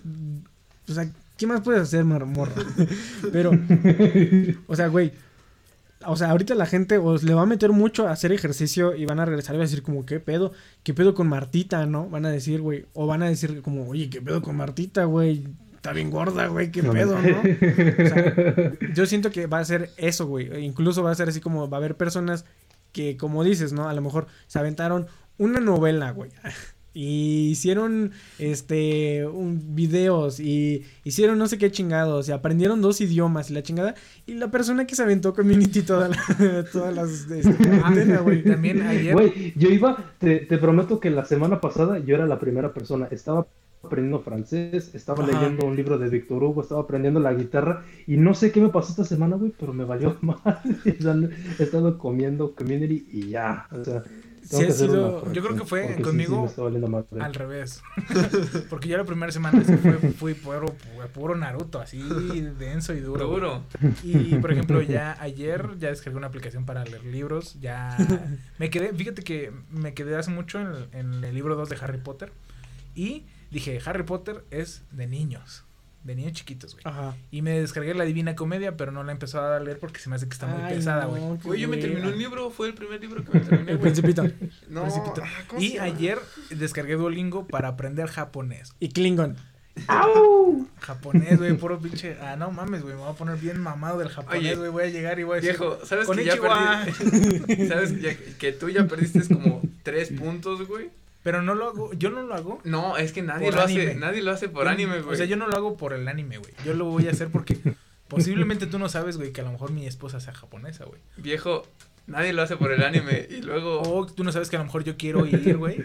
O 0.90 0.94
sea, 0.94 1.10
¿qué 1.38 1.48
más 1.48 1.62
puedes 1.62 1.82
hacer, 1.82 2.04
morra? 2.04 2.26
Pero, 3.32 3.52
o 4.68 4.76
sea, 4.76 4.88
güey, 4.88 5.12
o 6.06 6.16
sea, 6.16 6.30
ahorita 6.30 6.56
la 6.56 6.66
gente 6.66 6.98
os 6.98 7.24
le 7.24 7.34
va 7.34 7.44
a 7.44 7.48
meter 7.48 7.72
mucho 7.72 8.08
a 8.08 8.12
hacer 8.12 8.32
ejercicio 8.32 8.96
y 8.96 9.06
van 9.06 9.20
a 9.20 9.26
regresar 9.26 9.56
y 9.56 9.58
van 9.58 9.66
a 9.66 9.70
decir 9.70 9.84
como, 9.84 10.06
¿qué 10.06 10.20
pedo? 10.20 10.52
¿Qué 10.84 10.94
pedo 10.94 11.14
con 11.14 11.28
Martita, 11.28 11.86
no? 11.86 12.10
Van 12.10 12.26
a 12.26 12.30
decir, 12.30 12.62
güey, 12.62 12.86
o 12.94 13.08
van 13.08 13.24
a 13.24 13.28
decir 13.28 13.62
como, 13.62 13.88
oye, 13.88 14.10
¿qué 14.10 14.22
pedo 14.22 14.42
con 14.42 14.56
Martita, 14.56 15.06
güey? 15.06 15.48
Está 15.76 15.94
bien 15.94 16.10
gorda, 16.10 16.48
güey, 16.48 16.72
¿qué 16.72 16.84
pedo, 16.84 17.20
no. 17.22 17.30
no? 17.30 17.40
O 17.40 18.08
sea, 18.08 18.74
yo 18.94 19.06
siento 19.06 19.32
que 19.32 19.48
va 19.48 19.60
a 19.60 19.66
ser 19.66 19.92
eso, 19.98 20.28
güey. 20.28 20.52
E 20.52 20.60
Incluso 20.62 21.04
va 21.04 21.12
a 21.12 21.16
ser 21.16 21.30
así 21.30 21.42
como, 21.42 21.70
va 21.70 21.78
a 21.78 21.80
haber 21.80 21.96
personas 21.96 22.46
que, 22.92 23.18
como 23.18 23.44
dices, 23.44 23.74
¿no? 23.74 23.88
A 23.88 23.94
lo 23.94 24.02
mejor 24.02 24.28
se 24.48 24.60
aventaron 24.60 25.08
una 25.38 25.60
novela, 25.60 26.12
güey. 26.12 26.32
Y 26.96 27.50
hicieron 27.50 28.12
este 28.39 29.28
un, 29.28 29.76
videos 29.76 30.39
y 30.39 30.86
hicieron 31.04 31.38
no 31.38 31.48
sé 31.48 31.58
qué 31.58 31.70
chingados 31.70 32.30
y 32.30 32.32
aprendieron 32.32 32.82
dos 32.82 33.02
idiomas 33.02 33.52
y 33.52 33.54
la 33.54 33.64
chingada 33.64 33.96
y 34.26 34.36
la 34.36 34.50
persona 34.50 34.88
que 34.88 34.96
se 34.96 35.04
aventó 35.04 35.34
community 35.34 35.82
toda 35.82 36.08
la, 36.08 36.66
todas 36.72 36.96
las 36.96 37.30
este, 37.30 37.54
cuarentena, 37.54 38.20
güey. 38.22 38.43
También 38.43 38.82
ayer. 38.82 39.14
Güey, 39.14 39.54
yo 39.58 39.70
iba, 39.70 40.14
te, 40.20 40.38
te 40.39 40.58
prometo 40.58 41.00
que 41.02 41.10
la 41.10 41.26
semana 41.26 41.60
pasada 41.60 42.00
yo 42.00 42.16
era 42.16 42.26
la 42.26 42.39
primera 42.39 42.74
persona. 42.74 43.10
Estaba 43.12 43.46
aprendiendo 43.86 44.20
francés, 44.22 44.93
estaba 44.93 45.24
Ajá. 45.24 45.34
leyendo 45.34 45.66
un 45.66 45.76
libro 45.76 45.98
de 45.98 46.10
Víctor 46.10 46.43
Hugo, 46.43 46.62
estaba 46.62 46.82
aprendiendo 46.82 47.20
la 47.20 47.34
guitarra 47.34 47.84
y 48.08 48.18
no 48.18 48.34
sé 48.34 48.52
qué 48.52 48.62
me 48.62 48.70
pasó 48.70 48.91
esta 48.91 49.06
semana, 49.06 49.36
güey, 49.36 49.54
pero 49.58 49.74
me 49.74 49.86
valió 49.86 50.18
mal. 50.22 50.39
He 50.86 51.64
estado 51.64 51.98
comiendo 51.98 52.56
community 52.56 53.08
y 53.12 53.30
ya. 53.30 53.68
O 53.72 53.84
sea, 53.84 54.04
Sí 54.48 54.64
sido- 54.74 55.34
yo 55.34 55.43
creo 55.43 55.56
que 55.58 55.66
fue 55.66 55.82
porque 55.88 56.02
conmigo 56.04 56.48
sí. 56.50 56.56
Al 57.24 57.34
revés. 57.34 57.82
Porque 58.70 58.88
yo 58.88 58.98
la 58.98 59.04
primera 59.04 59.32
semana 59.32 59.64
sí 59.64 59.76
fue, 59.78 59.93
fui 60.14 60.34
puro, 60.34 60.68
puro 61.14 61.36
Naruto, 61.36 61.80
así 61.80 62.00
denso 62.58 62.93
y 62.93 63.00
duro. 63.02 63.64
Y 64.04 64.36
por 64.36 64.52
ejemplo, 64.52 64.82
ya 64.82 65.18
ayer 65.20 65.70
ya 65.80 65.89
descargué 65.89 66.18
una 66.18 66.28
aplicación 66.28 66.66
para 66.66 66.84
leer 66.86 67.04
libros. 67.06 67.58
Ya 67.60 67.98
me 68.60 68.70
quedé, 68.70 68.93
fíjate 68.93 69.24
que 69.24 69.52
me 69.70 69.93
quedé 69.93 70.16
hace 70.16 70.32
mucho 70.32 70.60
en 70.60 70.68
el, 70.68 70.88
en 70.93 71.24
el 71.24 71.36
libro 71.36 71.56
2 71.56 71.70
de 71.70 71.78
Harry 71.82 71.98
Potter. 72.00 72.32
Y 72.96 73.26
dije, 73.52 73.80
Harry 73.86 74.04
Potter 74.04 74.46
es 74.52 74.84
de 74.91 75.06
niños, 75.08 75.64
de 76.06 76.16
niños 76.16 76.32
chiquitos, 76.34 76.74
güey. 76.74 76.84
Ajá. 76.86 77.16
Y 77.32 77.41
me 77.41 77.60
descargué 77.60 77.93
la 77.93 78.06
Divina 78.06 78.36
Comedia, 78.36 78.78
pero 78.78 78.91
no 78.93 79.03
la 79.03 79.12
he 79.12 79.14
empezado 79.14 79.53
a 79.53 79.60
leer 79.60 79.80
porque 79.80 79.99
se 79.99 80.10
me 80.10 80.16
hace 80.16 80.28
que 80.28 80.34
está 80.34 80.47
muy 80.47 80.62
Ay, 80.62 80.76
pesada, 80.78 81.03
no, 81.06 81.10
güey. 81.10 81.39
qué 81.39 81.47
Güey, 81.47 81.60
yo 81.62 81.68
me 81.68 81.78
terminé 81.78 82.08
un 82.08 82.18
libro, 82.18 82.49
fue 82.51 82.68
el 82.68 82.74
primer 82.76 83.01
libro 83.01 83.24
que 83.26 83.32
me 83.38 83.43
terminé, 83.43 83.72
El 83.72 83.78
güey. 83.80 83.91
principito. 83.91 84.24
No, 84.70 84.84
Principito. 84.84 85.22
ah, 85.26 85.43
¿cómo 85.47 85.62
Y 85.62 85.68
se 85.70 85.74
llama? 85.76 85.86
ayer 85.88 86.20
descargué 86.51 86.93
Duolingo 86.95 87.47
para 87.47 87.68
aprender 87.70 88.08
japonés. 88.08 88.74
Y 88.80 88.89
Klingon. 88.89 89.36
Japonés, 90.80 91.38
güey, 91.38 91.53
puro 91.58 91.80
pinche. 91.80 92.16
Ah, 92.22 92.36
no 92.38 92.51
mames, 92.51 92.82
güey, 92.84 92.93
me 92.95 93.01
voy 93.01 93.10
a 93.12 93.14
poner 93.14 93.38
bien 93.38 93.60
mamado 93.60 93.99
del 93.99 94.10
japonés, 94.10 94.58
güey. 94.58 94.70
Voy 94.72 94.84
a 94.84 94.88
llegar 94.88 95.20
y 95.20 95.24
voy 95.24 95.39
a 95.39 95.41
decir. 95.41 95.51
Viejo, 95.60 95.80
¿sabes 95.86 96.08
que 96.08 96.24
ya 96.24 96.36
perdí? 96.38 97.68
¿Sabes 97.68 98.01
ya- 98.01 98.16
que 98.38 98.51
tú 98.51 98.70
ya 98.70 98.88
perdiste 98.88 99.22
como 99.34 99.62
tres 99.84 100.12
puntos, 100.12 100.68
güey? 100.68 100.89
Pero 101.26 101.41
no 101.41 101.55
lo 101.55 101.69
hago, 101.69 101.91
yo 101.93 102.11
no 102.11 102.21
lo 102.21 102.36
hago. 102.36 102.61
No, 102.65 102.97
es 102.97 103.11
que 103.11 103.23
nadie 103.23 103.51
lo 103.51 103.59
anime. 103.59 103.88
hace, 103.88 103.95
nadie 103.95 104.21
lo 104.21 104.30
hace 104.30 104.47
por 104.47 104.67
anime, 104.67 105.01
güey. 105.01 105.15
O 105.15 105.17
sea, 105.17 105.26
yo 105.26 105.38
no 105.38 105.47
lo 105.47 105.55
hago 105.55 105.76
por 105.76 105.93
el 105.93 106.07
anime, 106.07 106.38
güey. 106.38 106.53
Yo 106.63 106.76
lo 106.76 106.86
voy 106.86 107.07
a 107.07 107.11
hacer 107.11 107.30
porque 107.30 107.57
posiblemente 108.07 108.67
tú 108.67 108.78
no 108.78 108.89
sabes, 108.89 109.17
güey, 109.17 109.32
que 109.32 109.41
a 109.41 109.43
lo 109.43 109.51
mejor 109.51 109.71
mi 109.71 109.88
esposa 109.88 110.19
sea 110.19 110.36
japonesa, 110.36 110.86
güey. 110.86 111.01
Viejo, 111.17 111.63
nadie 112.05 112.32
lo 112.32 112.43
hace 112.43 112.57
por 112.57 112.71
el 112.71 112.84
anime 112.84 113.28
y 113.28 113.41
luego 113.41 113.82
O 113.82 114.05
tú 114.05 114.23
no 114.23 114.32
sabes 114.32 114.51
que 114.51 114.57
a 114.57 114.59
lo 114.59 114.65
mejor 114.65 114.84
yo 114.84 114.97
quiero 114.97 115.26
ir, 115.26 115.57
güey. 115.57 115.84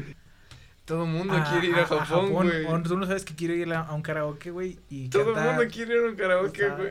Todo 0.90 1.04
el 1.04 1.10
mundo 1.10 1.32
quiere 1.48 1.68
ir 1.68 1.74
a, 1.76 1.86
Japón, 1.86 2.30
güey. 2.32 2.64
O 2.66 2.82
tú 2.82 2.96
no 2.98 3.06
sabes 3.06 3.24
que 3.24 3.36
quiero 3.36 3.54
ir 3.54 3.72
a, 3.72 3.82
a 3.82 3.94
un 3.94 4.02
karaoke, 4.02 4.50
güey. 4.50 4.76
Y 4.88 5.08
Todo 5.08 5.38
el 5.38 5.44
mundo 5.44 5.62
quiere 5.72 5.94
ir 5.94 6.04
a 6.04 6.08
un 6.08 6.16
karaoke, 6.16 6.68
güey. 6.68 6.90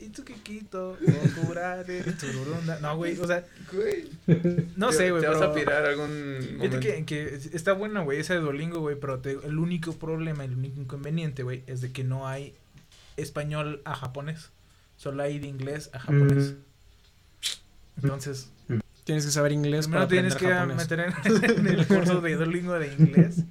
Y 0.00 0.08
tu 0.08 0.24
Kikito, 0.24 0.98
Okurare, 1.44 2.02
Tururunda. 2.02 2.80
No, 2.80 2.96
güey, 2.96 3.16
o 3.20 3.24
sea, 3.24 3.44
Güey. 3.72 4.10
no 4.74 4.88
Te- 4.90 4.96
sé, 4.96 5.10
güey. 5.12 5.22
Te 5.22 5.28
vas 5.28 5.40
a 5.42 5.52
pirar 5.54 5.86
algún 5.86 6.38
Fíjate 6.40 6.56
momento. 6.56 6.80
que, 6.80 7.04
que 7.06 7.34
está 7.52 7.72
bueno, 7.72 8.02
güey, 8.02 8.18
ese 8.18 8.34
de 8.34 8.40
Duolingo, 8.40 8.80
güey, 8.80 8.96
pero 8.98 9.20
te- 9.20 9.38
el 9.46 9.58
único 9.60 9.92
problema, 9.92 10.44
el 10.44 10.56
único 10.56 10.80
inconveniente, 10.80 11.44
güey, 11.44 11.62
es 11.68 11.80
de 11.80 11.92
que 11.92 12.02
no 12.02 12.26
hay 12.26 12.52
español 13.16 13.80
a 13.84 13.94
japonés. 13.94 14.50
Solo 14.96 15.22
hay 15.22 15.38
de 15.38 15.46
inglés 15.46 15.88
a 15.92 16.00
japonés. 16.00 16.54
Mm. 16.54 18.02
Entonces, 18.02 18.50
Tienes 19.06 19.24
que 19.24 19.30
saber 19.30 19.52
inglés 19.52 19.86
primero 19.86 20.06
para 20.06 20.08
tienes 20.08 20.34
que 20.34 20.48
japonés. 20.48 20.76
meter 20.76 21.00
en, 21.00 21.58
en 21.58 21.66
el 21.68 21.86
curso 21.86 22.20
de 22.20 22.34
Duolingo 22.34 22.78
de 22.78 22.92
inglés 22.92 23.44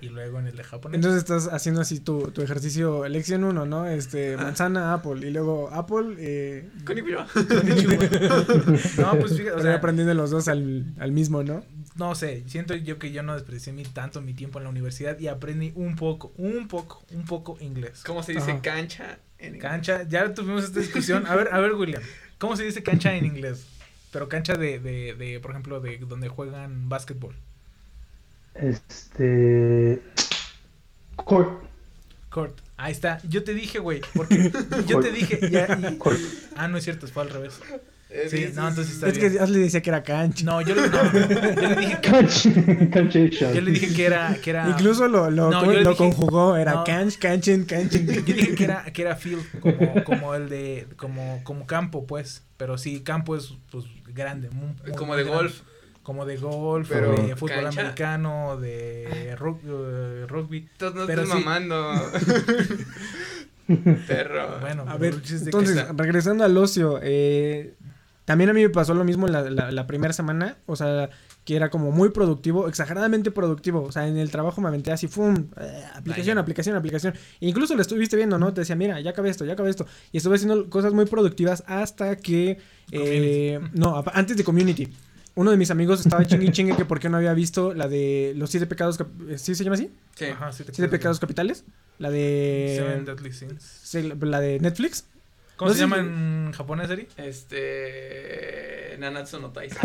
y 0.00 0.08
luego 0.10 0.38
en 0.38 0.46
el 0.46 0.56
de 0.56 0.62
japonés. 0.62 0.94
Entonces 0.94 1.18
estás 1.18 1.48
haciendo 1.52 1.80
así 1.80 2.00
tu, 2.00 2.30
tu 2.30 2.42
ejercicio 2.42 3.04
elección 3.04 3.44
1, 3.44 3.66
¿no? 3.66 3.86
Este, 3.86 4.36
manzana, 4.36 4.92
Apple. 4.94 5.26
Y 5.26 5.30
luego 5.32 5.70
Apple, 5.72 6.14
eh, 6.18 6.68
Konnichiwa. 6.84 7.26
no, 8.98 9.18
pues 9.18 9.36
fíjate, 9.36 9.52
o 9.52 9.56
o 9.56 9.62
sea, 9.62 9.74
aprendiendo 9.74 10.14
los 10.14 10.30
dos 10.30 10.48
al, 10.48 10.84
al 10.98 11.12
mismo, 11.12 11.42
¿no? 11.42 11.64
no 11.96 12.14
sé, 12.14 12.44
siento 12.46 12.74
yo 12.74 12.98
que 12.98 13.10
yo 13.10 13.22
no 13.22 13.34
desperdicié 13.34 13.72
mi, 13.72 13.82
tanto 13.82 14.20
mi 14.20 14.34
tiempo 14.34 14.58
en 14.58 14.64
la 14.64 14.70
universidad 14.70 15.18
y 15.18 15.28
aprendí 15.28 15.72
un 15.74 15.96
poco, 15.96 16.32
un 16.36 16.68
poco, 16.68 17.02
un 17.10 17.24
poco 17.24 17.56
inglés. 17.60 18.02
¿Cómo 18.04 18.22
se 18.22 18.32
dice 18.32 18.52
Ajá. 18.52 18.60
cancha 18.62 19.18
en 19.38 19.54
inglés? 19.54 19.62
Cancha, 19.62 20.02
ya 20.02 20.34
tuvimos 20.34 20.64
esta 20.64 20.80
discusión. 20.80 21.26
A 21.26 21.34
ver, 21.34 21.48
a 21.52 21.58
ver, 21.58 21.72
William, 21.72 22.02
¿cómo 22.38 22.54
se 22.54 22.64
dice 22.64 22.82
cancha 22.82 23.14
en 23.14 23.24
inglés? 23.24 23.66
Pero 24.16 24.30
cancha 24.30 24.54
de, 24.54 24.78
de, 24.78 25.12
de 25.14 25.40
por 25.40 25.50
ejemplo, 25.50 25.78
de 25.78 25.98
donde 25.98 26.30
juegan 26.30 26.88
básquetbol. 26.88 27.34
Este. 28.54 30.00
Court. 31.16 31.62
Court. 32.30 32.58
Ahí 32.78 32.92
está. 32.92 33.20
Yo 33.28 33.44
te 33.44 33.52
dije, 33.52 33.78
güey, 33.78 34.00
porque 34.14 34.50
yo 34.86 35.00
te 35.00 35.12
dije, 35.12 35.50
ya, 35.50 35.78
y- 35.92 35.98
Court. 35.98 36.18
ah, 36.56 36.66
no 36.66 36.78
es 36.78 36.84
cierto, 36.84 37.06
fue 37.08 37.24
al 37.24 37.28
revés. 37.28 37.60
Sí, 38.28 38.48
no, 38.54 38.68
entonces 38.68 38.94
está 38.94 39.08
Es 39.08 39.18
bien. 39.18 39.32
que 39.32 39.40
Ashley 39.40 39.60
decía 39.62 39.82
que 39.82 39.90
era 39.90 40.02
cancha. 40.02 40.44
No, 40.44 40.60
yo, 40.62 40.74
le- 40.74 40.88
no, 40.88 41.12
yo 41.12 41.68
le 41.68 41.76
dije 41.76 41.98
que, 42.00 42.10
Canch. 42.10 42.90
Canchation. 42.92 43.52
yo 43.54 43.60
le 43.60 43.70
dije 43.70 43.94
que 43.94 44.04
era, 44.06 44.34
que 44.42 44.50
era, 44.50 44.68
Incluso 44.68 45.06
lo, 45.08 45.30
lo, 45.30 45.50
No, 45.50 45.60
¿cómo- 45.60 45.72
yo 45.72 45.78
le 45.78 45.84
lo 45.84 45.90
dije- 45.90 45.98
conjugó, 45.98 46.56
era 46.56 46.74
no. 46.74 46.84
canch, 46.84 47.18
canchen, 47.18 47.64
canchen. 47.64 48.06
yo 48.06 48.22
dije 48.22 48.54
que 48.54 48.64
era, 48.64 48.84
que 48.84 49.02
era 49.02 49.16
field, 49.16 49.44
como, 49.60 50.04
como 50.04 50.34
el 50.34 50.48
de, 50.48 50.86
como, 50.96 51.40
como 51.44 51.66
campo, 51.66 52.06
pues, 52.06 52.42
pero 52.56 52.78
sí, 52.78 53.00
campo 53.00 53.36
es, 53.36 53.52
pues, 53.70 53.84
grande, 54.14 54.50
muy- 54.50 54.68
muy- 54.84 54.92
Como 54.96 55.12
muy 55.12 55.16
de 55.18 55.24
grande. 55.24 55.42
golf. 55.42 55.60
como 56.02 56.24
de 56.24 56.36
golf, 56.36 56.88
Pero, 56.88 57.16
de 57.16 57.34
fútbol 57.34 57.62
¿cancha? 57.64 57.80
americano, 57.80 58.56
de 58.60 59.34
rug- 59.36 59.60
eh, 59.66 60.24
rugby. 60.28 60.68
Tú 60.78 60.92
no 60.94 61.04
Pero 61.04 61.22
estás 61.22 61.36
sí. 61.36 61.44
mamando. 61.44 61.92
Perro. 64.06 64.58
Bueno, 64.60 64.84
A 64.86 64.96
ver, 64.96 65.14
entonces, 65.28 65.84
regresando 65.96 66.44
al 66.44 66.56
ocio, 66.56 67.00
eh, 67.02 67.74
también 68.26 68.50
a 68.50 68.52
mí 68.52 68.60
me 68.60 68.68
pasó 68.68 68.92
lo 68.92 69.04
mismo 69.04 69.26
la, 69.28 69.48
la, 69.48 69.70
la 69.70 69.86
primera 69.86 70.12
semana, 70.12 70.58
o 70.66 70.76
sea, 70.76 71.08
que 71.44 71.56
era 71.56 71.70
como 71.70 71.90
muy 71.92 72.10
productivo, 72.10 72.68
exageradamente 72.68 73.30
productivo, 73.30 73.82
o 73.82 73.90
sea, 73.92 74.06
en 74.06 74.18
el 74.18 74.30
trabajo 74.30 74.60
me 74.60 74.68
aventé 74.68 74.92
así, 74.92 75.06
¡fum! 75.08 75.46
eh, 75.58 75.84
aplicación, 75.94 76.34
Vaya. 76.34 76.40
aplicación, 76.42 76.76
aplicación, 76.76 77.14
E 77.40 77.48
incluso 77.48 77.74
lo 77.74 77.80
estuviste 77.82 78.16
viendo, 78.16 78.38
¿no? 78.38 78.52
Te 78.52 78.60
decía, 78.60 78.76
mira, 78.76 79.00
ya 79.00 79.10
acabé 79.12 79.30
esto, 79.30 79.44
ya 79.46 79.54
acabé 79.54 79.70
esto, 79.70 79.86
y 80.12 80.18
estuve 80.18 80.34
haciendo 80.34 80.68
cosas 80.68 80.92
muy 80.92 81.06
productivas 81.06 81.64
hasta 81.66 82.16
que, 82.16 82.58
eh, 82.92 83.60
no, 83.72 84.04
antes 84.12 84.36
de 84.36 84.44
Community. 84.44 84.88
Uno 85.36 85.50
de 85.50 85.58
mis 85.58 85.70
amigos 85.70 86.00
estaba 86.00 86.24
chingue 86.24 86.46
y 86.46 86.50
chingue 86.50 86.74
que 86.76 86.86
por 86.86 86.98
qué 86.98 87.10
no 87.10 87.18
había 87.18 87.34
visto 87.34 87.74
la 87.74 87.88
de 87.88 88.32
los 88.36 88.48
siete 88.50 88.66
pecados, 88.66 88.96
cap- 88.96 89.08
¿sí 89.36 89.54
se 89.54 89.64
llama 89.64 89.74
así? 89.74 89.90
Sí. 90.14 90.24
Ajá, 90.24 90.50
Siete 90.50 90.72
acuerdas. 90.72 90.90
pecados 90.90 91.20
capitales, 91.20 91.64
la 91.98 92.08
Seven 92.08 93.04
de, 93.04 93.12
Deadly 93.14 93.32
Sins. 93.32 93.62
sí, 93.62 94.02
la 94.18 94.40
de 94.40 94.58
Netflix. 94.60 95.04
¿Cómo 95.56 95.70
No 95.70 95.74
se 95.74 95.80
llama 95.80 95.96
si- 95.96 96.02
en 96.02 96.52
japonés, 96.52 96.90
Eri? 96.90 97.08
Este. 97.16 98.96
Nanatsu 98.98 99.38
no 99.40 99.50
Taisa. 99.50 99.78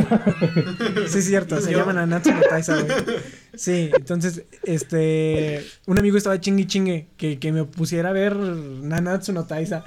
Sí, 1.07 1.17
es 1.19 1.26
cierto, 1.26 1.59
se 1.59 1.72
Yo- 1.72 1.80
llaman 1.80 1.97
Anatsu 1.97 2.32
no 2.32 2.41
Taisa, 2.49 2.82
güey. 2.82 2.97
Sí, 3.55 3.89
entonces, 3.93 4.43
este, 4.63 5.65
un 5.86 5.99
amigo 5.99 6.17
estaba 6.17 6.39
chingue 6.39 6.65
chingue 6.67 7.07
que, 7.17 7.38
que 7.38 7.51
me 7.51 7.65
pusiera 7.65 8.09
a 8.09 8.13
ver 8.13 8.36
Nanatsu 8.38 9.34
no 9.34 9.45
Taisa 9.45 9.84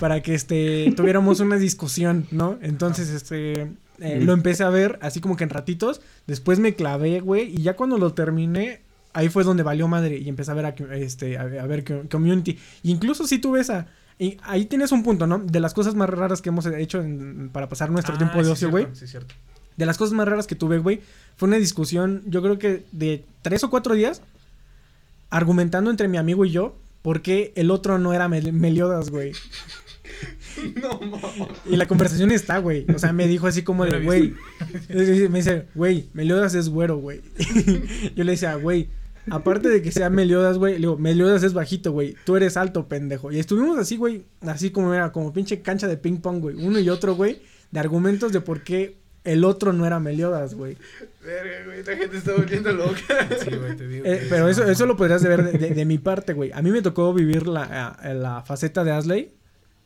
para 0.00 0.22
que, 0.22 0.34
este, 0.34 0.92
tuviéramos 0.96 1.40
una 1.40 1.56
discusión, 1.56 2.26
¿no? 2.30 2.58
Entonces, 2.62 3.10
este, 3.10 3.72
eh, 4.00 4.20
lo 4.22 4.32
empecé 4.32 4.64
a 4.64 4.70
ver 4.70 4.98
así 5.02 5.20
como 5.20 5.36
que 5.36 5.44
en 5.44 5.50
ratitos, 5.50 6.00
después 6.26 6.58
me 6.58 6.74
clavé, 6.74 7.20
güey, 7.20 7.52
y 7.54 7.62
ya 7.62 7.76
cuando 7.76 7.98
lo 7.98 8.14
terminé, 8.14 8.80
ahí 9.12 9.28
fue 9.28 9.44
donde 9.44 9.62
valió 9.62 9.86
madre 9.86 10.16
y 10.16 10.28
empecé 10.30 10.50
a 10.50 10.54
ver, 10.54 10.64
a, 10.66 10.74
este, 10.96 11.36
a, 11.36 11.42
a 11.42 11.66
ver 11.66 11.84
co- 11.84 12.04
Community. 12.10 12.58
Y 12.82 12.90
incluso 12.90 13.26
sí 13.26 13.38
tuve 13.38 13.60
esa... 13.60 13.86
Y 14.22 14.38
ahí 14.44 14.66
tienes 14.66 14.92
un 14.92 15.02
punto, 15.02 15.26
¿no? 15.26 15.38
De 15.40 15.58
las 15.58 15.74
cosas 15.74 15.94
más 15.96 16.08
raras 16.08 16.40
que 16.42 16.50
hemos 16.50 16.64
hecho 16.66 17.00
en- 17.02 17.50
para 17.52 17.68
pasar 17.68 17.90
nuestro 17.90 18.14
Ah, 18.14 18.18
tiempo 18.18 18.38
de 18.38 18.44
sí, 18.44 18.50
ocio, 18.50 18.70
güey. 18.70 18.86
Sí, 18.92 19.06
cierto. 19.08 19.34
De 19.76 19.84
las 19.86 19.98
cosas 19.98 20.12
más 20.14 20.28
raras 20.28 20.46
que 20.46 20.54
tuve, 20.54 20.78
güey, 20.78 21.00
fue 21.36 21.48
una 21.48 21.56
discusión, 21.56 22.22
yo 22.26 22.40
creo 22.42 22.58
que 22.58 22.84
de 22.92 23.24
tres 23.42 23.64
o 23.64 23.70
cuatro 23.70 23.94
días, 23.94 24.22
argumentando 25.30 25.90
entre 25.90 26.06
mi 26.08 26.18
amigo 26.18 26.44
y 26.44 26.50
yo, 26.50 26.76
porque 27.02 27.52
el 27.56 27.70
otro 27.70 27.98
no 27.98 28.12
era 28.12 28.28
Mel- 28.28 28.52
Meliodas, 28.52 29.10
güey. 29.10 29.32
no, 30.82 31.00
mames. 31.00 31.48
Y 31.68 31.76
la 31.76 31.86
conversación 31.86 32.30
está, 32.30 32.58
güey. 32.58 32.86
O 32.94 32.98
sea, 32.98 33.12
me 33.12 33.26
dijo 33.26 33.46
así 33.48 33.62
como 33.62 33.84
de, 33.86 34.00
güey. 34.04 34.34
Me 34.88 35.38
dice, 35.38 35.66
güey, 35.74 36.06
Meliodas 36.12 36.54
es 36.54 36.68
güero, 36.68 36.98
güey. 36.98 37.22
yo 38.14 38.24
le 38.24 38.32
decía, 38.32 38.54
güey, 38.54 38.88
aparte 39.30 39.68
de 39.68 39.82
que 39.82 39.92
sea 39.92 40.10
Meliodas, 40.10 40.58
güey, 40.58 40.74
le 40.74 40.80
digo, 40.80 40.98
Meliodas 40.98 41.42
es 41.42 41.52
bajito, 41.54 41.92
güey, 41.92 42.14
tú 42.24 42.36
eres 42.36 42.56
alto, 42.56 42.88
pendejo. 42.88 43.30
Y 43.32 43.38
estuvimos 43.38 43.78
así, 43.78 43.96
güey, 43.96 44.24
así 44.42 44.70
como 44.70 44.92
era, 44.94 45.12
como 45.12 45.32
pinche 45.32 45.62
cancha 45.62 45.86
de 45.88 45.96
ping 45.96 46.18
pong, 46.18 46.40
güey, 46.40 46.56
uno 46.56 46.78
y 46.78 46.88
otro, 46.90 47.14
güey, 47.14 47.40
de 47.70 47.80
argumentos 47.80 48.32
de 48.32 48.40
por 48.40 48.62
qué 48.62 48.96
el 49.24 49.44
otro 49.44 49.72
no 49.72 49.86
era 49.86 50.00
Meliodas, 50.00 50.54
güey. 50.54 50.76
Verga, 51.24 51.64
güey, 51.64 51.84
la 51.84 51.96
gente 51.96 52.16
está 52.16 52.32
volviendo 52.32 52.72
loca. 52.72 53.00
Sí, 53.44 53.54
güey, 53.56 53.76
te 53.76 53.86
digo. 53.86 54.04
Eh, 54.04 54.26
pero 54.28 54.48
eso, 54.48 54.64
eso 54.64 54.84
lo 54.86 54.96
podrías 54.96 55.22
ver 55.22 55.44
de, 55.44 55.58
de- 55.58 55.74
de 55.74 55.84
mi 55.84 55.98
parte, 55.98 56.32
güey. 56.32 56.50
A 56.52 56.60
mí 56.60 56.70
me 56.72 56.82
tocó 56.82 57.14
vivir 57.14 57.46
la, 57.46 57.96
eh, 58.02 58.14
la 58.14 58.42
faceta 58.42 58.82
de 58.82 58.90
Asley, 58.90 59.32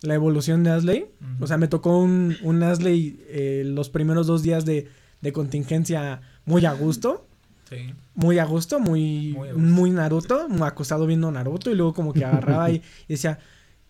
la 0.00 0.14
evolución 0.14 0.64
de 0.64 0.70
Asley. 0.70 1.06
O 1.40 1.46
sea, 1.46 1.58
me 1.58 1.68
tocó 1.68 1.98
un, 1.98 2.36
un 2.42 2.62
Asley 2.62 3.22
eh, 3.28 3.62
los 3.66 3.90
primeros 3.90 4.26
dos 4.26 4.42
días 4.42 4.64
de, 4.64 4.88
de 5.20 5.32
contingencia 5.32 6.22
muy 6.46 6.64
a 6.64 6.72
gusto. 6.72 7.25
Sí. 7.68 7.92
Muy 8.14 8.38
a 8.38 8.44
gusto, 8.44 8.78
muy, 8.78 9.34
Muy 9.36 9.52
muy, 9.52 9.90
a 9.90 10.08
gusto. 10.08 10.36
Naruto, 10.36 10.48
muy 10.48 10.66
acostado 10.66 11.06
viendo 11.06 11.30
Naruto 11.30 11.70
y 11.70 11.74
luego 11.74 11.94
como 11.94 12.12
que 12.12 12.24
agarraba 12.24 12.70
y, 12.70 12.76
y 13.08 13.14
decía, 13.14 13.38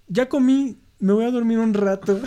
ya 0.09 0.29
comí, 0.29 0.79
me 0.99 1.13
voy 1.13 1.27
a 1.27 1.31
dormir 1.31 1.59
un 1.59 1.75
rato. 1.75 2.19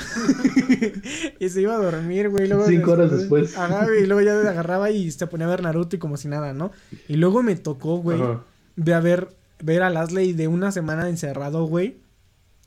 y 1.40 1.50
se 1.50 1.62
iba 1.62 1.74
a 1.74 1.80
dormir, 1.80 2.30
güey. 2.30 2.48
luego 2.48 2.68
Cinco 2.68 2.92
horas 2.92 3.12
después. 3.12 3.58
Ajá, 3.58 3.86
güey, 3.86 4.04
y 4.04 4.06
luego 4.06 4.22
ya 4.22 4.34
agarraba 4.50 4.92
y 4.92 5.10
se 5.12 5.28
ponía 5.28 5.48
a 5.48 5.50
ver 5.50 5.64
Naruto 5.64 5.96
y 5.96 6.00
como 6.00 6.18
si 6.18 6.28
nada, 6.28 6.54
¿no? 6.54 6.72
Y 7.08 7.16
luego 7.16 7.42
me 7.42 7.56
tocó, 7.56 7.98
güey, 7.98 8.22
Ajá. 8.22 8.44
de 8.76 8.94
haber, 8.94 9.36
ver 9.64 9.82
a 9.82 9.90
Lasley 9.90 10.34
de 10.34 10.48
una 10.48 10.72
semana 10.72 11.10
encerrado, 11.10 11.66
güey, 11.66 11.98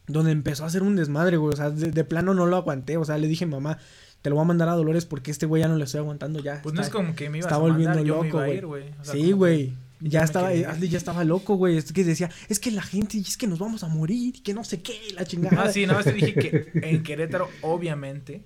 donde 0.08 0.32
empezó 0.32 0.64
a 0.64 0.66
hacer 0.66 0.82
un 0.82 0.96
desmadre, 0.96 1.36
güey. 1.36 1.52
O 1.52 1.56
sea, 1.56 1.70
de, 1.70 1.92
de 1.92 2.04
plano 2.04 2.34
no 2.34 2.46
lo 2.46 2.56
aguanté. 2.56 2.96
O 2.96 3.04
sea, 3.04 3.16
le 3.18 3.28
dije, 3.28 3.46
mamá, 3.46 3.78
te 4.22 4.30
lo 4.30 4.36
voy 4.36 4.44
a 4.44 4.46
mandar 4.46 4.68
a 4.68 4.72
Dolores 4.74 5.04
porque 5.04 5.30
este 5.30 5.46
güey 5.46 5.62
ya 5.62 5.68
no 5.68 5.76
le 5.76 5.84
estoy 5.84 5.98
aguantando 5.98 6.40
ya. 6.40 6.60
Pues 6.62 6.74
no 6.74 6.80
es 6.80 6.88
como 6.88 7.14
que 7.14 7.28
me 7.28 7.38
ibas 7.38 7.46
está 7.48 7.56
a 7.56 7.58
volviendo 7.58 7.96
mandar, 7.96 8.06
loco, 8.06 8.26
iba 8.26 8.42
a 8.42 8.46
güey. 8.46 8.56
ir, 8.58 8.66
güey. 8.66 8.84
O 9.00 9.04
sea, 9.04 9.14
sí, 9.14 9.32
güey. 9.32 9.72
Ya 10.00 10.22
estaba, 10.24 10.52
ir. 10.52 10.66
Asley 10.66 10.88
ya 10.88 10.98
estaba 10.98 11.22
loco, 11.22 11.54
güey. 11.56 11.76
Es 11.76 11.92
que 11.92 12.02
decía, 12.02 12.28
es 12.48 12.58
que 12.58 12.70
la 12.72 12.82
gente, 12.82 13.18
es 13.18 13.36
que 13.36 13.46
nos 13.46 13.58
vamos 13.60 13.84
a 13.84 13.88
morir, 13.88 14.34
y 14.36 14.40
que 14.40 14.52
no 14.54 14.64
sé 14.64 14.82
qué, 14.82 14.98
la 15.14 15.24
chingada. 15.24 15.62
Ah, 15.62 15.72
sí, 15.72 15.86
nada 15.86 15.98
más 15.98 16.04
te 16.06 16.12
dije 16.12 16.34
que 16.34 16.70
en 16.82 17.02
Querétaro, 17.04 17.48
obviamente, 17.62 18.42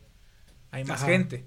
hay 0.70 0.84
más 0.84 1.02
Ajá. 1.02 1.12
gente. 1.12 1.44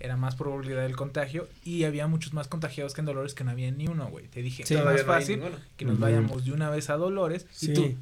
Era 0.00 0.16
más 0.16 0.34
probabilidad 0.34 0.82
del 0.82 0.96
contagio 0.96 1.48
y 1.64 1.84
había 1.84 2.08
muchos 2.08 2.32
más 2.32 2.48
contagiados 2.48 2.92
que 2.92 3.02
en 3.02 3.04
Dolores 3.06 3.34
que 3.34 3.44
no 3.44 3.52
había 3.52 3.70
ni 3.70 3.86
uno, 3.86 4.08
güey. 4.08 4.26
Te 4.26 4.42
dije, 4.42 4.66
Sí. 4.66 4.74
es 4.74 4.84
más 4.84 4.96
no 4.96 5.04
fácil 5.04 5.40
que 5.76 5.84
nos 5.84 6.00
vayamos 6.00 6.44
de 6.44 6.50
una 6.52 6.68
vez 6.70 6.90
a 6.90 6.96
Dolores 6.96 7.46
Sí. 7.52 7.70
y 7.70 7.74
tú. 7.74 7.94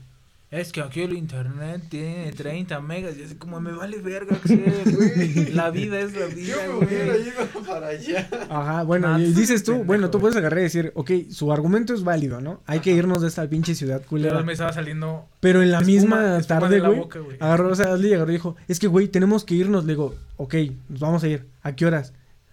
Es 0.50 0.72
que 0.72 0.80
aquí 0.80 1.02
el 1.02 1.12
internet 1.12 1.80
tiene 1.88 2.32
30 2.32 2.80
megas 2.80 3.16
y 3.16 3.22
así 3.22 3.36
como 3.36 3.60
me 3.60 3.70
vale 3.70 3.98
verga, 4.00 4.34
Axel, 4.34 4.64
güey. 4.96 5.52
La 5.52 5.70
vida 5.70 6.00
es 6.00 6.12
la 6.18 6.26
vida, 6.26 6.56
Yo 6.66 6.80
me 6.80 6.86
hubiera 6.86 7.16
ido 7.16 7.32
para 7.64 7.86
allá. 7.86 8.28
Ajá, 8.50 8.82
bueno, 8.82 9.16
y 9.20 9.32
dices 9.32 9.62
tú, 9.62 9.84
bueno, 9.84 10.10
tú 10.10 10.18
puedes 10.18 10.36
agarrar 10.36 10.58
y 10.58 10.62
decir, 10.62 10.90
ok, 10.96 11.10
su 11.30 11.52
argumento 11.52 11.94
es 11.94 12.02
válido, 12.02 12.40
¿no? 12.40 12.62
Hay 12.66 12.80
que 12.80 12.90
irnos 12.90 13.22
de 13.22 13.28
esta 13.28 13.48
pinche 13.48 13.76
ciudad 13.76 14.02
culera. 14.04 14.32
Pero 14.32 14.44
me 14.44 14.52
estaba 14.54 14.72
saliendo. 14.72 15.28
Pero 15.38 15.62
en 15.62 15.70
la 15.70 15.82
espuma- 15.82 15.86
misma 15.86 16.38
espuma 16.38 16.60
tarde, 16.60 16.74
de 16.74 16.80
la 16.82 16.88
güey, 16.88 16.98
boca, 17.00 17.18
güey. 17.20 17.36
agarró, 17.38 17.68
o 17.70 17.74
sea, 17.76 17.94
Ashley 17.94 18.14
agarró 18.14 18.30
y 18.30 18.34
dijo, 18.34 18.56
es 18.66 18.80
que, 18.80 18.88
güey, 18.88 19.06
tenemos 19.06 19.44
que 19.44 19.54
irnos. 19.54 19.84
Le 19.84 19.92
digo, 19.92 20.16
ok, 20.36 20.54
nos 20.88 20.98
vamos 20.98 21.22
a 21.22 21.28
ir. 21.28 21.46
¿A 21.62 21.76
qué 21.76 21.86
horas? 21.86 22.12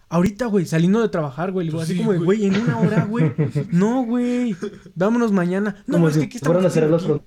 Ahorita, 0.09 0.45
güey, 0.45 0.67
saliendo 0.67 1.01
de 1.01 1.09
trabajar, 1.09 1.51
güey. 1.51 1.65
Le 1.65 1.71
digo, 1.71 1.79
Pues 1.79 1.89
así 1.89 1.93
sí, 1.97 1.99
como 1.99 2.11
de, 2.13 2.19
güey. 2.19 2.41
güey, 2.41 2.45
en 2.55 2.61
una 2.61 2.77
hora, 2.79 3.05
güey. 3.05 3.33
No, 3.71 4.03
güey. 4.05 4.55
Vámonos 4.93 5.31
mañana. 5.31 5.83
No, 5.87 5.93
Como 5.95 6.09
es 6.09 6.13
si 6.13 6.19
que 6.21 6.25
aquí 6.27 6.37
fueran 6.39 6.63
a 6.63 6.67
estamos 6.67 6.93
haciendo 7.01 7.15
aquí. 7.15 7.25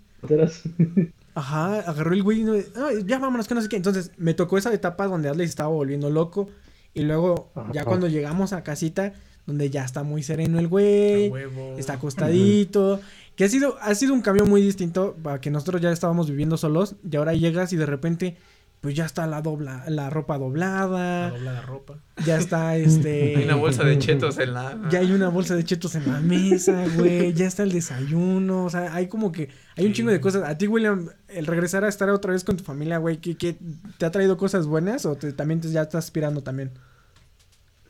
Ajá, 1.34 1.80
agarró 1.80 2.12
el 2.12 2.22
güey 2.22 2.40
y 2.40 2.44
no, 2.44 2.54
"Ah, 2.76 2.90
ya 3.06 3.18
vámonos, 3.18 3.46
que 3.48 3.54
no 3.54 3.62
sé 3.62 3.68
qué. 3.68 3.76
Entonces, 3.76 4.10
me 4.18 4.34
tocó 4.34 4.58
esa 4.58 4.72
etapa 4.74 5.06
donde 5.06 5.28
Adley 5.28 5.46
se 5.46 5.50
estaba 5.50 5.68
volviendo 5.70 6.10
loco. 6.10 6.48
Y 6.92 7.02
luego, 7.02 7.50
ya 7.72 7.82
Ajá. 7.82 7.84
cuando 7.84 8.08
llegamos 8.08 8.52
a 8.52 8.62
casita, 8.64 9.12
donde 9.46 9.70
ya 9.70 9.84
está 9.84 10.02
muy 10.02 10.22
sereno 10.22 10.58
el 10.58 10.66
güey. 10.68 11.32
Está 11.78 11.94
acostadito. 11.94 13.00
Que 13.36 13.44
ha 13.44 13.48
sido, 13.48 13.76
ha 13.80 13.94
sido 13.94 14.12
un 14.12 14.22
cambio 14.22 14.44
muy 14.44 14.60
distinto 14.60 15.16
para 15.22 15.40
que 15.40 15.50
nosotros 15.50 15.80
ya 15.80 15.92
estábamos 15.92 16.28
viviendo 16.28 16.56
solos. 16.56 16.96
Y 17.08 17.16
ahora 17.16 17.32
llegas 17.34 17.72
y 17.72 17.76
de 17.76 17.86
repente, 17.86 18.36
pues 18.80 18.94
ya 18.94 19.04
está 19.04 19.26
la 19.26 19.42
dobla, 19.42 19.84
la 19.88 20.08
ropa 20.08 20.38
doblada. 20.38 21.30
la 21.38 21.60
ropa. 21.62 21.98
Ya 22.24 22.38
está 22.38 22.76
este. 22.76 23.36
Hay 23.36 23.44
una 23.44 23.56
bolsa 23.56 23.84
de 23.84 23.98
chetos 23.98 24.38
en 24.38 24.54
la. 24.54 24.78
Ya 24.90 25.00
hay 25.00 25.12
una 25.12 25.28
bolsa 25.28 25.54
de 25.54 25.64
chetos 25.64 25.94
en 25.96 26.10
la 26.10 26.20
mesa, 26.20 26.84
güey. 26.96 27.32
Ya 27.34 27.46
está 27.46 27.62
el 27.62 27.72
desayuno. 27.72 28.64
O 28.64 28.70
sea, 28.70 28.94
hay 28.94 29.08
como 29.08 29.32
que. 29.32 29.50
Hay 29.76 29.84
un 29.84 29.90
Sí. 29.90 29.96
chingo 29.98 30.10
de 30.10 30.20
cosas. 30.20 30.48
A 30.48 30.56
ti, 30.56 30.66
William, 30.66 31.08
el 31.28 31.46
regresar 31.46 31.84
a 31.84 31.88
estar 31.88 32.08
otra 32.10 32.32
vez 32.32 32.42
con 32.44 32.56
tu 32.56 32.64
familia, 32.64 32.98
güey, 32.98 33.18
¿qué, 33.18 33.36
qué- 33.36 33.56
te 33.98 34.06
ha 34.06 34.10
traído 34.10 34.36
cosas 34.38 34.66
buenas 34.66 35.04
o 35.06 35.14
te- 35.16 35.32
también 35.32 35.60
te- 35.60 35.70
ya 35.70 35.82
estás 35.82 36.04
aspirando 36.06 36.42
también? 36.42 36.70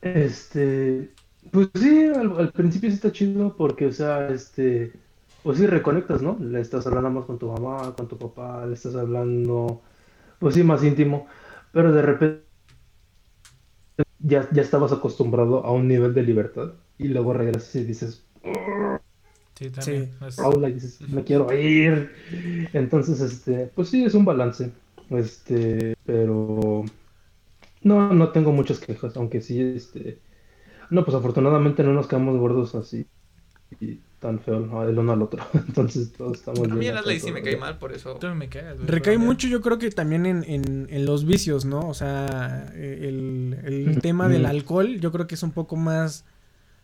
Este, 0.01 1.13
pues 1.51 1.69
sí, 1.75 2.05
al, 2.15 2.37
al 2.39 2.51
principio 2.51 2.89
sí 2.89 2.95
está 2.95 3.11
chido 3.11 3.55
porque, 3.55 3.85
o 3.87 3.91
sea, 3.91 4.29
este, 4.29 4.93
pues 5.43 5.57
sí 5.59 5.67
reconectas, 5.67 6.21
¿no? 6.21 6.37
Le 6.39 6.59
estás 6.61 6.87
hablando 6.87 7.09
más 7.11 7.25
con 7.25 7.37
tu 7.39 7.51
mamá, 7.51 7.93
con 7.95 8.07
tu 8.07 8.17
papá, 8.17 8.65
le 8.65 8.73
estás 8.73 8.95
hablando, 8.95 9.81
pues 10.41 10.55
sí, 10.55 10.63
más 10.63 10.83
íntimo, 10.83 11.27
pero 11.73 11.93
de 11.93 12.03
repente 12.03 12.45
ya, 14.19 14.47
ya 14.51 14.61
estabas 14.61 14.91
acostumbrado 14.91 15.65
a 15.65 15.71
un 15.71 15.87
nivel 15.87 16.13
de 16.13 16.23
libertad 16.23 16.73
y 16.97 17.07
luego 17.09 17.33
regresas 17.33 17.75
y 17.75 17.83
dices, 17.83 18.25
Sí, 19.57 19.69
también. 19.69 20.11
Es- 20.25 20.35
Paula, 20.35 20.69
y 20.69 20.73
dices, 20.73 21.01
me 21.07 21.23
quiero 21.23 21.51
ir. 21.53 22.11
Entonces, 22.73 23.21
este, 23.21 23.67
pues 23.75 23.89
sí, 23.89 24.03
es 24.03 24.13
un 24.15 24.25
balance. 24.25 24.71
Este, 25.09 25.93
pero 26.05 26.83
no, 27.83 28.13
no 28.13 28.31
tengo 28.31 28.51
muchas 28.51 28.79
quejas, 28.79 29.17
aunque 29.17 29.41
sí, 29.41 29.61
este, 29.61 30.19
no, 30.91 31.05
pues 31.05 31.15
afortunadamente 31.15 31.83
no 31.83 31.93
nos 31.93 32.07
quedamos 32.07 32.37
gordos 32.39 32.75
así 32.75 33.07
y 33.79 34.01
tan 34.21 34.39
feo 34.39 34.59
¿no? 34.59 34.83
el 34.87 34.97
uno 34.97 35.13
al 35.13 35.21
otro. 35.23 35.43
Entonces 35.53 36.13
todos 36.13 36.37
estamos 36.37 36.59
A 36.59 36.67
mí 36.75 36.79
bien 36.79 36.91
el 36.93 36.99
Asley 36.99 37.19
sí 37.19 37.31
me 37.31 37.41
cae 37.41 37.57
mal 37.57 37.79
por 37.79 37.91
eso. 37.91 38.15
Tú 38.21 38.27
me 38.27 38.47
güey. 38.47 38.87
Recae 38.87 39.15
pero- 39.15 39.25
mucho, 39.25 39.47
yo 39.47 39.61
creo 39.61 39.79
que 39.79 39.89
también 39.89 40.25
en, 40.27 40.43
en, 40.47 40.87
en 40.89 41.05
los 41.05 41.25
vicios, 41.25 41.65
¿no? 41.65 41.89
O 41.89 41.93
sea, 41.95 42.71
el, 42.75 43.57
el 43.65 43.99
tema 44.01 44.29
del 44.29 44.45
alcohol, 44.45 44.99
yo 44.99 45.11
creo 45.11 45.25
que 45.25 45.33
es 45.35 45.43
un 45.43 45.51
poco 45.51 45.75
más, 45.75 46.23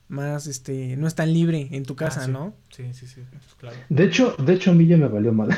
más, 0.10 0.48
este, 0.48 0.96
no 0.98 1.06
es 1.08 1.16
tan 1.16 1.34
libre 1.34 1.68
en 1.72 1.84
tu 1.84 1.96
casa, 1.96 2.22
Ah, 2.22 2.26
sí. 2.26 2.32
¿no? 2.32 2.54
Sí, 2.70 2.84
sí, 2.94 3.08
sí, 3.08 3.22
pues, 3.30 3.44
claro. 3.60 3.76
De 3.90 4.04
hecho, 4.06 4.36
de 4.38 4.54
hecho 4.54 4.72
a 4.72 4.74
mí 4.74 4.88
ya 4.88 4.96
me 4.98 5.08
valió 5.08 5.34
mal. 5.34 5.50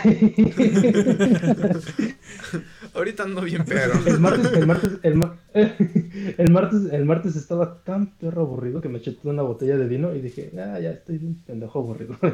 Ahorita 2.93 3.23
ando 3.23 3.41
bien 3.41 3.63
pero. 3.67 3.93
El 4.05 4.19
martes, 4.19 4.51
el 4.53 4.65
martes, 4.67 4.91
el, 5.03 5.15
ma- 5.15 5.37
el 5.53 6.51
martes, 6.51 6.81
el 6.91 7.05
martes 7.05 7.35
estaba 7.35 7.83
tan 7.83 8.15
perro 8.17 8.41
aburrido 8.43 8.81
que 8.81 8.89
me 8.89 8.97
eché 8.99 9.11
toda 9.11 9.33
una 9.33 9.43
botella 9.43 9.77
de 9.77 9.87
vino 9.87 10.13
y 10.15 10.21
dije, 10.21 10.51
ah, 10.57 10.79
ya 10.79 10.91
estoy 10.91 11.17
bien 11.17 11.35
pendejo 11.45 11.79
aburrido. 11.79 12.15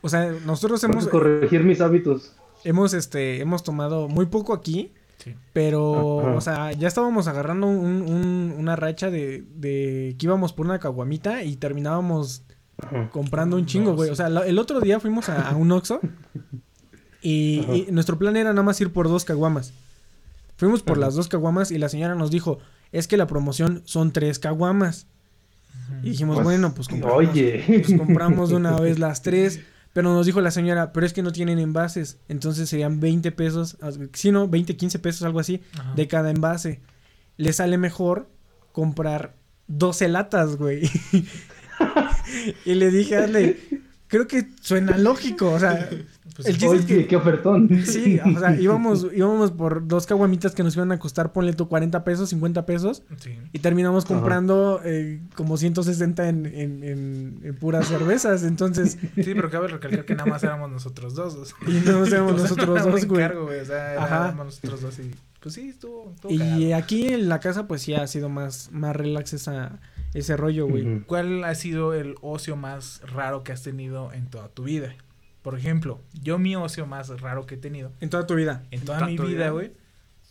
O 0.00 0.08
sea, 0.08 0.30
nosotros 0.46 0.82
hemos, 0.84 1.08
corregir 1.08 1.64
mis 1.64 1.80
hábitos. 1.80 2.36
hemos, 2.62 2.94
este, 2.94 3.40
hemos 3.40 3.64
tomado 3.64 4.06
muy 4.08 4.26
poco 4.26 4.54
aquí, 4.54 4.92
Sí. 5.28 5.36
pero, 5.52 6.20
Ajá. 6.20 6.30
o 6.36 6.40
sea, 6.40 6.72
ya 6.72 6.88
estábamos 6.88 7.26
agarrando 7.28 7.66
un, 7.66 8.02
un- 8.02 8.54
una 8.58 8.76
racha 8.76 9.10
de, 9.10 9.44
de 9.56 10.14
que 10.18 10.26
íbamos 10.26 10.52
por 10.52 10.66
una 10.66 10.78
caguamita 10.78 11.42
y 11.44 11.56
terminábamos 11.56 12.42
Ajá. 12.80 13.08
comprando 13.10 13.56
un 13.56 13.66
chingo, 13.66 13.94
güey. 13.94 14.08
sí. 14.08 14.12
O 14.12 14.16
sea, 14.16 14.28
la- 14.28 14.46
el 14.46 14.58
otro 14.58 14.80
día 14.80 15.00
fuimos 15.00 15.28
a, 15.28 15.48
a 15.50 15.56
un 15.56 15.70
Oxxo 15.72 16.00
y, 17.22 17.86
nuestro 17.90 18.18
plan 18.18 18.36
era 18.36 18.50
nada 18.52 18.62
más 18.62 18.80
ir 18.80 18.92
por 18.92 19.08
dos 19.08 19.24
caguamas. 19.24 19.72
Fuimos 20.56 20.82
por 20.82 20.96
Ajá. 20.98 21.06
las 21.06 21.14
dos 21.14 21.28
caguamas 21.28 21.70
y 21.70 21.78
la 21.78 21.88
señora 21.88 22.14
nos 22.14 22.30
dijo, 22.30 22.58
es 22.92 23.06
que 23.08 23.16
la 23.16 23.26
promoción 23.26 23.82
son 23.84 24.12
tres 24.12 24.38
caguamas. 24.38 25.06
Y 26.02 26.10
dijimos, 26.10 26.36
Pues, 26.36 26.44
bueno, 26.44 26.74
pues 26.74 26.86
compramos, 26.88 27.18
oye. 27.18 27.64
pues 27.66 27.98
compramos 27.98 28.50
de 28.50 28.56
una 28.56 28.76
vez 28.80 28.98
las 28.98 29.22
tres. 29.22 29.60
Pero 29.98 30.14
nos 30.14 30.26
dijo 30.26 30.40
la 30.40 30.52
señora, 30.52 30.92
pero 30.92 31.04
es 31.06 31.12
que 31.12 31.24
no 31.24 31.32
tienen 31.32 31.58
envases. 31.58 32.20
Entonces 32.28 32.68
serían 32.68 33.00
20 33.00 33.32
pesos, 33.32 33.76
ah, 33.80 33.90
sí, 34.12 34.30
no, 34.30 34.46
20, 34.46 34.76
15 34.76 35.00
pesos, 35.00 35.22
algo 35.22 35.40
así, 35.40 35.60
Ajá. 35.76 35.92
de 35.96 36.06
cada 36.06 36.30
envase. 36.30 36.82
Le 37.36 37.52
sale 37.52 37.78
mejor 37.78 38.30
comprar 38.70 39.34
12 39.66 40.06
latas, 40.06 40.54
güey. 40.54 40.88
y 42.64 42.74
le 42.76 42.92
dije, 42.92 43.16
hazle, 43.16 43.58
creo 44.08 44.26
que 44.26 44.48
suena 44.60 44.98
lógico, 44.98 45.52
o 45.52 45.58
sea, 45.58 45.88
Pues, 46.38 46.46
el 46.46 46.56
chiste 46.58 46.76
es 46.76 46.84
Oye, 46.84 46.96
que... 46.98 47.06
qué 47.08 47.16
ofertón. 47.16 47.68
Sí, 47.84 48.20
o 48.36 48.38
sea, 48.38 48.54
íbamos, 48.60 49.08
íbamos 49.12 49.50
por 49.50 49.88
dos 49.88 50.06
caguamitas 50.06 50.54
que 50.54 50.62
nos 50.62 50.76
iban 50.76 50.92
a 50.92 50.98
costar, 51.00 51.32
ponle 51.32 51.52
tú 51.52 51.66
40 51.68 52.04
pesos, 52.04 52.28
50 52.28 52.64
pesos. 52.64 53.02
Sí. 53.18 53.36
Y 53.52 53.58
terminamos 53.58 54.04
comprando 54.04 54.80
eh, 54.84 55.20
como 55.34 55.56
160 55.56 56.28
en, 56.28 56.46
en, 56.46 56.84
en, 56.84 57.40
en 57.42 57.54
puras 57.56 57.88
cervezas. 57.88 58.44
Entonces, 58.44 58.98
Sí, 59.16 59.34
pero 59.34 59.50
cabe 59.50 59.66
recalcar 59.66 60.04
que 60.04 60.14
nada 60.14 60.30
más 60.30 60.44
éramos 60.44 60.70
nosotros 60.70 61.16
dos. 61.16 61.34
o 61.34 61.44
sea. 61.44 61.56
y 61.66 61.80
no 61.84 62.04
éramos 62.04 62.34
O 62.34 62.38
sea, 62.38 62.42
nosotros 62.42 62.68
no 62.86 62.92
dos, 62.92 63.04
güey. 63.06 63.24
encargo, 63.24 63.46
güey. 63.46 63.58
O 63.58 63.64
sea, 63.64 64.00
Ajá. 64.00 64.24
éramos 64.28 64.46
nosotros 64.46 64.80
dos 64.80 64.98
y... 65.00 65.10
Pues 65.40 65.54
sí, 65.56 65.70
estuvo, 65.70 66.12
estuvo 66.14 66.32
Y 66.32 66.38
cagado. 66.38 66.76
aquí 66.76 67.08
en 67.08 67.28
la 67.28 67.40
casa, 67.40 67.66
pues 67.66 67.82
sí 67.82 67.94
ha 67.94 68.06
sido 68.06 68.28
más, 68.28 68.70
más 68.70 68.94
relax 68.94 69.32
esa, 69.32 69.80
ese 70.14 70.36
rollo, 70.36 70.66
güey. 70.66 71.00
¿Cuál 71.06 71.44
ha 71.44 71.54
sido 71.54 71.94
el 71.94 72.14
ocio 72.20 72.56
más 72.56 73.00
raro 73.12 73.44
que 73.44 73.52
has 73.52 73.62
tenido 73.62 74.12
en 74.12 74.26
toda 74.26 74.48
tu 74.48 74.64
vida? 74.64 74.94
Por 75.42 75.56
ejemplo, 75.58 76.00
yo 76.20 76.38
mi 76.38 76.56
ocio 76.56 76.86
más 76.86 77.20
raro 77.20 77.46
que 77.46 77.54
he 77.54 77.58
tenido 77.58 77.92
En 78.00 78.10
toda 78.10 78.26
tu 78.26 78.34
vida. 78.34 78.64
en 78.70 78.80
toda 78.84 78.98
¿Toda 78.98 79.10
mi 79.10 79.16
vida, 79.18 79.50
güey, 79.50 79.72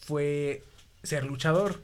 fue 0.01 0.63
ser 1.03 1.23
luchador. 1.25 1.79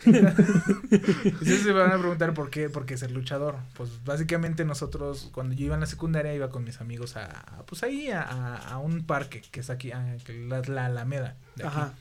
Ustedes 0.06 1.60
se 1.62 1.72
van 1.72 1.92
a 1.92 1.98
preguntar 1.98 2.32
por 2.32 2.48
qué, 2.50 2.70
por 2.70 2.86
qué 2.86 2.96
ser 2.96 3.10
luchador. 3.10 3.56
Pues 3.76 4.02
básicamente 4.04 4.64
nosotros, 4.64 5.28
cuando 5.32 5.54
yo 5.54 5.66
iba 5.66 5.74
en 5.74 5.80
la 5.80 5.86
secundaria, 5.86 6.34
iba 6.34 6.48
con 6.48 6.64
mis 6.64 6.80
amigos 6.80 7.16
a, 7.16 7.26
a, 7.26 7.62
pues 7.66 7.82
ahí, 7.82 8.08
a, 8.10 8.22
a- 8.22 8.56
a 8.56 8.78
un 8.78 9.04
parque 9.04 9.42
que 9.50 9.60
es 9.60 9.68
aquí, 9.70 9.92
a- 9.92 10.16
la, 10.48 10.62
la 10.62 10.86
Alameda. 10.86 11.36
de 11.56 11.64
aquí. 11.66 11.76
Ajá. 11.76 11.94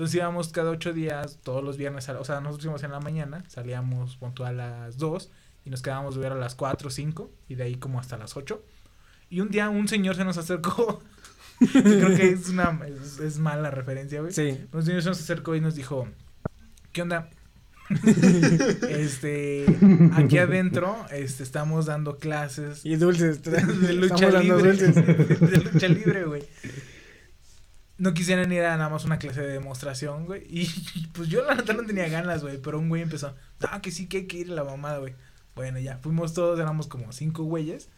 Entonces 0.00 0.14
íbamos 0.14 0.48
cada 0.48 0.70
ocho 0.70 0.94
días, 0.94 1.40
todos 1.42 1.62
los 1.62 1.76
viernes, 1.76 2.08
o 2.08 2.24
sea, 2.24 2.40
nosotros 2.40 2.64
íbamos 2.64 2.82
en 2.84 2.90
la 2.90 3.00
mañana, 3.00 3.44
salíamos 3.48 4.16
puntual 4.16 4.58
a 4.58 4.86
las 4.86 4.96
dos 4.96 5.30
y 5.62 5.68
nos 5.68 5.82
quedábamos 5.82 6.14
de 6.14 6.22
ver 6.22 6.32
a 6.32 6.36
las 6.36 6.54
cuatro 6.54 6.88
o 6.88 6.90
cinco 6.90 7.30
y 7.48 7.54
de 7.56 7.64
ahí 7.64 7.74
como 7.74 8.00
hasta 8.00 8.16
las 8.16 8.34
ocho. 8.34 8.64
Y 9.28 9.40
un 9.40 9.50
día 9.50 9.68
un 9.68 9.88
señor 9.88 10.16
se 10.16 10.24
nos 10.24 10.38
acercó. 10.38 11.02
Yo 11.60 11.82
creo 11.82 12.16
que 12.16 12.30
es 12.30 12.48
una 12.48 12.80
es, 12.86 13.18
es 13.18 13.38
mala 13.38 13.70
referencia, 13.70 14.22
güey. 14.22 14.32
Sí. 14.32 14.58
Un 14.72 14.82
señor 14.82 15.02
se 15.02 15.10
nos 15.10 15.20
acercó 15.20 15.54
y 15.54 15.60
nos 15.60 15.74
dijo, 15.74 16.08
¿qué 16.92 17.02
onda? 17.02 17.28
este, 18.88 19.66
aquí 20.14 20.38
adentro 20.38 20.96
este, 21.12 21.42
estamos 21.42 21.84
dando 21.86 22.16
clases 22.16 22.86
Y 22.86 22.96
dulces. 22.96 23.42
de 23.42 23.92
lucha 23.92 24.14
Estamos 24.14 24.32
dando 24.32 24.56
libre. 24.64 24.76
de 24.76 25.56
lucha 25.58 25.88
libre, 25.88 26.24
güey. 26.24 26.42
No 28.00 28.14
quisieran 28.14 28.50
ir 28.50 28.62
a 28.62 28.78
nada 28.78 28.88
más 28.88 29.04
una 29.04 29.18
clase 29.18 29.42
de 29.42 29.52
demostración, 29.52 30.24
güey. 30.24 30.42
Y, 30.50 31.06
pues 31.12 31.28
yo 31.28 31.44
la 31.44 31.54
neta 31.54 31.74
no 31.74 31.84
tenía 31.84 32.08
ganas, 32.08 32.42
güey. 32.42 32.58
Pero 32.58 32.78
un 32.78 32.88
güey 32.88 33.02
empezó, 33.02 33.36
no, 33.60 33.82
que 33.82 33.90
sí, 33.90 34.06
que 34.08 34.18
hay 34.18 34.26
que 34.26 34.38
ir 34.38 34.50
a 34.50 34.54
la 34.54 34.64
mamada, 34.64 34.98
güey. 34.98 35.14
Bueno, 35.54 35.78
ya, 35.78 35.98
fuimos 35.98 36.32
todos, 36.32 36.58
éramos 36.58 36.86
como 36.86 37.12
cinco 37.12 37.44
güeyes. 37.44 37.90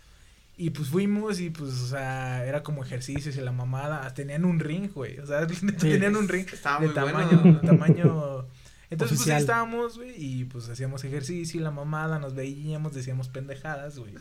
Y 0.57 0.70
pues 0.70 0.88
fuimos 0.88 1.40
y 1.40 1.50
pues, 1.50 1.72
o 1.72 1.86
sea, 1.86 2.44
era 2.44 2.62
como 2.62 2.84
ejercicios 2.84 3.36
y 3.36 3.40
la 3.40 3.53
mamada. 3.53 4.12
Tenían 4.12 4.44
un 4.44 4.59
ring, 4.61 4.90
güey. 4.92 5.18
O 5.20 5.26
sea, 5.26 5.46
tenían 5.78 6.16
un 6.16 6.28
ring 6.28 6.46
Estaba 6.53 6.80
de 6.80 6.86
muy 6.86 6.94
tamaño, 6.94 7.40
bueno. 7.40 7.61
de 7.61 7.66
tamaño. 7.66 8.46
Entonces, 8.93 9.18
pues 9.18 9.30
ahí 9.30 9.40
estábamos, 9.40 9.97
güey, 9.97 10.12
y 10.16 10.45
pues 10.45 10.68
hacíamos 10.68 11.03
ejercicio 11.05 11.59
y 11.59 11.64
la 11.64 11.70
mamada, 11.70 12.18
nos 12.18 12.34
veíamos, 12.34 12.93
decíamos 12.93 13.28
pendejadas, 13.28 13.99
güey. 13.99 14.12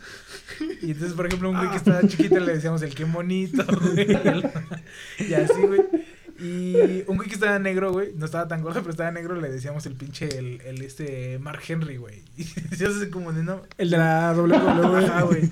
Y 0.80 0.92
entonces, 0.92 1.12
por 1.12 1.26
ejemplo, 1.26 1.50
un 1.50 1.58
güey 1.58 1.68
que 1.70 1.76
estaba 1.76 2.00
chiquito 2.08 2.40
le 2.40 2.54
decíamos 2.54 2.80
el 2.80 2.94
qué 2.94 3.04
bonito, 3.04 3.64
güey. 3.66 4.06
Y 5.18 5.34
así, 5.34 5.60
güey. 5.60 5.82
Y 6.42 7.04
un 7.06 7.16
güey 7.16 7.28
que 7.28 7.34
estaba 7.34 7.58
negro, 7.58 7.92
güey, 7.92 8.12
no 8.16 8.24
estaba 8.24 8.48
tan 8.48 8.62
gordo, 8.62 8.80
pero 8.80 8.90
estaba 8.90 9.10
negro, 9.12 9.40
le 9.40 9.48
decíamos 9.50 9.86
el 9.86 9.94
pinche, 9.94 10.26
el, 10.38 10.60
el 10.62 10.82
este, 10.82 11.38
Mark 11.38 11.62
Henry, 11.66 11.96
güey. 11.96 12.22
Y 12.36 12.44
se 12.44 12.86
hace 12.86 13.10
como 13.10 13.32
de 13.32 13.44
no. 13.44 13.62
El 13.78 13.90
de 13.90 13.98
la 13.98 14.34
WWE. 14.36 14.56
Ajá, 15.04 15.22
güey. 15.22 15.50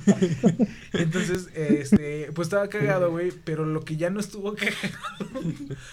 Entonces, 0.93 1.49
este, 1.55 2.30
pues 2.34 2.47
estaba 2.47 2.68
cagado, 2.68 3.11
güey, 3.11 3.32
pero 3.45 3.64
lo 3.64 3.84
que 3.84 3.97
ya 3.97 4.11
no 4.11 4.18
estuvo 4.20 4.55
cagado 4.57 5.43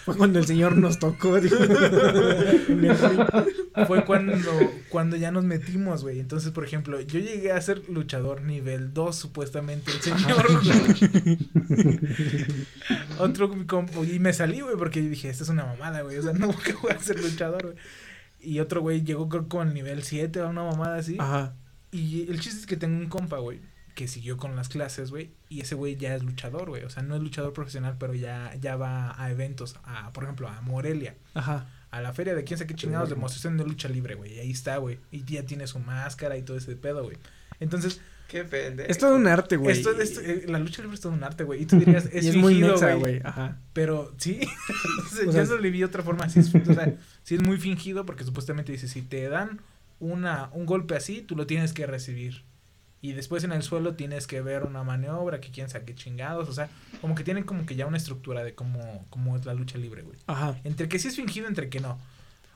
Fue 0.05 0.15
cuando 0.15 0.39
el 0.39 0.45
señor 0.47 0.77
nos 0.77 0.97
tocó. 0.99 1.39
dijo. 1.39 1.57
Fue 3.85 4.05
cuando, 4.05 4.51
cuando 4.89 5.17
ya 5.17 5.31
nos 5.31 5.43
metimos, 5.43 6.03
güey. 6.03 6.19
Entonces, 6.19 6.51
por 6.51 6.63
ejemplo, 6.63 6.99
yo 7.01 7.19
llegué 7.19 7.51
a 7.51 7.61
ser 7.61 7.87
luchador 7.89 8.41
nivel 8.41 8.93
2, 8.93 9.15
supuestamente, 9.15 9.91
el 9.91 10.01
señor. 10.01 10.45
Otro 13.19 13.67
compo, 13.67 14.03
y 14.03 14.19
me 14.19 14.33
salí, 14.33 14.61
güey, 14.61 14.75
porque 14.77 15.01
dije, 15.01 15.29
esta 15.29 15.43
es 15.43 15.49
una 15.49 15.65
mamada, 15.65 16.01
güey. 16.01 16.17
O 16.17 16.23
sea, 16.23 16.33
no 16.37 16.55
que 16.57 16.73
voy 16.73 16.91
a 16.91 16.99
ser 16.99 17.21
luchador, 17.21 17.63
güey. 17.63 17.75
Y 18.39 18.59
otro 18.59 18.81
güey 18.81 19.03
llegó 19.03 19.29
creo 19.29 19.47
con 19.47 19.73
nivel 19.73 20.03
7 20.03 20.41
o 20.41 20.49
una 20.49 20.63
mamada 20.63 20.97
así. 20.97 21.17
Ajá. 21.19 21.55
Y 21.91 22.29
el 22.29 22.39
chiste 22.39 22.59
es 22.59 22.65
que 22.65 22.77
tengo 22.77 22.97
un 22.97 23.07
compa, 23.07 23.37
güey, 23.37 23.61
que 23.95 24.07
siguió 24.07 24.37
con 24.37 24.55
las 24.55 24.69
clases, 24.69 25.09
güey, 25.09 25.31
y 25.49 25.61
ese 25.61 25.75
güey 25.75 25.95
ya 25.95 26.15
es 26.15 26.23
luchador, 26.23 26.69
güey. 26.69 26.83
O 26.83 26.89
sea, 26.89 27.03
no 27.03 27.15
es 27.15 27.21
luchador 27.21 27.53
profesional, 27.53 27.95
pero 27.97 28.13
ya, 28.13 28.53
ya 28.59 28.75
va 28.75 29.21
a 29.21 29.31
eventos, 29.31 29.75
a, 29.83 30.11
por 30.13 30.23
ejemplo, 30.23 30.47
a 30.47 30.61
Morelia, 30.61 31.15
Ajá. 31.33 31.67
A 31.91 32.01
la 32.01 32.13
feria 32.13 32.35
de 32.35 32.43
quién 32.43 32.57
sabe 32.57 32.67
qué 32.67 32.75
chingados, 32.75 33.09
demostración 33.09 33.57
de 33.57 33.65
lucha 33.65 33.87
libre, 33.89 34.15
güey. 34.15 34.33
Y 34.35 34.39
ahí 34.39 34.51
está, 34.51 34.77
güey. 34.77 34.99
Y 35.11 35.23
ya 35.23 35.43
tiene 35.43 35.67
su 35.67 35.79
máscara 35.79 36.37
y 36.37 36.43
todo 36.43 36.57
ese 36.57 36.75
pedo, 36.75 37.03
güey. 37.03 37.17
Entonces, 37.59 38.01
Qué 38.27 38.43
pendejo. 38.43 38.89
Es 38.91 38.97
todo 38.97 39.15
un 39.15 39.25
arte, 39.25 39.55
güey. 39.55 39.77
esto, 39.77 39.91
esto, 39.99 40.19
eh, 40.21 40.43
la 40.47 40.59
lucha 40.59 40.81
libre 40.81 40.95
es 40.95 41.01
todo 41.01 41.13
un 41.13 41.23
arte, 41.23 41.43
güey. 41.43 41.63
Y 41.63 41.65
tú 41.65 41.79
dirías, 41.79 42.09
es, 42.11 42.25
y 42.25 42.29
es 42.29 42.35
muy 42.35 42.53
fingido, 42.53 42.73
mexa, 42.73 42.93
güey. 42.95 42.99
güey. 42.99 43.21
Ajá. 43.23 43.59
Pero 43.73 44.13
sí, 44.17 44.41
yo 45.25 45.31
sea, 45.31 45.45
no 45.45 45.57
le 45.57 45.69
vi 45.69 45.79
de 45.79 45.85
otra 45.85 46.03
forma. 46.03 46.27
Sí 46.29 46.39
es, 46.41 46.53
o 46.53 46.73
sea, 46.73 46.93
sí 47.23 47.35
es 47.35 47.43
muy 47.43 47.57
fingido 47.57 48.05
porque 48.05 48.25
supuestamente 48.25 48.71
dice, 48.71 48.87
si 48.87 49.01
te 49.01 49.29
dan 49.29 49.61
una, 49.99 50.49
un 50.51 50.65
golpe 50.65 50.95
así, 50.95 51.21
tú 51.21 51.35
lo 51.35 51.47
tienes 51.47 51.73
que 51.73 51.85
recibir. 51.85 52.43
Y 53.01 53.13
después 53.13 53.43
en 53.43 53.51
el 53.51 53.61
suelo 53.61 53.93
tienes 53.93 54.25
que 54.25 54.41
ver 54.41 54.63
una 54.63 54.83
maniobra, 54.83 55.39
que 55.39 55.51
quién 55.51 55.69
sabe 55.69 55.85
qué 55.85 55.93
chingados. 55.95 56.49
O 56.49 56.53
sea, 56.53 56.67
como 56.99 57.13
que 57.15 57.23
tienen 57.23 57.43
como 57.43 57.65
que 57.65 57.75
ya 57.75 57.85
una 57.85 57.97
estructura 57.97 58.43
de 58.43 58.55
cómo, 58.55 59.05
cómo 59.09 59.35
es 59.37 59.45
la 59.45 59.53
lucha 59.53 59.77
libre, 59.77 60.01
güey. 60.01 60.17
Ajá. 60.27 60.55
Entre 60.63 60.89
que 60.89 60.97
sí 60.97 61.07
es 61.09 61.15
fingido, 61.15 61.47
entre 61.47 61.69
que 61.69 61.79
no. 61.79 61.91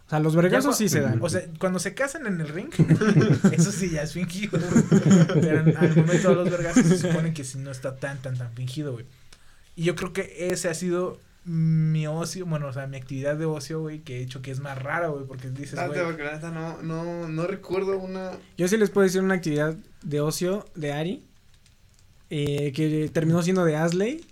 O 0.08 0.10
sea, 0.10 0.20
los 0.20 0.36
vergazos 0.36 0.76
sí 0.78 0.90
se 0.90 1.00
dan. 1.00 1.20
O 1.22 1.30
sea, 1.30 1.44
cuando 1.60 1.80
se 1.80 1.94
casan 1.94 2.26
en 2.26 2.42
el 2.42 2.48
ring, 2.50 2.70
eso 3.54 3.72
sí 3.72 3.92
ya 3.92 4.02
es 4.02 4.14
fingido. 4.14 4.60
Pero 5.42 5.62
en- 5.62 5.78
al 5.78 5.96
momento 5.96 6.30
de 6.30 6.36
los 6.36 6.50
vergazos 6.50 6.86
se 6.86 6.98
supone 6.98 7.34
que 7.34 7.44
sí 7.44 7.60
no 7.60 7.72
está 7.72 7.96
tan, 7.98 8.18
tan, 8.22 8.38
tan 8.38 8.52
fingido, 8.54 8.94
güey. 8.94 9.06
Y 9.76 9.84
yo 9.84 9.96
creo 9.96 10.12
que 10.12 10.50
ese 10.52 10.68
ha 10.70 10.74
sido 10.74 11.20
mi 11.44 12.06
ocio, 12.08 12.46
bueno, 12.46 12.68
o 12.68 12.74
sea, 12.74 12.86
mi 12.88 12.98
actividad 12.98 13.36
de 13.36 13.46
ocio, 13.46 13.80
güey, 13.82 14.00
que 14.00 14.20
he 14.20 14.22
hecho 14.22 14.42
que 14.42 14.52
es 14.52 14.60
más 14.60 14.78
rara, 14.78 15.08
güey, 15.08 15.26
porque 15.26 15.50
dices, 15.50 15.80
Ah, 15.80 15.88
güey, 15.88 16.00
no, 16.54 16.82
no, 16.84 17.28
no 17.28 17.48
recuerdo 17.48 17.98
una. 17.98 18.32
Yo 18.58 18.68
sí 18.68 18.78
les 18.78 18.90
puedo 18.92 19.06
decir 19.06 19.22
una 19.22 19.36
actividad 19.36 19.76
de 20.04 20.22
ocio 20.22 20.66
de 20.76 20.94
Ari. 20.94 21.24
eh, 22.30 22.72
que 22.74 23.10
terminó 23.12 23.42
siendo 23.42 23.66
de 23.66 23.76
Asley. 23.76 24.26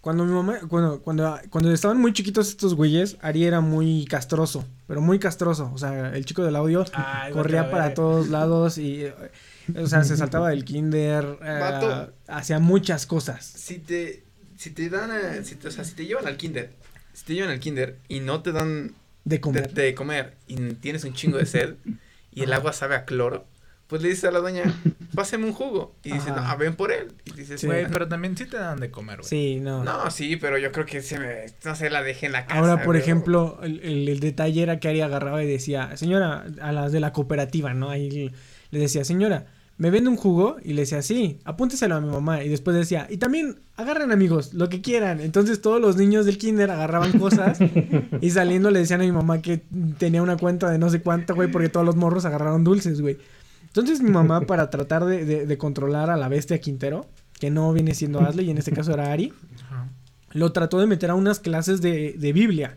Cuando 0.00 0.24
mi 0.24 0.32
mamá, 0.32 0.60
cuando, 0.68 1.02
cuando, 1.02 1.36
cuando 1.50 1.72
estaban 1.72 1.98
muy 1.98 2.12
chiquitos 2.12 2.48
estos 2.48 2.74
güeyes, 2.74 3.16
Ari 3.20 3.44
era 3.44 3.60
muy 3.60 4.04
castroso, 4.04 4.64
pero 4.86 5.00
muy 5.00 5.18
castroso. 5.18 5.70
O 5.74 5.78
sea, 5.78 6.14
el 6.14 6.24
chico 6.24 6.44
del 6.44 6.54
audio 6.54 6.84
ay, 6.92 7.32
corría 7.32 7.70
para 7.70 7.92
todos 7.94 8.28
lados 8.28 8.78
y, 8.78 9.06
o 9.76 9.86
sea, 9.88 10.04
se 10.04 10.16
saltaba 10.16 10.50
del 10.50 10.64
kinder, 10.64 11.38
eh, 11.42 12.06
hacía 12.28 12.60
muchas 12.60 13.06
cosas. 13.06 13.44
Si 13.44 13.80
te, 13.80 14.22
si 14.58 14.70
te 14.70 14.90
dan, 14.90 15.10
eh, 15.12 15.44
si 15.44 15.54
te, 15.54 15.68
o 15.68 15.70
sea, 15.70 15.84
si 15.84 15.94
te 15.94 16.04
llevan 16.04 16.26
al 16.26 16.36
kinder, 16.36 16.70
si 17.14 17.24
te 17.24 17.34
llevan 17.34 17.50
al 17.50 17.60
kinder 17.60 17.96
y 18.08 18.20
no 18.20 18.42
te 18.42 18.52
dan 18.52 18.88
De 19.24 19.36
de, 19.36 19.40
comer. 19.40 19.72
de 19.72 19.94
comer 19.94 20.34
y 20.46 20.56
tienes 20.74 21.04
un 21.04 21.14
chingo 21.14 21.38
de 21.38 21.46
sed 21.46 21.76
y 22.32 22.42
el 22.42 22.52
agua 22.52 22.72
sabe 22.72 22.94
a 22.96 23.04
cloro, 23.04 23.46
pues 23.86 24.02
le 24.02 24.08
dices 24.10 24.24
a 24.24 24.30
la 24.30 24.40
doña, 24.40 24.64
pásame 25.14 25.46
un 25.46 25.54
jugo. 25.54 25.94
Y 26.04 26.12
dices, 26.12 26.28
Ajá. 26.32 26.52
no, 26.52 26.58
ven 26.58 26.74
por 26.76 26.92
él. 26.92 27.12
Y 27.24 27.32
dices, 27.32 27.58
Sí. 27.62 27.66
Güey, 27.66 27.86
pero 27.90 28.06
también 28.06 28.36
sí 28.36 28.44
te 28.44 28.58
dan 28.58 28.78
de 28.80 28.90
comer, 28.90 29.20
güey. 29.20 29.28
Sí, 29.28 29.60
no. 29.60 29.82
no, 29.82 30.10
sí, 30.10 30.36
pero 30.36 30.58
yo 30.58 30.70
creo 30.72 30.84
que 30.84 31.00
se 31.00 31.18
me, 31.18 31.46
no 31.64 31.74
sé, 31.74 31.88
la 31.88 32.02
dejé 32.02 32.26
en 32.26 32.32
la 32.32 32.44
casa. 32.44 32.60
Ahora, 32.60 32.82
por 32.82 32.96
ejemplo, 32.98 33.58
el, 33.62 33.80
el- 33.80 34.08
el 34.10 34.20
detalle 34.20 34.62
era 34.62 34.78
que 34.78 34.88
Ari 34.88 35.00
agarraba 35.00 35.42
y 35.42 35.46
decía, 35.46 35.96
señora, 35.96 36.44
a 36.60 36.72
las 36.72 36.92
de 36.92 37.00
la 37.00 37.14
cooperativa, 37.14 37.72
¿no? 37.72 37.88
Ahí 37.88 38.30
le 38.70 38.78
decía, 38.78 39.04
señora, 39.04 39.46
¿me 39.78 39.90
vende 39.90 40.10
un 40.10 40.16
jugo? 40.16 40.56
Y 40.62 40.74
le 40.74 40.82
decía, 40.82 41.00
sí, 41.02 41.38
apúnteselo 41.44 41.94
a 41.94 42.00
mi 42.00 42.08
mamá. 42.10 42.42
Y 42.44 42.48
después 42.48 42.76
decía, 42.76 43.06
y 43.08 43.16
también 43.16 43.60
agarren 43.76 44.12
amigos, 44.12 44.52
lo 44.54 44.68
que 44.68 44.80
quieran. 44.82 45.20
Entonces 45.20 45.60
todos 45.62 45.80
los 45.80 45.96
niños 45.96 46.26
del 46.26 46.36
kinder 46.36 46.70
agarraban 46.70 47.18
cosas 47.18 47.58
y 48.20 48.30
saliendo 48.30 48.70
le 48.70 48.80
decían 48.80 49.00
a 49.00 49.04
mi 49.04 49.12
mamá 49.12 49.40
que 49.40 49.62
tenía 49.98 50.20
una 50.22 50.36
cuenta 50.36 50.70
de 50.70 50.78
no 50.78 50.90
sé 50.90 51.00
cuánto, 51.00 51.34
güey, 51.34 51.50
porque 51.50 51.68
todos 51.68 51.86
los 51.86 51.96
morros 51.96 52.24
agarraron 52.24 52.64
dulces, 52.64 53.00
güey. 53.00 53.16
Entonces 53.66 54.00
mi 54.02 54.10
mamá, 54.10 54.40
para 54.42 54.70
tratar 54.70 55.04
de, 55.04 55.24
de- 55.24 55.46
de 55.46 55.58
controlar 55.58 56.10
a 56.10 56.16
la 56.16 56.28
bestia 56.28 56.60
Quintero, 56.60 57.06
que 57.38 57.50
no 57.50 57.72
viene 57.72 57.94
siendo 57.94 58.20
Asley, 58.20 58.46
y 58.46 58.50
en 58.50 58.58
este 58.58 58.72
caso 58.72 58.92
era 58.92 59.12
Ari, 59.12 59.32
lo 60.32 60.52
trató 60.52 60.80
de 60.80 60.86
meter 60.86 61.10
a 61.10 61.14
unas 61.14 61.38
clases 61.38 61.80
de, 61.80 62.14
de 62.18 62.32
Biblia. 62.32 62.76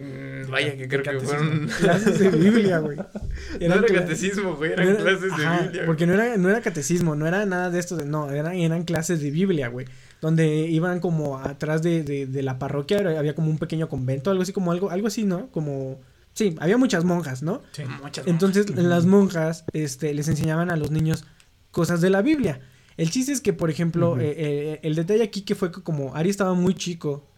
Mm, 0.00 0.50
vaya, 0.50 0.76
que 0.76 0.88
creo 0.88 1.02
que 1.02 1.20
fueron. 1.20 1.66
Clases 1.80 2.18
de 2.18 2.30
Biblia, 2.30 2.78
güey. 2.78 2.96
no 3.60 3.74
era 3.74 3.82
catecismo, 3.86 4.56
güey, 4.56 4.70
no 4.70 4.82
eran 4.82 4.88
era- 4.88 5.02
clases 5.02 5.36
de 5.36 5.44
ajá, 5.46 5.60
Biblia. 5.62 5.86
Porque 5.86 6.06
no 6.06 6.14
era, 6.14 6.36
no 6.36 6.48
era 6.50 6.60
catecismo, 6.60 7.14
no 7.14 7.26
era 7.26 7.44
nada 7.46 7.70
de 7.70 7.78
esto, 7.78 7.96
de- 7.96 8.04
no, 8.06 8.30
eran, 8.30 8.54
eran 8.54 8.84
clases 8.84 9.20
de 9.20 9.30
Biblia, 9.30 9.68
güey. 9.68 9.86
Donde 10.20 10.46
iban 10.68 11.00
como 11.00 11.38
atrás 11.38 11.82
de, 11.82 12.02
de, 12.02 12.26
de 12.26 12.42
la 12.42 12.58
parroquia, 12.58 12.98
había 13.18 13.34
como 13.34 13.50
un 13.50 13.58
pequeño 13.58 13.88
convento, 13.88 14.30
algo 14.30 14.42
así 14.42 14.52
como 14.52 14.72
algo, 14.72 14.90
algo 14.90 15.06
así, 15.06 15.24
¿no? 15.24 15.48
Como, 15.52 16.00
sí, 16.34 16.56
había 16.58 16.76
muchas 16.76 17.04
monjas, 17.04 17.42
¿no? 17.42 17.62
Sí. 17.72 17.82
Muchas 18.02 18.26
Entonces 18.26 18.68
las 18.76 19.06
monjas, 19.06 19.64
este, 19.72 20.14
les 20.14 20.26
enseñaban 20.28 20.70
a 20.70 20.76
los 20.76 20.90
niños 20.90 21.24
cosas 21.70 22.00
de 22.00 22.10
la 22.10 22.22
Biblia. 22.22 22.60
El 22.96 23.10
chiste 23.10 23.30
es 23.30 23.40
que, 23.40 23.52
por 23.52 23.70
ejemplo, 23.70 24.18
eh, 24.18 24.34
eh, 24.36 24.80
el 24.82 24.96
detalle 24.96 25.22
aquí 25.22 25.42
que 25.42 25.54
fue 25.54 25.70
que 25.70 25.82
como 25.82 26.16
Ari 26.16 26.30
estaba 26.30 26.54
muy 26.54 26.74
chico 26.74 27.28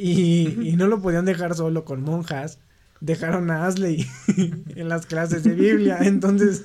y, 0.00 0.68
y 0.70 0.76
no 0.76 0.86
lo 0.86 1.00
podían 1.02 1.24
dejar 1.24 1.54
solo 1.54 1.84
con 1.84 2.02
monjas, 2.02 2.58
dejaron 3.00 3.50
a 3.50 3.66
Asley 3.66 4.06
en 4.76 4.88
las 4.88 5.06
clases 5.06 5.44
de 5.44 5.54
Biblia. 5.54 5.98
Entonces, 6.02 6.62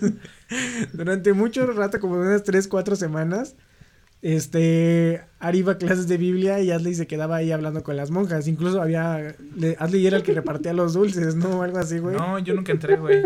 durante 0.94 1.34
mucho 1.34 1.66
rato, 1.68 2.00
como 2.00 2.16
unas 2.16 2.44
3, 2.44 2.68
4 2.68 2.96
semanas, 2.96 3.56
este, 4.22 5.22
Ari 5.40 5.60
iba 5.60 5.74
a 5.74 5.78
clases 5.78 6.08
de 6.08 6.18
Biblia 6.18 6.60
y 6.62 6.72
Asley 6.72 6.96
se 6.96 7.08
quedaba 7.08 7.36
ahí 7.38 7.52
hablando 7.52 7.84
con 7.84 7.98
las 7.98 8.10
monjas. 8.10 8.48
Incluso 8.48 8.82
había, 8.82 9.36
le- 9.58 9.76
Asley 9.80 10.06
era 10.08 10.18
el 10.18 10.24
que 10.24 10.34
repartía 10.34 10.74
los 10.74 10.94
dulces, 10.94 11.36
¿no? 11.36 11.62
Algo 11.62 11.78
así, 11.80 12.00
güey. 12.00 12.16
No, 12.16 12.40
yo 12.40 12.54
nunca 12.54 12.72
entré, 12.72 12.96
güey. 12.98 13.24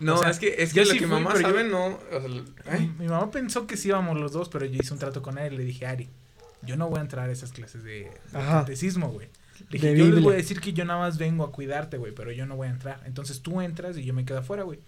No, 0.00 0.14
O 0.14 0.18
sea, 0.18 0.30
es 0.30 0.38
que, 0.38 0.54
es 0.58 0.72
yo 0.72 0.82
que 0.82 0.88
lo 0.88 0.92
sí 0.94 0.98
que 0.98 1.06
fui, 1.06 1.14
mamá 1.14 1.30
pero 1.34 1.48
yo- 1.50 1.54
sabe, 1.54 1.68
no. 1.68 1.86
o 1.86 2.00
sea, 2.64 2.76
¿eh? 2.78 2.90
Mi 2.98 3.06
mamá 3.06 3.30
pensó 3.30 3.66
que 3.66 3.76
sí 3.76 3.88
íbamos 3.88 4.18
los 4.18 4.32
dos, 4.32 4.48
pero 4.48 4.64
yo 4.64 4.78
hice 4.80 4.92
un 4.92 4.98
trato 4.98 5.22
con 5.22 5.38
él 5.38 5.52
y 5.54 5.56
le 5.58 5.64
dije, 5.64 5.86
Ari, 5.86 6.08
yo 6.62 6.76
no 6.76 6.88
voy 6.88 6.98
a 6.98 7.02
entrar 7.02 7.28
a 7.28 7.32
esas 7.32 7.52
clases 7.52 7.84
de, 7.84 7.90
de 8.00 8.10
catecismo, 8.32 9.10
güey. 9.10 9.28
Le 9.68 9.78
dije, 9.78 9.92
De 9.92 9.98
yo 9.98 10.06
les 10.06 10.22
voy 10.22 10.34
a 10.34 10.36
decir 10.36 10.60
que 10.60 10.72
yo 10.72 10.84
nada 10.84 11.00
más 11.00 11.18
vengo 11.18 11.44
a 11.44 11.52
cuidarte, 11.52 11.98
güey, 11.98 12.12
pero 12.14 12.32
yo 12.32 12.46
no 12.46 12.56
voy 12.56 12.68
a 12.68 12.70
entrar. 12.70 13.00
Entonces 13.06 13.40
tú 13.42 13.60
entras 13.60 13.96
y 13.96 14.04
yo 14.04 14.14
me 14.14 14.24
quedo 14.24 14.38
afuera, 14.38 14.62
güey. 14.62 14.78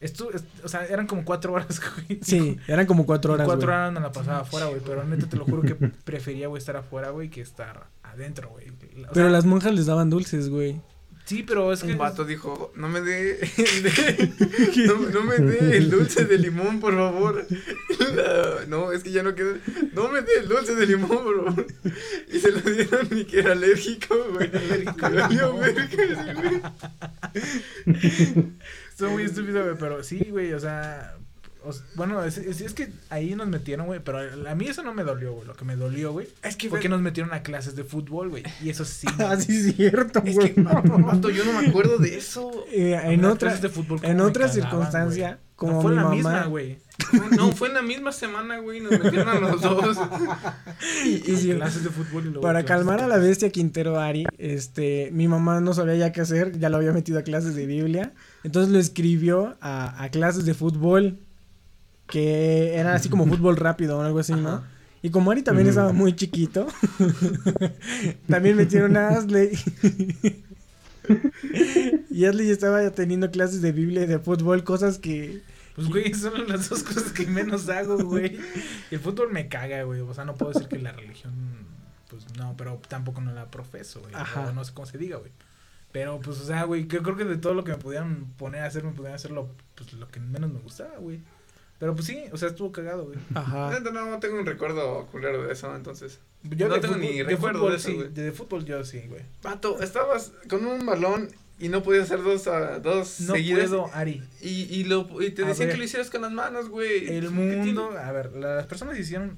Esto, 0.00 0.30
es- 0.32 0.44
o 0.62 0.68
sea, 0.68 0.84
eran 0.86 1.06
como 1.06 1.24
cuatro 1.24 1.52
horas, 1.52 1.80
güey. 2.08 2.18
Sí, 2.22 2.58
eran 2.66 2.84
como 2.86 3.06
cuatro 3.06 3.32
horas, 3.34 3.46
Cuatro 3.46 3.68
horas 3.68 3.92
me 3.92 4.00
la 4.00 4.12
pasaba 4.12 4.40
afuera, 4.40 4.66
güey. 4.66 4.80
Pero 4.84 5.04
neta 5.04 5.26
te 5.26 5.36
lo 5.36 5.44
juro 5.44 5.62
que 5.62 5.74
prefería, 6.04 6.48
güey, 6.48 6.58
estar 6.58 6.76
afuera, 6.76 7.10
güey, 7.10 7.30
que 7.30 7.40
estar 7.40 7.86
adentro, 8.02 8.50
güey. 8.50 8.68
O 8.68 8.72
Pero 8.80 9.14
sea, 9.14 9.28
las 9.30 9.44
monjas 9.46 9.72
les 9.72 9.86
daban 9.86 10.10
dulces, 10.10 10.48
güey. 10.50 10.80
Sí, 11.26 11.42
pero 11.42 11.72
es 11.72 11.82
que. 11.82 11.92
Un 11.92 11.98
vato 11.98 12.24
dijo, 12.26 12.70
no 12.76 12.86
me 12.88 13.00
dé, 13.00 13.40
no, 14.86 14.94
no 15.08 15.22
me 15.22 15.38
dé 15.38 15.78
el 15.78 15.90
dulce 15.90 16.26
de 16.26 16.36
limón, 16.38 16.80
por 16.80 16.94
favor. 16.94 17.46
La- 18.14 18.66
no, 18.68 18.92
es 18.92 19.02
que 19.02 19.10
ya 19.10 19.22
no 19.22 19.34
queda, 19.34 19.54
no 19.94 20.10
me 20.10 20.20
dé 20.20 20.40
el 20.40 20.48
dulce 20.48 20.74
de 20.74 20.86
limón, 20.86 21.08
por 21.24 21.44
favor. 21.46 21.66
Y 22.30 22.38
se 22.40 22.50
lo 22.52 22.60
dieron 22.60 23.08
y 23.10 23.24
que 23.24 23.38
era 23.38 23.52
alérgico, 23.52 24.14
güey. 24.34 24.50
Alérgico 24.54 25.06
al 25.06 25.14
Valió 25.14 25.46
limón. 25.52 25.60
verga, 25.60 25.88
sí, 25.88 26.32
güey. 26.34 26.62
Estuvo 28.90 29.10
muy 29.10 29.22
estúpido, 29.24 29.64
güey, 29.64 29.76
pero 29.78 30.04
sí, 30.04 30.26
güey, 30.30 30.52
o 30.52 30.60
sea, 30.60 31.16
o 31.66 31.72
bueno, 31.94 32.22
es, 32.24 32.38
es, 32.38 32.60
es 32.60 32.74
que 32.74 32.90
ahí 33.10 33.34
nos 33.34 33.48
metieron, 33.48 33.86
güey, 33.86 34.00
pero 34.04 34.18
a 34.48 34.54
mí 34.54 34.66
eso 34.66 34.82
no 34.82 34.92
me 34.94 35.02
dolió, 35.04 35.32
güey, 35.32 35.46
lo 35.46 35.54
que 35.54 35.64
me 35.64 35.76
dolió, 35.76 36.12
güey, 36.12 36.28
Es 36.42 36.56
que 36.56 36.68
fue 36.68 36.78
ve- 36.78 36.82
que 36.82 36.88
nos 36.88 37.00
metieron 37.00 37.32
a 37.32 37.42
clases 37.42 37.74
de 37.76 37.84
fútbol, 37.84 38.28
güey, 38.30 38.42
y 38.62 38.70
eso 38.70 38.84
sí. 38.84 39.06
Ah, 39.18 39.36
sí, 39.36 39.52
es 39.70 39.76
cierto, 39.76 40.22
Es 40.24 40.34
güey. 40.34 40.54
que, 40.54 40.60
vato, 40.62 41.30
yo 41.30 41.44
no 41.44 41.60
me 41.60 41.68
acuerdo 41.68 41.98
de 41.98 42.16
eso. 42.16 42.50
Eh, 42.70 42.98
en 43.04 43.24
otra, 43.24 43.56
de 43.56 43.68
fútbol 43.68 44.00
en 44.02 44.20
otra 44.20 44.46
cagaban, 44.46 44.52
circunstancia, 44.70 45.38
como 45.56 45.74
No, 45.74 45.82
fue 45.82 45.90
mi 45.92 45.96
la 45.96 46.02
mamá, 46.02 46.14
misma, 46.14 46.44
güey. 46.46 46.78
No, 47.36 47.50
fue 47.52 47.68
en 47.68 47.74
la 47.74 47.82
misma 47.82 48.12
semana, 48.12 48.58
güey, 48.58 48.80
nos 48.80 48.92
metieron 48.92 49.28
a 49.28 49.40
los 49.40 49.60
dos. 49.60 49.98
y, 51.04 51.30
y 51.30 51.36
sí, 51.36 51.52
clases 51.54 51.84
de 51.84 51.90
fútbol 51.90 52.22
y 52.22 52.28
luego 52.28 52.40
para 52.42 52.64
calmar 52.64 53.00
a 53.00 53.08
la 53.08 53.18
bestia 53.18 53.50
Quintero 53.50 53.98
Ari, 54.00 54.26
este, 54.38 55.10
mi 55.12 55.26
mamá 55.28 55.60
no 55.60 55.74
sabía 55.74 55.96
ya 55.96 56.12
qué 56.12 56.20
hacer, 56.20 56.58
ya 56.58 56.68
lo 56.68 56.76
había 56.76 56.92
metido 56.92 57.18
a 57.18 57.22
clases 57.22 57.54
de 57.54 57.66
Biblia, 57.66 58.12
entonces 58.42 58.72
lo 58.72 58.78
escribió 58.78 59.56
a, 59.60 60.02
a 60.02 60.08
clases 60.10 60.44
de 60.44 60.54
fútbol, 60.54 61.18
que 62.06 62.74
era 62.76 62.94
así 62.94 63.08
como 63.08 63.26
fútbol 63.26 63.56
rápido 63.56 63.98
o 63.98 64.00
algo 64.02 64.18
así, 64.18 64.32
¿no? 64.34 64.48
Ajá. 64.48 64.68
Y 65.04 65.10
como 65.10 65.30
Ari 65.30 65.42
también 65.42 65.68
estaba 65.68 65.92
muy 65.92 66.16
chiquito, 66.16 66.66
también 68.26 68.56
metieron 68.56 68.96
a 68.96 69.08
Asley. 69.08 69.50
y 72.10 72.24
Asley 72.24 72.48
estaba 72.48 72.90
teniendo 72.90 73.30
clases 73.30 73.60
de 73.60 73.72
Biblia 73.72 74.04
y 74.04 74.06
de 74.06 74.18
fútbol, 74.18 74.64
cosas 74.64 74.96
que... 74.96 75.42
Pues, 75.74 75.88
güey, 75.88 76.14
son 76.14 76.48
las 76.48 76.70
dos 76.70 76.82
cosas 76.82 77.12
que 77.12 77.26
menos 77.26 77.68
hago, 77.68 78.02
güey. 78.02 78.38
El 78.90 78.98
fútbol 78.98 79.30
me 79.30 79.46
caga, 79.48 79.82
güey. 79.82 80.00
O 80.00 80.14
sea, 80.14 80.24
no 80.24 80.36
puedo 80.36 80.52
decir 80.52 80.68
que 80.68 80.78
la 80.78 80.92
religión, 80.92 81.34
pues 82.08 82.24
no, 82.38 82.54
pero 82.56 82.80
tampoco 82.88 83.20
no 83.20 83.30
la 83.32 83.50
profeso, 83.50 84.00
güey. 84.00 84.14
Ajá. 84.14 84.48
O 84.48 84.52
no 84.54 84.64
sé 84.64 84.72
cómo 84.72 84.86
se 84.86 84.96
diga, 84.96 85.18
güey. 85.18 85.32
Pero, 85.92 86.18
pues, 86.20 86.40
o 86.40 86.46
sea, 86.46 86.64
güey, 86.64 86.86
yo 86.86 87.02
creo 87.02 87.16
que 87.16 87.24
de 87.26 87.36
todo 87.36 87.52
lo 87.52 87.62
que 87.62 87.72
me 87.72 87.78
pudieran 87.78 88.24
poner 88.38 88.62
a 88.62 88.68
hacer, 88.68 88.84
me 88.84 88.92
pudieran 88.92 89.16
hacer 89.16 89.32
lo, 89.32 89.50
pues, 89.74 89.92
lo 89.92 90.08
que 90.08 90.18
menos 90.18 90.50
me 90.50 90.60
gustaba, 90.60 90.96
güey. 90.96 91.20
Pero, 91.78 91.94
pues 91.94 92.06
sí, 92.06 92.22
o 92.32 92.36
sea, 92.38 92.48
estuvo 92.48 92.70
cagado, 92.72 93.04
güey. 93.06 93.18
Ajá. 93.34 93.70
Neta, 93.70 93.90
no, 93.90 94.08
no 94.08 94.18
tengo 94.20 94.38
un 94.38 94.46
recuerdo 94.46 95.06
culero 95.10 95.42
de 95.44 95.52
eso, 95.52 95.74
entonces. 95.74 96.20
Yo 96.44 96.68
No 96.68 96.74
de 96.74 96.80
tengo 96.80 96.94
fútbol- 96.94 97.00
ni 97.00 97.18
de 97.18 97.24
recuerdo 97.24 97.58
fútbol, 97.58 97.70
de 97.72 97.76
eso, 97.78 97.88
sí, 97.88 97.94
güey. 97.94 98.08
de, 98.10 98.32
fútbol 98.32 98.64
yo 98.64 98.84
sí, 98.84 99.02
güey. 99.08 99.22
Vato, 99.42 99.80
estabas 99.82 100.32
con 100.48 100.64
un 100.66 100.86
balón 100.86 101.28
y 101.58 101.68
no 101.68 101.82
podías 101.82 102.04
hacer 102.04 102.22
dos, 102.22 102.46
ah, 102.46 102.78
dos 102.78 103.20
No 103.20 103.34
seguidas. 103.34 103.68
puedo, 103.70 103.90
Ari. 103.92 104.22
Y, 104.40 104.62
y, 104.74 104.84
lo, 104.84 105.08
y 105.22 105.30
te 105.30 105.44
A 105.44 105.48
decían 105.48 105.68
ver. 105.68 105.74
que 105.76 105.78
lo 105.78 105.84
hicieras 105.84 106.10
con 106.10 106.22
las 106.22 106.32
manos, 106.32 106.68
güey. 106.68 107.08
El 107.08 107.24
¿Qué 107.24 107.30
mundo, 107.30 107.88
tiene? 107.88 107.98
a 108.04 108.12
ver, 108.12 108.32
las 108.34 108.66
personas 108.66 108.98
hicieron 108.98 109.36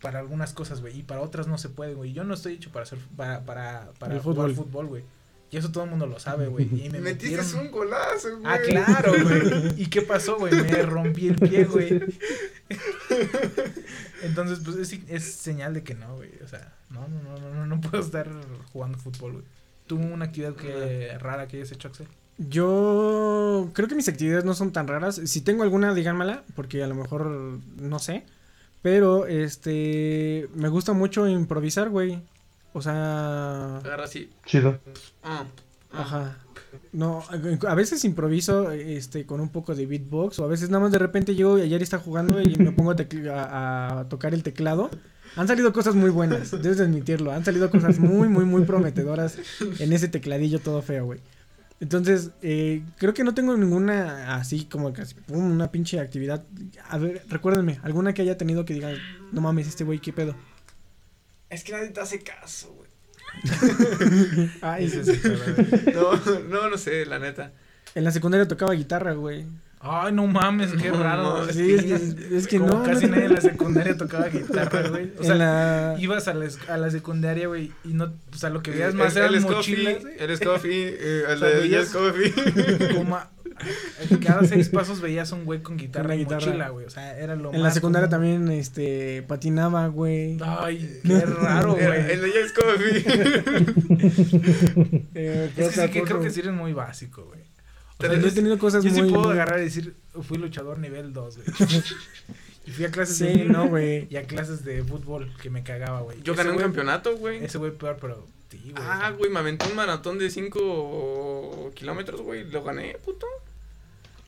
para 0.00 0.18
algunas 0.20 0.52
cosas, 0.52 0.80
güey, 0.82 0.98
y 1.00 1.02
para 1.02 1.20
otras 1.22 1.46
no 1.48 1.58
se 1.58 1.68
puede, 1.68 1.94
güey. 1.94 2.12
Yo 2.12 2.22
no 2.24 2.34
estoy 2.34 2.54
hecho 2.54 2.70
para 2.70 2.84
hacer 2.84 2.98
para 3.16 3.44
para 3.44 3.90
para 3.98 4.14
El 4.14 4.20
jugar 4.20 4.50
fútbol. 4.50 4.54
fútbol, 4.66 4.86
güey. 4.86 5.04
Y 5.56 5.58
eso 5.58 5.72
todo 5.72 5.84
el 5.84 5.90
mundo 5.90 6.06
lo 6.06 6.18
sabe, 6.18 6.48
güey. 6.48 6.66
Y 6.66 6.90
me 6.90 7.00
Metiste 7.00 7.34
metieron... 7.38 7.66
un 7.66 7.70
golazo, 7.70 8.28
güey. 8.40 8.42
Ah, 8.44 8.58
claro, 8.62 9.14
güey. 9.22 9.80
¿Y 9.82 9.86
qué 9.86 10.02
pasó, 10.02 10.36
güey? 10.36 10.52
Me 10.52 10.82
rompí 10.82 11.28
el 11.28 11.36
pie, 11.36 11.64
güey. 11.64 12.02
Entonces, 14.22 14.60
pues 14.62 14.76
es, 14.76 15.00
es 15.08 15.24
señal 15.24 15.72
de 15.72 15.82
que 15.82 15.94
no, 15.94 16.14
güey. 16.16 16.28
O 16.44 16.46
sea, 16.46 16.74
no, 16.90 17.08
no, 17.08 17.22
no, 17.22 17.38
no, 17.38 17.54
no, 17.54 17.64
no 17.64 17.80
puedo 17.80 18.02
estar 18.02 18.28
jugando 18.70 18.98
fútbol, 18.98 19.32
güey. 19.32 19.44
¿Tú 19.86 19.96
una 19.96 20.26
actividad 20.26 20.54
que 20.56 21.16
rara 21.20 21.48
que 21.48 21.56
hayas 21.56 21.72
hecho, 21.72 21.88
Axel? 21.88 22.06
Yo 22.36 23.70
creo 23.72 23.88
que 23.88 23.94
mis 23.94 24.10
actividades 24.10 24.44
no 24.44 24.52
son 24.52 24.72
tan 24.72 24.88
raras. 24.88 25.22
Si 25.24 25.40
tengo 25.40 25.62
alguna, 25.62 25.94
díganmela, 25.94 26.44
porque 26.54 26.84
a 26.84 26.86
lo 26.86 26.96
mejor 26.96 27.30
no 27.78 27.98
sé. 27.98 28.24
Pero, 28.82 29.26
este, 29.26 30.50
me 30.54 30.68
gusta 30.68 30.92
mucho 30.92 31.26
improvisar, 31.26 31.88
güey. 31.88 32.20
O 32.72 32.82
sea, 32.82 33.76
Agarra 33.78 34.04
así. 34.04 34.30
Chido. 34.44 34.78
Ah, 35.22 35.44
ah. 35.92 36.00
ajá. 36.02 36.38
No, 36.92 37.22
a 37.66 37.74
veces 37.74 38.04
improviso, 38.04 38.70
este, 38.70 39.24
con 39.24 39.40
un 39.40 39.48
poco 39.48 39.74
de 39.74 39.86
beatbox, 39.86 40.38
o 40.40 40.44
a 40.44 40.48
veces 40.48 40.68
nada 40.68 40.82
más 40.82 40.92
de 40.92 40.98
repente 40.98 41.34
llego 41.34 41.58
y 41.58 41.62
ayer 41.62 41.82
está 41.82 41.98
jugando 41.98 42.40
y 42.40 42.54
me 42.56 42.72
pongo 42.72 42.90
a, 42.90 42.96
tecl- 42.96 43.30
a- 43.30 44.00
a 44.00 44.08
tocar 44.08 44.34
el 44.34 44.42
teclado. 44.42 44.90
Han 45.36 45.48
salido 45.48 45.72
cosas 45.72 45.94
muy 45.94 46.10
buenas, 46.10 46.50
debes 46.50 46.78
de 46.78 46.84
admitirlo. 46.84 47.32
Han 47.32 47.44
salido 47.44 47.70
cosas 47.70 47.98
muy, 47.98 48.28
muy, 48.28 48.44
muy 48.44 48.62
prometedoras 48.64 49.38
en 49.78 49.92
ese 49.92 50.08
tecladillo 50.08 50.58
todo 50.60 50.82
feo, 50.82 51.06
güey. 51.06 51.20
Entonces, 51.80 52.30
eh, 52.40 52.82
creo 52.96 53.12
que 53.12 53.22
no 53.24 53.34
tengo 53.34 53.54
ninguna 53.56 54.36
así 54.36 54.64
como 54.64 54.92
casi 54.94 55.14
pum, 55.14 55.50
una 55.52 55.70
pinche 55.70 56.00
actividad. 56.00 56.44
A 56.88 56.96
ver, 56.98 57.22
recuérdenme, 57.28 57.80
alguna 57.82 58.14
que 58.14 58.22
haya 58.22 58.38
tenido 58.38 58.64
que 58.64 58.72
diga, 58.74 58.92
no 59.32 59.40
mames, 59.42 59.66
este 59.68 59.84
güey, 59.84 59.98
¿qué 59.98 60.12
pedo? 60.12 60.34
Es 61.56 61.64
que 61.64 61.72
nadie 61.72 61.88
te 61.88 62.00
hace 62.00 62.20
caso, 62.20 62.68
güey. 62.74 62.86
Ay, 64.60 64.84
Ese 64.84 65.04
sí, 65.04 65.20
pero- 65.22 66.12
No, 66.12 66.40
no, 66.48 66.70
no 66.70 66.78
sé, 66.78 67.06
la 67.06 67.18
neta. 67.18 67.52
en 67.94 68.04
la 68.04 68.10
secundaria 68.10 68.46
tocaba 68.46 68.74
guitarra, 68.74 69.12
güey. 69.14 69.46
Ay, 69.80 70.12
no 70.12 70.26
mames, 70.26 70.72
qué 70.80 70.90
No, 70.90 71.02
raro. 71.02 71.46
no, 71.46 71.52
Sí, 71.52 71.72
es 71.74 71.82
que, 71.84 72.36
es 72.36 72.46
que 72.48 72.58
Como 72.58 72.74
no. 72.74 72.82
casi 72.82 73.06
no- 73.06 73.12
nadie 73.12 73.26
en 73.26 73.34
la 73.34 73.40
secundaria 73.40 73.96
tocaba 73.96 74.26
guitarra, 74.28 74.88
güey. 74.88 75.12
O 75.18 75.22
sea, 75.24 75.34
la... 75.34 75.96
ibas 75.98 76.28
a 76.28 76.34
la, 76.34 76.46
a 76.68 76.76
la 76.76 76.90
secundaria, 76.90 77.46
güey, 77.46 77.72
y 77.84 77.88
no, 77.94 78.12
o 78.32 78.36
sea, 78.36 78.50
lo 78.50 78.62
que 78.62 78.70
veías 78.72 78.90
El- 78.90 78.96
más 78.98 79.14
el- 79.16 79.22
eran 79.22 79.34
el 79.34 79.40
mochilas, 79.42 79.94
Scoffy, 79.94 80.02
güey. 80.02 80.16
El 80.30 80.36
Scoffy, 80.36 80.70
eh, 80.72 81.22
el 81.28 81.34
O 81.36 81.38
sea, 81.38 81.48
de 81.48 81.86
Scoffy. 81.86 82.94
Como 82.94 83.18
cada 84.24 84.44
seis 84.46 84.68
pasos 84.68 85.00
veías 85.00 85.32
un 85.32 85.44
güey 85.44 85.62
con 85.62 85.76
guitarra 85.76 86.14
y 86.16 86.24
mochila, 86.24 86.68
güey. 86.70 86.86
O 86.86 86.90
sea, 86.90 87.18
era 87.18 87.36
lo 87.36 87.52
En 87.52 87.60
la 87.60 87.66
más 87.68 87.74
secundaria 87.74 88.08
también, 88.08 88.50
este, 88.50 89.22
patinaba, 89.22 89.86
güey. 89.88 90.38
Ay, 90.42 91.00
qué 91.06 91.20
raro, 91.20 91.74
güey. 91.74 91.84
el 91.84 92.20
de. 92.20 92.26
Eh, 95.14 95.50
Es 95.56 95.74
que 95.74 95.82
sí, 95.82 95.88
que 95.90 96.02
creo 96.02 96.20
que 96.20 96.30
sí 96.30 96.40
eres 96.40 96.52
muy 96.52 96.72
básico, 96.72 97.24
güey. 97.24 97.40
O 97.40 97.98
Pero 97.98 98.14
sea, 98.14 98.22
Yo 98.22 98.28
he 98.28 98.32
tenido 98.32 98.58
cosas 98.58 98.84
yo 98.84 98.90
muy... 98.90 99.08
sí 99.08 99.14
puedo 99.14 99.30
agarrar 99.30 99.60
y 99.60 99.64
decir, 99.64 99.94
fui 100.22 100.36
luchador 100.38 100.78
nivel 100.78 101.12
2, 101.12 101.36
güey. 101.38 101.48
y 102.66 102.70
fui 102.70 102.84
a 102.84 102.90
clases 102.90 103.16
Sí, 103.18 103.24
de 103.26 103.44
no, 103.46 103.68
güey. 103.68 104.06
y 104.10 104.16
a 104.16 104.24
clases 104.24 104.64
de 104.64 104.82
fútbol 104.84 105.32
que 105.40 105.50
me 105.50 105.62
cagaba, 105.62 106.00
güey. 106.00 106.20
Yo 106.22 106.32
Ese 106.34 106.42
gané 106.42 106.54
un 106.56 106.62
campeonato, 106.62 107.16
güey. 107.16 107.44
Ese 107.44 107.58
güey 107.58 107.72
peor, 107.72 107.98
pero 108.00 108.26
sí, 108.50 108.58
güey. 108.72 108.74
Ah, 108.86 109.12
güey, 109.16 109.30
me 109.30 109.38
aventé 109.38 109.66
un 109.68 109.76
maratón 109.76 110.18
de 110.18 110.30
5 110.30 111.70
kilómetros, 111.74 112.20
güey. 112.22 112.44
Lo 112.50 112.62
gané, 112.64 112.96
puto. 113.04 113.26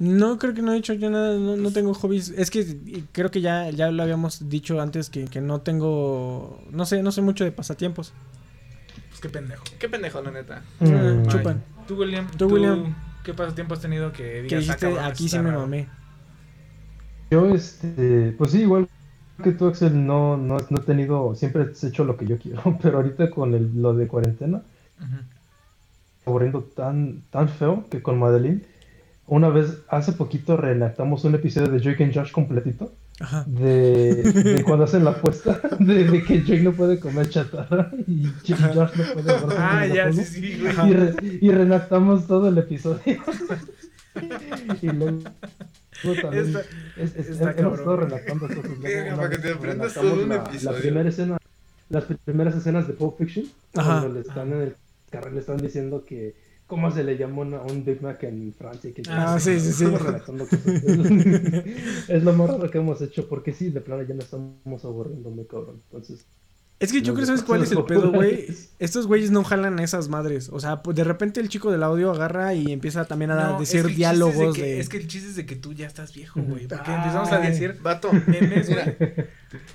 No, 0.01 0.39
creo 0.39 0.55
que 0.55 0.62
no 0.62 0.72
he 0.72 0.76
hecho 0.76 0.93
yo 0.93 1.11
nada, 1.11 1.36
no, 1.36 1.57
no 1.57 1.72
tengo 1.72 1.93
hobbies. 1.93 2.28
Es 2.30 2.51
que 2.51 3.03
creo 3.11 3.32
que 3.32 3.41
ya, 3.41 3.68
ya 3.70 3.91
lo 3.91 4.03
habíamos 4.05 4.49
dicho 4.49 4.80
antes 4.80 5.11
que, 5.11 5.24
que 5.24 5.41
no 5.41 5.61
tengo, 5.61 6.62
no 6.70 6.86
sé, 6.86 7.03
no 7.03 7.11
sé 7.11 7.20
mucho 7.20 7.43
de 7.43 7.51
pasatiempos. 7.51 8.12
Pues 9.09 9.20
qué 9.20 9.28
pendejo. 9.28 9.64
Qué 9.80 9.89
pendejo, 9.89 10.22
la 10.22 10.30
neta. 10.30 10.62
Mm. 10.78 11.26
Chupan. 11.26 11.64
Tú, 11.89 11.97
William, 11.97 12.30
Tú, 12.36 12.47
William. 12.47 12.95
¿qué 13.24 13.34
pasatiempo 13.34 13.74
has 13.74 13.80
tenido 13.80 14.12
que 14.12 14.43
digas, 14.43 14.51
Que 14.76 14.86
"Ah, 14.86 14.89
dijiste, 14.89 15.01
aquí 15.01 15.28
sí 15.28 15.36
me 15.41 15.51
raro"? 15.51 15.62
mamé. 15.62 15.89
Yo, 17.30 17.46
este, 17.54 18.34
pues 18.38 18.52
sí, 18.52 18.62
igual 18.62 18.88
que 19.42 19.52
tú, 19.52 19.66
Axel, 19.68 20.06
no, 20.06 20.36
no, 20.36 20.56
no 20.70 20.78
he 20.78 20.82
tenido, 20.82 21.34
siempre 21.34 21.62
he 21.64 21.86
hecho 21.86 22.04
lo 22.04 22.16
que 22.16 22.26
yo 22.26 22.38
quiero, 22.38 22.78
pero 22.82 22.98
ahorita 22.98 23.30
con 23.30 23.54
el, 23.54 23.80
lo 23.80 23.94
de 23.94 24.08
cuarentena, 24.08 24.62
Ujú. 24.98 25.16
aburriendo 26.26 26.62
tan, 26.62 27.22
tan 27.30 27.48
feo 27.48 27.84
que 27.90 28.02
con 28.02 28.18
Madeline, 28.18 28.62
una 29.26 29.50
vez, 29.50 29.78
hace 29.88 30.12
poquito 30.12 30.56
reenactamos 30.56 31.22
un 31.24 31.34
episodio 31.34 31.68
de 31.68 31.80
Drake 31.80 32.02
and 32.04 32.14
Josh 32.14 32.32
completito, 32.32 32.92
Ajá. 33.20 33.44
de, 33.46 34.22
de 34.32 34.64
cuando 34.64 34.84
hacen 34.84 35.04
la 35.04 35.10
apuesta, 35.10 35.60
de, 35.78 36.04
de 36.04 36.24
que 36.24 36.40
Drake 36.40 36.62
no 36.62 36.72
puede 36.72 36.98
comer 36.98 37.28
chatarra 37.28 37.90
y 38.06 38.24
Josh 38.46 38.58
no 38.96 39.04
puede 39.12 39.30
agarrarse 39.32 39.56
Ah, 39.58 39.86
ya, 39.86 40.12
sí, 40.12 40.24
sí, 40.24 40.58
güey. 40.60 40.90
Y, 40.90 41.50
re- 41.50 42.18
y 42.20 42.26
todo 42.26 42.48
el 42.48 42.58
episodio. 42.58 43.18
y 44.82 44.86
luego 44.88 45.18
también 46.22 46.46
Está- 46.46 46.61
es- 46.96 47.16
es- 47.16 47.28
está 47.30 47.52
hemos 47.52 47.78
estado 47.78 47.98
cosas. 48.09 48.22
Una 48.59 49.16
para 49.16 49.30
que 49.30 49.38
te 49.38 49.52
aprendas 49.52 49.94
todo 49.94 50.14
un 50.14 50.28
la- 50.28 50.36
episodio. 50.36 50.72
La 50.72 50.78
primera 50.80 51.09
escena, 51.09 51.38
las 51.88 52.04
primeras 52.24 52.56
escenas 52.56 52.86
de 52.86 52.94
Pulp 52.94 53.18
Fiction, 53.18 53.46
Ajá. 53.76 54.00
cuando 54.00 54.14
le 54.14 54.20
están 54.20 54.52
en 54.52 54.61
el 54.62 54.76
carril, 55.11 55.34
le 55.34 55.40
están 55.40 55.56
diciendo 55.59 56.04
que 56.04 56.34
cómo 56.66 56.90
se 56.90 57.02
le 57.02 57.16
llama 57.16 57.42
una- 57.42 57.62
un 57.62 57.84
Big 57.84 58.02
Mac 58.02 58.22
en 58.24 58.52
Francia. 58.52 58.92
Que 58.92 59.02
Ah, 59.09 59.38
sí, 59.40 59.59
sí, 59.59 59.72
sí. 59.72 59.84
Estamos 59.84 60.02
redactando 60.02 60.46
cosas. 60.46 60.61
es 62.09 62.22
lo 62.24 62.32
más 62.34 62.50
raro 62.50 62.70
que 62.70 62.78
hemos 62.78 63.00
hecho, 63.00 63.28
porque 63.28 63.52
sí, 63.52 63.70
de 63.70 63.80
plano 63.80 64.02
ya 64.02 64.14
nos 64.14 64.24
estamos 64.26 64.84
aburriendo 64.84 65.30
muy 65.30 65.46
cabrón. 65.46 65.80
Entonces, 65.86 66.26
Es 66.80 66.92
que 66.92 67.02
yo 67.02 67.12
creo, 67.12 67.22
de 67.22 67.26
¿sabes 67.26 67.42
cuál 67.42 67.62
es 67.64 67.72
el 67.72 67.84
pedo, 67.86 68.12
güey? 68.12 68.54
Estos 68.78 69.08
güeyes 69.08 69.32
no 69.32 69.42
jalan 69.42 69.80
esas 69.80 70.08
madres. 70.08 70.48
O 70.52 70.60
sea, 70.60 70.80
pues 70.82 70.96
de 70.96 71.02
repente 71.02 71.40
el 71.40 71.48
chico 71.48 71.72
del 71.72 71.82
audio 71.82 72.12
agarra 72.12 72.54
y 72.54 72.70
empieza 72.70 73.04
también 73.04 73.32
a 73.32 73.34
No, 73.34 73.52
es 73.54 73.58
decir 73.68 73.82
que 73.82 73.88
de 73.88 73.94
diálogos 73.94 74.54
que- 74.54 74.62
de. 74.62 74.78
Es 74.80 74.88
que 74.88 74.98
el 74.98 75.08
chiste 75.08 75.28
es 75.30 75.34
de 75.36 75.44
que 75.44 75.56
tú 75.56 75.72
ya 75.72 75.88
estás 75.88 76.14
viejo, 76.14 76.40
güey. 76.40 76.68
Porque 76.68 76.90
Ay. 76.90 76.96
empezamos 76.98 77.32
a 77.32 77.38
decir 77.40 77.78
Vato, 77.82 78.12
memes, 78.28 78.68
mira, 78.68 78.94
güey. 78.96 79.12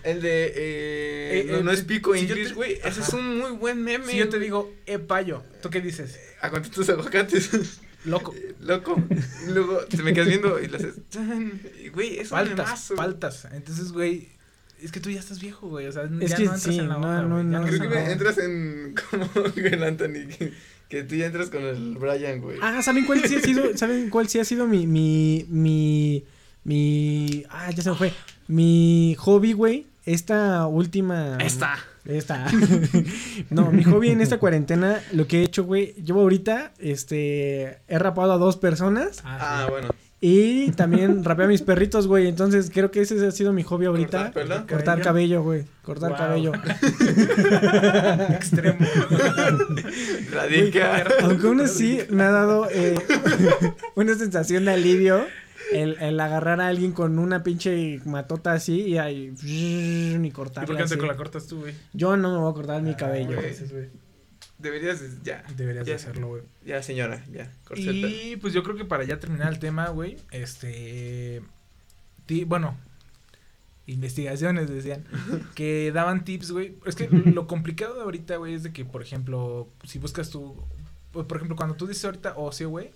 el 0.04 0.22
de 0.22 0.46
eh, 0.56 1.40
Eh, 1.42 1.46
no, 1.52 1.58
eh, 1.58 1.64
no 1.64 1.72
es 1.72 1.82
pico 1.82 2.14
si 2.16 2.26
te- 2.26 2.54
güey. 2.54 2.80
Ese 2.86 3.02
es 3.02 3.10
un 3.10 3.38
muy 3.40 3.52
buen 3.52 3.84
meme. 3.84 4.06
Si 4.10 4.18
yo 4.18 4.30
te 4.30 4.40
digo, 4.40 4.72
eh, 4.86 4.98
payo, 5.00 5.44
¿tú 5.62 5.70
qué 5.70 5.82
dices? 5.82 6.18
Aguanta 6.42 6.70
tus 6.70 6.88
aguacates. 6.90 7.50
Loco. 8.06 8.34
Loco. 8.62 8.96
Y 9.48 9.52
luego 9.52 9.78
te 9.90 9.98
me 10.04 10.14
quedas 10.14 10.28
viendo 10.30 10.58
y 10.62 10.68
le 10.68 10.78
haces. 10.78 10.96
Güey, 11.94 12.16
es 12.20 12.24
un 12.32 12.38
Faltas, 12.38 12.58
memazo. 12.68 12.96
faltas. 12.96 13.48
Entonces, 13.52 13.92
güey, 13.92 14.30
es 14.84 14.92
que 14.92 15.00
tú 15.00 15.10
ya 15.10 15.20
estás 15.20 15.40
viejo, 15.40 15.70
güey. 15.70 15.88
O 15.88 15.92
sea, 15.92 16.04
Es 16.04 16.32
ya 16.32 16.38
que 16.38 16.46
no 16.46 16.54
entras 16.54 16.62
sí, 16.62 16.80
en 16.80 16.90
la 16.90 16.98
no, 16.98 17.08
onda, 17.08 17.22
no. 17.22 17.38
Ya 17.38 17.60
no, 17.60 17.66
Creo 17.66 17.84
entras 17.84 17.94
que 17.94 18.06
en 18.06 18.12
entras 18.12 18.38
en. 18.38 18.96
Como 19.10 19.46
el 19.56 19.84
Anthony. 19.84 20.28
Que, 20.28 20.54
que 20.90 21.04
tú 21.04 21.16
ya 21.16 21.28
entras 21.28 21.50
con 21.50 21.64
el 21.64 21.96
Brian, 21.98 22.42
güey. 22.42 22.60
Ah, 22.62 22.82
¿saben 22.82 23.06
cuál 23.06 23.24
sí 23.26 23.36
ha 23.36 23.42
sido? 23.42 23.64
¿Saben 23.78 24.10
cuál 24.10 24.28
sí 24.28 24.40
ha 24.40 24.46
sido 24.46 24.68
mi. 24.68 24.86
mi. 24.86 25.46
mi. 25.50 26.26
mi. 26.64 27.46
Ah, 27.50 27.72
ya 27.72 27.82
se 27.82 27.90
me 27.90 27.96
fue. 27.96 28.14
Mi 28.48 29.16
hobby, 29.20 29.54
güey. 29.54 29.88
Esta 30.06 30.68
última. 30.68 31.38
Esta. 31.40 31.78
Esta. 32.06 32.52
no, 33.50 33.72
mi 33.72 33.84
hobby 33.84 34.10
en 34.10 34.20
esta 34.20 34.38
cuarentena, 34.38 35.02
lo 35.14 35.28
que 35.28 35.40
he 35.40 35.44
hecho, 35.44 35.64
güey. 35.64 35.94
Llevo 35.94 36.22
ahorita, 36.22 36.74
este. 36.80 37.80
He 37.88 37.98
rapado 37.98 38.34
a 38.34 38.38
dos 38.38 38.58
personas. 38.58 39.22
Ah, 39.24 39.68
bueno. 39.70 39.90
Y 40.26 40.72
también 40.72 41.22
rapé 41.26 41.44
a 41.44 41.48
mis 41.48 41.62
perritos, 41.64 42.08
güey. 42.08 42.28
Entonces 42.30 42.72
creo 42.74 42.90
que 42.92 43.02
ese 43.02 43.28
ha 43.28 43.32
sido 43.32 43.52
mi 43.52 43.62
hobby 43.64 43.88
ahorita. 43.88 44.32
¿Cortar 44.32 44.34
pelo? 44.34 44.68
Cortar 44.68 45.02
cabello, 45.02 45.44
güey. 45.44 45.66
Cortar 45.82 46.12
Wow. 46.12 46.18
cabello. 46.18 46.52
Extremo. 48.30 48.78
Radical. 50.32 51.14
Aunque 51.24 51.48
aún 51.48 51.60
así 51.60 52.00
me 52.10 52.24
ha 52.24 52.32
dado 52.32 52.70
eh, 52.72 52.96
una 53.96 54.16
sensación 54.16 54.64
de 54.64 54.72
alivio 54.72 55.26
el, 55.74 55.98
el 56.00 56.18
agarrar 56.20 56.62
a 56.62 56.68
alguien 56.68 56.94
con 56.94 57.20
una 57.20 57.44
pinche 57.44 58.00
matota 58.06 58.54
así 58.54 58.82
y 58.82 58.98
ahí 58.98 59.34
y 59.44 60.16
¿Y 60.26 60.32
cortarle 60.32 60.68
por 60.68 60.78
qué 60.88 60.96
te 60.96 61.06
la 61.06 61.16
cortas 61.18 61.48
tú, 61.48 61.60
güey? 61.62 61.74
Yo 61.94 62.16
no 62.16 62.32
me 62.32 62.38
voy 62.38 62.52
a 62.52 62.54
cortar 62.54 62.82
mi 62.82 62.96
cabello. 62.96 63.36
güey. 63.36 63.54
Deberías. 64.64 65.22
Ya. 65.24 65.44
Deberías 65.56 65.86
de 65.86 65.94
hacerlo, 65.94 66.28
güey. 66.30 66.44
Ya, 66.66 66.82
señora. 66.82 67.24
Ya. 67.32 67.52
Y 67.76 68.38
pues 68.38 68.54
yo 68.54 68.64
creo 68.64 68.76
que 68.76 68.86
para 68.86 69.04
ya 69.04 69.20
terminar 69.20 69.54
el 69.54 69.60
tema, 69.60 69.90
güey, 69.90 70.18
este. 70.32 71.44
ti- 72.26 72.46
bueno, 72.46 72.76
investigaciones 73.86 74.70
decían 74.70 75.04
que 75.56 75.92
daban 75.94 76.24
tips, 76.24 76.52
güey. 76.52 76.78
Es 76.86 76.96
que 76.96 77.08
lo 77.10 77.48
complicado 77.48 77.96
de 77.96 78.02
ahorita, 78.02 78.38
güey, 78.38 78.54
es 78.54 78.64
de 78.64 78.72
que, 78.74 78.86
por 78.86 79.02
ejemplo, 79.02 79.70
si 79.84 80.00
buscas 80.00 80.30
tú. 80.30 80.56
Por 81.12 81.36
ejemplo, 81.36 81.56
cuando 81.56 81.76
tú 81.76 81.86
dices 81.86 82.06
ahorita 82.06 82.34
ocio, 82.38 82.70
güey. 82.70 82.92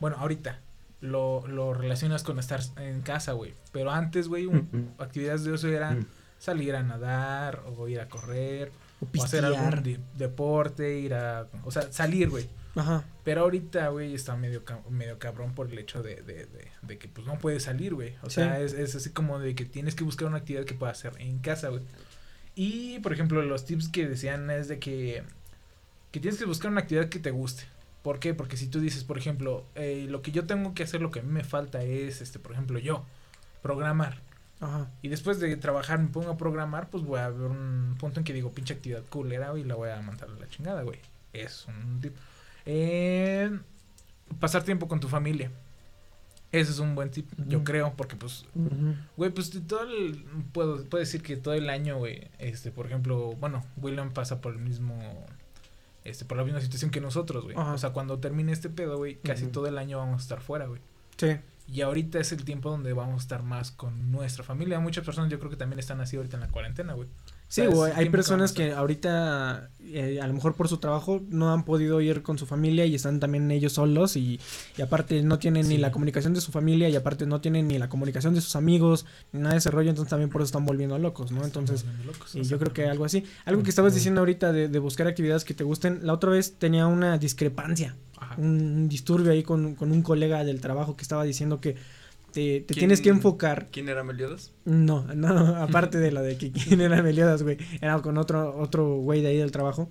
Bueno, 0.00 0.16
ahorita. 0.18 0.60
Lo, 1.02 1.46
lo 1.46 1.74
relacionas 1.74 2.22
con 2.22 2.38
estar 2.38 2.60
en 2.78 3.02
casa, 3.02 3.32
güey. 3.32 3.52
Pero 3.70 3.90
antes, 3.92 4.28
güey, 4.28 4.46
un- 4.46 4.94
actividades 4.98 5.44
de 5.44 5.52
ocio 5.52 5.68
era 5.68 5.92
Ujú. 5.92 6.06
salir 6.38 6.74
a 6.74 6.82
nadar 6.82 7.62
o 7.76 7.86
ir 7.86 8.00
a 8.00 8.08
correr 8.08 8.72
O 9.00 9.06
o 9.20 9.24
hacer 9.24 9.44
algún 9.44 9.82
de- 9.82 10.00
deporte, 10.16 10.98
ir 10.98 11.14
a... 11.14 11.48
O 11.64 11.70
sea, 11.70 11.90
salir, 11.92 12.30
güey. 12.30 12.48
Ajá. 12.74 13.04
Pero 13.24 13.42
ahorita, 13.42 13.88
güey, 13.88 14.14
está 14.14 14.36
medio, 14.36 14.62
medio 14.90 15.18
cabrón 15.18 15.54
por 15.54 15.70
el 15.70 15.78
hecho 15.78 16.02
de, 16.02 16.16
de, 16.16 16.46
de, 16.46 16.68
de 16.82 16.98
que 16.98 17.08
pues 17.08 17.26
no 17.26 17.38
puedes 17.38 17.62
salir, 17.64 17.94
güey. 17.94 18.14
O 18.22 18.28
Sí. 18.30 18.36
sea, 18.36 18.60
es, 18.60 18.72
es 18.74 18.94
así 18.94 19.10
como 19.10 19.38
de 19.38 19.54
que 19.54 19.64
tienes 19.64 19.94
que 19.94 20.04
buscar 20.04 20.28
una 20.28 20.38
actividad 20.38 20.64
que 20.64 20.74
puedas 20.74 20.98
hacer 20.98 21.20
en 21.20 21.38
casa, 21.38 21.68
güey. 21.68 21.82
Y, 22.54 22.98
por 23.00 23.12
ejemplo, 23.12 23.42
los 23.42 23.64
tips 23.66 23.88
que 23.88 24.06
decían 24.08 24.50
es 24.50 24.68
de 24.68 24.78
que, 24.78 25.22
que 26.10 26.20
tienes 26.20 26.38
que 26.38 26.46
buscar 26.46 26.70
una 26.70 26.80
actividad 26.82 27.08
que 27.08 27.18
te 27.18 27.30
guste. 27.30 27.64
¿Por 28.02 28.18
qué? 28.20 28.34
Porque 28.34 28.56
si 28.56 28.68
tú 28.68 28.80
dices, 28.80 29.04
por 29.04 29.18
ejemplo, 29.18 29.66
eh, 29.74 30.06
lo 30.08 30.22
que 30.22 30.30
yo 30.32 30.46
tengo 30.46 30.72
que 30.74 30.84
hacer, 30.84 31.00
lo 31.02 31.10
que 31.10 31.20
a 31.20 31.22
mí 31.22 31.30
me 31.32 31.44
falta 31.44 31.82
es, 31.82 32.20
este, 32.20 32.38
por 32.38 32.52
ejemplo, 32.52 32.78
yo, 32.78 33.04
programar. 33.62 34.22
Ajá. 34.60 34.90
Y 35.02 35.08
después 35.08 35.38
de 35.38 35.54
trabajar 35.56 35.98
me 35.98 36.08
pongo 36.08 36.30
a 36.30 36.36
programar, 36.36 36.88
pues 36.88 37.04
voy 37.04 37.20
a 37.20 37.28
ver 37.28 37.50
un 37.50 37.96
punto 37.98 38.20
en 38.20 38.24
que 38.24 38.32
digo, 38.32 38.52
pinche 38.52 38.74
actividad 38.74 39.04
culera, 39.08 39.56
y 39.58 39.64
la 39.64 39.74
voy 39.74 39.90
a 39.90 40.00
mandar 40.00 40.30
a 40.30 40.32
la 40.40 40.48
chingada, 40.48 40.82
güey. 40.82 40.98
Es 41.32 41.66
un 41.66 42.00
tip. 42.00 42.14
Eh, 42.64 43.50
pasar 44.40 44.62
tiempo 44.64 44.88
con 44.88 45.00
tu 45.00 45.08
familia. 45.08 45.50
Ese 46.52 46.70
es 46.70 46.78
un 46.78 46.94
buen 46.94 47.10
tip, 47.10 47.28
yo 47.48 47.64
creo, 47.64 47.92
porque 47.96 48.16
pues, 48.16 48.46
Ujú. 48.54 48.94
güey, 49.16 49.30
pues 49.30 49.50
todo 49.66 49.82
el, 49.82 50.24
puedo, 50.52 50.82
puedo 50.84 51.00
decir 51.00 51.20
que 51.20 51.36
todo 51.36 51.54
el 51.54 51.68
año, 51.68 51.98
güey, 51.98 52.28
este, 52.38 52.70
por 52.70 52.86
ejemplo, 52.86 53.32
bueno, 53.32 53.64
William 53.76 54.12
pasa 54.12 54.40
por 54.40 54.54
el 54.54 54.60
mismo, 54.60 54.96
este, 56.04 56.24
por 56.24 56.38
la 56.38 56.44
misma 56.44 56.60
situación 56.60 56.90
que 56.90 57.00
nosotros, 57.00 57.44
güey. 57.44 57.56
O 57.56 57.76
sea, 57.76 57.90
cuando 57.90 58.20
termine 58.20 58.52
este 58.52 58.70
pedo, 58.70 58.96
güey, 58.96 59.16
casi 59.16 59.48
todo 59.48 59.66
el 59.66 59.76
año 59.76 59.98
vamos 59.98 60.20
a 60.20 60.22
estar 60.22 60.40
fuera, 60.40 60.66
güey. 60.66 60.80
Sí. 61.18 61.36
Y 61.68 61.80
ahorita 61.80 62.20
es 62.20 62.30
el 62.30 62.44
tiempo 62.44 62.70
donde 62.70 62.92
vamos 62.92 63.14
a 63.14 63.22
estar 63.22 63.42
más 63.42 63.72
con 63.72 64.12
nuestra 64.12 64.44
familia. 64.44 64.78
Muchas 64.78 65.04
personas 65.04 65.30
yo 65.30 65.38
creo 65.38 65.50
que 65.50 65.56
también 65.56 65.80
están 65.80 66.00
así 66.00 66.16
ahorita 66.16 66.36
en 66.36 66.42
la 66.42 66.48
cuarentena, 66.48 66.92
güey. 66.92 67.08
Sí, 67.48 67.60
O 67.60 67.64
sea, 67.64 67.68
es 67.70 67.74
güey, 67.74 67.92
hay 67.94 68.08
personas 68.08 68.52
que 68.52 68.72
ahorita, 68.72 69.70
eh, 69.80 70.20
a 70.20 70.26
lo 70.26 70.32
mejor 70.32 70.54
por 70.54 70.68
su 70.68 70.78
trabajo, 70.78 71.22
no 71.28 71.52
han 71.52 71.64
podido 71.64 72.00
ir 72.00 72.22
con 72.22 72.38
su 72.38 72.46
familia 72.46 72.86
y 72.86 72.94
están 72.94 73.20
también 73.20 73.50
ellos 73.50 73.74
solos 73.74 74.16
y, 74.16 74.40
y 74.76 74.82
aparte 74.82 75.22
no 75.22 75.38
tienen 75.38 75.68
ni 75.68 75.76
la 75.76 75.92
comunicación 75.92 76.34
de 76.34 76.40
su 76.40 76.50
familia 76.50 76.88
y 76.88 76.96
aparte 76.96 77.24
no 77.26 77.40
tienen 77.40 77.68
ni 77.68 77.78
la 77.78 77.88
comunicación 77.88 78.34
de 78.34 78.40
sus 78.40 78.56
amigos, 78.56 79.06
ni 79.32 79.40
nada 79.40 79.52
de 79.52 79.58
ese 79.58 79.70
rollo, 79.70 79.90
entonces 79.90 80.10
también 80.10 80.30
por 80.30 80.40
eso 80.40 80.46
están 80.46 80.66
volviendo 80.66 80.98
locos, 80.98 81.30
¿no? 81.30 81.44
Entonces, 81.44 81.84
locos, 82.04 82.34
y 82.34 82.42
yo 82.42 82.58
creo 82.58 82.72
que 82.72 82.86
algo 82.86 83.04
así. 83.04 83.24
Algo 83.44 83.62
que 83.62 83.70
estabas 83.70 83.94
diciendo 83.94 84.20
ahorita 84.22 84.52
de, 84.52 84.68
de 84.68 84.78
buscar 84.80 85.06
actividades 85.06 85.44
que 85.44 85.54
te 85.54 85.62
gusten, 85.62 86.00
la 86.02 86.14
otra 86.14 86.30
vez 86.30 86.58
tenía 86.58 86.88
una 86.88 87.16
discrepancia. 87.16 87.96
Un, 88.38 88.48
un 88.48 88.88
disturbio 88.88 89.32
ahí 89.32 89.42
con, 89.42 89.74
con 89.74 89.92
un 89.92 90.02
colega 90.02 90.44
del 90.44 90.60
trabajo 90.60 90.96
que 90.96 91.02
estaba 91.02 91.24
diciendo 91.24 91.60
que 91.60 91.74
te, 92.32 92.60
te 92.60 92.66
¿Quién- 92.74 92.78
tienes 92.80 93.00
que 93.00 93.08
enfocar 93.08 93.68
¿Quién 93.70 93.88
era 93.88 94.02
Meliodas? 94.04 94.52
no, 94.64 95.04
no, 95.14 95.56
aparte 95.56 95.98
de 95.98 96.12
la 96.12 96.22
de 96.22 96.36
que 96.36 96.52
quién 96.52 96.80
era 96.80 97.02
Meliodas, 97.02 97.42
güey. 97.42 97.56
Era 97.80 97.98
con 98.02 98.18
otro, 98.18 98.56
otro 98.58 98.96
güey 98.96 99.22
de 99.22 99.28
ahí 99.28 99.38
del 99.38 99.52
trabajo. 99.52 99.88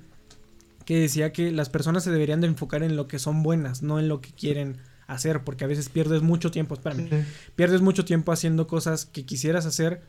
Que 0.85 0.99
decía 0.99 1.31
que 1.33 1.51
las 1.51 1.69
personas 1.69 2.03
se 2.03 2.11
deberían 2.11 2.41
de 2.41 2.47
enfocar 2.47 2.83
en 2.83 2.95
lo 2.95 3.07
que 3.07 3.17
son 3.17 3.41
buenas, 3.41 3.81
no 3.81 3.97
en 3.99 4.07
lo 4.07 4.21
que 4.21 4.29
quieren 4.31 4.77
hacer. 5.07 5.43
Porque 5.43 5.63
a 5.63 5.67
veces 5.67 5.89
pierdes 5.89 6.21
mucho 6.21 6.51
tiempo, 6.51 6.75
espérame. 6.75 7.25
Pierdes 7.55 7.81
mucho 7.81 8.05
tiempo 8.05 8.31
haciendo 8.31 8.67
cosas 8.67 9.07
que 9.07 9.25
quisieras 9.25 9.65
hacer, 9.65 10.01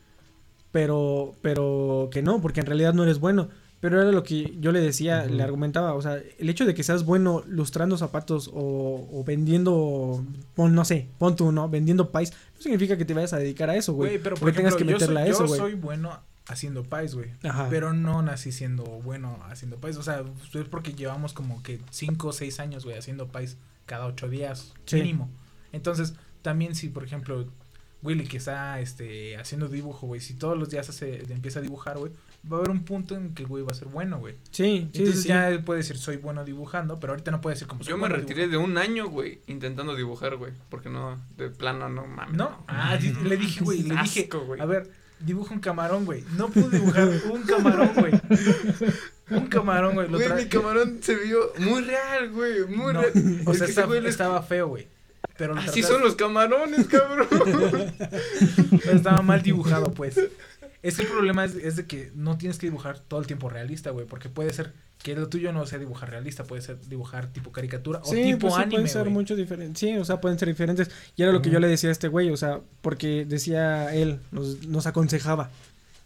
pero, 0.73 1.33
pero 1.41 2.11
que 2.13 2.21
no, 2.21 2.43
porque 2.43 2.61
en 2.61 2.67
realidad 2.67 2.93
no 2.93 3.05
eres 3.05 3.19
bueno. 3.21 3.49
Pero 3.81 4.01
era 4.01 4.11
lo 4.11 4.23
que 4.23 4.57
yo 4.59 4.73
le 4.73 4.81
decía, 4.81 5.27
le 5.27 5.43
argumentaba, 5.43 5.93
o 5.95 6.01
sea, 6.01 6.19
el 6.39 6.49
hecho 6.49 6.65
de 6.65 6.75
que 6.75 6.83
seas 6.83 7.05
bueno 7.05 7.43
lustrando 7.47 7.99
zapatos 7.99 8.49
o, 8.53 9.07
o 9.13 9.25
vendiendo, 9.25 10.25
pon, 10.55 10.75
no 10.75 10.85
sé, 10.85 11.09
pon 11.19 11.37
tú, 11.37 11.53
¿no? 11.53 11.69
Vendiendo 11.69 12.11
pais, 12.11 12.33
no 12.57 12.63
significa 12.63 12.97
que 12.97 13.05
te 13.05 13.13
vayas 13.15 13.35
a 13.35 13.39
dedicar 13.39 13.69
a 13.69 13.77
eso, 13.77 13.93
güey. 13.93 14.19
Pero 14.19 14.37
por 14.37 14.41
Porque 14.41 14.57
tengas 14.57 14.75
que 14.77 14.85
yo, 14.85 14.87
soy, 14.87 14.95
meterla 14.95 15.21
a 15.21 15.27
yo 15.27 15.33
eso, 15.33 15.47
güey. 15.47 15.61
soy 15.61 15.75
bueno 15.75 16.19
haciendo 16.49 16.85
pies, 16.85 17.15
güey. 17.15 17.31
Ajá. 17.43 17.67
Pero 17.69 17.93
no 17.93 18.23
nací 18.23 18.51
siendo 18.51 18.85
bueno 18.85 19.39
haciendo 19.51 19.77
pies. 19.77 19.97
O 19.99 20.03
sea, 20.03 20.25
es 20.55 20.69
porque 20.69 20.95
llevamos 20.95 21.33
como 21.35 21.63
que 21.63 21.81
5 21.91 22.29
o 22.29 22.33
6 22.33 22.61
años, 22.61 22.85
güey, 22.85 22.97
haciendo 22.97 23.29
pies 23.29 23.59
cada 23.85 24.07
8 24.07 24.29
días, 24.29 24.73
Sí. 24.87 24.97
mínimo. 24.97 25.29
Entonces, 25.73 26.15
también 26.43 26.75
si, 26.75 26.89
por 26.89 27.05
ejemplo, 27.05 27.47
Willy 28.03 28.25
que 28.27 28.37
está 28.37 28.81
este, 28.81 29.37
haciendo 29.37 29.69
dibujo, 29.69 30.07
güey, 30.07 30.21
si 30.21 30.35
todos 30.35 30.57
los 30.57 30.71
días 30.71 30.89
hace, 30.89 31.23
empieza 31.33 31.59
a 31.59 31.63
dibujar, 31.63 31.99
güey, 31.99 32.13
va 32.51 32.57
a 32.57 32.61
haber 32.61 32.71
un 32.71 32.85
punto 32.85 33.17
en 33.17 33.35
que 33.35 33.43
el 33.43 33.49
güey 33.49 33.63
va 33.65 33.73
a 33.73 33.75
ser 33.75 33.89
bueno, 33.89 34.19
güey. 34.19 34.35
Sí, 34.51 34.89
sí, 34.93 34.99
Entonces 35.01 35.23
sí, 35.23 35.29
ya 35.29 35.49
él 35.49 35.65
puede 35.65 35.79
decir, 35.79 35.97
soy 35.99 36.17
bueno 36.17 36.45
dibujando, 36.45 36.99
pero 37.01 37.13
ahorita 37.13 37.31
no 37.31 37.41
puede 37.41 37.55
decir 37.55 37.67
como 37.69 37.83
soy 37.83 37.91
Yo 37.91 37.97
me 37.97 38.03
bueno 38.03 38.17
retiré 38.17 38.49
de 38.49 38.57
un 38.57 38.79
año, 38.79 39.09
güey, 39.09 39.41
intentando 39.47 39.95
dibujar, 39.97 40.37
güey. 40.37 40.53
Porque 40.69 40.89
no, 40.89 41.21
de 41.37 41.51
plano, 41.51 41.89
no 41.89 42.07
mames. 42.07 42.37
¿No? 42.37 42.65
Ah, 42.69 42.97
sí, 43.01 43.13
le 43.25 43.37
dije, 43.37 43.63
güey, 43.65 43.83
le 43.83 43.95
dije, 43.97 44.21
Asco, 44.23 44.41
güey. 44.45 44.61
a 44.61 44.65
ver, 44.67 44.91
dibuja 45.21 45.55
un 45.55 45.61
camarón, 45.61 46.05
güey. 46.05 46.25
No 46.37 46.49
pude 46.49 46.79
dibujar 46.79 47.09
un 47.33 47.43
camarón, 47.43 47.91
güey. 47.97 48.13
Un 49.31 49.47
camarón, 49.49 49.95
güey. 49.95 50.09
Lo 50.09 50.19
Güey, 50.19 50.33
mi 50.45 50.47
camarón 50.49 50.99
se 51.03 51.17
vio 51.17 51.53
muy 51.59 51.83
real, 51.83 52.31
güey. 52.31 52.65
Muy 52.67 52.93
No, 52.95 53.03
real. 53.03 53.13
O 53.45 53.55
sea, 53.55 53.67
está- 53.67 53.97
estaba 54.07 54.43
feo, 54.43 54.69
güey. 54.69 54.87
Pero 55.37 55.55
Así 55.57 55.81
trataste- 55.83 55.93
son 55.93 56.01
los 56.03 56.15
camarones, 56.15 56.87
cabrón. 56.87 57.27
pero 57.99 58.97
estaba 58.97 59.23
mal 59.23 59.43
dibujado, 59.43 59.91
pues. 59.93 60.19
Es 60.87 60.97
que 60.97 61.03
el 61.03 61.09
problema 61.09 61.45
es, 61.45 61.55
es 61.57 61.77
de 61.77 61.87
que 61.87 62.11
no 62.15 62.37
tienes 62.39 62.59
que 62.59 62.67
dibujar 62.67 62.99
todo 63.01 63.21
el 63.21 63.27
tiempo 63.27 63.49
realista, 63.49 63.91
güey. 63.91 64.07
Porque 64.07 64.29
puede 64.29 64.53
ser 64.53 64.73
que 65.03 65.15
lo 65.15 65.29
tuyo 65.29 65.53
no 65.53 65.67
sea 65.67 65.79
dibujar 65.79 66.11
realista, 66.11 66.45
puede 66.45 66.63
ser 66.63 66.79
dibujar 66.89 67.27
tipo 67.33 67.53
caricatura 67.53 68.01
o 68.03 68.11
Sí, 68.11 68.23
tipo 68.25 68.39
pues 68.39 68.55
sí, 68.55 68.61
anime, 68.61 68.71
pueden 68.77 68.89
ser 68.89 69.03
güey. 69.03 69.13
mucho 69.13 69.37
diferentes. 69.37 69.79
Sí, 69.79 69.97
o 69.97 70.05
sea, 70.05 70.21
pueden 70.21 70.39
ser 70.39 70.49
diferentes. 70.49 70.91
Y 71.17 71.23
era 71.23 71.33
lo 71.33 71.43
que 71.43 71.51
yo 71.51 71.61
le 71.61 71.69
decía 71.69 71.91
a 71.91 71.93
este 71.93 72.09
güey, 72.09 72.31
o 72.31 72.37
sea, 72.37 72.61
porque 72.81 73.25
decía 73.25 73.95
él, 73.95 74.19
nos, 74.33 74.67
nos 74.67 74.87
aconsejaba. 74.87 75.51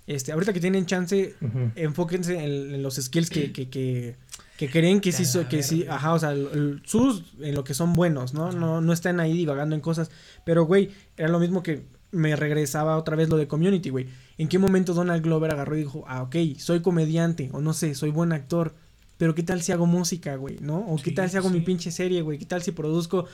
Este, 0.06 0.32
ahorita 0.32 0.52
que 0.52 0.60
tienen 0.60 0.86
chance, 0.86 1.34
enfóquense 1.76 2.34
en, 2.34 2.74
en 2.74 2.82
los 2.82 2.96
skills 2.96 3.30
que, 3.30 3.52
que, 3.52 3.68
que, 3.70 4.16
que 4.56 4.68
creen 4.68 5.00
que 5.00 5.12
sí, 5.12 5.24
so- 5.24 5.48
que 5.48 5.62
sí, 5.62 5.86
ajá, 5.88 6.14
o 6.14 6.18
sea, 6.18 6.32
el- 6.32 6.48
el- 6.52 6.82
sus, 6.84 7.22
en 7.40 7.54
lo 7.54 7.62
que 7.64 7.74
son 7.74 7.92
buenos, 7.92 8.34
¿no? 8.34 8.50
No, 8.50 8.80
no 8.80 8.92
están 8.92 9.20
ahí 9.20 9.34
divagando 9.34 9.74
en 9.76 9.80
cosas. 9.80 10.10
Pero, 10.44 10.64
güey, 10.64 10.90
era 11.16 11.28
lo 11.28 11.38
mismo 11.38 11.62
que 11.62 11.84
me 12.12 12.34
regresaba 12.36 12.96
otra 12.96 13.16
vez 13.16 13.28
lo 13.28 13.36
de 13.36 13.46
community, 13.48 13.90
güey. 13.90 14.06
¿En 14.38 14.48
qué 14.48 14.58
momento 14.58 14.94
Donald 14.94 15.22
Glover 15.22 15.52
agarró 15.52 15.76
y 15.76 15.80
dijo, 15.80 16.04
ah, 16.08 16.22
ok, 16.22 16.36
soy 16.58 16.80
comediante, 16.80 17.50
o 17.52 17.61
no 17.61 17.72
sé, 17.72 17.94
soy 17.94 18.11
buen 18.11 18.32
actor, 18.32 18.74
pero 19.16 19.34
qué 19.34 19.42
tal 19.42 19.62
si 19.62 19.70
hago 19.72 19.86
música, 19.86 20.34
güey, 20.36 20.58
¿no? 20.61 20.78
O 20.88 20.96
qué 20.96 21.11
Sí, 21.11 21.14
tal 21.14 21.30
si 21.30 21.36
hago 21.36 21.50
mi 21.50 21.58
sí. 21.61 21.64
pinche 21.66 21.90
serie, 21.90 22.22
güey, 22.22 22.38
qué 22.38 22.46
tal 22.46 22.62
si 22.62 22.72
produzco 22.72 23.26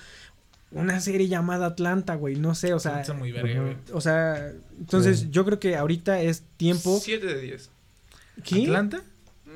una 0.73 1.01
serie 1.01 1.29
llamada 1.29 1.67
Atlanta, 1.67 2.17
güey, 2.17 2.35
no 2.37 2.55
sé, 2.55 2.75
o 2.75 2.81
sea, 2.81 3.01
Está 3.01 3.15
muy 3.15 3.31
verga, 3.33 3.63
güey. 3.63 3.77
o 3.93 4.01
sea, 4.01 4.53
entonces 4.79 5.21
Sí. 5.21 5.29
yo 5.31 5.45
creo 5.45 5.61
que 5.61 5.77
ahorita 5.77 6.21
es 6.21 6.43
tiempo. 6.57 6.99
7 7.01 7.25
de 7.27 7.41
10. 7.41 7.71
¿Qué? 8.45 8.63
¿Atlanta? 8.65 9.03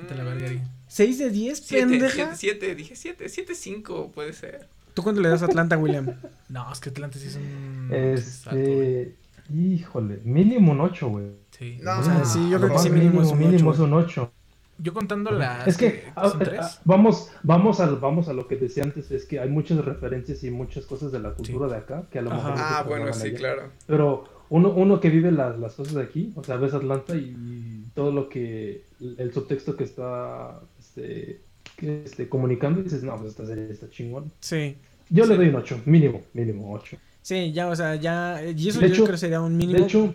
Te 0.09 0.14
la 0.14 0.25
vergaría. 0.25 0.62
¿6 0.89 1.18
de 1.18 1.31
10, 1.31 1.59
7, 1.66 1.87
pendeja? 1.87 2.35
7, 2.37 2.75
dije 2.75 2.97
7, 2.97 3.29
7, 3.29 3.55
5 3.55 4.12
puede 4.12 4.33
ser. 4.33 4.68
¿Tú 4.95 5.03
cuánto 5.03 5.20
le 5.20 5.28
das 5.28 5.43
a 5.43 5.47
Atlanta, 5.47 5.78
William? 5.78 6.14
No, 6.49 6.72
es 6.72 6.80
que 6.80 6.91
Atlanta 6.91 7.18
sí 7.18 7.28
es 7.28 7.36
un. 7.36 7.88
Este. 7.93 9.16
Híjole, 9.53 10.20
mínimo 10.24 10.72
un 10.72 10.80
8, 10.80 11.09
güey. 11.09 11.26
Sí. 11.51 11.78
No, 11.82 11.99
O 11.99 12.03
sea, 12.03 12.24
sí, 12.24 12.49
yo 12.49 12.59
creo 12.59 12.72
que 12.72 12.78
sí 12.78 12.91
mínimo 12.91 13.20
mínimo, 13.20 13.22
es 13.22 13.32
un 13.32 13.38
mínimo 13.38 13.70
ocho, 13.70 13.82
es 13.82 13.88
un 13.88 13.95
8. 13.95 14.32
Yo 14.78 14.95
contando 14.95 15.30
las. 15.32 15.66
Es 15.66 15.76
que 15.76 16.05
ah, 16.14 16.28
¿Son 16.28 16.41
ah, 16.41 16.45
tres? 16.45 16.80
vamos, 16.84 17.30
vamos, 17.43 17.80
a, 17.80 17.91
vamos 17.91 18.28
a 18.28 18.32
lo 18.32 18.47
que 18.47 18.57
decía 18.57 18.84
antes, 18.84 19.11
es 19.11 19.26
que 19.26 19.41
hay 19.41 19.51
muchas 19.51 19.84
referencias 19.84 20.43
y 20.45 20.51
muchas 20.51 20.86
cosas 20.86 21.12
de 21.12 21.18
la 21.18 21.32
cultura 21.32 21.68
de 21.68 21.76
acá 21.76 22.05
que 22.11 22.20
a 22.20 22.22
lo 22.22 22.32
Ajá. 22.32 22.51
mejor... 22.51 22.64
Ah, 22.64 22.84
bueno, 22.86 23.12
sí, 23.12 23.28
allá. 23.28 23.36
claro. 23.38 23.62
Pero 23.86 24.24
uno, 24.49 24.70
uno 24.70 25.01
que 25.01 25.11
vive 25.11 25.32
las, 25.32 25.59
las 25.59 25.74
cosas 25.74 25.95
de 25.95 26.03
aquí, 26.03 26.32
o 26.34 26.43
sea, 26.43 26.57
ves 26.57 26.72
Atlanta 26.72 27.14
y 27.14 27.91
todo 27.95 28.12
lo 28.12 28.28
que, 28.28 28.84
el 29.01 29.32
subtexto 29.32 29.76
que 29.76 29.84
está 29.84 30.61
este, 30.78 31.43
este, 31.83 32.28
comunicando, 32.28 32.81
y 32.81 32.85
dices, 32.85 33.03
no, 33.03 33.16
pues 33.16 33.31
esta 33.31 33.47
serie 33.47 33.68
está 33.70 33.89
chingón. 33.91 34.31
Sí. 34.41 34.76
Yo 35.09 35.26
le 35.26 35.37
doy 35.37 35.49
un 35.49 35.57
8, 35.57 35.83
mínimo, 35.87 36.22
mínimo 36.35 36.72
8. 36.72 36.97
Sí, 37.22 37.53
ya, 37.53 37.68
o 37.68 37.76
sea, 37.76 37.97
ya. 37.97 38.41
Y 38.57 38.68
eso 38.68 38.81
De 38.81 38.89
yo 38.89 38.95
hecho- 38.95 39.03
creo 39.05 39.14
que 39.14 39.18
sería 39.18 39.41
un 39.41 39.57
mínimo. 39.57 39.78
De 39.78 39.85
hecho, 39.85 40.14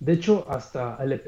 de 0.00 0.12
hecho, 0.14 0.46
hasta 0.50 0.96
el, 1.02 1.20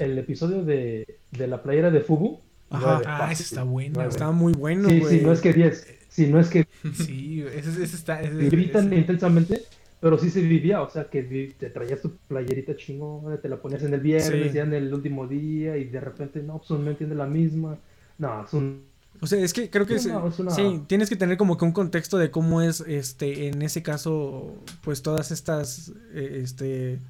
el 0.00 0.18
episodio 0.18 0.64
de, 0.64 1.18
de 1.30 1.46
la 1.46 1.62
playera 1.62 1.90
de 1.90 2.00
Fubu. 2.00 2.40
Ajá. 2.70 3.00
Ah, 3.06 3.28
ese 3.32 3.42
está 3.44 3.62
bueno, 3.62 3.92
nueve. 3.96 4.10
Estaba 4.10 4.32
muy 4.32 4.52
bueno, 4.52 4.88
Sí, 4.90 5.00
güey. 5.00 5.18
sí, 5.18 5.24
no 5.24 5.32
es 5.32 5.40
que 5.40 5.52
10, 5.54 5.86
sí, 6.08 6.26
no 6.26 6.38
es 6.38 6.48
que 6.48 6.66
Sí, 6.94 7.42
ese, 7.54 7.70
ese 7.82 7.96
está. 7.96 8.20
Ese, 8.20 8.34
viví 8.34 8.66
tan 8.66 8.86
ese- 8.88 8.96
intensamente, 8.96 9.62
pero 10.00 10.18
sí 10.18 10.28
se 10.28 10.42
vivía, 10.42 10.82
o 10.82 10.90
sea, 10.90 11.04
que 11.04 11.22
te 11.58 11.70
traías 11.70 12.02
tu 12.02 12.16
playerita 12.28 12.76
chingona, 12.76 13.38
te 13.38 13.48
la 13.48 13.56
ponías 13.56 13.82
en 13.84 13.94
el 13.94 14.00
viernes, 14.00 14.48
Sí. 14.48 14.52
ya 14.52 14.64
en 14.64 14.74
el 14.74 14.92
último 14.92 15.26
día, 15.26 15.78
y 15.78 15.84
de 15.84 16.00
repente, 16.00 16.42
no, 16.42 16.58
pues 16.58 16.78
no 16.78 16.90
entiende 16.90 17.14
la 17.16 17.26
misma. 17.26 17.78
No, 18.18 18.44
es 18.44 18.52
un... 18.52 18.84
O 19.20 19.26
sea, 19.26 19.40
es 19.40 19.52
que 19.52 19.68
creo 19.68 19.84
que 19.86 19.96
Es 19.96 20.06
es- 20.06 20.12
una- 20.12 20.28
es 20.28 20.38
una- 20.38 20.50
sí, 20.52 20.82
tienes 20.86 21.08
que 21.08 21.16
tener 21.16 21.36
como 21.36 21.56
que 21.58 21.64
un 21.64 21.72
contexto 21.72 22.18
de 22.18 22.30
cómo 22.30 22.62
es, 22.62 22.80
este, 22.82 23.48
en 23.48 23.62
ese 23.62 23.82
caso, 23.82 24.54
pues 24.82 25.02
todas 25.02 25.32
estas, 25.32 25.92
eh, 26.14 26.40
este, 26.44 27.00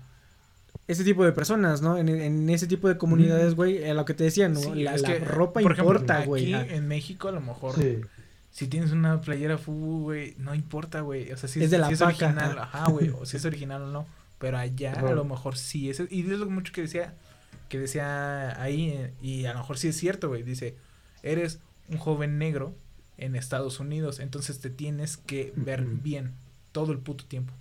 este 0.87 1.05
tipo 1.05 1.23
de 1.25 1.33
personas, 1.33 1.83
¿no? 1.83 1.99
En, 1.99 2.09
en 2.09 2.49
ese 2.49 2.67
tipo 2.67 2.89
de 2.89 2.97
comunidades, 2.97 3.55
güey, 3.55 3.85
a 3.87 3.93
lo 3.93 4.07
que 4.07 4.15
te 4.15 4.25
decía, 4.25 4.49
¿no? 4.49 4.59
Sí, 4.61 4.83
la 4.85 4.95
es 4.95 5.03
la 5.03 5.09
que, 5.13 5.19
ropa 5.19 5.61
por 5.61 5.73
ejemplo, 5.73 5.93
importa, 5.97 6.25
güey. 6.25 6.55
Aquí 6.55 6.73
en 6.75 6.89
México, 6.89 7.29
a 7.29 7.33
lo 7.33 7.43
mejor. 7.43 7.75
Sí. 7.75 7.99
Si 8.51 8.67
tienes 8.69 8.93
una 8.93 9.21
playera 9.21 9.59
fubu, 9.59 10.05
güey, 10.05 10.35
no 10.39 10.55
importa, 10.55 11.03
güey. 11.03 11.31
O 11.31 11.37
sea, 11.37 11.49
si 11.49 11.63
Es 11.63 11.71
de 11.71 11.77
la 11.79 11.89
si 11.89 11.93
es 11.95 12.01
original, 12.01 12.59
ajá. 12.59 12.85
ajá, 12.85 12.91
güey. 12.91 13.11
O 13.11 13.27
si 13.27 13.37
es 13.37 13.45
original 13.45 13.83
o 13.83 13.87
no. 13.93 14.07
Pero 14.39 14.57
allá 14.57 14.93
a 14.95 15.13
lo 15.13 15.25
mejor 15.25 15.59
sí 15.59 15.91
es. 15.91 16.01
Y 16.11 16.21
es 16.23 16.39
lo 16.39 16.49
mucho 16.49 16.73
que 16.73 16.81
decía. 16.81 17.15
Que 17.69 17.79
decía 17.79 18.61
ahí. 18.63 18.89
eh, 18.89 19.13
Y 19.21 19.45
a 19.45 19.53
lo 19.53 19.59
mejor 19.59 19.77
sí 19.77 19.89
es 19.89 19.97
cierto, 19.99 20.29
güey. 20.29 20.43
Dice: 20.43 20.75
Eres 21.23 21.59
un 21.89 21.99
joven 21.99 22.39
negro 22.39 22.75
en 23.17 23.35
Estados 23.37 23.81
Unidos. 23.81 24.21
Entonces 24.21 24.59
te 24.61 24.71
tienes 24.71 25.17
que 25.17 25.53
ver 25.57 25.85
bien 25.85 26.33
todo 26.73 26.93
el 26.93 26.99
puto 26.99 27.25
tiempo. 27.25 27.53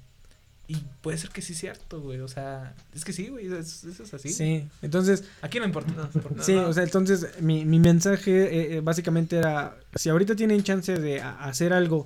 Y 0.69 0.75
puede 1.01 1.17
ser 1.17 1.29
que 1.29 1.41
sí 1.41 1.53
es 1.53 1.59
cierto, 1.59 2.01
güey. 2.01 2.19
O 2.19 2.27
sea, 2.27 2.75
es 2.93 3.05
que 3.05 3.13
sí, 3.13 3.27
güey. 3.29 3.45
Eso, 3.47 3.89
eso 3.89 4.03
es 4.03 4.13
así. 4.13 4.29
Sí, 4.29 4.67
entonces, 4.81 5.23
Aquí 5.41 5.59
no 5.59 5.65
importa. 5.65 6.09
no 6.35 6.43
sí, 6.43 6.55
o 6.55 6.73
sea, 6.73 6.83
entonces 6.83 7.41
mi, 7.41 7.63
mi 7.63 7.79
mensaje 7.79 8.31
eh, 8.43 8.75
eh, 8.77 8.81
básicamente 8.81 9.37
era, 9.37 9.77
si 9.95 10.09
ahorita 10.09 10.35
tienen 10.35 10.61
chance 10.63 10.93
de 10.99 11.21
a- 11.21 11.37
hacer 11.45 11.71
algo 11.71 12.05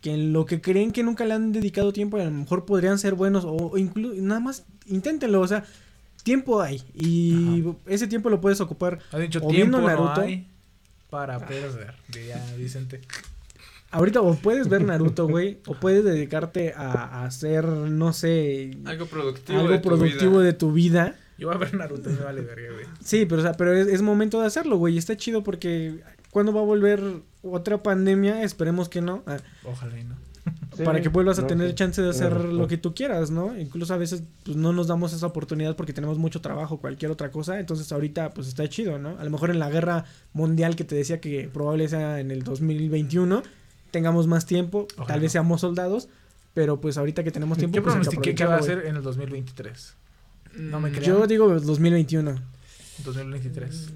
que 0.00 0.12
en 0.12 0.32
lo 0.32 0.44
que 0.44 0.60
creen 0.60 0.90
que 0.90 1.04
nunca 1.04 1.24
le 1.24 1.34
han 1.34 1.52
dedicado 1.52 1.92
tiempo, 1.92 2.16
a 2.18 2.24
lo 2.24 2.30
mejor 2.32 2.64
podrían 2.66 2.98
ser 2.98 3.14
buenos 3.14 3.44
o, 3.46 3.78
incluso 3.78 4.20
nada 4.20 4.40
más 4.40 4.64
inténtenlo, 4.86 5.40
o 5.40 5.46
sea, 5.48 5.64
tiempo 6.24 6.60
hay 6.60 6.82
y 6.94 7.64
ese 7.86 8.06
tiempo 8.08 8.28
lo 8.28 8.40
puedes 8.40 8.60
ocupar 8.60 8.98
Ha 9.12 9.18
dicho 9.18 9.38
o 9.38 9.48
tiempo 9.48 9.78
viendo 9.78 9.80
no 9.80 9.86
Naruto. 9.86 10.20
hay 10.20 10.46
para 11.14 11.38
perder. 11.46 11.94
Diría 12.08 12.44
Vicente. 12.58 13.00
Ahorita 13.92 14.20
o 14.20 14.34
puedes 14.34 14.68
ver 14.68 14.82
Naruto, 14.82 15.28
güey, 15.28 15.58
o 15.66 15.74
puedes 15.74 16.02
dedicarte 16.04 16.72
a, 16.76 16.90
a 16.90 17.24
hacer, 17.26 17.64
no 17.64 18.12
sé, 18.12 18.76
Algo 18.84 19.06
productivo. 19.06 19.60
algo 19.60 19.70
de 19.72 19.78
tu 19.78 19.88
productivo 19.88 20.32
vida. 20.38 20.42
de 20.42 20.52
tu 20.52 20.72
vida. 20.72 21.14
Yo 21.38 21.46
voy 21.46 21.54
a 21.56 21.58
ver 21.60 21.74
Naruto, 21.74 22.10
me 22.10 22.16
vale 22.16 22.40
verga, 22.40 22.72
güey. 22.72 22.86
Sí, 23.04 23.24
pero, 23.26 23.40
o 23.40 23.44
sea, 23.44 23.52
pero 23.52 23.72
es, 23.72 23.86
es 23.86 24.02
momento 24.02 24.40
de 24.40 24.46
hacerlo, 24.48 24.78
güey. 24.78 24.94
y 24.94 24.98
Está 24.98 25.16
chido 25.16 25.44
porque 25.44 26.00
cuando 26.32 26.52
va 26.52 26.60
a 26.60 26.64
volver 26.64 27.00
otra 27.42 27.80
pandemia, 27.84 28.42
esperemos 28.42 28.88
que 28.88 29.00
no, 29.00 29.22
ah, 29.26 29.36
Ojalá 29.62 29.96
y 30.00 30.02
no. 30.02 30.16
Sí, 30.76 30.82
para 30.82 31.00
que 31.00 31.08
vuelvas 31.08 31.38
a 31.38 31.46
tener 31.46 31.68
sí, 31.68 31.74
chance 31.74 32.02
de 32.02 32.10
hacer 32.10 32.34
lo 32.34 32.66
que 32.66 32.76
tú 32.76 32.94
quieras, 32.94 33.30
¿no? 33.30 33.56
Incluso 33.58 33.94
a 33.94 33.96
veces 33.96 34.24
pues, 34.42 34.56
no 34.56 34.72
nos 34.72 34.88
damos 34.88 35.12
esa 35.12 35.26
oportunidad 35.26 35.76
porque 35.76 35.92
tenemos 35.92 36.18
mucho 36.18 36.40
trabajo, 36.40 36.78
cualquier 36.78 37.10
otra 37.12 37.30
cosa. 37.30 37.60
Entonces 37.60 37.90
ahorita 37.92 38.30
pues 38.30 38.48
está 38.48 38.68
chido, 38.68 38.98
¿no? 38.98 39.16
A 39.18 39.24
lo 39.24 39.30
mejor 39.30 39.50
en 39.50 39.58
la 39.60 39.70
guerra 39.70 40.04
mundial 40.32 40.74
que 40.74 40.84
te 40.84 40.96
decía 40.96 41.20
que 41.20 41.48
probable 41.48 41.88
sea 41.88 42.18
en 42.18 42.30
el 42.32 42.42
2021, 42.42 43.42
tengamos 43.92 44.26
más 44.26 44.46
tiempo, 44.46 44.88
Ojalá 44.94 45.06
tal 45.06 45.20
vez 45.20 45.32
seamos 45.32 45.60
soldados, 45.60 46.08
pero 46.54 46.80
pues 46.80 46.98
ahorita 46.98 47.22
que 47.22 47.30
tenemos 47.30 47.56
tiempo... 47.56 47.76
Yo 47.76 47.82
pues, 47.82 47.94
que 47.94 48.00
pronostiqué 48.00 48.34
que 48.34 48.44
va 48.44 48.56
a 48.56 48.62
ser 48.62 48.86
en 48.86 48.96
el 48.96 49.02
2023. 49.02 49.94
No 50.56 50.80
me 50.80 50.90
Mm, 50.90 50.92
crean. 50.92 51.06
Yo 51.06 51.26
digo 51.26 51.48
2021. 51.60 52.34
2023. 53.04 53.88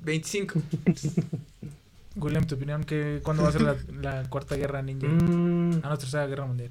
25. 0.00 0.62
William, 2.16 2.46
tu 2.46 2.54
opinión, 2.56 2.84
que 2.84 3.20
¿cuándo 3.22 3.42
va 3.42 3.50
a 3.50 3.52
ser 3.52 3.62
la, 3.62 3.76
la 4.00 4.28
cuarta 4.28 4.56
guerra 4.56 4.82
ninja? 4.82 5.06
Mm, 5.10 5.80
Ah, 5.82 5.90
no, 5.90 5.98
tercera 5.98 6.26
guerra 6.26 6.46
mundial. 6.46 6.70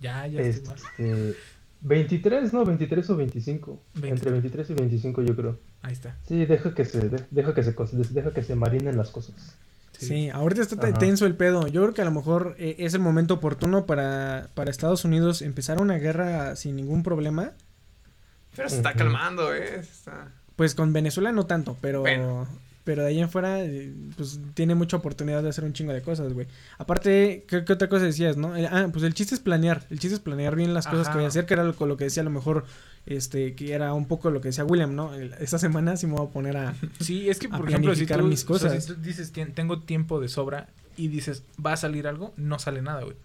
Ya, 0.00 0.26
ya 0.26 0.40
estoy 0.40 0.68
más. 0.72 0.82
este, 0.98 1.34
23, 1.82 2.52
no, 2.52 2.64
23 2.64 3.10
o 3.10 3.16
25. 3.16 3.80
23. 3.94 4.12
Entre 4.12 4.30
23 4.32 4.70
y 4.70 4.74
25 4.74 5.22
yo 5.22 5.36
creo. 5.36 5.58
Ahí 5.82 5.92
está. 5.92 6.16
Sí, 6.28 6.44
deja 6.46 6.74
que 6.74 6.84
se, 6.84 7.08
de- 7.08 7.24
deja 7.30 7.54
que 7.54 7.62
se, 7.62 7.74
deja 8.10 8.32
que 8.32 8.42
se 8.42 8.54
marinen 8.54 8.96
las 8.96 9.10
cosas. 9.10 9.56
Sí, 9.98 10.30
ahorita 10.30 10.62
está 10.62 10.76
Ajá. 10.88 10.98
tenso 10.98 11.26
el 11.26 11.34
pedo. 11.36 11.66
Yo 11.68 11.82
creo 11.82 11.92
que 11.94 12.00
a 12.02 12.06
lo 12.06 12.10
mejor 12.10 12.54
eh, 12.58 12.76
es 12.78 12.94
el 12.94 13.00
momento 13.00 13.34
oportuno 13.34 13.84
para, 13.86 14.48
para 14.54 14.70
Estados 14.70 15.04
Unidos 15.04 15.42
empezar 15.42 15.80
una 15.80 15.96
guerra 15.98 16.56
sin 16.56 16.76
ningún 16.76 17.02
problema. 17.02 17.52
Pero 18.56 18.68
se 18.70 18.76
está 18.76 18.94
calmando, 18.94 19.54
¿eh? 19.54 19.76
Está... 19.80 20.32
Pues 20.56 20.74
con 20.74 20.92
Venezuela 20.94 21.32
no 21.32 21.44
tanto, 21.46 21.76
pero, 21.80 22.00
Bueno. 22.00 22.46
Pero 22.84 23.02
de 23.02 23.08
ahí 23.08 23.20
en 23.20 23.28
fuera, 23.30 23.62
eh, 23.62 23.92
pues 24.16 24.40
tiene 24.54 24.74
mucha 24.74 24.96
oportunidad 24.96 25.42
de 25.42 25.50
hacer 25.50 25.64
un 25.64 25.72
chingo 25.72 25.92
de 25.92 26.02
cosas, 26.02 26.32
güey. 26.32 26.46
Aparte, 26.78 27.44
¿qué, 27.46 27.64
qué 27.64 27.72
otra 27.72 27.88
cosa 27.88 28.04
decías, 28.06 28.36
no? 28.36 28.56
Eh, 28.56 28.66
ah, 28.70 28.88
pues 28.92 29.04
el 29.04 29.14
chiste 29.14 29.34
es 29.34 29.40
planear. 29.40 29.86
El 29.90 29.98
chiste 29.98 30.14
es 30.14 30.20
planear 30.20 30.56
bien 30.56 30.72
las 30.74 30.86
cosas 30.86 31.08
que 31.08 31.14
voy 31.16 31.24
a 31.24 31.28
hacer, 31.28 31.46
que 31.46 31.54
era 31.54 31.64
lo, 31.64 31.96
que 31.96 32.04
decía 32.04 32.22
a 32.22 32.24
lo 32.24 32.30
mejor, 32.30 32.64
este, 33.06 33.54
que 33.54 33.72
era 33.72 33.92
un 33.94 34.06
poco 34.06 34.30
lo 34.30 34.40
que 34.40 34.48
decía 34.48 34.64
William, 34.64 34.94
¿no? 34.94 35.14
El- 35.14 35.34
Esta 35.40 35.58
semana 35.58 35.96
sí 35.96 36.06
me 36.06 36.14
voy 36.14 36.26
a 36.26 36.30
poner 36.30 36.56
a... 36.56 36.74
Sí, 37.00 37.28
es 37.28 37.38
que, 37.38 37.48
por 37.48 37.68
ejemplo, 37.68 37.94
si 37.94 38.06
tú, 38.06 38.22
mis 38.24 38.44
o 38.44 38.58
sea, 38.58 38.68
cosas. 38.70 38.84
si 38.84 38.94
tú 38.94 39.00
dices, 39.00 39.32
"Tien- 39.32 39.52
tengo 39.54 39.80
tiempo 39.82 40.20
de 40.20 40.28
sobra 40.28 40.68
y 40.96 41.08
dices, 41.08 41.42
va 41.64 41.74
a 41.74 41.76
salir 41.76 42.06
algo, 42.06 42.32
no 42.36 42.58
sale 42.58 42.82
nada, 42.82 43.02
güey. 43.04 43.16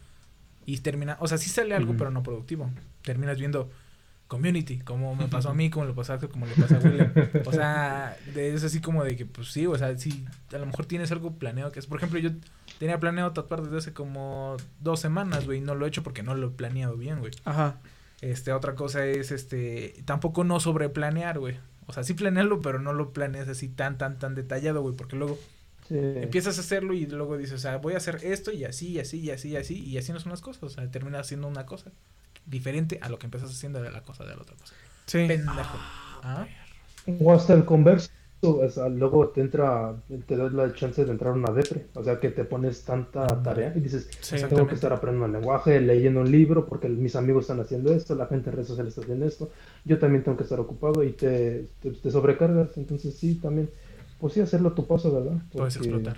Y 0.65 0.77
termina, 0.79 1.17
o 1.19 1.27
sea, 1.27 1.37
sí 1.37 1.49
sale 1.49 1.75
algo, 1.75 1.95
pero 1.97 2.09
no 2.11 2.23
productivo. 2.23 2.69
Terminas 3.03 3.37
viendo 3.37 3.69
Community, 4.27 4.79
como 4.79 5.15
me 5.15 5.27
pasó 5.27 5.49
a 5.49 5.53
mí, 5.53 5.69
como 5.69 5.85
le 5.85 5.93
pasó 5.93 6.13
a 6.13 6.19
como 6.19 6.45
le 6.47 6.53
pasó 6.53 6.75
a 6.77 6.79
William. 6.79 7.13
O 7.45 7.51
sea, 7.51 8.17
es 8.35 8.63
así 8.63 8.81
como 8.81 9.03
de 9.03 9.15
que, 9.15 9.25
pues 9.25 9.51
sí, 9.51 9.67
o 9.67 9.77
sea, 9.77 9.95
sí, 9.97 10.25
a 10.51 10.57
lo 10.57 10.65
mejor 10.65 10.85
tienes 10.87 11.11
algo 11.11 11.35
planeado 11.35 11.71
que 11.71 11.79
es. 11.79 11.85
Por 11.85 11.97
ejemplo, 11.99 12.17
yo 12.19 12.31
tenía 12.79 12.99
planeado 12.99 13.31
tatuar 13.33 13.61
desde 13.61 13.77
hace 13.77 13.93
como 13.93 14.57
dos 14.79 14.99
semanas, 14.99 15.45
güey, 15.45 15.59
y 15.59 15.61
no 15.61 15.75
lo 15.75 15.85
he 15.85 15.89
hecho 15.89 16.01
porque 16.01 16.23
no 16.23 16.33
lo 16.33 16.47
he 16.47 16.51
planeado 16.51 16.97
bien, 16.97 17.19
güey. 17.19 17.33
Ajá. 17.45 17.77
Este, 18.21 18.51
otra 18.51 18.73
cosa 18.75 19.05
es, 19.05 19.31
este, 19.31 20.01
tampoco 20.05 20.43
no 20.43 20.59
sobreplanear, 20.59 21.37
güey. 21.37 21.57
O 21.85 21.93
sea, 21.93 22.03
sí 22.03 22.15
planearlo, 22.15 22.61
pero 22.61 22.79
no 22.79 22.93
lo 22.93 23.13
planeas 23.13 23.47
así 23.47 23.67
tan, 23.67 23.99
tan, 23.99 24.17
tan 24.17 24.33
detallado, 24.33 24.81
güey, 24.81 24.95
porque 24.95 25.15
luego 25.15 25.37
Sí. 25.87 25.93
empiezas 25.99 26.57
a 26.57 26.61
hacerlo 26.61 26.95
y 26.95 27.05
luego 27.05 27.37
dices, 27.37 27.53
o 27.53 27.57
sea, 27.59 27.77
voy 27.77 27.93
a 27.93 27.97
hacer 27.97 28.17
esto 28.23 28.51
y 28.51 28.63
así, 28.65 28.87
y 28.93 28.99
así, 28.99 29.19
y 29.19 29.29
así, 29.29 29.49
y 29.49 29.55
así, 29.55 29.83
y 29.83 29.97
así 29.99 30.11
no 30.11 30.19
son 30.19 30.31
las 30.31 30.41
cosas. 30.41 30.63
O 30.63 30.69
sea, 30.69 30.89
terminas 30.89 31.21
haciendo 31.21 31.47
una 31.47 31.67
cosa 31.67 31.91
diferente 32.45 32.99
a 33.01 33.09
lo 33.09 33.17
que 33.19 33.25
empiezas 33.27 33.49
haciendo 33.51 33.81
de 33.81 33.91
la 33.91 34.01
cosa 34.01 34.23
de 34.25 34.35
la 34.35 34.41
otra 34.41 34.55
cosa. 34.55 34.73
Sí. 35.05 35.25
Pendejo. 35.27 35.77
¿Ah? 36.23 36.47
O 37.19 37.31
hasta 37.33 37.53
el 37.53 37.65
converso, 37.65 38.09
o 38.41 38.69
sea, 38.69 38.89
luego 38.89 39.29
te 39.29 39.41
entra, 39.41 39.95
te 40.27 40.35
das 40.35 40.53
la 40.53 40.73
chance 40.73 41.03
de 41.05 41.11
entrar 41.11 41.31
a 41.33 41.35
una 41.35 41.51
depre, 41.51 41.85
o 41.93 42.03
sea 42.03 42.19
que 42.19 42.29
te 42.29 42.43
pones 42.43 42.83
tanta 42.83 43.25
tarea 43.43 43.73
y 43.75 43.79
dices, 43.79 44.07
Sí. 44.21 44.37
tengo 44.49 44.67
que 44.67 44.75
estar 44.75 44.91
aprendiendo 44.93 45.25
el 45.27 45.31
lenguaje, 45.33 45.79
leyendo 45.81 46.21
un 46.21 46.31
libro, 46.31 46.65
porque 46.65 46.87
mis 46.89 47.15
amigos 47.15 47.43
están 47.45 47.59
haciendo 47.59 47.93
esto, 47.93 48.15
la 48.15 48.25
gente 48.27 48.49
en 48.49 48.55
redes 48.55 48.67
sociales 48.67 48.91
está 48.91 49.01
haciendo 49.01 49.25
esto, 49.25 49.51
yo 49.83 49.97
también 49.99 50.23
tengo 50.23 50.37
que 50.37 50.43
estar 50.43 50.59
ocupado 50.59 51.03
y 51.03 51.11
te, 51.13 51.67
te, 51.81 51.91
te 51.91 52.11
sobrecargas, 52.11 52.75
entonces 52.77 53.15
sí, 53.15 53.35
también, 53.35 53.69
pues 54.19 54.33
sí, 54.33 54.41
hacerlo 54.41 54.73
tu 54.73 54.85
paso, 54.87 55.11
¿verdad? 55.13 55.37
Puedes 55.51 55.75
Porque- 55.77 55.89
explotar. 55.89 56.17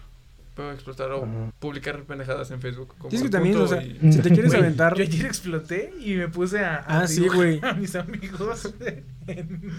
Puedo 0.58 0.72
explotar 0.74 1.12
o 1.12 1.24
Ajá. 1.24 1.52
publicar 1.60 2.02
pendejadas 2.04 2.50
en 2.52 2.60
Facebook. 2.60 2.96
como 2.98 3.14
es 3.16 3.22
que 3.22 3.30
también, 3.30 3.56
o 3.58 3.68
sea, 3.68 3.82
y- 3.84 4.12
si 4.12 4.20
te 4.20 4.30
quieres 4.32 4.52
Güey, 4.52 4.64
aventar. 4.64 4.96
Yo 4.98 5.04
ayer 5.04 5.26
exploté 5.28 5.94
y 6.04 6.16
me 6.16 6.28
puse 6.30 6.60
a, 6.66 6.78
a 6.78 7.02
Ah, 7.02 7.08
sí, 7.08 7.22
dibujar 7.22 7.38
güey. 7.38 7.60
a 7.62 7.74
mis 7.74 7.96
amigos. 7.96 8.74
en- 9.28 9.72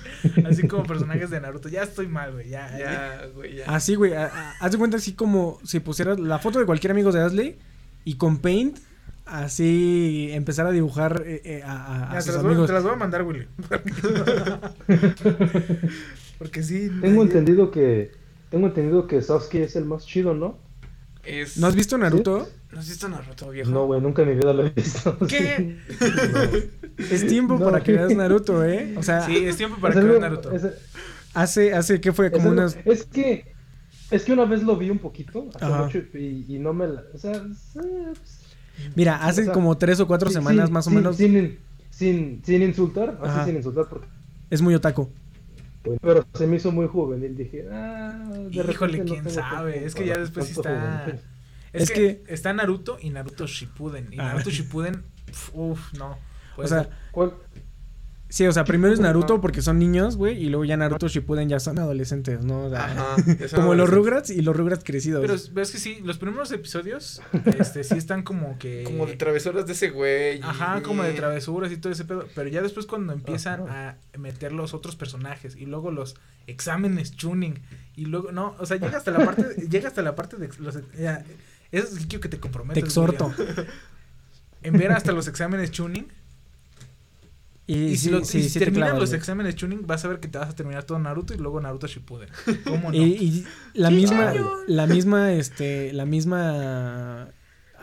así 0.46 0.66
como 0.68 0.84
personajes 0.84 1.30
de 1.30 1.40
Naruto. 1.40 1.68
Ya 1.68 1.82
estoy 1.82 2.06
mal, 2.06 2.32
güey. 2.32 2.48
Ya, 2.48 3.26
güey, 3.34 3.56
ya. 3.56 3.64
Así, 3.66 3.96
güey. 3.96 4.14
a- 4.14 4.26
a- 4.26 4.52
Haz 4.60 4.70
de 4.72 4.78
cuenta 4.78 4.96
así 4.98 5.12
como 5.14 5.58
si 5.64 5.80
pusieras 5.80 6.18
la 6.20 6.38
foto 6.38 6.58
de 6.60 6.64
cualquier 6.64 6.92
amigo 6.92 7.10
de 7.12 7.20
Asley 7.22 7.58
y 8.04 8.14
con 8.14 8.38
Paint, 8.38 8.78
así 9.26 10.28
empezar 10.32 10.64
a 10.66 10.70
dibujar 10.70 11.22
eh, 11.26 11.42
eh, 11.44 11.62
a, 11.64 11.72
a- 11.72 12.10
a 12.12 12.14
Ya, 12.14 12.20
te, 12.24 12.32
las 12.32 12.36
voy, 12.42 12.52
amigos. 12.52 12.66
te 12.68 12.72
las 12.72 12.82
voy 12.84 12.92
a 12.92 12.96
mandar, 12.96 13.22
Willy. 13.24 13.48
Porque 16.38 16.62
sí. 16.62 16.88
Tengo 17.00 17.22
entendido 17.22 17.70
que 17.72 18.12
tengo 18.50 18.68
entendido 18.68 19.06
que 19.06 19.20
Sasuke 19.20 19.64
es 19.64 19.76
el 19.76 19.84
más 19.84 20.06
chido, 20.06 20.32
¿no? 20.34 20.56
Es... 21.28 21.58
¿No 21.58 21.66
has 21.66 21.74
visto 21.74 21.98
Naruto? 21.98 22.48
¿No 22.72 22.78
has 22.80 22.88
visto 22.88 23.08
Naruto, 23.08 23.50
viejo? 23.50 23.70
No, 23.70 23.86
güey, 23.86 24.00
nunca 24.00 24.22
en 24.22 24.28
mi 24.28 24.34
vida 24.34 24.52
lo 24.52 24.66
he 24.66 24.70
visto. 24.70 25.16
¿Qué? 25.28 25.76
Es 26.98 27.26
tiempo 27.26 27.58
No. 27.58 27.66
para 27.66 27.82
que 27.82 27.92
veas 27.92 28.14
Naruto, 28.14 28.64
¿eh? 28.64 28.94
O 28.96 29.02
sea, 29.02 29.24
Sí, 29.26 29.36
es 29.44 29.56
tiempo 29.56 29.76
para 29.80 29.94
Es 29.94 30.00
que 30.00 30.06
veas 30.06 30.20
Naruto. 30.20 30.52
es- 30.52 30.66
hace, 31.34 31.72
hace, 31.74 32.00
¿qué 32.00 32.12
fue? 32.12 32.26
es 32.26 32.32
Como 32.32 32.50
unas... 32.50 32.76
es 32.84 33.04
que 33.04 33.54
es 34.10 34.24
que 34.24 34.32
una 34.32 34.46
vez 34.46 34.62
lo 34.62 34.76
vi 34.76 34.88
un 34.90 34.98
poquito, 34.98 35.50
hace 35.60 35.98
mucho, 36.00 36.18
y, 36.18 36.46
y 36.48 36.58
no 36.58 36.72
me 36.72 36.86
la, 36.86 37.04
o 37.14 37.18
sea, 37.18 37.34
eh, 37.34 38.12
Mira, 38.96 39.16
hace 39.24 39.42
o 39.42 39.44
sea, 39.44 39.52
como 39.52 39.76
tres 39.76 40.00
o 40.00 40.06
cuatro 40.06 40.28
sí, 40.30 40.34
semanas 40.34 40.68
sí, 40.68 40.72
más 40.72 40.86
o 40.86 40.90
sí, 40.90 40.96
menos. 40.96 41.16
Sin, 41.16 41.58
sin, 41.90 42.42
sin 42.44 42.62
insultar, 42.62 43.18
así 43.22 43.44
sin 43.46 43.56
insultar, 43.56 43.86
porque, 43.88 44.06
Es 44.50 44.62
muy 44.62 44.74
otaku. 44.74 45.10
Pero 46.00 46.26
se 46.34 46.46
me 46.46 46.56
hizo 46.56 46.70
muy 46.72 46.86
juvenil. 46.86 47.36
Dije, 47.36 47.66
ah, 47.72 48.18
de 48.50 48.72
Híjole, 48.72 48.98
no 48.98 49.04
quién 49.04 49.30
sabe. 49.30 49.72
tiempo 49.72 49.86
Es 49.88 49.94
que 49.94 50.06
ya 50.06 50.18
después 50.18 50.46
sí 50.46 50.52
está. 50.52 51.02
juvenil. 51.04 51.20
Es, 51.72 51.82
Es 51.82 51.90
que, 51.90 52.22
está 52.28 52.52
Naruto 52.52 52.98
y 53.00 53.10
Naruto 53.10 53.46
Shippuden. 53.46 54.08
Y 54.12 54.18
Ah. 54.18 54.24
Naruto 54.32 54.50
Shippuden, 54.50 55.02
uff, 55.52 55.92
no. 55.94 56.12
O 56.12 56.18
Puede 56.56 56.68
sea, 56.68 56.84
ser. 56.84 56.92
¿Cuál? 57.12 57.34
Sí, 58.28 58.46
o 58.46 58.52
sea, 58.52 58.64
primero 58.64 58.92
es 58.92 59.00
Ajá. 59.00 59.08
Naruto 59.08 59.40
porque 59.40 59.62
son 59.62 59.78
niños, 59.78 60.16
güey, 60.16 60.42
y 60.42 60.48
luego 60.48 60.64
ya 60.64 60.76
Naruto 60.76 61.08
Shippuden 61.08 61.48
ya 61.48 61.60
son 61.60 61.78
adolescentes, 61.78 62.44
¿no? 62.44 62.66
O 62.66 62.70
sea, 62.70 62.84
Ajá. 62.84 63.16
como 63.54 63.74
los. 63.74 63.88
Rugrats 63.88 64.30
y 64.30 64.42
los 64.42 64.56
Rugrats 64.56 64.84
crecidos. 64.84 65.20
Pero 65.22 65.36
ves 65.54 65.70
que 65.70 65.78
sí, 65.78 66.00
los 66.04 66.18
primeros 66.18 66.52
episodios, 66.52 67.22
este, 67.58 67.84
sí 67.84 67.96
están 67.96 68.22
como 68.22 68.58
que. 68.58 68.84
Como 68.84 69.06
de 69.06 69.16
travesuras 69.16 69.66
de 69.66 69.72
ese 69.72 69.90
güey. 69.90 70.40
Ajá, 70.42 70.82
como 70.82 71.02
de 71.02 71.12
travesuras 71.12 71.72
y 71.72 71.76
todo 71.76 71.92
ese 71.92 72.04
pedo. 72.04 72.26
Pero 72.34 72.48
ya 72.48 72.62
después 72.62 72.86
cuando 72.86 73.12
empiezan 73.12 73.68
a 73.68 73.96
meter 74.18 74.52
los 74.52 74.74
otros 74.74 74.96
personajes 74.96 75.56
y 75.56 75.66
luego 75.66 75.90
los 75.90 76.16
exámenes 76.46 77.12
tuning 77.12 77.60
y 77.94 78.06
luego 78.06 78.32
no, 78.32 78.56
o 78.58 78.66
sea, 78.66 78.78
llega 78.78 78.96
hasta 78.96 79.10
la 79.10 79.24
parte 79.24 79.66
llega 79.70 79.88
hasta 79.88 80.02
la 80.02 80.16
parte 80.16 80.36
de 80.36 80.48
los 80.58 80.78
ya, 80.98 81.24
eso 81.70 81.88
quiero 82.08 82.20
que 82.20 82.28
te 82.28 82.40
comprometas. 82.40 82.82
Te 82.82 82.86
exhorto. 82.86 83.32
En 84.62 84.72
ver 84.72 84.90
hasta 84.92 85.12
los 85.12 85.28
exámenes 85.28 85.70
tuning 85.70 86.08
y, 87.68 87.74
y, 87.76 87.88
sí, 87.90 87.96
si, 88.06 88.10
lo- 88.10 88.24
sí, 88.24 88.38
y 88.38 88.42
si 88.42 88.48
sí 88.48 88.58
te 88.58 88.64
terminan 88.64 88.88
clavas, 88.88 89.00
los 89.02 89.10
güey. 89.10 89.18
exámenes 89.20 89.54
tuning 89.54 89.86
vas 89.86 90.04
a 90.04 90.08
ver 90.08 90.18
que 90.18 90.26
te 90.26 90.38
vas 90.38 90.48
a 90.48 90.54
terminar 90.56 90.82
todo 90.84 90.98
Naruto 90.98 91.34
y 91.34 91.36
luego 91.38 91.60
Naruto 91.60 91.86
Shippuden. 91.86 92.28
¿Cómo 92.64 92.90
no? 92.90 92.96
Y, 92.96 93.00
y 93.02 93.44
la 93.74 93.90
misma, 93.90 94.34
la 94.66 94.86
misma, 94.86 95.32
este, 95.34 95.92
la 95.92 96.04
misma, 96.06 97.28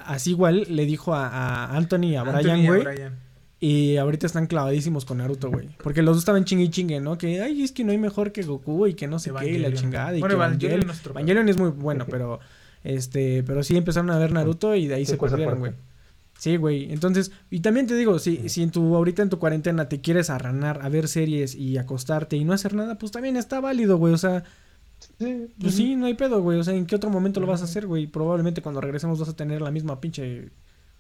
así 0.06 0.32
igual 0.32 0.66
le 0.70 0.86
dijo 0.86 1.14
a, 1.14 1.28
a 1.28 1.78
Anthony 1.78 2.04
y 2.12 2.16
a 2.16 2.22
Anthony 2.22 2.42
Brian, 2.42 2.60
y 2.60 2.66
a 2.66 2.70
güey. 2.70 2.84
Brian. 2.84 3.26
Y 3.60 3.98
ahorita 3.98 4.28
están 4.28 4.48
clavadísimos 4.48 5.06
con 5.06 5.20
Naruto, 5.20 5.50
güey. 5.50 5.70
Porque 5.82 6.02
los 6.02 6.16
dos 6.16 6.22
estaban 6.24 6.44
chingue 6.44 6.66
y 6.66 6.70
chingue, 6.70 7.00
¿no? 7.00 7.18
Que, 7.18 7.42
ay, 7.42 7.64
es 7.64 7.72
que 7.72 7.84
no 7.84 7.92
hay 7.94 7.98
mejor 7.98 8.32
que 8.32 8.44
Goku 8.44 8.86
y 8.88 8.94
que 8.96 9.08
no 9.08 9.18
sé 9.18 9.32
qué, 9.40 9.46
y 9.46 9.52
la 9.54 9.68
Evangelion. 9.70 9.82
chingada. 9.82 10.16
Y 10.18 10.20
Bueno, 10.20 10.36
que 10.36 10.44
Evangelion 10.44 10.72
Evangelion, 10.84 10.92
es. 10.92 11.06
Evangelion 11.08 11.58
muy 11.58 11.70
bueno, 11.70 12.06
pero, 12.10 12.40
este, 12.84 13.44
pero 13.44 13.64
sí 13.64 13.78
empezaron 13.78 14.12
a 14.12 14.20
ver 14.20 14.34
Naruto 14.34 14.76
y 14.76 14.88
de 14.88 14.96
ahí 14.96 15.06
Sí, 15.06 15.12
se 15.12 15.18
perdieron, 15.18 15.60
güey. 15.60 15.72
Sí, 16.38 16.58
güey. 16.58 16.92
Entonces, 16.92 17.32
y 17.50 17.62
también 17.62 17.88
te 17.88 17.96
digo, 17.96 18.20
si, 18.20 18.50
si 18.50 18.62
en 18.62 18.72
tu, 18.72 18.96
ahorita 18.96 19.22
en 19.22 19.30
tu 19.30 19.40
cuarentena 19.40 19.88
te 19.90 20.02
quieres 20.02 20.30
arranar 20.30 20.80
a 20.84 20.90
ver 20.90 21.08
series 21.08 21.56
y 21.56 21.78
acostarte 21.78 22.36
y 22.36 22.44
no 22.44 22.54
hacer 22.54 22.74
nada, 22.74 22.98
pues 22.98 23.12
también 23.12 23.38
está 23.38 23.60
válido, 23.62 23.98
güey. 23.98 24.14
O 24.14 24.18
sea, 24.18 24.44
Sí, 25.20 25.48
pues 25.60 25.76
sí, 25.76 25.96
no 25.96 26.06
hay 26.08 26.14
pedo, 26.16 26.42
güey. 26.42 26.60
O 26.60 26.64
sea, 26.64 26.74
¿en 26.74 26.86
qué 26.86 26.96
otro 26.96 27.10
momento 27.10 27.40
lo 27.40 27.48
vas 27.48 27.62
a 27.62 27.66
hacer, 27.66 27.86
güey? 27.86 28.08
Probablemente 28.08 28.62
cuando 28.62 28.82
regresemos 28.82 29.20
vas 29.20 29.30
a 29.30 29.36
tener 29.36 29.62
la 29.62 29.70
misma 29.72 30.00
pinche 30.02 30.50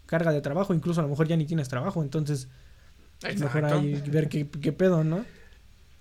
carga 0.05 0.31
de 0.31 0.41
trabajo. 0.41 0.73
Incluso 0.73 0.99
a 0.99 1.03
lo 1.03 1.09
mejor 1.09 1.27
ya 1.27 1.35
ni 1.37 1.45
tienes 1.45 1.69
trabajo. 1.69 2.03
Entonces, 2.03 2.47
mejor 3.23 3.63
Exacto. 3.63 3.75
ahí 3.79 4.01
ver 4.11 4.29
qué, 4.29 4.47
qué 4.49 4.71
pedo, 4.73 5.03
¿no? 5.03 5.25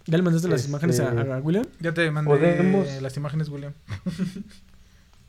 ¿Ya 0.06 0.16
le 0.18 0.22
mandaste 0.22 0.48
las 0.48 0.60
Este- 0.60 0.70
imágenes 0.70 1.00
a, 1.00 1.10
a 1.10 1.38
William? 1.40 1.64
Ya 1.80 1.94
te 1.94 2.10
mandé 2.10 2.30
Podemos- 2.30 3.00
las 3.00 3.16
imágenes, 3.16 3.48
William. 3.48 3.72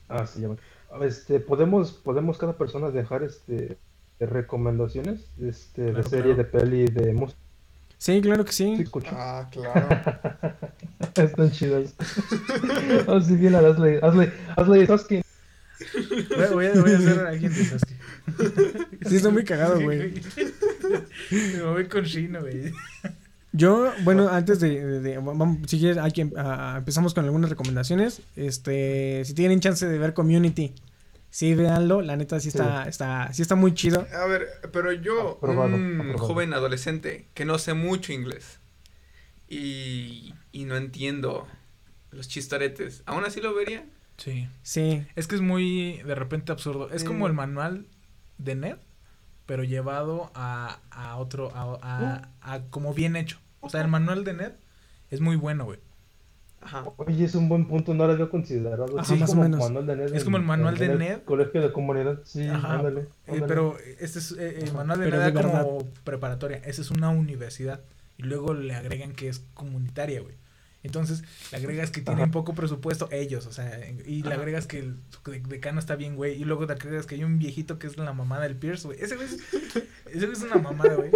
Ah, 0.10 0.26
sí, 0.28 0.42
ya 0.42 0.50
me- 0.50 1.06
Este, 1.06 1.40
podemos, 1.40 1.92
podemos 1.94 2.38
cada 2.38 2.58
persona 2.58 2.90
dejar 2.92 3.24
este 3.24 3.78
recomendaciones 4.20 5.22
este, 5.42 5.92
de 5.94 6.04
serie, 6.04 6.34
claro. 6.34 6.38
de 6.38 6.44
peli, 6.46 6.86
de 6.86 7.14
música. 7.14 7.40
Sí, 7.98 8.22
claro 8.22 8.44
que 8.46 8.52
Sí, 8.52 8.76
sí. 8.78 8.86
Ah, 9.12 9.50
claro. 9.52 9.88
Están 11.16 11.52
chidas. 11.52 11.96
Así 13.08 13.36
bien. 13.36 13.56
Asley, 13.56 14.00
Asley, 14.56 14.86
Sasuke. 14.86 15.24
Voy, 16.38 16.48
voy 16.54 16.66
a, 16.68 16.82
voy 16.82 16.92
a 16.92 16.98
hacer 16.98 17.20
a 17.26 17.30
alguien 17.30 17.54
de 17.54 17.64
Sasuke. 17.66 17.96
Sí, 19.08 19.18
está 19.18 19.30
muy 19.30 19.44
cagado, 19.44 19.80
güey. 19.82 20.14
Me 21.32 21.62
voy 21.62 21.88
con 21.88 22.04
Shino, 22.04 22.42
güey. 22.42 22.72
Yo, 23.54 23.92
bueno, 24.04 24.28
antes 24.30 24.60
de, 24.60 24.84
de- 24.86 25.00
de- 25.00 25.18
vamos, 25.18 25.60
si 25.68 25.80
quieres, 25.80 25.98
hay 25.98 26.12
que, 26.12 26.30
ah, 26.36 26.76
empezamos 26.80 27.14
con 27.14 27.24
algunas 27.24 27.50
recomendaciones. 27.50 28.22
Este, 28.36 29.24
si 29.26 29.34
tienen 29.34 29.60
chance 29.62 29.88
de 29.88 29.98
ver 29.98 30.14
Community, 30.14 30.74
sí, 31.38 31.54
véanlo. 31.54 32.02
La 32.02 32.16
neta 32.16 32.40
sí 32.40 32.48
está, 32.48 32.88
está, 32.88 33.32
sí 33.34 33.42
está 33.42 33.56
muy 33.56 33.74
chido. 33.74 34.08
A 34.14 34.26
ver, 34.26 34.48
pero 34.72 34.92
yo, 34.94 35.32
Aprobado, 35.38 35.76
un 35.76 36.00
aprobado. 36.02 36.28
joven 36.28 36.54
adolescente 36.54 37.28
que 37.34 37.44
no 37.46 37.58
sé 37.58 37.74
mucho 37.74 38.14
inglés 38.14 38.60
y, 39.48 40.34
y 40.52 40.66
no 40.66 40.76
entiendo 40.78 41.48
los 42.12 42.28
chistaretes, 42.28 43.04
¿aún 43.06 43.26
así 43.26 43.42
lo 43.42 43.54
vería? 43.54 43.86
Sí. 44.18 44.48
Sí, 44.64 45.06
Es 45.16 45.28
que 45.28 45.36
es 45.36 45.42
muy, 45.42 46.02
de 46.04 46.16
repente, 46.16 46.52
absurdo. 46.52 46.90
Es 46.90 47.04
como 47.04 47.28
el 47.28 47.34
manual 47.34 47.86
de 48.38 48.56
Ned, 48.56 48.78
pero 49.46 49.64
llevado 49.64 50.32
a, 50.36 50.80
a 50.90 51.18
otro, 51.18 51.52
a, 51.54 51.78
a- 51.82 52.30
a 52.42 52.62
como 52.70 52.94
bien 52.94 53.16
hecho. 53.18 53.40
O 53.60 53.70
sea, 53.70 53.82
el 53.82 53.90
manual 53.90 54.24
de 54.24 54.34
Ned 54.34 54.54
es 55.12 55.20
muy 55.20 55.36
bueno, 55.36 55.66
güey. 55.66 55.80
Ajá. 56.66 56.84
Oye, 56.98 57.26
es 57.26 57.36
un 57.36 57.48
buen 57.48 57.66
punto, 57.68 57.94
no 57.94 58.06
lo 58.08 58.14
había 58.14 58.28
considerado. 58.30 59.00
Ajá, 59.00 59.14
Es 59.14 59.20
más 59.20 59.30
o 59.30 59.34
como 59.34 59.44
menos. 59.44 59.60
manual 59.60 59.86
de 59.86 59.96
Ned 59.96 60.16
Es 60.16 60.24
como 60.24 60.38
el 60.38 60.44
manual 60.44 60.78
de 60.78 60.96
Ned. 60.96 61.20
Colegio 61.24 61.62
de 61.62 61.72
comunidad, 61.72 62.20
sí, 62.26 62.48
Ajá. 62.48 62.76
ándale. 62.80 63.02
Eh, 63.02 63.08
ándale. 63.28 63.48
pero 63.48 63.78
este 64.00 64.20
es 64.20 64.32
eh, 64.38 64.60
el 64.64 64.74
manual 64.74 65.00
de 65.00 65.12
Ned 65.12 65.34
verdad. 65.34 65.64
como 65.64 65.80
preparatoria. 66.04 66.58
Esa 66.66 66.82
es 66.82 66.92
una 66.92 67.10
universidad. 67.10 67.82
Y 68.18 68.24
luego 68.24 68.54
le 68.54 68.74
agregan 68.74 69.14
que 69.14 69.28
es 69.30 69.40
comunitaria, 69.54 70.22
güey. 70.22 70.36
Entonces, 70.86 71.24
le 71.52 71.58
agregas 71.58 71.92
que 71.92 72.02
tienen 72.02 72.24
Ajá. 72.24 72.32
poco 72.32 72.54
presupuesto 72.54 73.10
ellos, 73.12 73.46
o 73.48 73.52
sea, 73.52 73.80
y 74.06 74.24
le 74.24 74.34
agregas 74.34 74.68
que 74.68 74.80
el 74.80 74.96
de- 75.26 75.40
decano 75.42 75.80
está 75.80 75.96
bien, 75.96 76.16
güey, 76.16 76.40
y 76.42 76.46
luego 76.46 76.66
te 76.68 76.74
agregas 76.74 77.06
que 77.06 77.16
hay 77.16 77.24
un 77.24 77.38
viejito 77.40 77.78
que 77.80 77.88
es 77.88 77.98
la 77.98 78.14
mamada 78.14 78.44
del 78.44 78.56
Pierce, 78.56 78.88
güey. 78.88 79.00
Ese 79.02 79.16
güey 79.16 79.28
es, 79.28 79.34
ese 80.14 80.26
güey 80.26 80.32
es 80.32 80.42
una 80.44 80.56
mamada, 80.58 80.96
güey. 80.96 81.12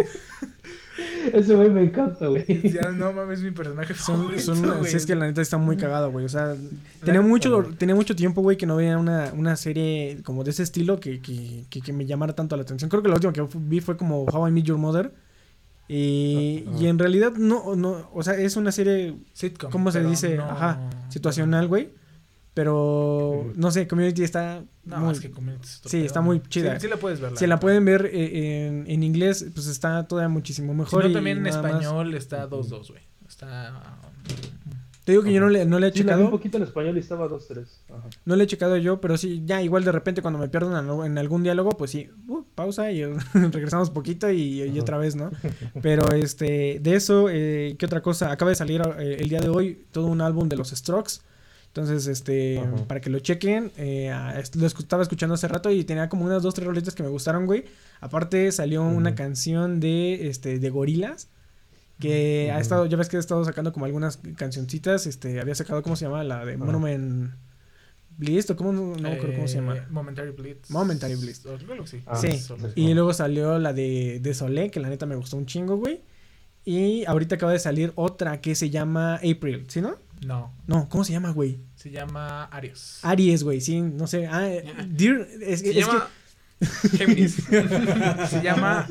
Ese 1.32 1.54
güey 1.54 1.70
me 1.70 1.82
encanta, 1.82 2.26
güey. 2.26 2.44
Ya, 2.72 2.90
no 2.90 3.12
mames, 3.12 3.38
es 3.38 3.44
mi 3.44 3.50
personaje 3.52 3.94
son, 3.94 4.38
son, 4.38 4.84
sí, 4.84 4.96
es 4.96 5.06
que 5.06 5.14
la 5.14 5.26
neta 5.26 5.40
está 5.40 5.56
muy 5.58 5.76
cagado, 5.76 6.10
güey. 6.10 6.24
O 6.24 6.28
sea, 6.28 6.54
tenía 7.04 7.22
mucho, 7.22 7.62
tenía 7.78 7.94
mucho 7.94 8.14
tiempo, 8.16 8.42
güey, 8.42 8.56
que 8.56 8.66
no 8.66 8.76
veía 8.76 8.98
una, 8.98 9.32
una 9.34 9.56
serie 9.56 10.18
como 10.24 10.44
de 10.44 10.50
ese 10.50 10.62
estilo 10.62 11.00
que, 11.00 11.20
que, 11.20 11.64
que, 11.70 11.80
que 11.80 11.92
me 11.92 12.06
llamara 12.06 12.34
tanto 12.34 12.56
la 12.56 12.62
atención. 12.62 12.90
Creo 12.90 13.02
que 13.02 13.08
la 13.08 13.14
última 13.14 13.32
que 13.32 13.46
vi 13.54 13.80
fue 13.80 13.96
como 13.96 14.24
How 14.24 14.48
I 14.48 14.50
Met 14.50 14.64
Your 14.64 14.78
Mother. 14.78 15.12
Y, 15.92 16.64
Ajá. 16.68 16.78
y 16.82 16.86
en 16.86 16.98
realidad 17.00 17.32
no, 17.32 17.74
no, 17.74 18.08
o 18.14 18.22
sea, 18.22 18.34
es 18.34 18.54
una 18.56 18.70
serie 18.70 19.16
Sitcom, 19.32 19.72
¿Cómo 19.72 19.90
se 19.90 20.04
dice? 20.04 20.36
no- 20.36 20.44
Ajá, 20.44 20.78
situacional, 21.08 21.66
güey. 21.66 21.90
Pero 22.54 23.52
no 23.56 23.70
sé, 23.70 23.86
Community 23.88 24.22
está 24.22 24.62
No, 24.84 24.98
muy- 25.00 25.12
es 25.14 25.20
que 25.20 25.30
Community 25.30 25.62
es 25.64 25.80
Sí, 25.86 26.04
está 26.04 26.20
¿no? 26.20 26.26
muy 26.26 26.40
chida. 26.42 26.74
Sí, 26.74 26.82
sí 26.82 26.88
la 26.88 26.96
puedes 26.96 27.20
ver. 27.20 27.36
Si 27.36 27.46
la 27.46 27.58
pueden 27.58 27.84
ver 27.84 28.06
eh, 28.12 28.66
en, 28.68 28.84
en 28.88 29.02
inglés, 29.02 29.46
pues 29.54 29.66
está 29.66 30.06
todavía 30.06 30.28
muchísimo 30.28 30.72
Si 30.72 30.78
mejor. 30.78 31.04
no, 31.04 31.10
y 31.10 31.12
también 31.12 31.38
en 31.38 31.42
más- 31.44 31.56
español 31.56 32.14
está 32.14 32.48
2-2, 32.48 32.88
güey. 32.90 33.02
Está... 33.28 33.72
Te 35.10 35.14
digo 35.14 35.24
que 35.24 35.32
yo 35.32 35.40
no 35.40 35.48
le, 35.48 35.64
no 35.64 35.80
le 35.80 35.88
he 35.88 35.92
Sí, 35.92 36.04
vi 36.04 36.08
un 36.08 36.14
checado. 36.14 36.30
poquito 36.30 36.56
en 36.56 36.62
español 36.62 36.96
y 36.96 37.00
estaba 37.00 37.28
2-3. 37.28 37.66
Ajá. 37.88 38.08
No 38.26 38.36
le 38.36 38.44
he 38.44 38.46
checado 38.46 38.76
yo, 38.76 39.00
pero 39.00 39.16
sí, 39.16 39.42
ya 39.44 39.60
igual 39.60 39.82
de 39.82 39.90
repente 39.90 40.22
cuando 40.22 40.38
me 40.38 40.48
pierdo 40.48 41.04
en, 41.04 41.18
algún 41.18 41.42
diálogo, 41.42 41.70
pues 41.70 41.90
sí, 41.90 42.08
uh, 42.28 42.44
pausa 42.54 42.92
y 42.92 43.04
regresamos 43.34 43.90
poquito 43.90 44.30
y, 44.30 44.78
otra 44.78 44.98
vez, 44.98 45.16
¿no? 45.16 45.32
Pero 45.82 46.12
este, 46.12 46.78
de 46.80 46.94
eso, 46.94 47.26
eh, 47.28 47.74
¿qué 47.76 47.86
otra 47.86 48.02
cosa? 48.02 48.30
Acaba 48.30 48.50
de 48.50 48.54
salir 48.54 48.82
eh, 49.00 49.16
el 49.18 49.28
día 49.28 49.40
de 49.40 49.48
hoy 49.48 49.84
todo 49.90 50.06
un 50.06 50.20
álbum 50.20 50.48
de 50.48 50.56
los 50.56 50.70
Strokes. 50.70 51.14
Entonces, 51.66 52.06
este, 52.06 52.60
Ajá. 52.60 52.86
para 52.86 53.00
que 53.00 53.10
lo 53.10 53.18
chequen, 53.18 53.72
eh, 53.78 54.14
lo 54.54 54.66
estaba 54.66 55.02
escuchando 55.02 55.34
hace 55.34 55.48
rato 55.48 55.72
y 55.72 55.82
tenía 55.82 56.08
como 56.08 56.24
unas 56.24 56.44
dos, 56.44 56.54
tres 56.54 56.68
rolitas 56.68 56.94
que 56.94 57.02
me 57.02 57.08
gustaron, 57.08 57.46
güey. 57.46 57.64
Aparte 58.00 58.52
salió 58.52 58.84
una 58.84 59.16
canción 59.16 59.80
de, 59.80 60.28
este, 60.28 60.60
de 60.60 60.70
Gorilas. 60.70 61.30
Que 62.00 62.50
ha 62.52 62.58
estado, 62.58 62.86
ya 62.86 62.96
ves 62.96 63.08
que 63.08 63.16
ha 63.16 63.20
estado 63.20 63.44
sacando 63.44 63.72
como 63.72 63.84
algunas 63.84 64.18
cancioncitas, 64.36 65.06
este, 65.06 65.40
había 65.40 65.54
sacado, 65.54 65.82
¿cómo 65.82 65.96
se 65.96 66.06
llama? 66.06 66.24
La 66.24 66.44
de. 66.44 66.56
Monument, 66.56 67.32
Bliss, 68.16 68.50
o 68.50 68.56
cómo, 68.56 68.72
no, 68.72 68.96
me 68.96 69.12
acuerdo 69.12 69.34
cómo 69.36 69.48
se 69.48 69.56
llama. 69.56 69.86
Momentary 69.90 70.30
Blitz. 70.32 70.70
Momentary 70.70 71.14
Blitz. 71.14 71.42
Sí. 71.86 72.02
Ah, 72.06 72.16
sí, 72.16 72.28
y 72.74 72.92
luego 72.94 73.14
salió 73.14 73.58
la 73.58 73.72
de, 73.72 74.18
de 74.20 74.34
Solé, 74.34 74.70
que 74.70 74.80
la 74.80 74.88
neta 74.88 75.06
me 75.06 75.14
gustó 75.16 75.36
un 75.36 75.46
chingo, 75.46 75.76
güey. 75.76 76.02
Y 76.64 77.04
ahorita 77.06 77.36
acaba 77.36 77.52
de 77.52 77.58
salir 77.58 77.92
otra 77.94 78.40
que 78.42 78.54
se 78.54 78.68
llama 78.68 79.14
April, 79.16 79.64
¿sí, 79.68 79.80
no? 79.80 79.96
No, 80.20 80.52
No, 80.66 80.86
¿cómo 80.90 81.02
se 81.04 81.12
llama, 81.12 81.30
güey? 81.30 81.60
se 81.76 81.90
llama 81.90 82.44
Arios. 82.44 82.98
Aries, 83.02 83.42
güey, 83.42 83.62
sí, 83.62 83.80
no 83.80 84.06
sé. 84.06 84.26
Ah, 84.26 84.42
Dear, 84.86 85.26
es, 85.40 85.60
Se 85.60 85.70
es 85.70 85.76
llama 85.76 86.08
Géminis. 86.98 87.36
Se 88.28 88.42
llama 88.42 88.86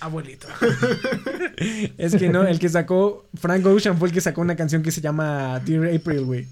Abuelito. 0.00 0.46
es 1.98 2.16
que 2.16 2.28
no, 2.28 2.42
el 2.46 2.58
que 2.58 2.68
sacó, 2.68 3.28
Frank 3.34 3.64
Ocean 3.66 3.98
fue 3.98 4.08
el 4.08 4.14
que 4.14 4.20
sacó 4.20 4.40
una 4.40 4.56
canción 4.56 4.82
que 4.82 4.90
se 4.90 5.00
llama 5.00 5.60
Dear 5.60 5.94
April, 5.94 6.22
güey. 6.24 6.46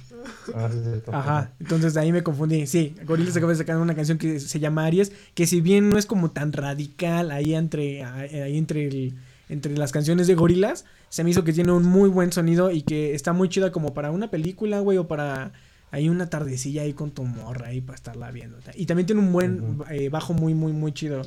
Ah, 0.54 0.68
sí, 0.70 0.78
sí, 0.82 1.00
Ajá, 1.12 1.52
entonces 1.60 1.94
de 1.94 2.00
ahí 2.00 2.12
me 2.12 2.22
confundí. 2.22 2.66
Sí, 2.66 2.94
Gorillaz 3.06 3.36
acaba 3.36 3.52
de 3.52 3.58
sacar 3.58 3.76
una 3.78 3.94
canción 3.94 4.18
que 4.18 4.40
se 4.40 4.60
llama 4.60 4.84
Aries, 4.84 5.12
que 5.34 5.46
si 5.46 5.60
bien 5.60 5.88
no 5.88 5.98
es 5.98 6.06
como 6.06 6.30
tan 6.30 6.52
radical 6.52 7.30
ahí 7.30 7.54
entre, 7.54 8.04
ahí 8.04 8.58
entre, 8.58 8.86
el- 8.88 9.14
entre 9.48 9.76
las 9.76 9.92
canciones 9.92 10.26
de 10.26 10.34
Gorillaz, 10.34 10.84
se 11.08 11.24
me 11.24 11.30
hizo 11.30 11.44
que 11.44 11.52
tiene 11.52 11.72
un 11.72 11.84
muy 11.84 12.10
buen 12.10 12.32
sonido 12.32 12.70
y 12.70 12.82
que 12.82 13.14
está 13.14 13.32
muy 13.32 13.48
chida 13.48 13.72
como 13.72 13.94
para 13.94 14.10
una 14.10 14.30
película, 14.30 14.80
güey, 14.80 14.98
o 14.98 15.08
para 15.08 15.52
ahí 15.90 16.10
una 16.10 16.28
tardecilla 16.28 16.82
ahí 16.82 16.92
con 16.92 17.10
tu 17.12 17.24
morra 17.24 17.68
ahí 17.68 17.80
para 17.80 17.96
estarla 17.96 18.30
viendo. 18.30 18.58
Y 18.74 18.84
también 18.84 19.06
tiene 19.06 19.22
un 19.22 19.32
buen 19.32 19.78
eh, 19.90 20.10
bajo 20.10 20.34
muy, 20.34 20.52
muy, 20.52 20.72
muy 20.72 20.92
chido. 20.92 21.22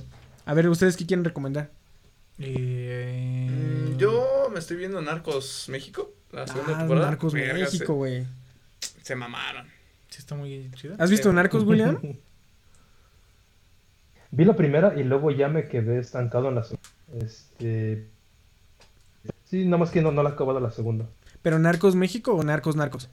A 0.45 0.53
ver, 0.53 0.67
¿ustedes 0.69 0.97
qué 0.97 1.05
quieren 1.07 1.25
recomendar? 1.25 1.71
Eh, 2.43 3.47
Mm, 3.49 3.97
Yo 3.97 4.49
me 4.51 4.59
estoy 4.59 4.77
viendo 4.77 5.01
Narcos 5.01 5.67
México, 5.69 6.11
la 6.31 6.47
segunda 6.47 6.75
Ah, 6.75 6.79
temporada. 6.79 7.07
Narcos 7.07 7.33
Verga, 7.33 7.53
México, 7.53 7.93
güey. 7.93 8.25
Se, 8.79 9.01
se 9.03 9.15
mamaron. 9.15 9.67
Sí, 10.09 10.17
está 10.19 10.35
muy 10.35 10.69
chido. 10.75 10.95
¿Has 10.97 11.09
visto 11.11 11.29
Eh, 11.29 11.33
Narcos, 11.33 11.63
William? 11.63 11.99
Vi 14.31 14.45
la 14.45 14.55
primera 14.55 14.93
y 14.99 15.03
luego 15.03 15.29
ya 15.31 15.49
me 15.49 15.67
quedé 15.67 15.99
estancado 15.99 16.47
en 16.49 16.55
la 16.55 16.63
segunda. 16.63 16.89
Este. 17.25 18.07
Sí, 19.45 19.65
nada 19.65 19.77
más 19.77 19.91
que 19.91 20.01
no, 20.01 20.11
no 20.13 20.23
la 20.23 20.29
he 20.29 20.33
acabado 20.33 20.59
la 20.61 20.71
segunda. 20.71 21.05
¿Pero 21.41 21.59
Narcos 21.59 21.95
México 21.95 22.33
o 22.33 22.43
Narcos 22.43 22.75
Narcos? 22.77 23.09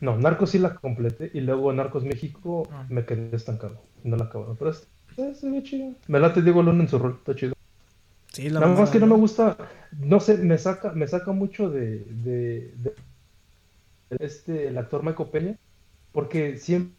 No, 0.00 0.16
Narcos 0.16 0.50
sí 0.50 0.58
la 0.58 0.74
completé 0.76 1.30
y 1.34 1.40
luego 1.40 1.72
Narcos 1.72 2.04
México 2.04 2.66
Ah. 2.72 2.86
me 2.88 3.04
quedé 3.04 3.36
estancado. 3.36 3.82
No 4.04 4.16
la 4.16 4.24
he 4.24 4.26
acabado. 4.28 4.56
Pero 4.58 4.70
es- 4.70 4.86
eh, 5.18 5.34
se 5.38 5.50
ve 5.50 5.62
chido. 5.62 5.92
Me 6.06 6.18
late 6.20 6.40
Diego 6.40 6.62
Luna 6.62 6.84
en 6.84 6.88
su 6.88 6.98
rol, 6.98 7.16
está 7.18 7.34
chido. 7.36 7.54
Sí, 8.38 8.48
la 8.50 8.60
Nada 8.60 8.72
más 8.72 8.90
que 8.90 9.00
no 9.00 9.06
me 9.08 9.16
gusta, 9.16 9.56
no 9.98 10.20
sé, 10.20 10.38
me 10.38 10.56
saca, 10.58 10.92
me 10.92 11.08
saca 11.08 11.32
mucho 11.32 11.70
de, 11.70 12.04
de, 12.04 12.72
de- 12.76 12.94
este, 14.20 14.68
el 14.68 14.78
actor 14.78 15.02
Michael 15.02 15.28
Peña, 15.30 15.56
porque 16.12 16.56
siempre 16.56 16.94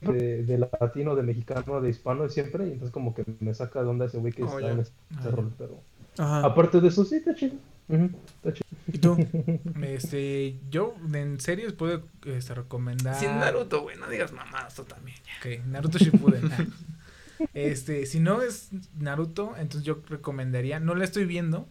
de, 0.00 0.42
de 0.42 0.58
latino, 0.58 1.14
de 1.14 1.22
mexicano, 1.22 1.80
de 1.80 1.90
hispano, 1.90 2.28
siempre, 2.28 2.66
y 2.66 2.72
entonces 2.72 2.90
como 2.90 3.14
que 3.14 3.24
me 3.38 3.54
saca 3.54 3.82
de 3.84 3.88
onda 3.88 4.06
ese 4.06 4.18
güey 4.18 4.32
que 4.32 4.42
Oh, 4.42 4.46
está 4.46 4.62
ya. 4.62 4.72
en 4.72 4.80
este 4.80 4.94
Ah, 5.16 5.30
rol, 5.30 5.52
pero 5.56 5.78
Ajá. 6.18 6.44
aparte 6.44 6.80
de 6.80 6.88
eso, 6.88 7.04
sí, 7.04 7.14
está 7.18 7.36
chido. 7.36 7.54
Ujú, 7.88 8.10
está 8.42 8.52
chido. 8.52 8.66
¿Y 8.88 8.98
tú? 8.98 9.16
Este, 9.80 10.56
yo 10.70 10.96
en 11.14 11.38
series 11.38 11.72
puedo 11.72 12.02
este, 12.26 12.52
recomendar. 12.52 13.14
Sin 13.14 13.38
Naruto, 13.38 13.82
güey, 13.82 13.96
no 13.96 14.08
digas 14.08 14.32
mamadas 14.32 14.74
tú 14.74 14.82
también. 14.82 15.16
ya. 15.24 15.38
Ok, 15.60 15.64
Naruto 15.66 15.98
Shippuden. 15.98 16.42
Ah. 17.40 17.44
este, 17.54 18.06
si 18.06 18.20
no 18.20 18.42
es 18.42 18.68
Naruto, 18.98 19.54
entonces 19.58 19.84
yo 19.86 20.00
recomendaría, 20.08 20.80
no 20.80 20.94
la 20.94 21.04
estoy 21.04 21.24
viendo, 21.26 21.68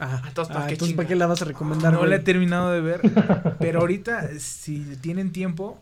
Ah, 0.00 0.22
entonces, 0.26 0.52
¿para 0.52 0.64
ah, 0.64 0.68
qué 0.68 0.74
entonces 0.74 0.96
¿para 0.96 1.06
chinga? 1.06 1.14
qué 1.14 1.18
la 1.20 1.26
vas 1.28 1.42
a 1.42 1.44
recomendar, 1.44 1.92
no 1.92 1.98
güey? 2.00 2.10
la 2.10 2.16
he 2.16 2.20
terminado 2.20 2.72
de 2.72 2.80
ver, 2.80 3.00
pero 3.60 3.80
ahorita 3.80 4.28
si 4.40 4.80
tienen 5.00 5.30
tiempo, 5.32 5.80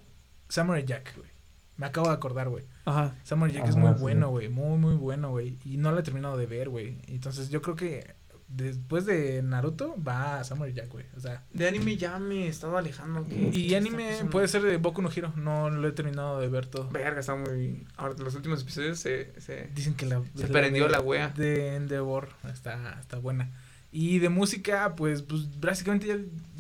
Samurai 0.49 0.85
Jack, 0.85 1.17
güey. 1.17 1.31
Me 1.79 1.87
acabo 1.87 2.09
de 2.09 2.13
acordar, 2.15 2.51
güey. 2.51 2.65
Ajá. 2.85 3.15
Samurai 3.25 3.55
Jack 3.55 3.69
es 3.69 3.75
Ah, 3.77 3.79
muy 3.79 3.95
sí. 3.95 4.01
bueno, 4.01 4.29
güey, 4.29 4.49
muy 4.51 4.77
muy 4.79 4.95
bueno, 4.97 5.31
güey, 5.31 5.57
y 5.65 5.79
no 5.79 5.91
la 5.93 6.01
he 6.01 6.03
terminado 6.03 6.37
de 6.37 6.45
ver, 6.47 6.69
güey. 6.69 6.99
Entonces 7.09 7.49
yo 7.49 7.63
creo 7.63 7.75
que 7.75 8.15
después 8.55 9.07
de 9.07 9.43
Naruto 9.43 9.97
va 10.03 10.41
a 10.41 10.45
Samurai 10.45 10.73
Jack, 10.73 10.89
güey. 10.91 11.07
O 11.17 11.21
sea, 11.21 11.43
De 11.53 11.67
anime 11.69 11.97
ya 11.97 12.19
me 12.19 12.45
he 12.47 12.49
estado 12.49 12.77
alejando. 12.77 13.27
¿qué- 13.29 13.51
qué 13.51 13.59
y 13.59 13.75
anime 13.75 14.25
puede 14.31 14.49
ser 14.49 14.63
de 14.63 14.77
Boku 14.77 15.03
no 15.03 15.11
Hero, 15.11 15.33
no 15.37 15.71
lo 15.71 15.89
he 15.89 15.93
terminado 15.93 16.41
de 16.41 16.49
ver 16.49 16.67
todo. 16.67 16.89
Verga, 16.91 17.21
está 17.21 17.35
muy. 17.35 17.87
Ahora, 17.97 18.15
los 18.19 18.35
últimos 18.35 18.63
episodios 18.63 18.99
se. 18.99 19.33
se... 19.41 19.71
Dicen 19.75 19.95
que 19.95 20.07
la 20.07 20.23
Se 20.37 20.47
prendió 20.49 20.89
la 20.89 21.01
wea. 21.01 21.29
de 21.29 21.77
Endeavor 21.77 22.29
está 22.53 22.99
está 23.01 23.19
buena. 23.19 23.51
Y 23.91 24.19
de 24.21 24.29
música, 24.29 24.95
pues 24.97 25.23
pues 25.23 25.61
básicamente 25.61 26.07
ya 26.07 26.17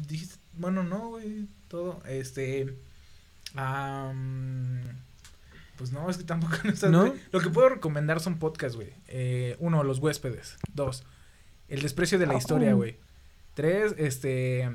dijiste, 0.08 0.36
bueno, 0.54 0.82
no, 0.84 1.08
güey, 1.10 1.46
todo 1.68 2.02
este 2.06 2.76
pues 5.76 5.92
no, 5.92 6.08
es 6.08 6.16
que 6.16 6.24
tampoco 6.24 6.54
no 6.64 6.70
está 6.70 6.88
¿No? 6.88 7.12
Lo 7.32 7.40
que 7.40 7.50
puedo 7.50 7.68
recomendar 7.68 8.20
son 8.20 8.38
podcasts, 8.38 8.76
güey. 8.76 8.92
Eh, 9.08 9.56
uno, 9.58 9.82
Los 9.82 9.98
huéspedes. 9.98 10.56
Dos, 10.74 11.04
El 11.72 11.82
desprecio 11.82 12.18
de 12.18 12.26
la 12.26 12.34
historia, 12.34 12.74
güey. 12.74 12.96
Tres, 13.54 13.94
este 13.98 14.70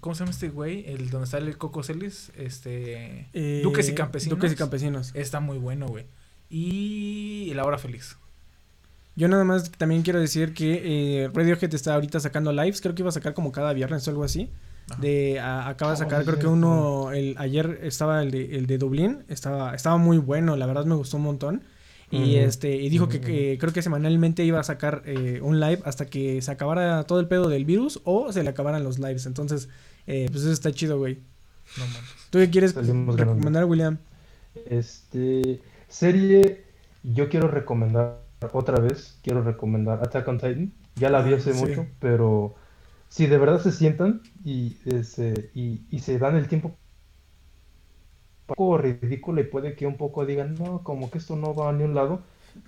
¿Cómo 0.00 0.14
se 0.14 0.20
llama 0.20 0.32
este 0.32 0.48
güey? 0.48 0.84
El 0.88 1.10
donde 1.10 1.26
sale 1.28 1.46
el 1.48 1.58
Coco 1.58 1.82
Celis, 1.82 2.32
este 2.36 3.28
Eh, 3.32 3.60
Duques 3.62 3.88
y 3.88 3.94
Campesinos. 3.94 4.36
Duques 4.38 4.52
y 4.52 4.56
Campesinos. 4.56 5.10
Está 5.14 5.40
muy 5.40 5.58
bueno, 5.58 5.86
güey. 5.86 6.06
Y 6.50 7.52
La 7.54 7.64
Hora 7.64 7.78
Feliz. 7.78 8.16
Yo 9.14 9.28
nada 9.28 9.44
más 9.44 9.70
también 9.72 10.02
quiero 10.02 10.20
decir 10.20 10.52
que 10.52 11.22
eh, 11.24 11.30
Radiohead 11.32 11.72
está 11.74 11.94
ahorita 11.94 12.20
sacando 12.20 12.52
lives, 12.52 12.80
creo 12.80 12.94
que 12.94 13.02
iba 13.02 13.08
a 13.08 13.12
sacar 13.12 13.32
como 13.32 13.50
cada 13.52 13.72
viernes 13.72 14.06
o 14.06 14.10
algo 14.10 14.24
así. 14.24 14.50
Ajá. 14.90 15.00
De, 15.00 15.40
a- 15.40 15.68
acaba 15.68 15.92
de 15.92 15.96
Oh, 15.96 15.98
sacar, 15.98 16.24
creo 16.24 16.38
que 16.38 16.46
uno, 16.46 17.10
el, 17.12 17.34
ayer 17.38 17.80
estaba 17.82 18.22
el 18.22 18.30
de, 18.30 18.56
el 18.56 18.66
de 18.66 18.78
Dublín, 18.78 19.24
estaba, 19.28 19.74
estaba 19.74 19.96
muy 19.96 20.18
bueno, 20.18 20.56
la 20.56 20.66
verdad 20.66 20.84
me 20.84 20.94
gustó 20.94 21.16
un 21.16 21.22
montón. 21.24 21.62
Y 22.10 22.36
este, 22.36 22.76
y 22.76 22.88
dijo 22.88 23.08
que, 23.08 23.58
creo 23.58 23.72
que 23.72 23.82
semanalmente 23.82 24.44
iba 24.44 24.60
a 24.60 24.64
sacar 24.64 25.02
eh, 25.06 25.40
un 25.42 25.58
live 25.58 25.80
hasta 25.84 26.06
que 26.06 26.40
se 26.40 26.50
acabara 26.50 27.04
todo 27.04 27.18
el 27.18 27.26
pedo 27.26 27.48
del 27.48 27.64
virus 27.64 28.00
o 28.04 28.32
se 28.32 28.42
le 28.42 28.50
acabaran 28.50 28.84
los 28.84 28.98
lives. 28.98 29.26
Entonces, 29.26 29.68
eh, 30.06 30.28
pues 30.30 30.44
eso 30.44 30.52
está 30.52 30.70
chido, 30.70 30.98
güey. 30.98 31.18
No 31.76 31.84
mames. 31.84 32.00
¿Tú 32.30 32.38
qué 32.38 32.50
quieres 32.50 32.72
Salimos 32.72 33.16
ganando. 33.16 33.34
recomendar, 33.34 33.64
William? 33.64 33.98
Este, 34.70 35.60
serie, 35.88 36.64
yo 37.02 37.28
quiero 37.28 37.48
recomendar 37.48 38.20
otra 38.52 38.78
vez, 38.78 39.18
quiero 39.22 39.42
recomendar 39.42 40.00
Attack 40.02 40.28
on 40.28 40.38
Titan. 40.38 40.72
Ya 40.94 41.10
la 41.10 41.22
vi 41.22 41.34
hace 41.34 41.52
sí. 41.52 41.60
mucho, 41.60 41.86
pero 41.98 42.54
si 43.08 43.26
de 43.26 43.36
verdad 43.38 43.60
se 43.60 43.72
sientan 43.72 44.22
y, 44.44 44.76
este, 44.84 45.50
y, 45.54 45.80
y 45.90 45.98
se 45.98 46.18
dan 46.18 46.36
el 46.36 46.48
tiempo 46.48 46.76
poco 48.46 48.78
ridículo 48.78 49.40
y 49.40 49.44
puede 49.44 49.74
que 49.74 49.86
un 49.86 49.96
poco 49.96 50.24
digan, 50.26 50.54
no, 50.54 50.82
como 50.82 51.10
que 51.10 51.18
esto 51.18 51.36
no 51.36 51.54
va 51.54 51.70
a 51.70 51.72
ni 51.72 51.84
un 51.84 51.94
lado, 51.94 52.20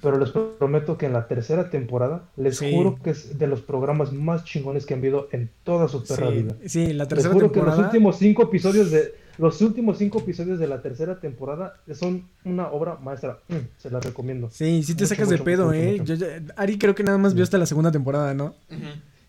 pero 0.03 0.19
les 0.19 0.31
prometo 0.31 0.99
que 0.99 1.07
en 1.07 1.13
la 1.15 1.29
tercera 1.29 1.71
temporada 1.71 2.25
les 2.37 2.59
Sí. 2.59 2.73
juro 2.75 2.99
que 3.03 3.11
es 3.11 3.39
de 3.39 3.47
los 3.47 3.63
programas 3.63 4.13
más 4.13 4.45
chingones 4.45 4.85
que 4.85 4.95
han 4.95 5.01
habido 5.01 5.29
en 5.33 5.51
toda 5.65 5.89
su 5.89 6.05
perra 6.05 6.29
Sí, 6.29 6.35
vida. 6.43 6.55
sí, 6.67 6.87
la 6.93 7.05
Les 7.05 7.09
tercera 7.09 7.33
juro 7.33 7.51
que 7.53 7.59
los 7.61 7.67
temporada. 7.69 7.89
últimos 7.89 8.17
cinco 8.19 8.43
episodios 8.43 8.91
de 8.91 9.15
los 9.39 9.63
últimos 9.63 9.99
cinco 9.99 10.19
episodios 10.19 10.59
de 10.59 10.67
la 10.67 10.83
tercera 10.83 11.21
temporada 11.21 11.75
son 11.95 12.25
una 12.45 12.67
obra 12.73 12.97
maestra. 12.97 13.39
Mm, 13.49 13.55
se 13.79 13.89
la 13.89 14.01
recomiendo. 14.01 14.51
Sí, 14.51 14.83
sí 14.83 14.95
te 14.97 15.05
Mucho, 15.05 15.15
sacas 15.15 15.29
de 15.29 15.35
mucho, 15.37 15.45
pedo, 15.45 15.67
mucho, 15.67 15.77
¿eh? 15.79 15.97
mucho. 16.01 16.15
Yo 16.15 16.27
ya- 16.27 16.43
Ari 16.57 16.77
creo 16.77 16.95
que 16.97 17.05
nada 17.05 17.19
más 17.19 17.35
vio 17.35 17.45
hasta 17.45 17.57
la 17.57 17.65
segunda 17.67 17.93
temporada, 17.93 18.35
¿no? 18.35 18.55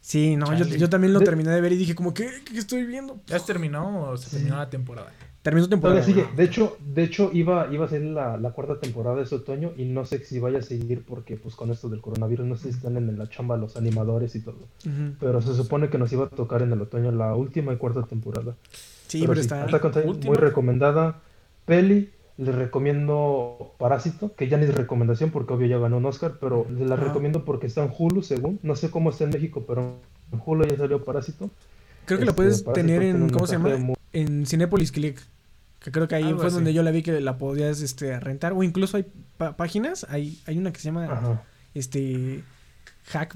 Sí, 0.02 0.36
no, 0.36 0.52
yo, 0.58 0.66
yo 0.66 0.90
también 0.90 1.14
lo 1.14 1.20
De- 1.20 1.26
terminé 1.26 1.52
de 1.52 1.62
ver 1.62 1.74
y 1.74 1.78
dije 1.78 1.94
como, 1.94 2.14
¿qué, 2.16 2.28
qué 2.44 2.58
estoy 2.58 2.86
viendo? 2.86 3.20
¿Ya 3.28 3.38
se 3.38 3.46
terminó 3.46 4.10
o 4.10 4.18
se 4.18 4.32
terminó 4.32 4.58
la 4.58 4.68
temporada? 4.70 5.12
Terminó 5.42 5.70
temporada. 5.70 6.04
Sigue. 6.04 6.26
De 6.36 6.44
hecho, 6.44 6.78
de 6.86 7.04
hecho 7.04 7.30
iba, 7.34 7.68
iba 7.72 7.86
a 7.86 7.88
ser 7.88 8.02
la, 8.02 8.38
la 8.38 8.52
cuarta 8.52 8.80
temporada 8.80 9.16
de 9.16 9.24
este 9.24 9.36
otoño 9.36 9.72
y 9.78 9.86
no 9.86 10.06
sé 10.06 10.24
si 10.26 10.40
vaya 10.40 10.60
a 10.60 10.62
seguir 10.62 11.04
porque 11.06 11.38
pues 11.38 11.56
con 11.56 11.72
esto 11.72 11.88
del 11.88 12.02
coronavirus 12.02 12.46
no 12.46 12.56
sé 12.58 12.64
si 12.64 12.78
están 12.78 12.98
en 12.98 13.18
la 13.18 13.30
chamba 13.30 13.56
los 13.56 13.78
animadores 13.78 14.36
y 14.36 14.42
todo. 14.42 14.58
Pero 15.20 15.42
se 15.42 15.54
supone 15.54 15.90
que 15.90 15.98
nos 15.98 16.12
iba 16.12 16.26
a 16.26 16.30
tocar 16.30 16.62
en 16.62 16.74
el 16.74 16.82
otoño 16.82 17.12
la 17.12 17.36
última 17.36 17.72
y 17.72 17.78
cuarta 17.78 18.04
temporada. 18.04 18.56
Sí, 19.08 19.22
pero, 19.22 19.36
sí, 19.36 19.42
está... 19.42 19.66
Muy 20.26 20.36
recomendada. 20.36 21.22
Peli, 21.66 22.10
les 22.38 22.56
recomiendo 22.56 23.74
Parásito, 23.78 24.34
que 24.36 24.48
ya 24.50 24.58
ni 24.58 24.66
es 24.66 24.76
recomendación 24.76 25.32
porque 25.32 25.54
obvio 25.54 25.68
ya 25.68 25.78
ganó 25.78 25.98
un 25.98 26.06
Oscar, 26.06 26.36
pero 26.40 26.66
les 26.70 26.88
la 26.88 26.96
recomiendo 26.96 27.46
porque 27.46 27.68
está 27.68 27.84
en 27.84 27.92
Hulu, 27.98 28.24
según. 28.24 28.60
No 28.62 28.76
sé 28.76 28.92
cómo 28.92 29.10
está 29.10 29.24
en 29.24 29.32
México, 29.32 29.64
pero 29.68 29.96
en 30.32 30.42
Hulu 30.46 30.66
ya 30.66 30.78
salió 30.78 31.04
Parásito. 31.04 31.50
Creo 32.10 32.20
que 32.20 32.26
la 32.26 32.34
puedes 32.34 32.64
tener 32.74 33.04
en, 33.04 33.30
¿cómo 33.30 33.46
se 33.46 33.54
llama? 33.54 33.94
En 34.14 34.46
Cinepolis 34.48 34.92
Click. 34.92 35.22
Que 35.80 35.92
creo 35.92 36.08
que 36.08 36.16
ahí 36.16 36.24
Algo 36.24 36.40
fue 36.40 36.48
así. 36.48 36.56
donde 36.56 36.74
yo 36.74 36.84
la 36.84 36.92
vi 36.92 37.04
que 37.04 37.22
la 37.22 37.38
podías 37.38 37.82
este, 37.82 38.20
rentar. 38.20 38.54
O 38.54 38.64
incluso 38.64 38.98
hay 38.98 39.06
páginas. 39.56 40.08
Hay, 40.10 40.42
hay 40.48 40.58
una 40.58 40.74
que 40.74 40.80
se 40.80 40.86
llama 40.86 41.06
Ajá. 41.06 41.44
este 41.76 42.44
Hack 43.06 43.36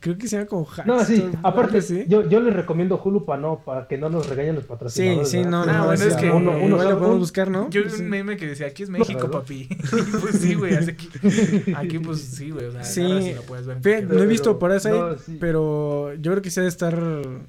Creo 0.00 0.16
que 0.18 0.28
se 0.28 0.36
llama 0.36 0.48
como 0.48 0.64
Hackstore. 0.64 0.98
No, 0.98 1.04
sí, 1.04 1.24
aparte, 1.42 1.78
así. 1.78 2.04
yo, 2.08 2.28
yo 2.28 2.40
les 2.40 2.54
recomiendo 2.54 3.00
Hulu 3.02 3.24
para 3.24 3.40
no, 3.40 3.60
para 3.64 3.86
que 3.88 3.98
no 3.98 4.08
nos 4.08 4.28
regañen 4.28 4.54
los 4.54 4.64
Sí, 4.64 4.68
patrocinadores. 4.68 5.28
sí, 5.30 5.36
¿verdad? 5.38 5.50
no, 5.50 5.62
Ah, 5.62 5.66
no, 5.78 5.84
bueno, 5.86 6.04
es 6.04 6.16
que 6.16 6.30
uno, 6.30 6.50
uno 6.60 6.76
lo 6.82 6.98
podemos 6.98 7.18
buscar, 7.18 7.50
¿no? 7.50 7.68
Yo 7.70 7.82
vi 7.84 7.90
Sí. 7.90 8.02
un 8.02 8.08
meme 8.10 8.36
que 8.36 8.46
decía, 8.46 8.66
aquí 8.66 8.82
es 8.82 8.90
México, 8.90 9.30
papi. 9.30 9.68
pues 10.20 10.36
sí, 10.40 10.54
güey, 10.54 10.74
así 10.74 10.90
aquí, 10.92 11.08
aquí 11.76 11.98
pues 11.98 12.20
sí, 12.20 12.50
güey, 12.50 12.66
o 12.66 12.72
sea, 12.72 12.84
Sí. 12.84 13.02
ahora 13.02 13.22
sí 13.22 13.34
lo 13.34 13.42
puedes 13.42 13.66
ver. 13.66 13.80
Fe- 13.80 14.02
no 14.02 14.22
he 14.22 14.26
visto 14.26 14.58
no, 14.90 15.18
sí. 15.18 15.36
pero 15.40 16.14
yo 16.14 16.30
creo 16.32 16.42
que 16.42 16.50
sí 16.50 16.60
ha 16.60 16.62
de 16.62 16.68
estar 16.68 16.96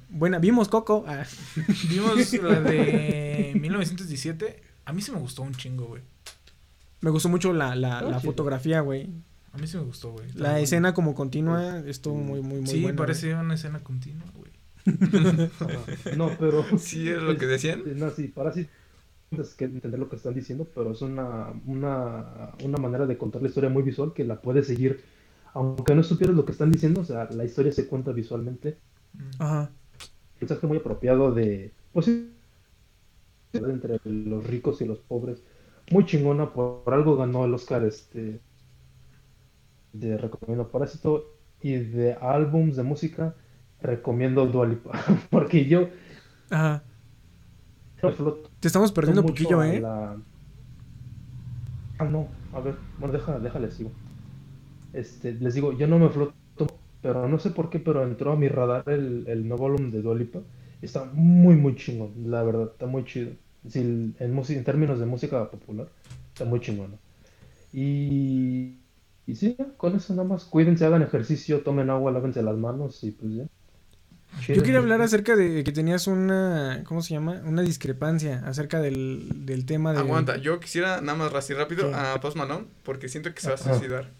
buena. 0.08 0.38
Vimos 0.38 0.68
Coco. 0.68 1.04
Ah, 1.06 1.24
Vimos 1.88 2.32
la 2.42 2.60
de 2.60 3.52
1917, 3.60 4.62
a 4.84 4.92
mí 4.92 5.00
sí 5.02 5.10
me 5.12 5.18
gustó 5.18 5.42
un 5.42 5.52
chingo, 5.54 5.86
güey. 5.86 6.02
me 7.00 7.10
gustó 7.10 7.28
mucho 7.28 7.52
la, 7.52 7.74
la, 7.76 7.98
Ah, 7.98 8.02
la 8.02 8.20
sí. 8.20 8.26
fotografía, 8.26 8.80
güey. 8.80 9.08
A 9.54 9.58
mí 9.58 9.66
sí 9.66 9.76
me 9.76 9.84
gustó, 9.84 10.12
güey. 10.12 10.26
La 10.34 10.52
muy- 10.52 10.62
escena 10.62 10.92
como 10.94 11.14
continua 11.14 11.78
estuvo 11.86 12.16
muy, 12.16 12.40
muy, 12.42 12.58
muy 12.58 12.66
Sí, 12.66 12.82
buena. 12.82 12.96
parece 12.96 13.34
una 13.34 13.54
escena 13.54 13.78
continua, 13.82 14.26
güey. 14.34 14.52
No, 16.16 16.30
pero. 16.38 16.64
Sí, 16.78 17.08
es 17.08 17.22
lo 17.22 17.36
que 17.38 17.46
decían. 17.46 17.82
No, 17.96 18.10
sí, 18.10 18.28
para 18.28 18.52
sí 18.52 18.68
tienes 19.30 19.54
que 19.54 19.64
entender 19.64 19.98
lo 19.98 20.08
que 20.08 20.16
están 20.16 20.34
diciendo, 20.34 20.68
pero 20.74 20.92
es 20.92 21.02
una, 21.02 21.52
una, 21.66 22.52
una 22.62 22.78
manera 22.78 23.06
de 23.06 23.16
contar 23.18 23.42
la 23.42 23.48
historia 23.48 23.70
muy 23.70 23.82
visual 23.82 24.12
que 24.12 24.24
la 24.24 24.40
puedes 24.40 24.66
seguir. 24.66 25.02
Aunque 25.54 25.94
no 25.94 26.02
supieras 26.02 26.36
lo 26.36 26.44
que 26.44 26.52
están 26.52 26.70
diciendo, 26.72 27.00
o 27.00 27.04
sea, 27.04 27.28
la 27.30 27.44
historia 27.44 27.72
se 27.72 27.86
cuenta 27.86 28.12
visualmente. 28.12 28.76
Ajá. 29.38 29.70
mensaje 30.40 30.66
muy 30.66 30.78
apropiado 30.78 31.32
de 31.32 31.72
pues 31.92 32.06
sí, 32.06 32.32
entre 33.52 34.00
los 34.04 34.44
ricos 34.46 34.80
y 34.80 34.84
los 34.84 34.98
pobres 34.98 35.42
muy 35.92 36.04
chingona 36.06 36.52
por, 36.52 36.82
por 36.82 36.94
algo 36.94 37.16
ganó 37.16 37.44
el 37.44 37.54
Oscar 37.54 37.84
este 37.84 38.40
de 39.94 40.18
recomiendo 40.18 40.70
Parásito 40.70 41.26
y 41.60 41.74
de 41.76 42.14
álbums 42.20 42.76
de 42.76 42.82
música 42.82 43.34
recomiendo 43.80 44.46
Dua 44.46 44.66
Lipa 44.66 44.92
porque 45.30 45.66
yo 45.66 45.88
Ajá. 46.50 46.84
Te 48.60 48.68
estamos 48.68 48.92
perdiendo 48.92 49.22
un 49.22 49.26
poquillo, 49.26 49.62
¿eh? 49.62 49.80
la- 49.80 50.16
ah 51.98 52.04
no 52.04 52.28
a 52.52 52.60
ver 52.60 52.76
bueno 52.96 53.12
deja 53.14 53.38
déjale 53.38 53.70
sigo 53.70 53.92
este 54.92 55.32
les 55.34 55.54
digo 55.54 55.72
yo 55.72 55.86
no 55.86 55.98
me 55.98 56.08
floto 56.10 56.34
pero 57.02 57.28
no 57.28 57.38
sé 57.38 57.50
por 57.50 57.70
qué 57.70 57.80
pero 57.80 58.04
entró 58.04 58.32
a 58.32 58.36
mi 58.36 58.48
radar 58.48 58.84
el, 58.88 59.26
el 59.28 59.48
nuevo 59.48 59.66
álbum 59.66 59.90
de 59.90 60.02
Dua 60.02 60.14
Lipa 60.16 60.40
está 60.82 61.04
muy 61.06 61.56
muy 61.56 61.76
chingón 61.76 62.14
la 62.30 62.42
verdad 62.42 62.70
está 62.72 62.86
muy 62.86 63.04
chido 63.04 63.32
Sí, 63.68 63.80
en 64.18 64.34
música 64.34 64.58
en 64.58 64.64
términos 64.64 65.00
de 65.00 65.06
música 65.06 65.50
popular 65.50 65.88
está 66.34 66.44
muy 66.44 66.60
chingón 66.60 67.00
y 67.72 68.83
y 69.26 69.34
sí 69.36 69.56
con 69.76 69.96
eso 69.96 70.14
nada 70.14 70.28
más 70.28 70.44
cuídense 70.44 70.84
hagan 70.84 71.02
ejercicio 71.02 71.60
tomen 71.60 71.90
agua 71.90 72.12
lávense 72.12 72.42
las 72.42 72.56
manos 72.56 73.02
y 73.04 73.10
pues 73.12 73.32
ya 73.34 73.44
Yo 74.48 74.62
quería 74.62 74.78
hablar 74.78 75.00
acerca 75.00 75.36
de 75.36 75.62
que 75.64 75.72
tenías 75.72 76.06
una, 76.08 76.82
¿cómo 76.84 77.02
se 77.02 77.14
llama? 77.14 77.40
Una 77.44 77.62
discrepancia 77.62 78.42
acerca 78.44 78.80
del, 78.80 79.46
del 79.46 79.64
tema 79.64 79.92
de... 79.92 80.00
Aguanta, 80.00 80.36
yo 80.38 80.58
quisiera 80.58 81.00
nada 81.00 81.16
más 81.16 81.34
así 81.34 81.54
rápido 81.54 81.88
¿Qué? 81.88 81.94
a 81.94 82.20
Post 82.20 82.36
Malone 82.36 82.66
porque 82.82 83.08
siento 83.08 83.32
que 83.32 83.40
se 83.40 83.48
va 83.48 83.54
a 83.54 83.58
suicidar. 83.58 84.10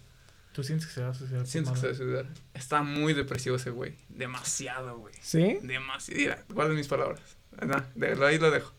¿Tú 0.53 0.63
sientes 0.63 0.87
que 0.87 0.93
se 0.93 1.01
va 1.01 1.09
a 1.09 1.13
suicidar? 1.13 1.45
Siento 1.45 1.73
que 1.73 1.79
se 1.79 1.87
va 1.87 1.91
a 1.91 1.95
suicidar. 1.95 2.25
Está 2.53 2.81
muy 2.81 3.13
depresivo 3.13 3.57
ese 3.57 3.71
güey. 3.71 3.95
Demasiado, 4.07 4.97
güey. 4.99 5.13
¿Sí? 5.21 5.59
Demasiado. 5.61 6.17
Mira, 6.21 6.45
guarden 6.49 6.77
mis 6.77 6.87
palabras. 6.87 7.19
Nah, 7.61 7.81
de- 7.95 8.25
ahí 8.25 8.37
lo 8.37 8.51
dejo. 8.51 8.71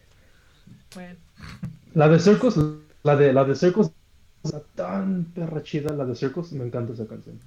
Bueno. 0.94 1.16
La 1.92 2.08
de 2.08 2.18
Circus, 2.18 2.56
la 3.02 3.16
de 3.16 3.32
la 3.34 3.44
de 3.44 3.54
Circus 3.54 3.90
está 4.46 4.60
tan 4.74 5.24
perra 5.26 5.62
chida, 5.62 5.92
la 5.94 6.04
de 6.04 6.14
Circus, 6.14 6.52
me 6.52 6.64
encanta 6.64 6.92
esa 6.94 7.06
canción. 7.06 7.38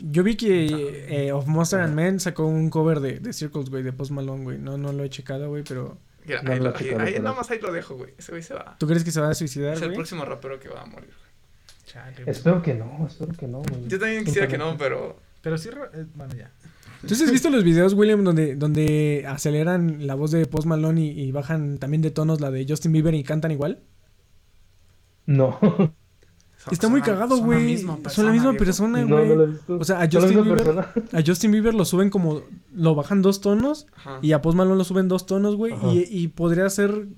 Yo 0.00 0.22
vi 0.22 0.36
que 0.36 1.26
eh, 1.26 1.32
Of 1.32 1.46
Monster 1.48 1.80
and 1.80 1.94
Men 1.94 2.20
sacó 2.20 2.46
un 2.46 2.70
cover 2.70 3.00
de, 3.00 3.18
de 3.18 3.32
Circles, 3.32 3.70
güey, 3.70 3.82
de 3.82 3.92
Post 3.92 4.12
Malone, 4.12 4.44
güey. 4.44 4.58
No, 4.58 4.78
no 4.78 4.92
lo 4.92 5.02
he 5.02 5.10
checado, 5.10 5.48
güey, 5.48 5.64
pero... 5.66 5.98
Mira, 6.26 6.42
No 6.42 6.52
ahí, 6.52 6.58
lo 6.58 6.64
lo- 6.64 6.70
he 6.70 6.72
ahí- 6.74 6.78
checado, 6.84 7.00
ahí 7.02 7.12
pero- 7.12 7.24
nada 7.24 7.36
más 7.36 7.50
ahí 7.50 7.58
lo 7.60 7.72
dejo, 7.72 7.96
güey. 7.96 8.14
Ese 8.16 8.30
güey 8.30 8.42
se 8.42 8.54
va. 8.54 8.76
¿Tú 8.78 8.86
crees 8.86 9.02
que 9.02 9.10
se 9.10 9.20
va 9.20 9.30
a 9.30 9.34
suicidar, 9.34 9.74
Es 9.74 9.82
el 9.82 9.92
próximo 9.94 10.24
rapero 10.24 10.60
que 10.60 10.68
va 10.68 10.82
a 10.82 10.86
morir. 10.86 11.10
Chale, 11.86 12.12
güey. 12.22 12.28
Espero 12.30 12.62
que 12.62 12.74
no, 12.74 13.04
espero 13.08 13.32
que 13.32 13.48
no. 13.48 13.58
güey. 13.62 13.88
Yo 13.88 13.98
también 13.98 14.24
quisiera 14.24 14.46
que 14.46 14.58
no, 14.58 14.76
pero 14.78 15.16
Pero 15.42 15.58
sí, 15.58 15.70
eh, 15.70 16.06
bueno, 16.14 16.34
ya. 16.36 16.52
¿Tú 17.04 17.14
sí 17.16 17.24
has 17.24 17.32
visto 17.32 17.48
los 17.50 17.64
videos, 17.64 17.94
William, 17.94 18.22
donde, 18.22 18.54
donde 18.54 19.24
aceleran 19.26 20.06
la 20.06 20.14
voz 20.14 20.30
de 20.30 20.44
Post 20.46 20.66
Malone 20.66 21.00
y, 21.00 21.20
y 21.22 21.32
bajan 21.32 21.78
también 21.78 22.02
de 22.02 22.10
tonos 22.12 22.40
la 22.40 22.50
de 22.52 22.64
Justin 22.68 22.92
Bieber 22.92 23.14
y 23.14 23.24
cantan 23.24 23.50
igual? 23.50 23.80
No, 25.26 25.58
Está 26.70 26.88
muy 26.88 27.00
cagado, 27.00 27.38
güey. 27.38 27.78
Son 28.08 28.26
la 28.26 28.32
misma 28.32 28.52
persona, 28.54 29.02
güey. 29.04 29.28
no. 29.36 29.76
O 29.78 29.84
sea, 29.84 30.00
a 30.00 30.10
¿Son 30.10 30.22
la 30.22 30.28
Justin 30.28 30.44
misma 30.44 30.54
Bieber, 30.54 30.78
a 31.12 31.22
Justin 31.26 31.52
Bieber 31.52 31.74
lo 31.74 31.84
suben 31.84 32.10
como, 32.10 32.42
lo 32.74 32.94
bajan 32.94 33.22
dos 33.22 33.40
tonos 33.40 33.86
Ajá. 33.96 34.18
y 34.22 34.32
a 34.32 34.42
Post 34.42 34.56
Malone 34.56 34.76
lo 34.76 34.84
suben 34.84 35.08
dos 35.08 35.26
tonos, 35.26 35.56
güey. 35.56 35.74
Y, 35.92 36.06
y 36.10 36.28
podría 36.28 36.68
ser 36.68 37.08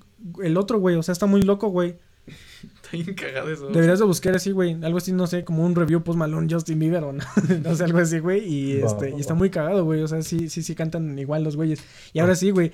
el 0.41 0.57
otro, 0.57 0.79
güey. 0.79 0.95
O 0.95 1.03
sea, 1.03 1.11
está 1.11 1.25
muy 1.25 1.41
loco, 1.41 1.67
güey. 1.69 1.97
Está 2.25 2.89
bien 2.93 3.13
cagado 3.15 3.51
eso. 3.51 3.67
Deberías 3.67 3.99
de 3.99 4.05
buscar 4.05 4.35
así, 4.35 4.51
güey. 4.51 4.77
Algo 4.83 4.97
así, 4.97 5.11
no 5.11 5.27
sé, 5.27 5.43
como 5.43 5.65
un 5.65 5.75
review 5.75 6.03
Post 6.03 6.17
Malone, 6.17 6.47
Justin 6.49 6.79
Bieber 6.79 7.03
o 7.03 7.13
no. 7.13 7.23
no 7.63 7.75
sé, 7.75 7.83
algo 7.83 7.99
así, 7.99 8.19
güey. 8.19 8.47
Y, 8.47 8.77
este, 8.77 9.11
y 9.11 9.19
está 9.19 9.33
muy 9.33 9.49
cagado, 9.49 9.83
güey. 9.83 10.01
O 10.01 10.07
sea, 10.07 10.21
sí, 10.21 10.49
sí, 10.49 10.63
sí 10.63 10.75
cantan 10.75 11.17
igual 11.19 11.43
los 11.43 11.55
güeyes. 11.55 11.83
Y 12.13 12.19
ahora 12.19 12.35
sí, 12.35 12.51
güey. 12.51 12.71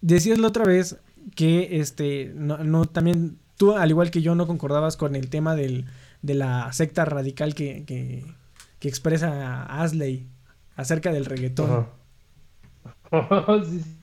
Decías 0.00 0.38
la 0.38 0.48
otra 0.48 0.64
vez 0.64 0.96
que, 1.34 1.80
este, 1.80 2.32
no, 2.34 2.58
no, 2.58 2.84
también, 2.84 3.38
tú, 3.58 3.76
al 3.76 3.90
igual 3.90 4.10
que 4.10 4.22
yo, 4.22 4.34
no 4.34 4.46
concordabas 4.46 4.96
con 4.96 5.14
el 5.14 5.28
tema 5.28 5.54
del, 5.54 5.84
de 6.22 6.34
la 6.34 6.72
secta 6.72 7.04
radical 7.04 7.54
que, 7.54 7.84
que, 7.84 8.24
que 8.78 8.88
expresa 8.88 9.64
Asley 9.64 10.26
acerca 10.76 11.12
del 11.12 11.26
reggaetón. 11.26 11.86
Sí, 13.10 13.80
sí. 13.80 13.96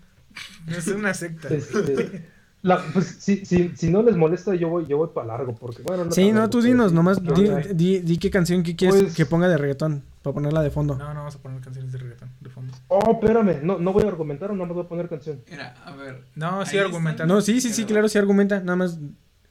Es 0.68 0.88
una 0.88 1.14
secta. 1.14 1.48
Este, 1.50 2.26
la- 2.64 2.82
pues, 2.94 3.18
si, 3.20 3.46
si, 3.46 3.70
si 3.76 3.90
no 3.92 4.02
les 4.02 4.16
molesta, 4.18 4.56
yo 4.56 4.68
voy, 4.70 4.86
yo 4.88 4.98
voy 4.98 5.10
para 5.14 5.28
largo, 5.28 5.54
porque 5.56 5.84
bueno, 5.84 6.06
no 6.06 6.12
Sí, 6.12 6.32
no, 6.32 6.50
tú 6.50 6.62
dinos, 6.62 6.90
sí. 6.90 6.96
nomás 6.96 7.22
No, 7.22 7.34
di, 7.34 7.48
no, 7.48 7.58
di, 7.58 8.00
di 8.00 8.18
qué 8.18 8.32
canción 8.32 8.64
que 8.64 8.76
quieres 8.76 9.04
Pues- 9.04 9.16
que 9.16 9.26
ponga 9.28 9.48
de 9.48 9.58
reggaetón, 9.58 10.02
para 10.24 10.34
ponerla 10.34 10.64
de 10.64 10.72
fondo. 10.72 10.96
No, 10.98 11.14
no 11.14 11.20
vamos 11.20 11.36
a 11.36 11.40
poner 11.40 11.62
canciones 11.62 11.92
de 11.92 12.00
reggaetón 12.00 12.30
de 12.42 12.50
fondo. 12.50 12.74
Oh, 12.88 13.12
espérame, 13.22 13.60
no, 13.64 13.78
no 13.78 13.94
voy 13.94 14.04
a 14.04 14.08
argumentar 14.08 14.50
o 14.50 14.56
no 14.56 14.66
me 14.66 14.74
voy 14.74 14.84
a 14.84 14.88
poner 14.88 15.08
canción. 15.08 15.42
Mira, 15.50 15.76
a 15.86 15.96
ver. 15.96 16.24
No, 16.34 16.66
sí 16.66 16.78
argumenta. 16.80 17.26
No, 17.28 17.42
sí, 17.42 17.62
sí, 17.62 17.72
sí, 17.72 17.86
claro, 17.86 18.10
sí 18.10 18.18
argumenta, 18.18 18.60
nada 18.60 18.76
más. 18.76 18.98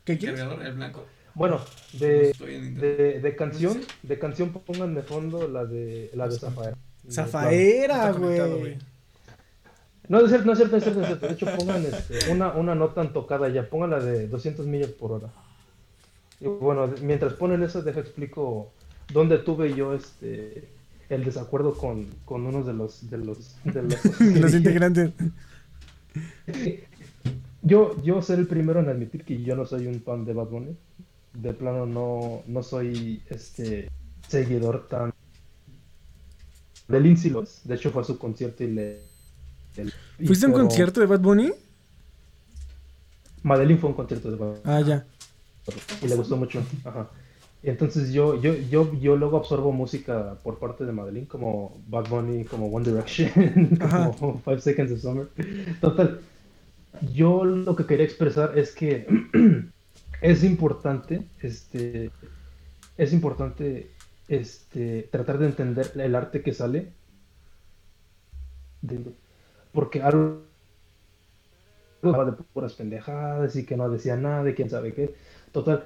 ¿Qué 0.05 0.19
quieres? 0.19 0.41
Cargador, 0.41 0.65
el 0.65 0.75
blanco. 0.75 1.05
Bueno, 1.35 1.61
No 1.93 1.99
de, 1.99 2.33
de, 2.33 3.21
de 3.21 3.37
canción, 3.37 3.81
de 4.03 4.19
canción 4.19 4.53
pongan 4.53 4.95
de 4.95 5.03
fondo 5.03 5.49
la 5.49 5.65
de 5.65 6.11
la 6.15 6.29
de 6.29 6.39
Zafaera. 6.39 6.77
Zafaera, 7.11 8.13
güey. 8.13 8.79
No, 10.09 10.21
es 10.21 10.29
cierto, 10.29 10.47
no 10.47 10.53
es 10.53 10.59
cierto, 10.59 10.77
es 10.77 10.83
cierto, 10.85 11.01
es 11.01 11.07
cierto. 11.07 11.27
De 11.27 11.33
hecho, 11.33 11.47
pongan 11.57 11.85
este, 11.85 12.31
una, 12.31 12.53
una 12.53 12.75
no 12.75 12.91
tan 12.91 13.13
tocada 13.13 13.49
ya, 13.49 13.69
pongan 13.69 13.91
la 13.91 14.01
de 14.01 14.29
200 14.29 14.67
millas 14.67 14.91
por 14.91 15.13
hora. 15.13 15.31
Y 16.41 16.47
bueno, 16.47 16.93
mientras 17.01 17.33
ponen 17.35 17.63
esa, 17.63 17.81
deja 17.81 18.01
explico 18.01 18.73
dónde 19.13 19.39
tuve 19.39 19.75
yo 19.75 19.95
este 19.95 20.69
el 21.09 21.25
desacuerdo 21.25 21.75
con, 21.75 22.07
con 22.25 22.47
uno 22.47 22.63
de 22.63 22.73
los 22.73 23.11
de 23.11 23.19
los 23.19 23.57
de 23.65 23.83
los, 23.83 24.21
Los 24.21 24.55
integrantes. 24.55 25.11
Yo, 27.65 28.01
yo 28.03 28.21
seré 28.23 28.43
el 28.43 28.47
primero 28.47 28.81
en 28.81 28.89
admitir 28.89 29.25
que 29.25 29.43
yo 29.43 29.57
no 29.57 29.65
soy 29.67 29.87
un 29.87 30.01
fan 30.03 30.25
de 30.25 30.35
Bad 30.35 30.49
Bunny. 30.49 30.77
De 31.33 31.53
plano 31.55 31.87
no, 31.87 32.43
no 32.47 32.63
soy 32.63 33.23
este 33.29 33.91
seguidor 34.29 34.87
tan 34.89 35.13
de 36.89 37.01
Lindsay 37.01 37.31
Lohan. 37.31 37.49
De 37.65 37.75
hecho 37.75 37.91
fue 37.91 38.03
a 38.03 38.05
su 38.05 38.19
concierto 38.19 38.63
y 38.65 38.69
le. 38.69 39.01
y 40.19 40.27
¿Fuiste 40.27 40.47
a 40.47 40.49
un 40.51 40.55
concierto 40.55 41.01
de 41.01 41.07
Bad 41.07 41.21
Bunny? 41.21 41.53
Madeline 43.43 43.79
fue 43.79 43.89
a 43.89 43.91
un 43.93 43.97
concierto 43.97 44.31
de 44.31 44.37
Bad 44.37 44.49
Bunny 44.49 44.61
Ah, 44.65 44.81
ya. 44.81 45.07
y 46.03 46.07
le 46.09 46.15
gustó 46.17 46.37
mucho. 46.37 46.63
Ajá. 46.85 47.11
Entonces 47.63 48.13
yo, 48.13 48.39
yo, 48.43 48.55
yo, 48.71 48.93
yo 49.01 49.17
luego 49.17 49.39
absorbo 49.39 49.73
música 49.73 50.37
por 50.43 50.59
parte 50.59 50.85
de 50.85 50.93
Madeline, 50.93 51.25
como 51.27 51.81
Bad 51.89 52.09
Bunny, 52.11 52.45
como 52.45 52.67
One 52.67 52.85
Direction, 52.91 53.31
Ajá. 53.81 54.11
como 54.19 54.39
Five 54.41 54.61
Seconds 54.61 54.93
of 54.93 55.01
Summer. 55.01 55.29
Total, 55.81 56.21
yo 57.13 57.45
lo 57.45 57.77
que 57.77 57.87
quería 57.87 58.05
expresar 58.05 58.59
es 58.59 58.73
que 58.75 59.07
es 60.21 60.45
importante, 60.45 61.23
este, 61.41 62.11
es 62.97 63.13
importante, 63.13 63.91
este, 64.29 65.09
tratar 65.11 65.39
de 65.39 65.47
entender 65.47 65.91
el 65.97 66.15
arte 66.15 66.43
que 66.43 66.53
sale, 66.55 66.93
de- 68.83 69.13
porque 69.73 70.03
algo 70.03 70.43
hablaba 72.03 72.27
de 72.27 72.33
puras 72.33 72.75
pendejadas 72.75 73.57
y 73.57 73.65
que 73.65 73.77
no 73.77 73.89
decía 73.91 74.17
nada 74.17 74.45
de 74.45 74.55
quién 74.55 74.69
sabe 74.71 74.93
qué. 74.95 75.15
Total, 75.53 75.85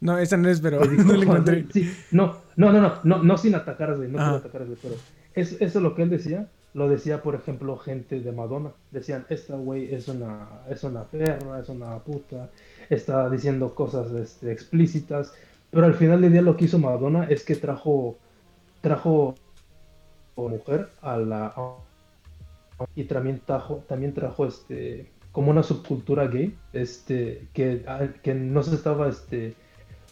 No, 0.00 0.18
esa 0.18 0.36
no 0.36 0.48
es, 0.48 0.60
pero 0.60 0.80
dijo- 0.86 1.04
no 1.04 1.12
la 1.14 1.22
encontré. 1.24 1.66
Sí, 1.72 1.90
no, 2.10 2.38
no, 2.56 2.72
no, 2.72 2.80
no, 2.80 3.00
no, 3.04 3.22
no 3.22 3.38
sin 3.38 3.54
atacar 3.54 3.94
Sly, 3.96 4.08
no 4.08 4.18
Ah. 4.20 4.26
sin 4.28 4.34
atacar 4.40 4.66
pero 4.82 4.94
es, 5.34 5.52
eso 5.60 5.78
es 5.78 5.82
lo 5.82 5.94
que 5.94 6.02
él 6.02 6.10
decía, 6.10 6.48
lo 6.74 6.88
decía, 6.88 7.22
por 7.22 7.34
ejemplo, 7.34 7.76
gente 7.76 8.20
de 8.20 8.32
Madonna. 8.32 8.72
Decían, 8.90 9.26
esta 9.28 9.56
güey 9.56 9.94
es 9.94 10.08
una, 10.08 10.48
es 10.70 10.84
una 10.84 11.04
perra, 11.04 11.60
es 11.60 11.68
una 11.68 11.98
puta, 11.98 12.50
está 12.88 13.28
diciendo 13.28 13.74
cosas 13.74 14.10
este, 14.12 14.52
explícitas, 14.52 15.34
pero 15.70 15.86
al 15.86 15.94
final 15.94 16.20
del 16.22 16.32
día 16.32 16.42
lo 16.42 16.56
que 16.56 16.64
hizo 16.64 16.78
Madonna 16.78 17.24
es 17.24 17.44
que 17.44 17.56
trajo, 17.56 18.16
trajo 18.80 19.34
mujer 20.36 20.88
a 21.02 21.16
la 21.16 21.54
y 22.94 23.04
también 23.04 23.40
trajo 23.44 23.84
también 23.88 24.12
trajo 24.12 24.46
este 24.46 25.10
como 25.30 25.50
una 25.50 25.62
subcultura 25.62 26.26
gay 26.26 26.56
este 26.72 27.46
que, 27.52 27.84
ah, 27.86 28.08
que 28.22 28.34
no 28.34 28.62
se 28.62 28.74
estaba 28.74 29.08
este 29.08 29.54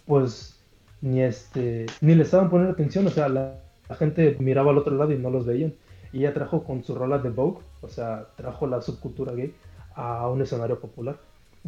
pues 0.07 0.61
ni 1.01 1.23
este 1.23 1.87
ni 2.01 2.15
le 2.15 2.23
estaban 2.23 2.51
poniendo 2.51 2.73
atención 2.73 3.07
o 3.07 3.11
sea 3.11 3.29
la 3.29 3.61
gente 3.99 4.37
miraba 4.39 4.71
al 4.71 4.79
otro 4.79 4.95
lado 4.95 5.13
y 5.13 5.19
no 5.19 5.31
los 5.31 5.47
veían 5.47 5.75
y 6.13 6.21
ella 6.21 6.35
trajo 6.35 6.65
con 6.65 6.83
su 6.85 6.95
rola 6.95 7.19
de 7.19 7.31
Vogue 7.31 7.61
o 7.81 7.89
sea 7.89 8.29
trajo 8.37 8.67
la 8.67 8.81
subcultura 8.81 9.33
gay 9.33 9.55
a 9.95 10.29
un 10.29 10.43
escenario 10.43 10.81
popular 10.81 11.19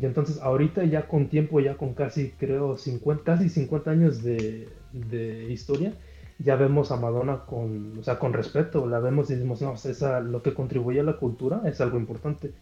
y 0.01 0.07
entonces 0.07 0.41
ahorita 0.41 0.85
ya 0.85 1.07
con 1.07 1.29
tiempo 1.29 1.61
ya 1.61 1.77
con 1.77 1.95
casi 1.95 2.31
creo 2.33 2.77
50 2.77 3.25
casi 3.25 3.49
50 3.49 3.91
años 3.91 4.23
de, 4.23 4.69
de 4.93 5.53
historia 5.53 5.93
ya 6.43 6.57
vemos 6.57 6.91
a 6.91 6.97
Madonna 6.97 7.45
con, 7.47 7.99
o 7.99 8.03
sea, 8.03 8.19
con 8.19 8.33
respeto, 8.33 8.87
la 8.87 8.99
vemos 8.99 9.31
y 9.31 9.35
decimos, 9.35 9.63
no, 9.63 9.75
esa, 9.75 10.21
lo 10.21 10.43
que 10.43 10.55
contribuye 10.55 11.01
a 11.01 11.05
la 11.05 11.17
cultura 11.17 11.63
es 11.67 11.81
algo 11.81 11.99
importante. 11.99 12.53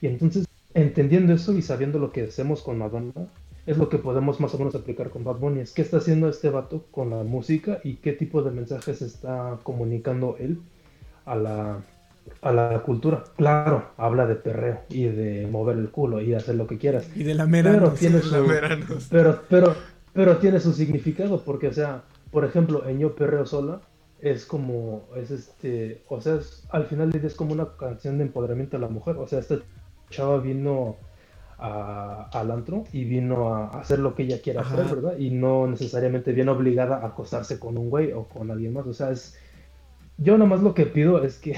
Y 0.00 0.06
entonces, 0.06 0.46
entendiendo 0.74 1.32
eso 1.32 1.56
y 1.56 1.62
sabiendo 1.62 1.98
lo 1.98 2.12
que 2.12 2.24
hacemos 2.24 2.62
con 2.62 2.78
Madonna, 2.78 3.28
es 3.66 3.76
lo 3.76 3.88
que 3.88 3.98
podemos 3.98 4.40
más 4.40 4.54
o 4.54 4.58
menos 4.58 4.74
aplicar 4.74 5.10
con 5.10 5.24
Bad 5.24 5.36
Bunny. 5.36 5.60
Es 5.60 5.72
qué 5.72 5.82
está 5.82 5.98
haciendo 5.98 6.28
este 6.28 6.50
vato 6.50 6.84
con 6.90 7.10
la 7.10 7.22
música 7.22 7.80
y 7.84 7.96
qué 7.96 8.12
tipo 8.12 8.42
de 8.42 8.50
mensajes 8.50 9.02
está 9.02 9.58
comunicando 9.62 10.36
él 10.38 10.58
a 11.30 11.36
la, 11.36 11.78
a 12.42 12.52
la 12.52 12.78
cultura. 12.80 13.24
Claro, 13.36 13.90
habla 13.96 14.26
de 14.26 14.34
perreo 14.34 14.80
y 14.88 15.04
de 15.04 15.46
mover 15.50 15.76
el 15.78 15.90
culo 15.90 16.20
y 16.20 16.34
hacer 16.34 16.54
lo 16.56 16.66
que 16.66 16.78
quieras. 16.78 17.08
Y 17.14 17.24
de 17.24 17.34
la 17.34 17.46
Pero 17.46 17.90
tiene 17.92 18.20
su, 18.22 18.46
pero, 19.10 19.42
pero, 19.48 19.74
pero 20.12 20.36
tiene 20.38 20.60
su 20.60 20.72
significado, 20.72 21.42
porque, 21.44 21.68
o 21.68 21.72
sea, 21.72 22.02
por 22.30 22.44
ejemplo, 22.44 22.86
en 22.88 22.98
Yo 22.98 23.14
Perreo 23.14 23.46
Sola 23.46 23.80
es 24.20 24.44
como, 24.44 25.04
es 25.16 25.30
este, 25.30 26.02
o 26.08 26.20
sea, 26.20 26.34
es- 26.36 26.64
al 26.70 26.84
final 26.86 27.14
es 27.14 27.34
como 27.34 27.52
una 27.52 27.68
canción 27.78 28.18
de 28.18 28.24
empoderamiento 28.24 28.76
a 28.76 28.80
la 28.80 28.88
mujer. 28.88 29.16
O 29.16 29.26
sea, 29.28 29.38
esta 29.38 29.56
chava 30.10 30.38
vino 30.38 30.96
a- 31.58 32.28
al 32.32 32.50
antro 32.50 32.84
y 32.92 33.04
vino 33.04 33.54
a 33.54 33.68
hacer 33.80 33.98
lo 33.98 34.14
que 34.14 34.24
ella 34.24 34.40
quiera 34.42 34.60
Ajá. 34.60 34.74
hacer, 34.82 34.96
¿verdad? 34.96 35.18
Y 35.18 35.30
no 35.30 35.66
necesariamente 35.66 36.32
viene 36.32 36.50
obligada 36.50 36.98
a 36.98 37.06
acostarse 37.08 37.58
con 37.58 37.76
un 37.78 37.90
güey 37.90 38.12
o 38.12 38.24
con 38.24 38.50
alguien 38.50 38.72
más. 38.74 38.86
O 38.86 38.92
sea, 38.94 39.10
es. 39.10 39.36
Yo 40.18 40.36
nada 40.36 40.50
más 40.50 40.62
lo 40.62 40.74
que 40.74 40.86
pido 40.86 41.22
es 41.22 41.38
que 41.38 41.54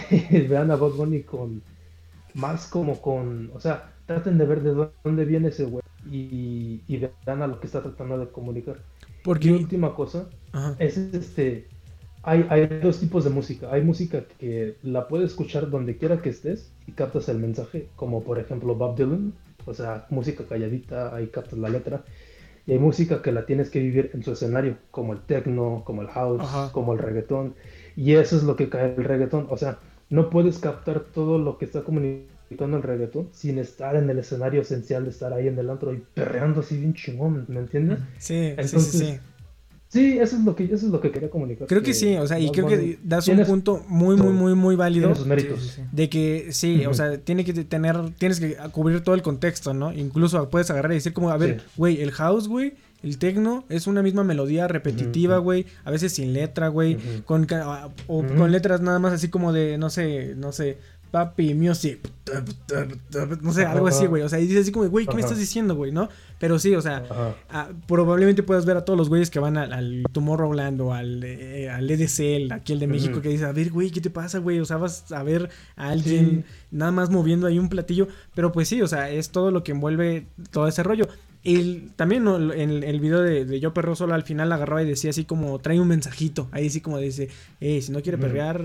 vean 0.49 0.71
a 0.71 0.77
Bad 0.77 0.93
Bunny 0.93 1.23
con. 1.23 1.63
Más 2.35 2.67
como 2.69 3.01
con. 3.01 3.51
O 3.55 3.61
sea, 3.61 3.93
traten 4.07 4.39
de 4.39 4.47
ver 4.47 4.63
de 4.63 4.89
dónde 5.05 5.25
viene 5.25 5.49
ese 5.49 5.65
güey 5.65 5.83
y, 6.11 6.83
y 6.87 6.97
vean 7.27 7.43
a 7.43 7.47
lo 7.47 7.61
que 7.61 7.67
está 7.67 7.83
tratando 7.83 8.19
de 8.19 8.29
comunicar. 8.29 8.77
Y 9.09 9.23
Porque. 9.23 9.51
última 9.53 9.95
cosa 9.95 10.29
Ajá. 10.53 10.77
es 10.79 10.97
este. 10.97 11.67
Hay, 12.23 12.47
hay 12.51 12.67
dos 12.83 13.01
tipos 13.01 13.25
de 13.25 13.31
música. 13.31 13.69
Hay 13.73 13.83
música 13.83 14.25
que 14.39 14.77
la 14.83 15.09
puedes 15.09 15.31
escuchar 15.31 15.71
donde 15.71 15.97
quiera 15.97 16.21
que 16.21 16.29
estés 16.29 16.71
y 16.87 16.93
captas 16.93 17.29
el 17.31 17.39
mensaje, 17.39 17.89
como 17.97 18.23
por 18.23 18.39
ejemplo 18.39 18.75
Bob 18.75 18.95
Dylan, 18.97 19.33
o 19.65 19.73
sea, 19.73 20.07
música 20.11 20.45
calladita, 20.47 21.15
ahí 21.17 21.29
captas 21.29 21.59
la 21.59 21.71
letra. 21.71 22.05
Y 22.67 22.73
hay 22.73 22.79
música 22.79 23.23
que 23.23 23.33
la 23.33 23.47
tienes 23.47 23.71
que 23.71 23.81
vivir 23.81 24.11
en 24.13 24.23
su 24.23 24.33
escenario, 24.33 24.77
como 24.91 25.15
el 25.15 25.21
techno, 25.23 25.83
como 25.87 26.03
el 26.03 26.09
house, 26.09 26.43
Ajá. 26.43 26.71
como 26.73 26.93
el 26.93 26.99
reggaetón. 26.99 27.55
Y 28.01 28.15
eso 28.15 28.35
es 28.37 28.45
lo 28.45 28.57
que 28.57 28.71
cae 28.71 28.95
el 28.97 29.05
reggaetón. 29.05 29.47
O 29.51 29.59
sea, 29.59 29.79
no 30.09 30.31
puedes 30.31 30.59
captar 30.59 31.01
todo 31.01 31.39
lo 31.39 31.59
que 31.59 31.67
está 31.67 31.83
comunicando 31.83 32.79
el 32.79 32.83
reggaetón 32.83 33.29
sin 33.33 33.59
estar 33.59 33.95
en 33.95 34.09
el 34.09 34.19
escenario 34.19 34.63
esencial 34.63 35.05
de 35.05 35.11
estar 35.11 35.35
ahí 35.35 35.49
en 35.49 35.59
el 35.59 35.69
antro 35.69 35.93
y 35.93 36.03
perreando 36.15 36.61
así 36.61 36.79
bien 36.79 36.95
chingón, 36.95 37.45
¿me 37.49 37.61
entiendes? 37.61 37.99
Sí, 38.19 38.55
sí, 38.65 38.81
sí, 38.81 38.99
sí. 38.99 39.19
Sí, 39.89 40.19
eso 40.19 40.37
es 40.37 40.45
lo 40.45 40.55
que, 40.55 40.65
eso 40.65 40.77
es 40.77 40.85
lo 40.85 41.01
que 41.01 41.11
quería 41.11 41.29
comunicar. 41.29 41.67
Creo 41.67 41.83
que 41.83 41.93
sí, 41.93 42.17
o 42.17 42.25
sea, 42.27 42.39
y 42.39 42.51
creo 42.53 42.69
que 42.69 42.97
das 43.03 43.27
un 43.29 43.45
punto 43.45 43.85
muy, 43.89 44.17
muy, 44.17 44.33
muy, 44.33 44.55
muy 44.55 44.77
válido. 44.77 45.09
tiene 45.09 45.17
sus 45.19 45.27
méritos. 45.27 45.61
Sí, 45.61 45.69
sí, 45.69 45.75
sí. 45.83 45.83
De 45.93 46.09
que 46.09 46.47
sí, 46.53 46.87
o 46.87 46.95
sea, 46.95 47.19
tiene 47.19 47.45
que 47.45 47.53
tener, 47.65 47.97
tienes 48.17 48.39
que 48.41 48.57
cubrir 48.71 49.03
todo 49.03 49.17
el 49.17 49.23
contexto, 49.23 49.75
¿no? 49.75 49.93
Incluso 49.93 50.49
puedes 50.49 50.71
agarrar 50.71 50.93
y 50.93 50.95
decir 50.95 51.13
como, 51.13 51.31
a 51.31 51.37
ver, 51.37 51.61
Sí. 51.61 51.67
güey, 51.77 52.01
el 52.01 52.13
house, 52.13 52.47
güey, 52.47 52.75
el 53.03 53.19
techno 53.19 53.65
es 53.69 53.87
una 53.87 54.03
misma 54.03 54.25
melodía 54.25 54.69
repetitiva, 54.69 55.39
güey, 55.39 55.67
a 55.85 55.91
veces 55.91 56.13
sin 56.13 56.33
letra, 56.33 56.69
güey, 56.69 56.99
con 57.25 57.47
ca- 57.47 57.89
o 58.07 58.19
Ujú. 58.19 58.35
con 58.37 58.53
letras 58.53 58.81
nada 58.81 58.99
más 58.99 59.13
así 59.13 59.29
como 59.29 59.53
de, 59.53 59.79
no 59.79 59.91
sé, 59.91 60.35
no 60.37 60.53
sé, 60.53 60.79
papi 61.11 61.55
music, 61.55 61.99
no 63.43 63.53
sé, 63.53 63.65
algo 63.67 63.87
así, 63.89 64.07
güey, 64.07 64.23
o 64.23 64.29
sea, 64.29 64.39
y 64.39 64.47
dices 64.47 64.63
así 64.63 64.73
como, 64.73 64.89
güey, 64.89 65.07
¿qué 65.07 65.15
me 65.15 65.21
estás 65.21 65.39
diciendo, 65.39 65.75
güey, 65.75 65.91
no? 65.93 66.09
Pero 66.39 66.59
sí, 66.59 66.75
o 66.75 66.81
sea. 66.81 67.05
Ah, 67.51 67.69
probablemente 67.87 68.43
puedas 68.43 68.65
ver 68.65 68.77
a 68.77 68.85
todos 68.85 68.97
los 68.99 69.09
güeyes 69.09 69.29
que 69.31 69.41
van 69.41 69.57
al, 69.57 69.73
al 69.73 70.05
Tomorrowland 70.13 70.81
o 70.81 70.95
al, 70.95 71.23
eh, 71.25 71.69
al 71.69 71.91
EDC, 71.91 72.37
el- 72.37 72.53
aquí 72.53 72.73
el 72.73 72.79
de 72.79 72.87
México, 72.87 73.21
que 73.21 73.29
dice, 73.29 73.45
a 73.45 73.53
ver, 73.53 73.71
güey, 73.71 73.91
¿qué 73.91 74.01
te 74.01 74.11
pasa, 74.11 74.39
güey? 74.39 74.61
O 74.61 74.65
sea, 74.65 74.77
vas 74.77 75.11
a 75.13 75.23
ver 75.23 75.51
a 75.77 75.89
alguien 75.91 76.45
nada 76.71 76.93
más 76.93 77.11
moviendo 77.11 77.47
ahí 77.47 77.59
un 77.59 77.69
platillo. 77.69 78.09
Pero 78.35 78.53
pues 78.53 78.69
sí, 78.69 78.81
o 78.81 78.87
sea, 78.87 79.11
es 79.11 79.31
todo 79.31 79.51
lo 79.51 79.63
que 79.65 79.73
envuelve 79.73 80.27
todo 80.51 80.67
ese 80.69 80.83
rollo. 80.83 81.09
Y 81.43 81.89
también 81.97 82.25
¿no? 82.25 82.53
en 82.53 82.83
el 82.83 83.01
video 83.01 83.23
de, 83.23 83.47
de 83.47 83.61
Yo 83.61 83.73
Perro 83.73 83.97
Solo 83.97 84.13
al 84.13 84.25
final 84.25 84.53
agarraba 84.53 84.83
y 84.83 84.87
decía 84.87 85.09
así 85.09 85.25
como, 85.25 85.59
trae 85.59 85.81
un 85.81 85.89
mensajito. 85.89 86.49
Ahí 86.53 86.69
sí 86.69 86.83
como 86.83 86.99
dice, 86.99 87.31
eh, 87.63 87.81
si 87.81 87.93
no 87.93 88.03
quiere 88.03 88.19
perrear, 88.19 88.63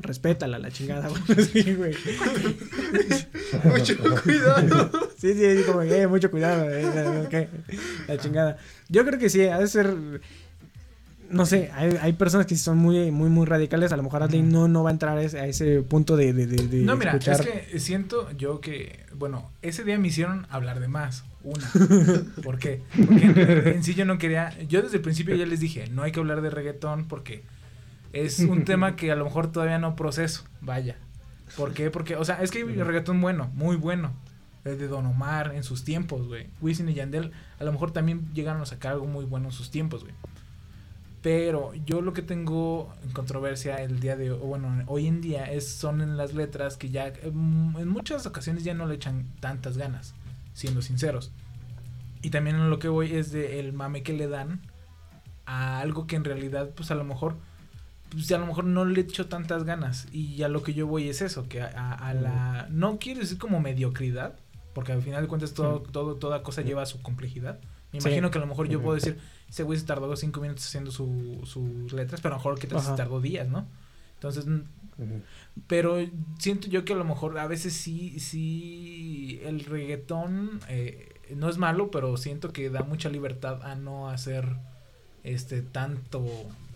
respétala 0.00 0.58
la 0.58 0.70
chingada. 0.70 1.10
Sí, 1.52 1.74
güey. 1.74 1.94
Mucho 3.64 3.96
cuidado. 4.22 4.90
Sí, 5.18 5.34
sí, 5.34 5.44
así 5.44 5.62
como, 5.64 5.82
eh, 5.82 6.06
mucho 6.06 6.30
cuidado, 6.30 6.70
eh, 6.70 7.26
ok, 7.26 8.08
la 8.08 8.18
chingada. 8.18 8.56
Yo 8.88 9.04
creo 9.04 9.18
que 9.18 9.28
sí, 9.30 9.42
ha 9.44 9.58
de 9.58 9.66
ser, 9.66 9.94
no 11.30 11.46
sé, 11.46 11.70
hay, 11.74 11.96
hay 12.00 12.12
personas 12.12 12.46
que 12.46 12.56
son 12.56 12.78
muy, 12.78 13.10
muy, 13.10 13.28
muy 13.30 13.46
radicales, 13.46 13.92
a 13.92 13.96
lo 13.96 14.02
mejor 14.02 14.22
Adley 14.22 14.42
no, 14.42 14.68
no 14.68 14.82
va 14.82 14.90
a 14.90 14.92
entrar 14.92 15.16
a 15.18 15.22
ese, 15.22 15.38
a 15.40 15.46
ese 15.46 15.82
punto 15.82 16.16
de, 16.16 16.32
de, 16.32 16.46
de, 16.46 16.66
de 16.68 16.78
No, 16.82 16.96
mira, 16.96 17.12
escuchar. 17.12 17.40
es 17.40 17.46
que 17.70 17.80
siento 17.80 18.30
yo 18.32 18.60
que, 18.60 19.00
bueno, 19.14 19.50
ese 19.62 19.84
día 19.84 19.98
me 19.98 20.08
hicieron 20.08 20.46
hablar 20.50 20.80
de 20.80 20.88
más. 20.88 21.24
Una. 21.46 21.70
¿Por 22.42 22.58
qué? 22.58 22.82
Porque 23.06 23.24
en, 23.24 23.68
en 23.68 23.84
sí 23.84 23.94
yo 23.94 24.04
no 24.04 24.18
quería. 24.18 24.58
Yo 24.68 24.82
desde 24.82 24.96
el 24.96 25.02
principio 25.02 25.34
ya 25.36 25.46
les 25.46 25.60
dije, 25.60 25.88
no 25.90 26.02
hay 26.02 26.12
que 26.12 26.20
hablar 26.20 26.42
de 26.42 26.50
reggaetón 26.50 27.06
porque 27.06 27.42
es 28.12 28.40
un 28.40 28.64
tema 28.64 28.96
que 28.96 29.12
a 29.12 29.16
lo 29.16 29.24
mejor 29.24 29.52
todavía 29.52 29.78
no 29.78 29.94
proceso. 29.94 30.44
Vaya. 30.60 30.96
¿Por 31.56 31.72
qué? 31.72 31.90
Porque, 31.90 32.16
o 32.16 32.24
sea, 32.24 32.42
es 32.42 32.50
que 32.50 32.58
hay 32.58 32.64
reggaetón 32.64 33.20
bueno, 33.20 33.50
muy 33.54 33.76
bueno. 33.76 34.12
El 34.64 34.78
de 34.78 34.88
Don 34.88 35.06
Omar 35.06 35.52
en 35.54 35.62
sus 35.62 35.84
tiempos, 35.84 36.26
güey. 36.26 36.48
Wisin 36.60 36.88
y 36.88 36.94
Yandel 36.94 37.30
a 37.60 37.64
lo 37.64 37.72
mejor 37.72 37.92
también 37.92 38.32
llegaron 38.34 38.60
a 38.60 38.66
sacar 38.66 38.92
algo 38.92 39.06
muy 39.06 39.24
bueno 39.24 39.46
en 39.46 39.52
sus 39.52 39.70
tiempos, 39.70 40.02
güey. 40.02 40.14
Pero 41.22 41.72
yo 41.86 42.00
lo 42.00 42.12
que 42.12 42.22
tengo 42.22 42.92
en 43.04 43.12
controversia 43.12 43.76
el 43.76 44.00
día 44.00 44.16
de 44.16 44.32
o 44.32 44.38
bueno, 44.38 44.82
hoy 44.86 45.06
en 45.06 45.20
día 45.20 45.50
es 45.50 45.68
son 45.68 46.00
en 46.00 46.16
las 46.16 46.34
letras 46.34 46.76
que 46.76 46.90
ya 46.90 47.12
mm, 47.32 47.76
en 47.78 47.88
muchas 47.88 48.26
ocasiones 48.26 48.64
ya 48.64 48.74
no 48.74 48.86
le 48.86 48.96
echan 48.96 49.26
tantas 49.40 49.76
ganas, 49.76 50.14
siendo 50.56 50.80
sinceros. 50.82 51.30
Y 52.22 52.30
también 52.30 52.56
en 52.56 52.70
lo 52.70 52.78
que 52.78 52.88
voy 52.88 53.12
es 53.14 53.30
de 53.30 53.60
el 53.60 53.72
mame 53.72 54.02
que 54.02 54.12
le 54.14 54.26
dan 54.26 54.60
a 55.44 55.78
algo 55.80 56.06
que 56.06 56.16
en 56.16 56.24
realidad 56.24 56.70
pues 56.74 56.90
a 56.90 56.94
lo 56.94 57.04
mejor 57.04 57.36
pues 58.10 58.30
a 58.32 58.38
lo 58.38 58.46
mejor 58.46 58.64
no 58.64 58.84
le 58.84 59.00
echo 59.02 59.26
tantas 59.26 59.64
ganas 59.64 60.06
y 60.12 60.42
a 60.42 60.48
lo 60.48 60.62
que 60.62 60.74
yo 60.74 60.86
voy 60.86 61.08
es 61.08 61.20
eso, 61.22 61.48
que 61.48 61.60
a, 61.60 61.66
a- 61.66 61.92
a 62.08 62.14
la 62.14 62.66
no 62.70 62.98
quiero 62.98 63.20
decir 63.20 63.36
como 63.38 63.60
mediocridad, 63.60 64.34
porque 64.74 64.92
al 64.92 65.02
final 65.02 65.22
de 65.22 65.28
cuentas 65.28 65.52
todo, 65.54 65.80
todo 65.80 66.14
toda 66.16 66.42
cosa 66.42 66.62
lleva 66.62 66.86
su 66.86 67.02
complejidad. 67.02 67.60
Me 67.92 68.00
Sí. 68.00 68.08
imagino 68.08 68.30
que 68.30 68.38
a 68.38 68.40
lo 68.40 68.46
mejor 68.46 68.68
yo 68.68 68.80
puedo 68.80 68.94
decir, 68.94 69.18
ese 69.48 69.62
güey 69.62 69.78
se 69.78 69.84
tardó 69.86 70.14
cinco 70.16 70.40
minutos 70.40 70.64
haciendo 70.66 70.90
su, 70.90 71.40
sus 71.44 71.92
letras, 71.92 72.20
pero 72.20 72.34
a 72.34 72.38
lo 72.38 72.40
mejor 72.42 72.58
que 72.58 72.66
tal 72.66 72.80
se 72.80 72.92
tardó 72.92 73.20
días, 73.20 73.48
¿no? 73.48 73.66
Entonces, 74.14 74.46
pero 75.66 75.96
siento 76.38 76.68
yo 76.68 76.84
que 76.84 76.92
a 76.92 76.96
lo 76.96 77.04
mejor 77.04 77.38
a 77.38 77.46
veces 77.46 77.72
sí, 77.74 78.18
sí, 78.20 79.40
el 79.44 79.60
reggaetón 79.64 80.60
eh, 80.68 81.08
no 81.34 81.48
es 81.48 81.58
malo, 81.58 81.90
pero 81.90 82.16
siento 82.16 82.52
que 82.52 82.70
da 82.70 82.82
mucha 82.82 83.08
libertad 83.08 83.62
a 83.62 83.74
no 83.74 84.08
hacer 84.08 84.46
este 85.24 85.62
tanto, 85.62 86.24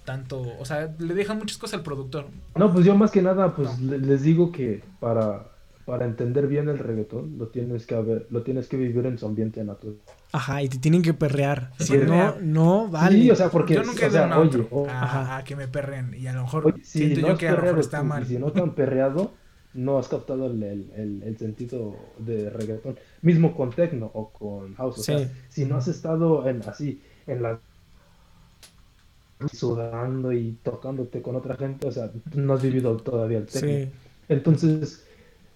tanto, 0.04 0.40
o 0.58 0.64
sea, 0.64 0.94
le 0.98 1.14
dejan 1.14 1.38
muchas 1.38 1.58
cosas 1.58 1.74
al 1.78 1.82
productor. 1.84 2.26
No, 2.56 2.72
pues 2.72 2.84
yo 2.84 2.96
más 2.96 3.10
que 3.10 3.22
nada, 3.22 3.54
pues 3.54 3.78
le- 3.80 3.98
les 3.98 4.22
digo 4.22 4.50
que 4.50 4.82
para, 4.98 5.46
para 5.84 6.04
entender 6.04 6.46
bien 6.46 6.68
el 6.68 6.78
reggaetón, 6.78 7.36
lo 7.38 7.48
tienes 7.48 7.86
que 7.86 7.94
haber, 7.94 8.26
lo 8.30 8.42
tienes 8.42 8.68
que 8.68 8.76
vivir 8.76 9.06
en 9.06 9.18
su 9.18 9.26
ambiente 9.26 9.64
natural. 9.64 9.96
Ajá, 10.32 10.62
y 10.62 10.68
te 10.68 10.78
tienen 10.78 11.02
que 11.02 11.14
perrear. 11.14 11.72
Si 11.78 11.86
Sí. 11.86 11.98
no, 12.06 12.36
no 12.40 12.88
vale. 12.88 13.16
Sí, 13.16 13.30
o 13.30 13.34
sea, 13.36 13.48
porque, 13.50 13.74
yo 13.74 13.82
nunca 13.82 14.04
he 14.04 14.08
o 14.08 14.12
sea, 14.12 14.38
oye, 14.38 14.66
o- 14.70 14.86
a, 14.86 15.02
Ajá. 15.02 15.36
a 15.38 15.44
que 15.44 15.56
me 15.56 15.66
perren 15.68 16.14
y 16.14 16.26
a 16.26 16.32
lo 16.32 16.42
mejor 16.42 16.66
oye, 16.66 16.84
si 16.84 16.98
siento 16.98 17.20
no 17.22 17.28
yo 17.28 17.38
que 17.38 17.48
a 17.48 17.52
lo 17.52 17.62
mejor 17.62 17.78
está 17.80 17.98
tú, 18.00 18.04
mal. 18.06 18.26
si 18.26 18.38
no 18.38 18.52
te 18.52 18.60
han 18.60 18.74
perreado, 18.74 19.32
no 19.74 19.98
has 19.98 20.08
captado 20.08 20.46
el, 20.46 20.62
el, 20.62 20.90
el- 20.96 21.22
el 21.24 21.38
sentido 21.38 21.96
de 22.18 22.50
reggaetón. 22.50 22.96
Mismo 23.22 23.56
con 23.56 23.70
techno 23.70 24.10
o 24.14 24.30
con 24.30 24.74
house, 24.76 24.98
o 24.98 25.02
Sí. 25.02 25.12
sea, 25.18 25.30
si 25.48 25.64
no 25.64 25.76
has 25.76 25.88
estado 25.88 26.48
en 26.48 26.62
así, 26.68 27.02
en 27.26 27.42
la 27.42 27.58
sudando 29.52 30.32
y 30.32 30.58
tocándote 30.62 31.22
con 31.22 31.34
otra 31.36 31.56
gente, 31.56 31.88
o 31.88 31.92
sea, 31.92 32.10
no 32.34 32.52
has 32.54 32.62
vivido 32.62 32.96
todavía 32.98 33.38
el 33.38 33.46
techno. 33.46 33.68
Sí. 33.70 33.88
Entonces, 34.28 35.06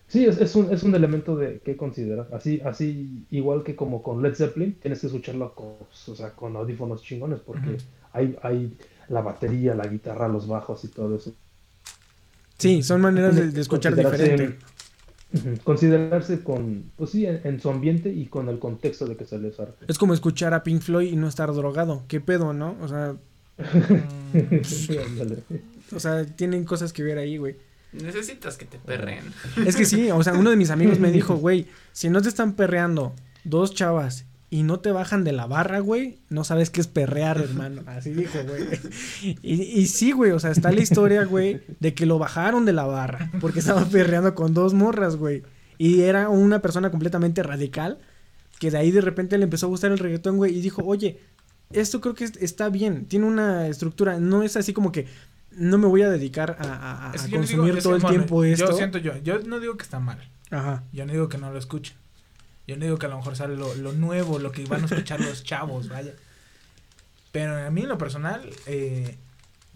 sí, 0.09 0.25
es, 0.27 0.41
es 0.41 0.55
un, 0.57 0.73
es 0.73 0.83
un 0.83 0.95
elemento 0.95 1.37
de 1.37 1.61
que 1.61 1.77
considerar. 1.77 2.29
Así, 2.33 2.61
así, 2.65 3.27
igual 3.31 3.63
que 3.65 3.77
como 3.77 4.03
con 4.03 4.23
Led 4.23 4.35
Zeppelin, 4.35 4.75
tienes 4.81 5.01
que 5.01 5.07
escucharlo 5.09 5.55
con, 5.55 5.75
o 6.09 6.15
sea, 6.15 6.31
con 6.35 6.57
audífonos 6.57 7.03
chingones, 7.03 7.41
porque 7.41 7.79
hay, 8.13 8.37
hay 8.43 8.77
la 9.09 9.21
batería, 9.23 9.75
la 9.75 9.87
guitarra, 9.87 10.29
los 10.29 10.47
bajos 10.47 10.85
y 10.85 10.89
todo 10.89 11.17
eso. 11.17 11.33
Sí, 12.59 12.83
son 12.83 13.01
maneras 13.01 13.37
de, 13.37 13.51
de 13.51 13.61
escuchar 13.61 13.95
diferente. 13.97 14.59
Ujú, 15.33 15.59
Considerarse 15.65 16.45
con, 16.45 16.93
pues 16.97 17.11
sí, 17.11 17.27
en, 17.27 17.41
en 17.45 17.61
su 17.61 17.69
ambiente 17.69 18.11
y 18.13 18.27
con 18.27 18.49
el 18.49 18.59
contexto 18.61 19.07
de 19.07 19.17
que 19.17 19.25
se 19.25 19.39
les 19.39 19.59
arte. 19.59 19.85
Es 19.89 19.99
como 19.99 20.15
escuchar 20.15 20.55
a 20.55 20.63
Pink 20.63 20.81
Floyd 20.81 21.13
y 21.13 21.17
no 21.17 21.27
estar 21.27 21.53
drogado. 21.53 22.05
¿Qué 22.07 22.21
pedo, 22.21 22.53
no? 22.53 22.77
O 22.81 22.89
sea, 22.89 23.17
Ándale. 25.07 25.43
o 25.95 26.01
sea, 26.01 26.25
tienen 26.25 26.65
cosas 26.65 26.93
que 26.93 27.03
ver 27.03 27.19
ahí, 27.19 27.37
güey. 27.37 27.57
Necesitas 28.03 28.57
que 28.57 28.65
te 28.65 28.79
perren. 28.79 29.21
Es 29.67 29.77
que 29.77 29.85
sí, 29.85 30.11
o 30.11 30.23
sea, 30.23 30.35
uno 30.35 30.51
de 30.51 30.57
mis 30.57 30.71
amigos 30.71 30.99
me 30.99 31.13
dijo, 31.13 31.37
güey, 31.37 31.67
si 31.93 32.09
no 32.11 32.21
te 32.23 32.29
están 32.29 32.55
perreando 32.55 33.15
dos 33.45 33.75
chavas 33.75 34.25
y 34.51 34.63
no 34.63 34.79
te 34.81 34.91
bajan 34.93 35.25
de 35.25 35.33
la 35.33 35.47
barra, 35.47 35.81
güey, 35.81 36.19
no 36.29 36.45
sabes 36.45 36.71
qué 36.71 36.81
es 36.81 36.87
perrear, 36.87 37.39
hermano. 37.39 37.83
Así 37.87 38.11
dijo, 38.13 38.39
güey. 38.47 38.65
Y, 39.43 39.63
y 39.63 39.87
sí, 39.87 40.13
güey, 40.13 40.33
o 40.33 40.39
sea, 40.41 40.51
está 40.51 40.71
la 40.71 40.81
historia, 40.81 41.25
güey, 41.25 41.61
de 41.81 41.95
que 41.95 42.07
lo 42.07 42.19
bajaron 42.19 42.65
de 42.65 42.73
la 42.73 42.85
barra 42.85 43.31
porque 43.41 43.59
estaba 43.61 43.85
perreando 43.87 44.35
con 44.35 44.55
dos 44.55 44.75
morras, 44.75 45.17
güey. 45.17 45.43
Y 45.79 46.03
era 46.03 46.29
una 46.29 46.61
persona 46.63 46.91
completamente 46.91 47.43
radical 47.43 47.99
que 48.61 48.71
de 48.71 48.79
ahí 48.79 48.91
de 48.93 49.01
repente 49.01 49.37
le 49.39 49.45
empezó 49.45 49.67
a 49.67 49.69
gustar 49.71 49.91
el 49.91 49.99
reggaetón, 49.99 50.37
güey, 50.37 50.57
y 50.57 50.61
dijo, 50.61 50.83
oye, 50.85 51.19
esto 51.73 52.01
creo 52.01 52.15
que 52.15 52.25
es- 52.25 52.37
está 52.41 52.69
bien, 52.69 53.07
tiene 53.07 53.27
una 53.27 53.67
estructura, 53.67 54.21
no 54.21 54.45
es 54.45 54.57
así 54.57 54.73
como 54.73 54.93
que 54.93 55.07
no 55.57 55.79
me 55.79 55.87
voy 55.87 56.03
a 56.03 56.11
dedicar 56.11 56.57
a, 56.61 56.65
a- 56.65 57.11
a 57.11 57.15
Es 57.15 57.23
que 57.23 57.31
yo 57.31 57.39
no 57.39 57.45
digo- 57.47 57.63
consumir 57.63 57.83
todo 57.83 57.97
el 57.97 58.03
bueno, 58.03 58.17
tiempo 58.17 58.45
esto. 58.45 58.71
Yo 58.71 58.77
siento 58.77 58.99
yo, 58.99 59.17
yo 59.19 59.39
no 59.41 59.61
digo 59.61 59.77
que 59.77 59.83
está 59.85 59.99
mal. 60.01 60.19
Ajá. 60.51 60.85
Yo 60.93 61.05
no 61.07 61.13
digo 61.13 61.29
que 61.29 61.39
no 61.39 61.51
lo 61.53 61.59
escuchen. 61.59 61.97
Yo 62.67 62.77
no 62.77 62.85
digo 62.85 62.97
que 62.99 63.07
a 63.07 63.09
lo 63.11 63.17
mejor 63.19 63.37
sale 63.37 63.57
lo, 63.57 63.75
lo 63.75 63.93
nuevo, 63.93 64.39
lo 64.39 64.51
que 64.53 64.65
van 64.65 64.83
a 64.83 64.87
escuchar 64.87 65.21
los 65.21 65.45
chavos, 65.45 65.89
vaya. 65.89 66.13
Pero 67.33 67.57
a 67.57 67.71
mí 67.71 67.83
en 67.83 67.89
lo 67.89 67.99
personal, 67.99 68.49
eh, 68.67 69.17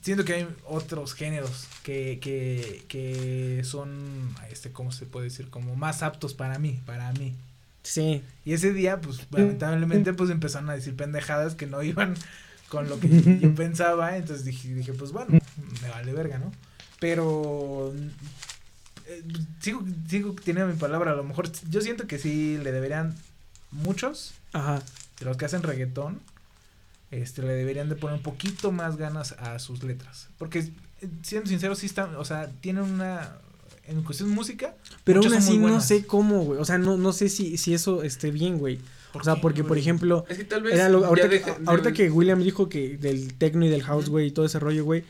siento 0.01 0.25
que 0.25 0.35
hay 0.35 0.49
otros 0.65 1.15
géneros 1.15 1.67
que, 1.83 2.19
que, 2.21 2.85
que 2.89 3.63
son, 3.65 4.35
este, 4.51 4.71
¿cómo 4.73 4.93
se 4.93 5.07
puede 5.07 5.25
decir? 5.25 5.51
Como 5.51 5.75
más 5.77 6.03
aptos 6.03 6.35
para 6.35 6.59
mí, 6.59 6.81
para 6.87 7.13
mí. 7.13 7.35
Sí. 7.83 8.23
Y 8.45 8.53
ese 8.53 8.73
día, 8.73 9.01
pues, 9.01 9.27
lamentablemente, 9.31 10.13
pues 10.15 10.31
empezaron 10.31 10.71
a 10.71 10.75
decir 10.75 10.95
pendejadas 10.95 11.55
que 11.57 11.67
no 11.67 11.83
iban 11.83 12.15
con 12.69 12.89
lo 12.89 12.99
que 13.01 13.09
yo 13.41 13.55
pensaba. 13.55 14.17
Entonces 14.17 14.45
dije, 14.45 14.75
dije, 14.75 14.93
pues 14.93 15.13
bueno, 15.13 15.39
me 15.83 15.89
vale 15.89 16.13
verga, 16.13 16.39
¿no? 16.39 16.53
Pero 17.01 17.95
eh, 19.07 19.23
sigo, 19.61 19.85
sigo 20.09 20.35
teniendo 20.35 20.73
mi 20.73 20.79
palabra. 20.79 21.13
A 21.13 21.17
lo 21.17 21.25
mejor 21.25 21.51
yo 21.69 21.81
siento 21.81 22.07
que 22.07 22.19
sí 22.19 22.59
le 22.59 22.73
deberían 22.73 23.15
muchos 23.71 24.35
Ajá. 24.53 24.83
de 25.19 25.27
los 25.27 25.37
que 25.37 25.45
hacen 25.45 25.63
reggaetón. 25.63 26.21
Este, 27.11 27.41
le 27.43 27.55
deberían 27.55 27.89
de 27.89 27.97
poner 27.97 28.19
un 28.19 28.23
poquito 28.23 28.71
más 28.71 28.97
ganas 28.97 29.33
a 29.33 29.59
sus 29.59 29.83
letras. 29.83 30.29
Porque, 30.37 30.71
siendo 31.23 31.49
sincero, 31.49 31.75
sí 31.75 31.87
están, 31.87 32.15
o 32.17 32.25
sea, 32.25 32.51
tienen 32.61 32.83
una, 32.85 33.39
en 33.87 34.03
cuestión 34.03 34.29
de 34.29 34.35
música, 34.35 34.75
Pero 35.05 35.21
aún 35.21 35.33
así 35.33 35.57
no 35.57 35.81
sé 35.81 36.05
cómo, 36.07 36.45
güey. 36.45 36.61
O 36.61 36.67
sea, 36.67 36.77
no, 36.77 36.99
no 36.99 37.15
sé 37.15 37.31
si, 37.31 37.57
si 37.57 37.73
eso 37.73 38.03
esté 38.03 38.31
bien, 38.31 38.59
güey. 38.59 38.79
O 39.15 39.23
sea, 39.25 39.35
qué, 39.37 39.41
porque, 39.41 39.65
por 39.65 39.79
ejemplo, 39.79 40.25
Es 40.29 40.39
que 40.39 40.45
tal 40.45 40.63
vez. 40.63 40.75
era 40.75 40.89
lo- 40.89 41.05
ahorita, 41.05 41.93
que 41.93 42.11
William 42.11 42.43
dijo 42.43 42.69
que 42.69 42.97
del 42.99 43.35
techno 43.35 43.65
y 43.65 43.69
del 43.69 43.83
house, 43.83 44.09
güey, 44.09 44.27
y 44.29 44.31
todo 44.31 44.45
ese 44.47 44.59
rollo, 44.59 44.85
güey, 44.85 45.05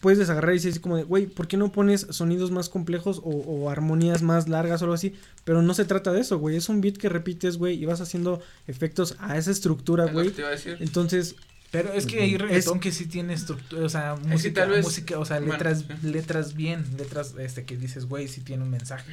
puedes 0.00 0.18
desagarrar 0.18 0.52
y 0.52 0.58
decir 0.58 0.70
así 0.70 0.80
como 0.80 0.96
de, 0.96 1.02
güey, 1.04 1.26
¿por 1.26 1.48
qué 1.48 1.56
no 1.56 1.72
pones 1.72 2.06
sonidos 2.10 2.50
más 2.50 2.68
complejos 2.68 3.18
o, 3.18 3.30
o 3.30 3.70
armonías 3.70 4.22
más 4.22 4.48
largas 4.48 4.80
o 4.80 4.84
algo 4.84 4.94
así? 4.94 5.14
Pero 5.44 5.62
no 5.62 5.74
se 5.74 5.84
trata 5.84 6.12
de 6.12 6.20
eso, 6.20 6.38
güey. 6.38 6.56
Es 6.56 6.68
un 6.68 6.80
beat 6.80 6.96
que 6.98 7.08
repites, 7.08 7.56
güey, 7.56 7.74
y 7.82 7.84
vas 7.84 8.00
haciendo 8.00 8.40
efectos 8.66 9.16
a 9.18 9.36
esa 9.38 9.50
estructura, 9.50 10.04
es 10.04 10.12
lo 10.12 10.18
que 10.18 10.22
güey. 10.24 10.34
te 10.34 10.40
iba 10.42 10.48
a 10.48 10.52
decir. 10.52 10.76
Entonces, 10.80 11.34
Pero 11.70 11.92
es 11.92 12.06
que 12.06 12.20
hay 12.22 12.36
reggaetón 12.36 12.80
que 12.80 12.92
sí 12.92 13.06
tiene 13.06 13.34
estructura, 13.34 13.84
o 13.84 13.88
sea, 13.88 14.14
música, 14.16 14.62
tal 14.62 14.70
vez- 14.70 14.84
música, 14.84 15.18
o 15.18 15.24
sea, 15.24 15.40
letras, 15.40 15.84
letras 16.02 16.54
bien, 16.54 16.84
letras, 16.96 17.34
este, 17.38 17.64
que 17.64 17.76
dices, 17.76 18.06
güey, 18.06 18.28
sí 18.28 18.40
tiene 18.40 18.62
un 18.62 18.70
mensaje, 18.70 19.10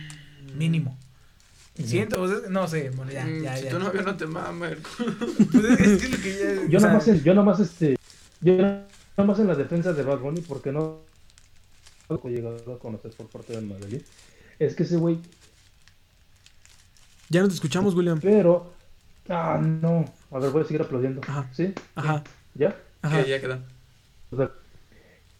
Mm. 0.54 0.58
mínimo. 0.58 0.98
Siento, 1.84 2.22
o 2.22 2.28
sea, 2.28 2.38
no 2.50 2.68
sé, 2.68 2.90
bueno, 2.92 3.12
ya, 3.12 3.26
Mm, 3.26 3.42
ya, 3.44 3.58
si 3.58 3.64
ya. 3.66 3.70
tu 3.72 3.80
novio 3.80 4.02
no 4.02 4.16
te 4.16 4.26
mama, 4.26 4.70
el 4.70 4.78
culo. 4.82 5.14
Pues 5.52 5.66
es, 5.66 5.80
es 5.82 5.98
que 6.02 6.06
es 6.06 6.12
lo 6.12 6.18
que 6.24 6.38
ya, 6.64 6.70
Yo 6.70 6.78
o 6.78 6.82
sea, 6.82 6.90
nada 6.90 6.94
más, 6.94 7.08
en- 7.10 7.24
yo 7.24 7.34
nada 7.34 7.46
más, 7.46 7.60
este, 7.60 7.98
yo 8.42 8.54
nada 8.58 8.88
más 9.18 9.40
en 9.40 9.48
la 9.48 9.56
defensa 9.56 9.92
de 9.94 10.04
Bad 10.04 10.20
Bunny 10.20 10.42
porque 10.42 10.72
no 10.72 11.00
he 12.10 12.30
llegado 12.30 12.74
a 12.76 12.80
conocer 12.80 13.12
por 13.12 13.28
parte 13.28 13.54
de 13.54 13.62
Madrid. 13.62 14.02
Es 14.60 14.74
que 14.76 14.84
ese 14.84 14.96
güey, 14.96 15.18
ya 17.30 17.42
no 17.42 17.48
te 17.50 17.56
escuchamos, 17.56 17.94
William. 17.96 18.20
pero, 18.22 18.72
ah, 19.30 19.60
no. 19.62 20.06
A 20.32 20.40
ver, 20.40 20.52
voy 20.52 20.62
a 20.62 20.66
seguir 20.66 20.82
aplaudiendo. 20.82 21.22
Ajá. 21.28 21.50
¿Sí? 21.54 21.74
Ajá. 21.96 22.24
¿Ya? 22.54 22.76
Ajá. 23.02 23.26
Ya 23.26 23.42
queda. 23.42 23.60
O 24.32 24.38
sea, 24.38 24.50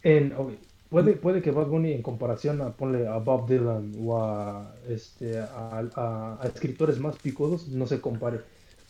en, 0.02 0.32
ok, 0.36 0.52
puede, 0.90 1.12
puede 1.14 1.42
que 1.42 1.50
Bad 1.50 1.66
Bunny 1.66 1.92
en 1.92 2.02
comparación 2.02 2.60
a, 2.62 2.70
ponle 2.72 3.06
a 3.06 3.16
Bob 3.18 3.48
Dylan 3.48 3.92
o 4.00 4.22
a, 4.22 4.74
este, 4.88 5.38
a, 5.38 5.82
a- 5.94 6.38
a 6.42 6.46
escritores 6.46 6.98
más 6.98 7.16
picudos 7.16 7.68
no 7.68 7.86
se 7.86 8.00
compare. 8.00 8.40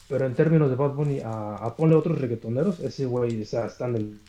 Pero 0.09 0.25
en 0.27 0.35
términos 0.35 0.71
de 0.71 0.77
Bad 0.77 0.93
Bunny 0.95 1.21
a, 1.21 1.57
a 1.57 1.75
ponle 1.75 1.97
otros 1.97 2.21
reggaetoneros, 2.21 2.81
ese 2.81 3.07
güey 3.07 3.43
o 3.43 3.45
sea, 3.45 3.67
está 3.67 3.87
en 3.89 3.97
el 3.97 4.21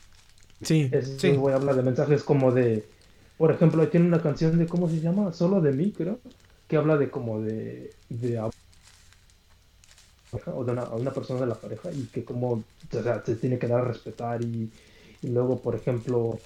Sí. 0.62 0.88
Ese 0.90 1.18
Sí. 1.20 1.36
güey 1.36 1.54
habla 1.54 1.72
de 1.72 1.82
mensajes 1.82 2.24
como 2.24 2.50
de, 2.50 2.84
por 3.36 3.52
ejemplo, 3.52 3.86
tiene 3.88 4.06
una 4.06 4.20
canción 4.20 4.58
de, 4.58 4.66
¿cómo 4.66 4.88
se 4.88 4.98
llama? 5.00 5.32
Solo 5.32 5.60
de 5.60 5.70
mí, 5.72 5.92
creo, 5.96 6.18
que 6.66 6.76
habla 6.76 6.96
de 6.96 7.10
como 7.10 7.40
de, 7.40 7.92
de 8.08 8.40
o 10.46 10.64
de 10.64 10.72
una, 10.72 10.82
a 10.82 10.94
una 10.96 11.12
persona 11.12 11.40
de 11.40 11.46
la 11.46 11.54
pareja 11.54 11.90
y 11.92 12.02
que 12.12 12.24
como, 12.24 12.50
o 12.52 13.02
sea, 13.02 13.22
se 13.24 13.36
tiene 13.36 13.58
que 13.58 13.66
dar 13.68 13.80
a 13.80 13.84
respetar 13.84 14.42
y, 14.42 14.68
y 15.22 15.28
luego, 15.28 15.60
por 15.60 15.74
ejemplo, 15.74 16.38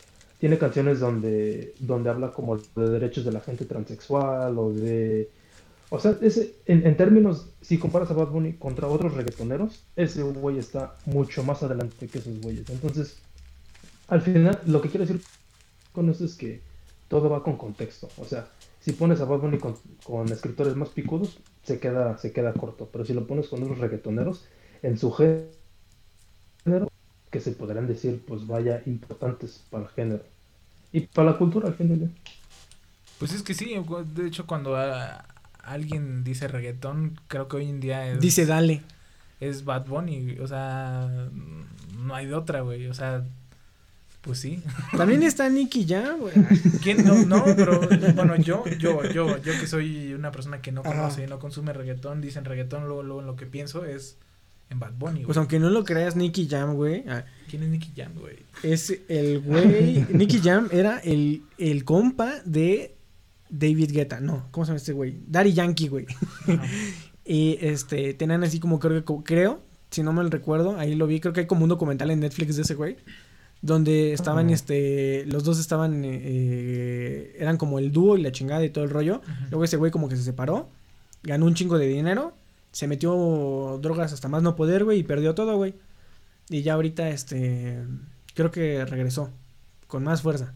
tiene 0.42 0.58
canciones 0.58 0.98
donde, 0.98 1.72
donde 1.78 2.10
habla 2.10 2.32
como 2.32 2.56
de 2.56 2.90
derechos 2.90 3.24
de 3.24 3.30
la 3.30 3.38
gente 3.38 3.64
transexual 3.64 4.58
o 4.58 4.72
de... 4.72 5.30
O 5.88 6.00
sea, 6.00 6.18
ese, 6.20 6.56
en, 6.66 6.96
términos, 6.96 7.50
si 7.60 7.78
comparas 7.78 8.10
a 8.10 8.14
Bad 8.14 8.30
Bunny 8.30 8.54
contra 8.54 8.88
otros 8.88 9.14
reggaetoneros, 9.14 9.84
ese 9.94 10.24
güey 10.24 10.58
está 10.58 10.96
mucho 11.06 11.44
más 11.44 11.62
adelante 11.62 12.08
que 12.08 12.18
esos 12.18 12.40
güeyes. 12.40 12.68
Entonces, 12.70 13.18
al 14.08 14.20
final, 14.20 14.58
lo 14.66 14.82
que 14.82 14.88
quiero 14.88 15.06
decir 15.06 15.22
con 15.92 16.10
esto 16.10 16.24
es 16.24 16.34
que 16.34 16.60
todo 17.06 17.30
va 17.30 17.44
con 17.44 17.56
contexto. 17.56 18.08
O 18.18 18.24
sea, 18.24 18.48
si 18.80 18.94
pones 18.94 19.20
a 19.20 19.26
Bad 19.26 19.42
Bunny 19.42 19.58
con, 19.58 19.76
con 20.02 20.26
escritores 20.26 20.74
más 20.74 20.88
picudos, 20.88 21.38
se 21.62 21.78
queda, 21.78 22.18
se 22.18 22.32
queda 22.32 22.52
corto. 22.52 22.88
Pero 22.90 23.04
si 23.04 23.14
lo 23.14 23.28
pones 23.28 23.46
con 23.46 23.62
otros 23.62 23.78
reggaetoneros, 23.78 24.44
en 24.82 24.98
su 24.98 25.12
género, 25.12 26.88
que 27.30 27.40
se 27.40 27.52
podrán 27.52 27.86
decir, 27.86 28.24
pues 28.26 28.44
vaya, 28.48 28.82
importantes 28.86 29.62
para 29.70 29.84
el 29.84 29.90
género. 29.90 30.31
Y 30.92 31.00
para 31.00 31.32
la 31.32 31.38
cultura, 31.38 31.68
al 31.68 31.74
fin 31.74 31.88
del 31.88 31.98
día. 32.00 32.08
Pues 33.18 33.32
es 33.32 33.42
que 33.42 33.54
sí, 33.54 33.74
de 34.14 34.26
hecho 34.26 34.46
cuando 34.46 34.76
ah, 34.76 35.24
alguien 35.62 36.24
dice 36.24 36.48
reggaetón, 36.48 37.18
creo 37.28 37.48
que 37.48 37.56
hoy 37.56 37.68
en 37.68 37.80
día 37.80 38.08
es, 38.08 38.20
Dice 38.20 38.46
dale. 38.46 38.82
es 39.40 39.64
Bad 39.64 39.86
Bunny, 39.86 40.38
o 40.40 40.46
sea, 40.48 41.28
no 41.98 42.14
hay 42.14 42.26
de 42.26 42.34
otra, 42.34 42.62
güey, 42.62 42.88
o 42.88 42.94
sea, 42.94 43.22
pues 44.22 44.40
sí. 44.40 44.62
También 44.96 45.22
está 45.22 45.48
Nicky 45.48 45.86
Jam, 45.86 46.18
güey. 46.20 46.34
¿Quién? 46.82 47.04
No, 47.04 47.14
no, 47.24 47.44
pero 47.56 47.80
bueno, 48.14 48.36
yo, 48.36 48.64
yo, 48.78 49.04
yo, 49.04 49.38
yo 49.38 49.52
que 49.60 49.66
soy 49.66 50.14
una 50.14 50.32
persona 50.32 50.60
que 50.60 50.72
no 50.72 50.80
Ajá. 50.80 50.90
conoce 50.90 51.24
y 51.24 51.26
no 51.28 51.38
consume 51.38 51.72
reggaetón, 51.72 52.20
dicen 52.20 52.44
reggaetón, 52.44 52.86
luego, 52.86 53.02
luego 53.02 53.20
en 53.20 53.26
lo 53.26 53.36
que 53.36 53.46
pienso 53.46 53.84
es 53.84 54.16
en 54.72 54.80
Bad 54.80 54.94
Bunny, 54.98 55.14
güey. 55.20 55.24
Pues 55.26 55.36
aunque 55.38 55.58
no 55.58 55.70
lo 55.70 55.84
creas, 55.84 56.16
Nicky 56.16 56.48
Jam, 56.48 56.74
güey. 56.74 57.04
ah, 57.08 57.24
¿Quién 57.48 57.62
es 57.62 57.68
Nicky 57.68 57.92
Jam, 57.96 58.12
güey? 58.18 58.36
Es 58.62 58.92
el 59.08 59.40
güey. 59.40 60.04
Nicky 60.12 60.38
Jam 60.40 60.68
era 60.72 60.98
el, 60.98 61.42
el 61.58 61.84
compa 61.84 62.34
de 62.44 62.96
David 63.50 63.92
Guetta. 63.92 64.20
No, 64.20 64.48
¿cómo 64.50 64.64
se 64.64 64.70
llama 64.70 64.76
este 64.78 64.92
güey? 64.92 65.20
Daddy 65.28 65.52
Yankee, 65.52 65.88
güey. 65.88 66.06
y 67.24 67.58
este, 67.60 68.14
tenían 68.14 68.42
así 68.44 68.58
como 68.58 68.78
creo, 68.80 69.04
que- 69.04 69.14
creo, 69.24 69.60
si 69.90 70.02
no 70.02 70.12
mal 70.12 70.30
recuerdo, 70.30 70.78
ahí 70.78 70.94
lo 70.94 71.06
vi, 71.06 71.20
creo 71.20 71.32
que 71.32 71.40
hay 71.40 71.46
como 71.46 71.62
un 71.64 71.68
documental 71.68 72.10
en 72.10 72.20
Netflix 72.20 72.56
de 72.56 72.62
ese 72.62 72.74
güey. 72.74 72.96
Donde 73.64 74.12
estaban, 74.12 74.50
este, 74.50 75.24
los 75.26 75.44
dos 75.44 75.60
estaban, 75.60 76.04
eh, 76.04 76.20
eh, 76.20 77.36
eran 77.38 77.58
como 77.58 77.78
el 77.78 77.92
dúo 77.92 78.16
y 78.18 78.22
la 78.22 78.32
chingada 78.32 78.64
y 78.64 78.70
todo 78.70 78.82
el 78.82 78.90
rollo. 78.90 79.20
Luego 79.50 79.62
ese 79.62 79.76
güey 79.76 79.92
como 79.92 80.08
que 80.08 80.16
se 80.16 80.24
separó, 80.24 80.68
ganó 81.22 81.46
un 81.46 81.54
chingo 81.54 81.78
de 81.78 81.86
dinero, 81.86 82.34
se 82.72 82.88
metió 82.88 83.78
drogas 83.82 84.12
hasta 84.12 84.28
más 84.28 84.42
no 84.42 84.56
poder, 84.56 84.84
güey, 84.84 85.00
y 85.00 85.02
perdió 85.02 85.34
todo, 85.34 85.56
güey. 85.56 85.74
Y 86.48 86.62
ya 86.62 86.74
ahorita, 86.74 87.10
este, 87.10 87.78
creo 88.34 88.50
que 88.50 88.84
regresó 88.84 89.30
con 89.86 90.02
más 90.04 90.22
fuerza. 90.22 90.54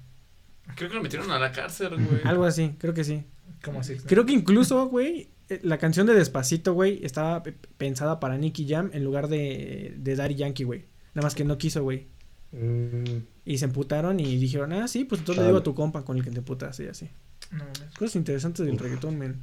Creo 0.74 0.88
que 0.90 0.96
lo 0.96 1.02
metieron 1.02 1.30
a 1.30 1.38
la 1.38 1.52
cárcel, 1.52 1.90
güey. 1.90 2.20
Algo 2.24 2.44
así, 2.44 2.74
creo 2.78 2.92
que 2.94 3.04
sí. 3.04 3.24
¿Cómo 3.64 3.80
así? 3.80 3.96
Creo 3.96 4.26
que 4.26 4.32
incluso, 4.32 4.86
güey, 4.88 5.30
eh, 5.48 5.60
la 5.62 5.78
canción 5.78 6.06
de 6.06 6.14
Despacito, 6.14 6.74
güey, 6.74 7.04
estaba 7.04 7.42
pe- 7.42 7.54
pensada 7.78 8.18
para 8.20 8.36
Nicky 8.36 8.66
Jam 8.68 8.90
en 8.92 9.04
lugar 9.04 9.28
de, 9.28 9.94
de 9.98 10.16
Daddy 10.16 10.34
Yankee, 10.34 10.64
güey. 10.64 10.86
Nada 11.14 11.26
más 11.26 11.34
que 11.34 11.44
no 11.44 11.56
quiso, 11.56 11.82
güey. 11.82 12.08
Mm, 12.52 13.18
Y 13.44 13.58
se 13.58 13.64
emputaron 13.66 14.18
y 14.20 14.36
dijeron, 14.38 14.72
ah, 14.72 14.88
sí, 14.88 15.04
pues 15.04 15.20
entonces 15.20 15.42
le 15.42 15.48
digo 15.48 15.58
a 15.58 15.62
tu 15.62 15.74
compa 15.74 16.04
con 16.04 16.16
el 16.18 16.24
que 16.24 16.30
te 16.30 16.38
emputas 16.38 16.78
y 16.80 16.86
así. 16.88 17.08
No 17.52 17.58
mames. 17.58 17.94
Cosas 17.98 18.16
interesantes 18.16 18.66
del 18.66 18.78
reggaetón, 18.78 19.16
men. 19.18 19.40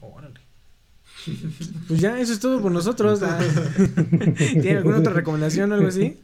Órale. 0.00 0.40
Pues 1.88 2.00
ya, 2.00 2.18
eso 2.20 2.32
es 2.32 2.40
todo 2.40 2.60
por 2.60 2.72
nosotros. 2.72 3.20
¿Tiene 4.36 4.76
alguna 4.78 4.98
otra 4.98 5.12
recomendación 5.12 5.70
o 5.72 5.74
algo 5.74 5.88
así? 5.88 6.18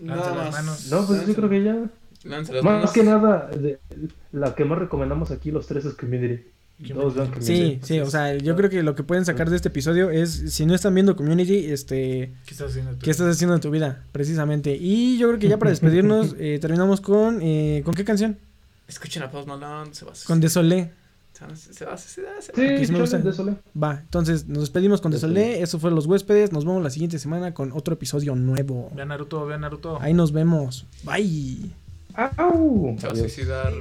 Nada 0.00 0.34
las 0.34 0.36
más. 0.36 0.52
manos. 0.52 0.90
No, 0.90 1.06
pues 1.06 1.26
yo 1.26 1.34
creo 1.34 1.48
que 1.48 1.62
ya. 1.64 1.76
Más 2.24 2.50
manos. 2.62 2.92
que 2.92 3.02
nada, 3.02 3.48
de- 3.48 3.78
la 4.32 4.54
que 4.54 4.64
más 4.64 4.78
recomendamos 4.78 5.30
aquí 5.30 5.50
los 5.50 5.66
tres 5.66 5.84
es 5.84 5.94
Community. 5.94 6.42
Todos 6.92 7.14
vean 7.14 7.28
Community. 7.28 7.54
Sí, 7.54 7.80
sí, 7.82 8.00
o 8.00 8.10
sea, 8.10 8.36
yo 8.36 8.56
creo 8.56 8.70
que 8.70 8.82
lo 8.82 8.94
que 8.94 9.02
pueden 9.04 9.24
sacar 9.24 9.50
de 9.50 9.56
este 9.56 9.68
episodio 9.68 10.10
es, 10.10 10.30
si 10.52 10.66
no 10.66 10.74
están 10.74 10.94
viendo 10.94 11.14
Community, 11.16 11.66
este, 11.70 12.32
¿Qué 12.44 12.50
estás 12.52 12.70
haciendo? 12.70 12.98
¿qué 12.98 13.10
estás 13.10 13.28
haciendo 13.28 13.54
en 13.54 13.60
tu 13.60 13.70
vida? 13.70 14.04
Precisamente. 14.12 14.76
Y 14.76 15.18
yo 15.18 15.28
creo 15.28 15.38
que 15.38 15.48
ya 15.48 15.58
para 15.58 15.70
despedirnos, 15.70 16.34
eh, 16.38 16.58
terminamos 16.60 17.00
con, 17.00 17.40
eh, 17.42 17.82
¿con 17.84 17.94
qué 17.94 18.04
canción? 18.04 18.38
Escuchen 18.88 19.22
a 19.22 19.30
Post 19.30 19.46
Malone, 19.48 19.94
se 19.94 20.04
va 20.04 20.12
a 20.12 20.14
Con 20.26 20.40
Desolé. 20.40 20.90
Se 21.54 21.84
va 21.84 21.94
a 21.94 21.96
se 21.96 22.22
va 22.22 22.40
se 22.40 22.52
va 22.52 22.56
Sí, 22.56 22.62
Aquí 22.74 22.86
sí 22.86 22.92
me 22.92 23.00
gusta. 23.00 23.18
chale, 23.18 23.30
de 23.30 23.36
Solé. 23.36 23.54
Va, 23.80 24.00
entonces 24.00 24.46
nos 24.48 24.60
despedimos 24.60 25.00
con 25.00 25.12
Desolé. 25.12 25.62
Eso 25.62 25.78
fue 25.78 25.90
Los 25.90 26.06
Huéspedes. 26.06 26.52
Nos 26.52 26.64
vemos 26.64 26.82
la 26.82 26.90
siguiente 26.90 27.18
semana 27.18 27.54
con 27.54 27.72
otro 27.72 27.94
episodio 27.94 28.34
nuevo. 28.34 28.90
Vean 28.94 29.08
Naruto, 29.08 29.44
vean 29.46 29.60
Naruto. 29.62 30.00
Ahí 30.00 30.14
nos 30.14 30.32
vemos. 30.32 30.86
Bye. 31.04 31.70
¡Au! 32.14 32.94
Se 32.98 33.06
va 33.06 33.12
a 33.12 33.16
suicidar. 33.16 33.72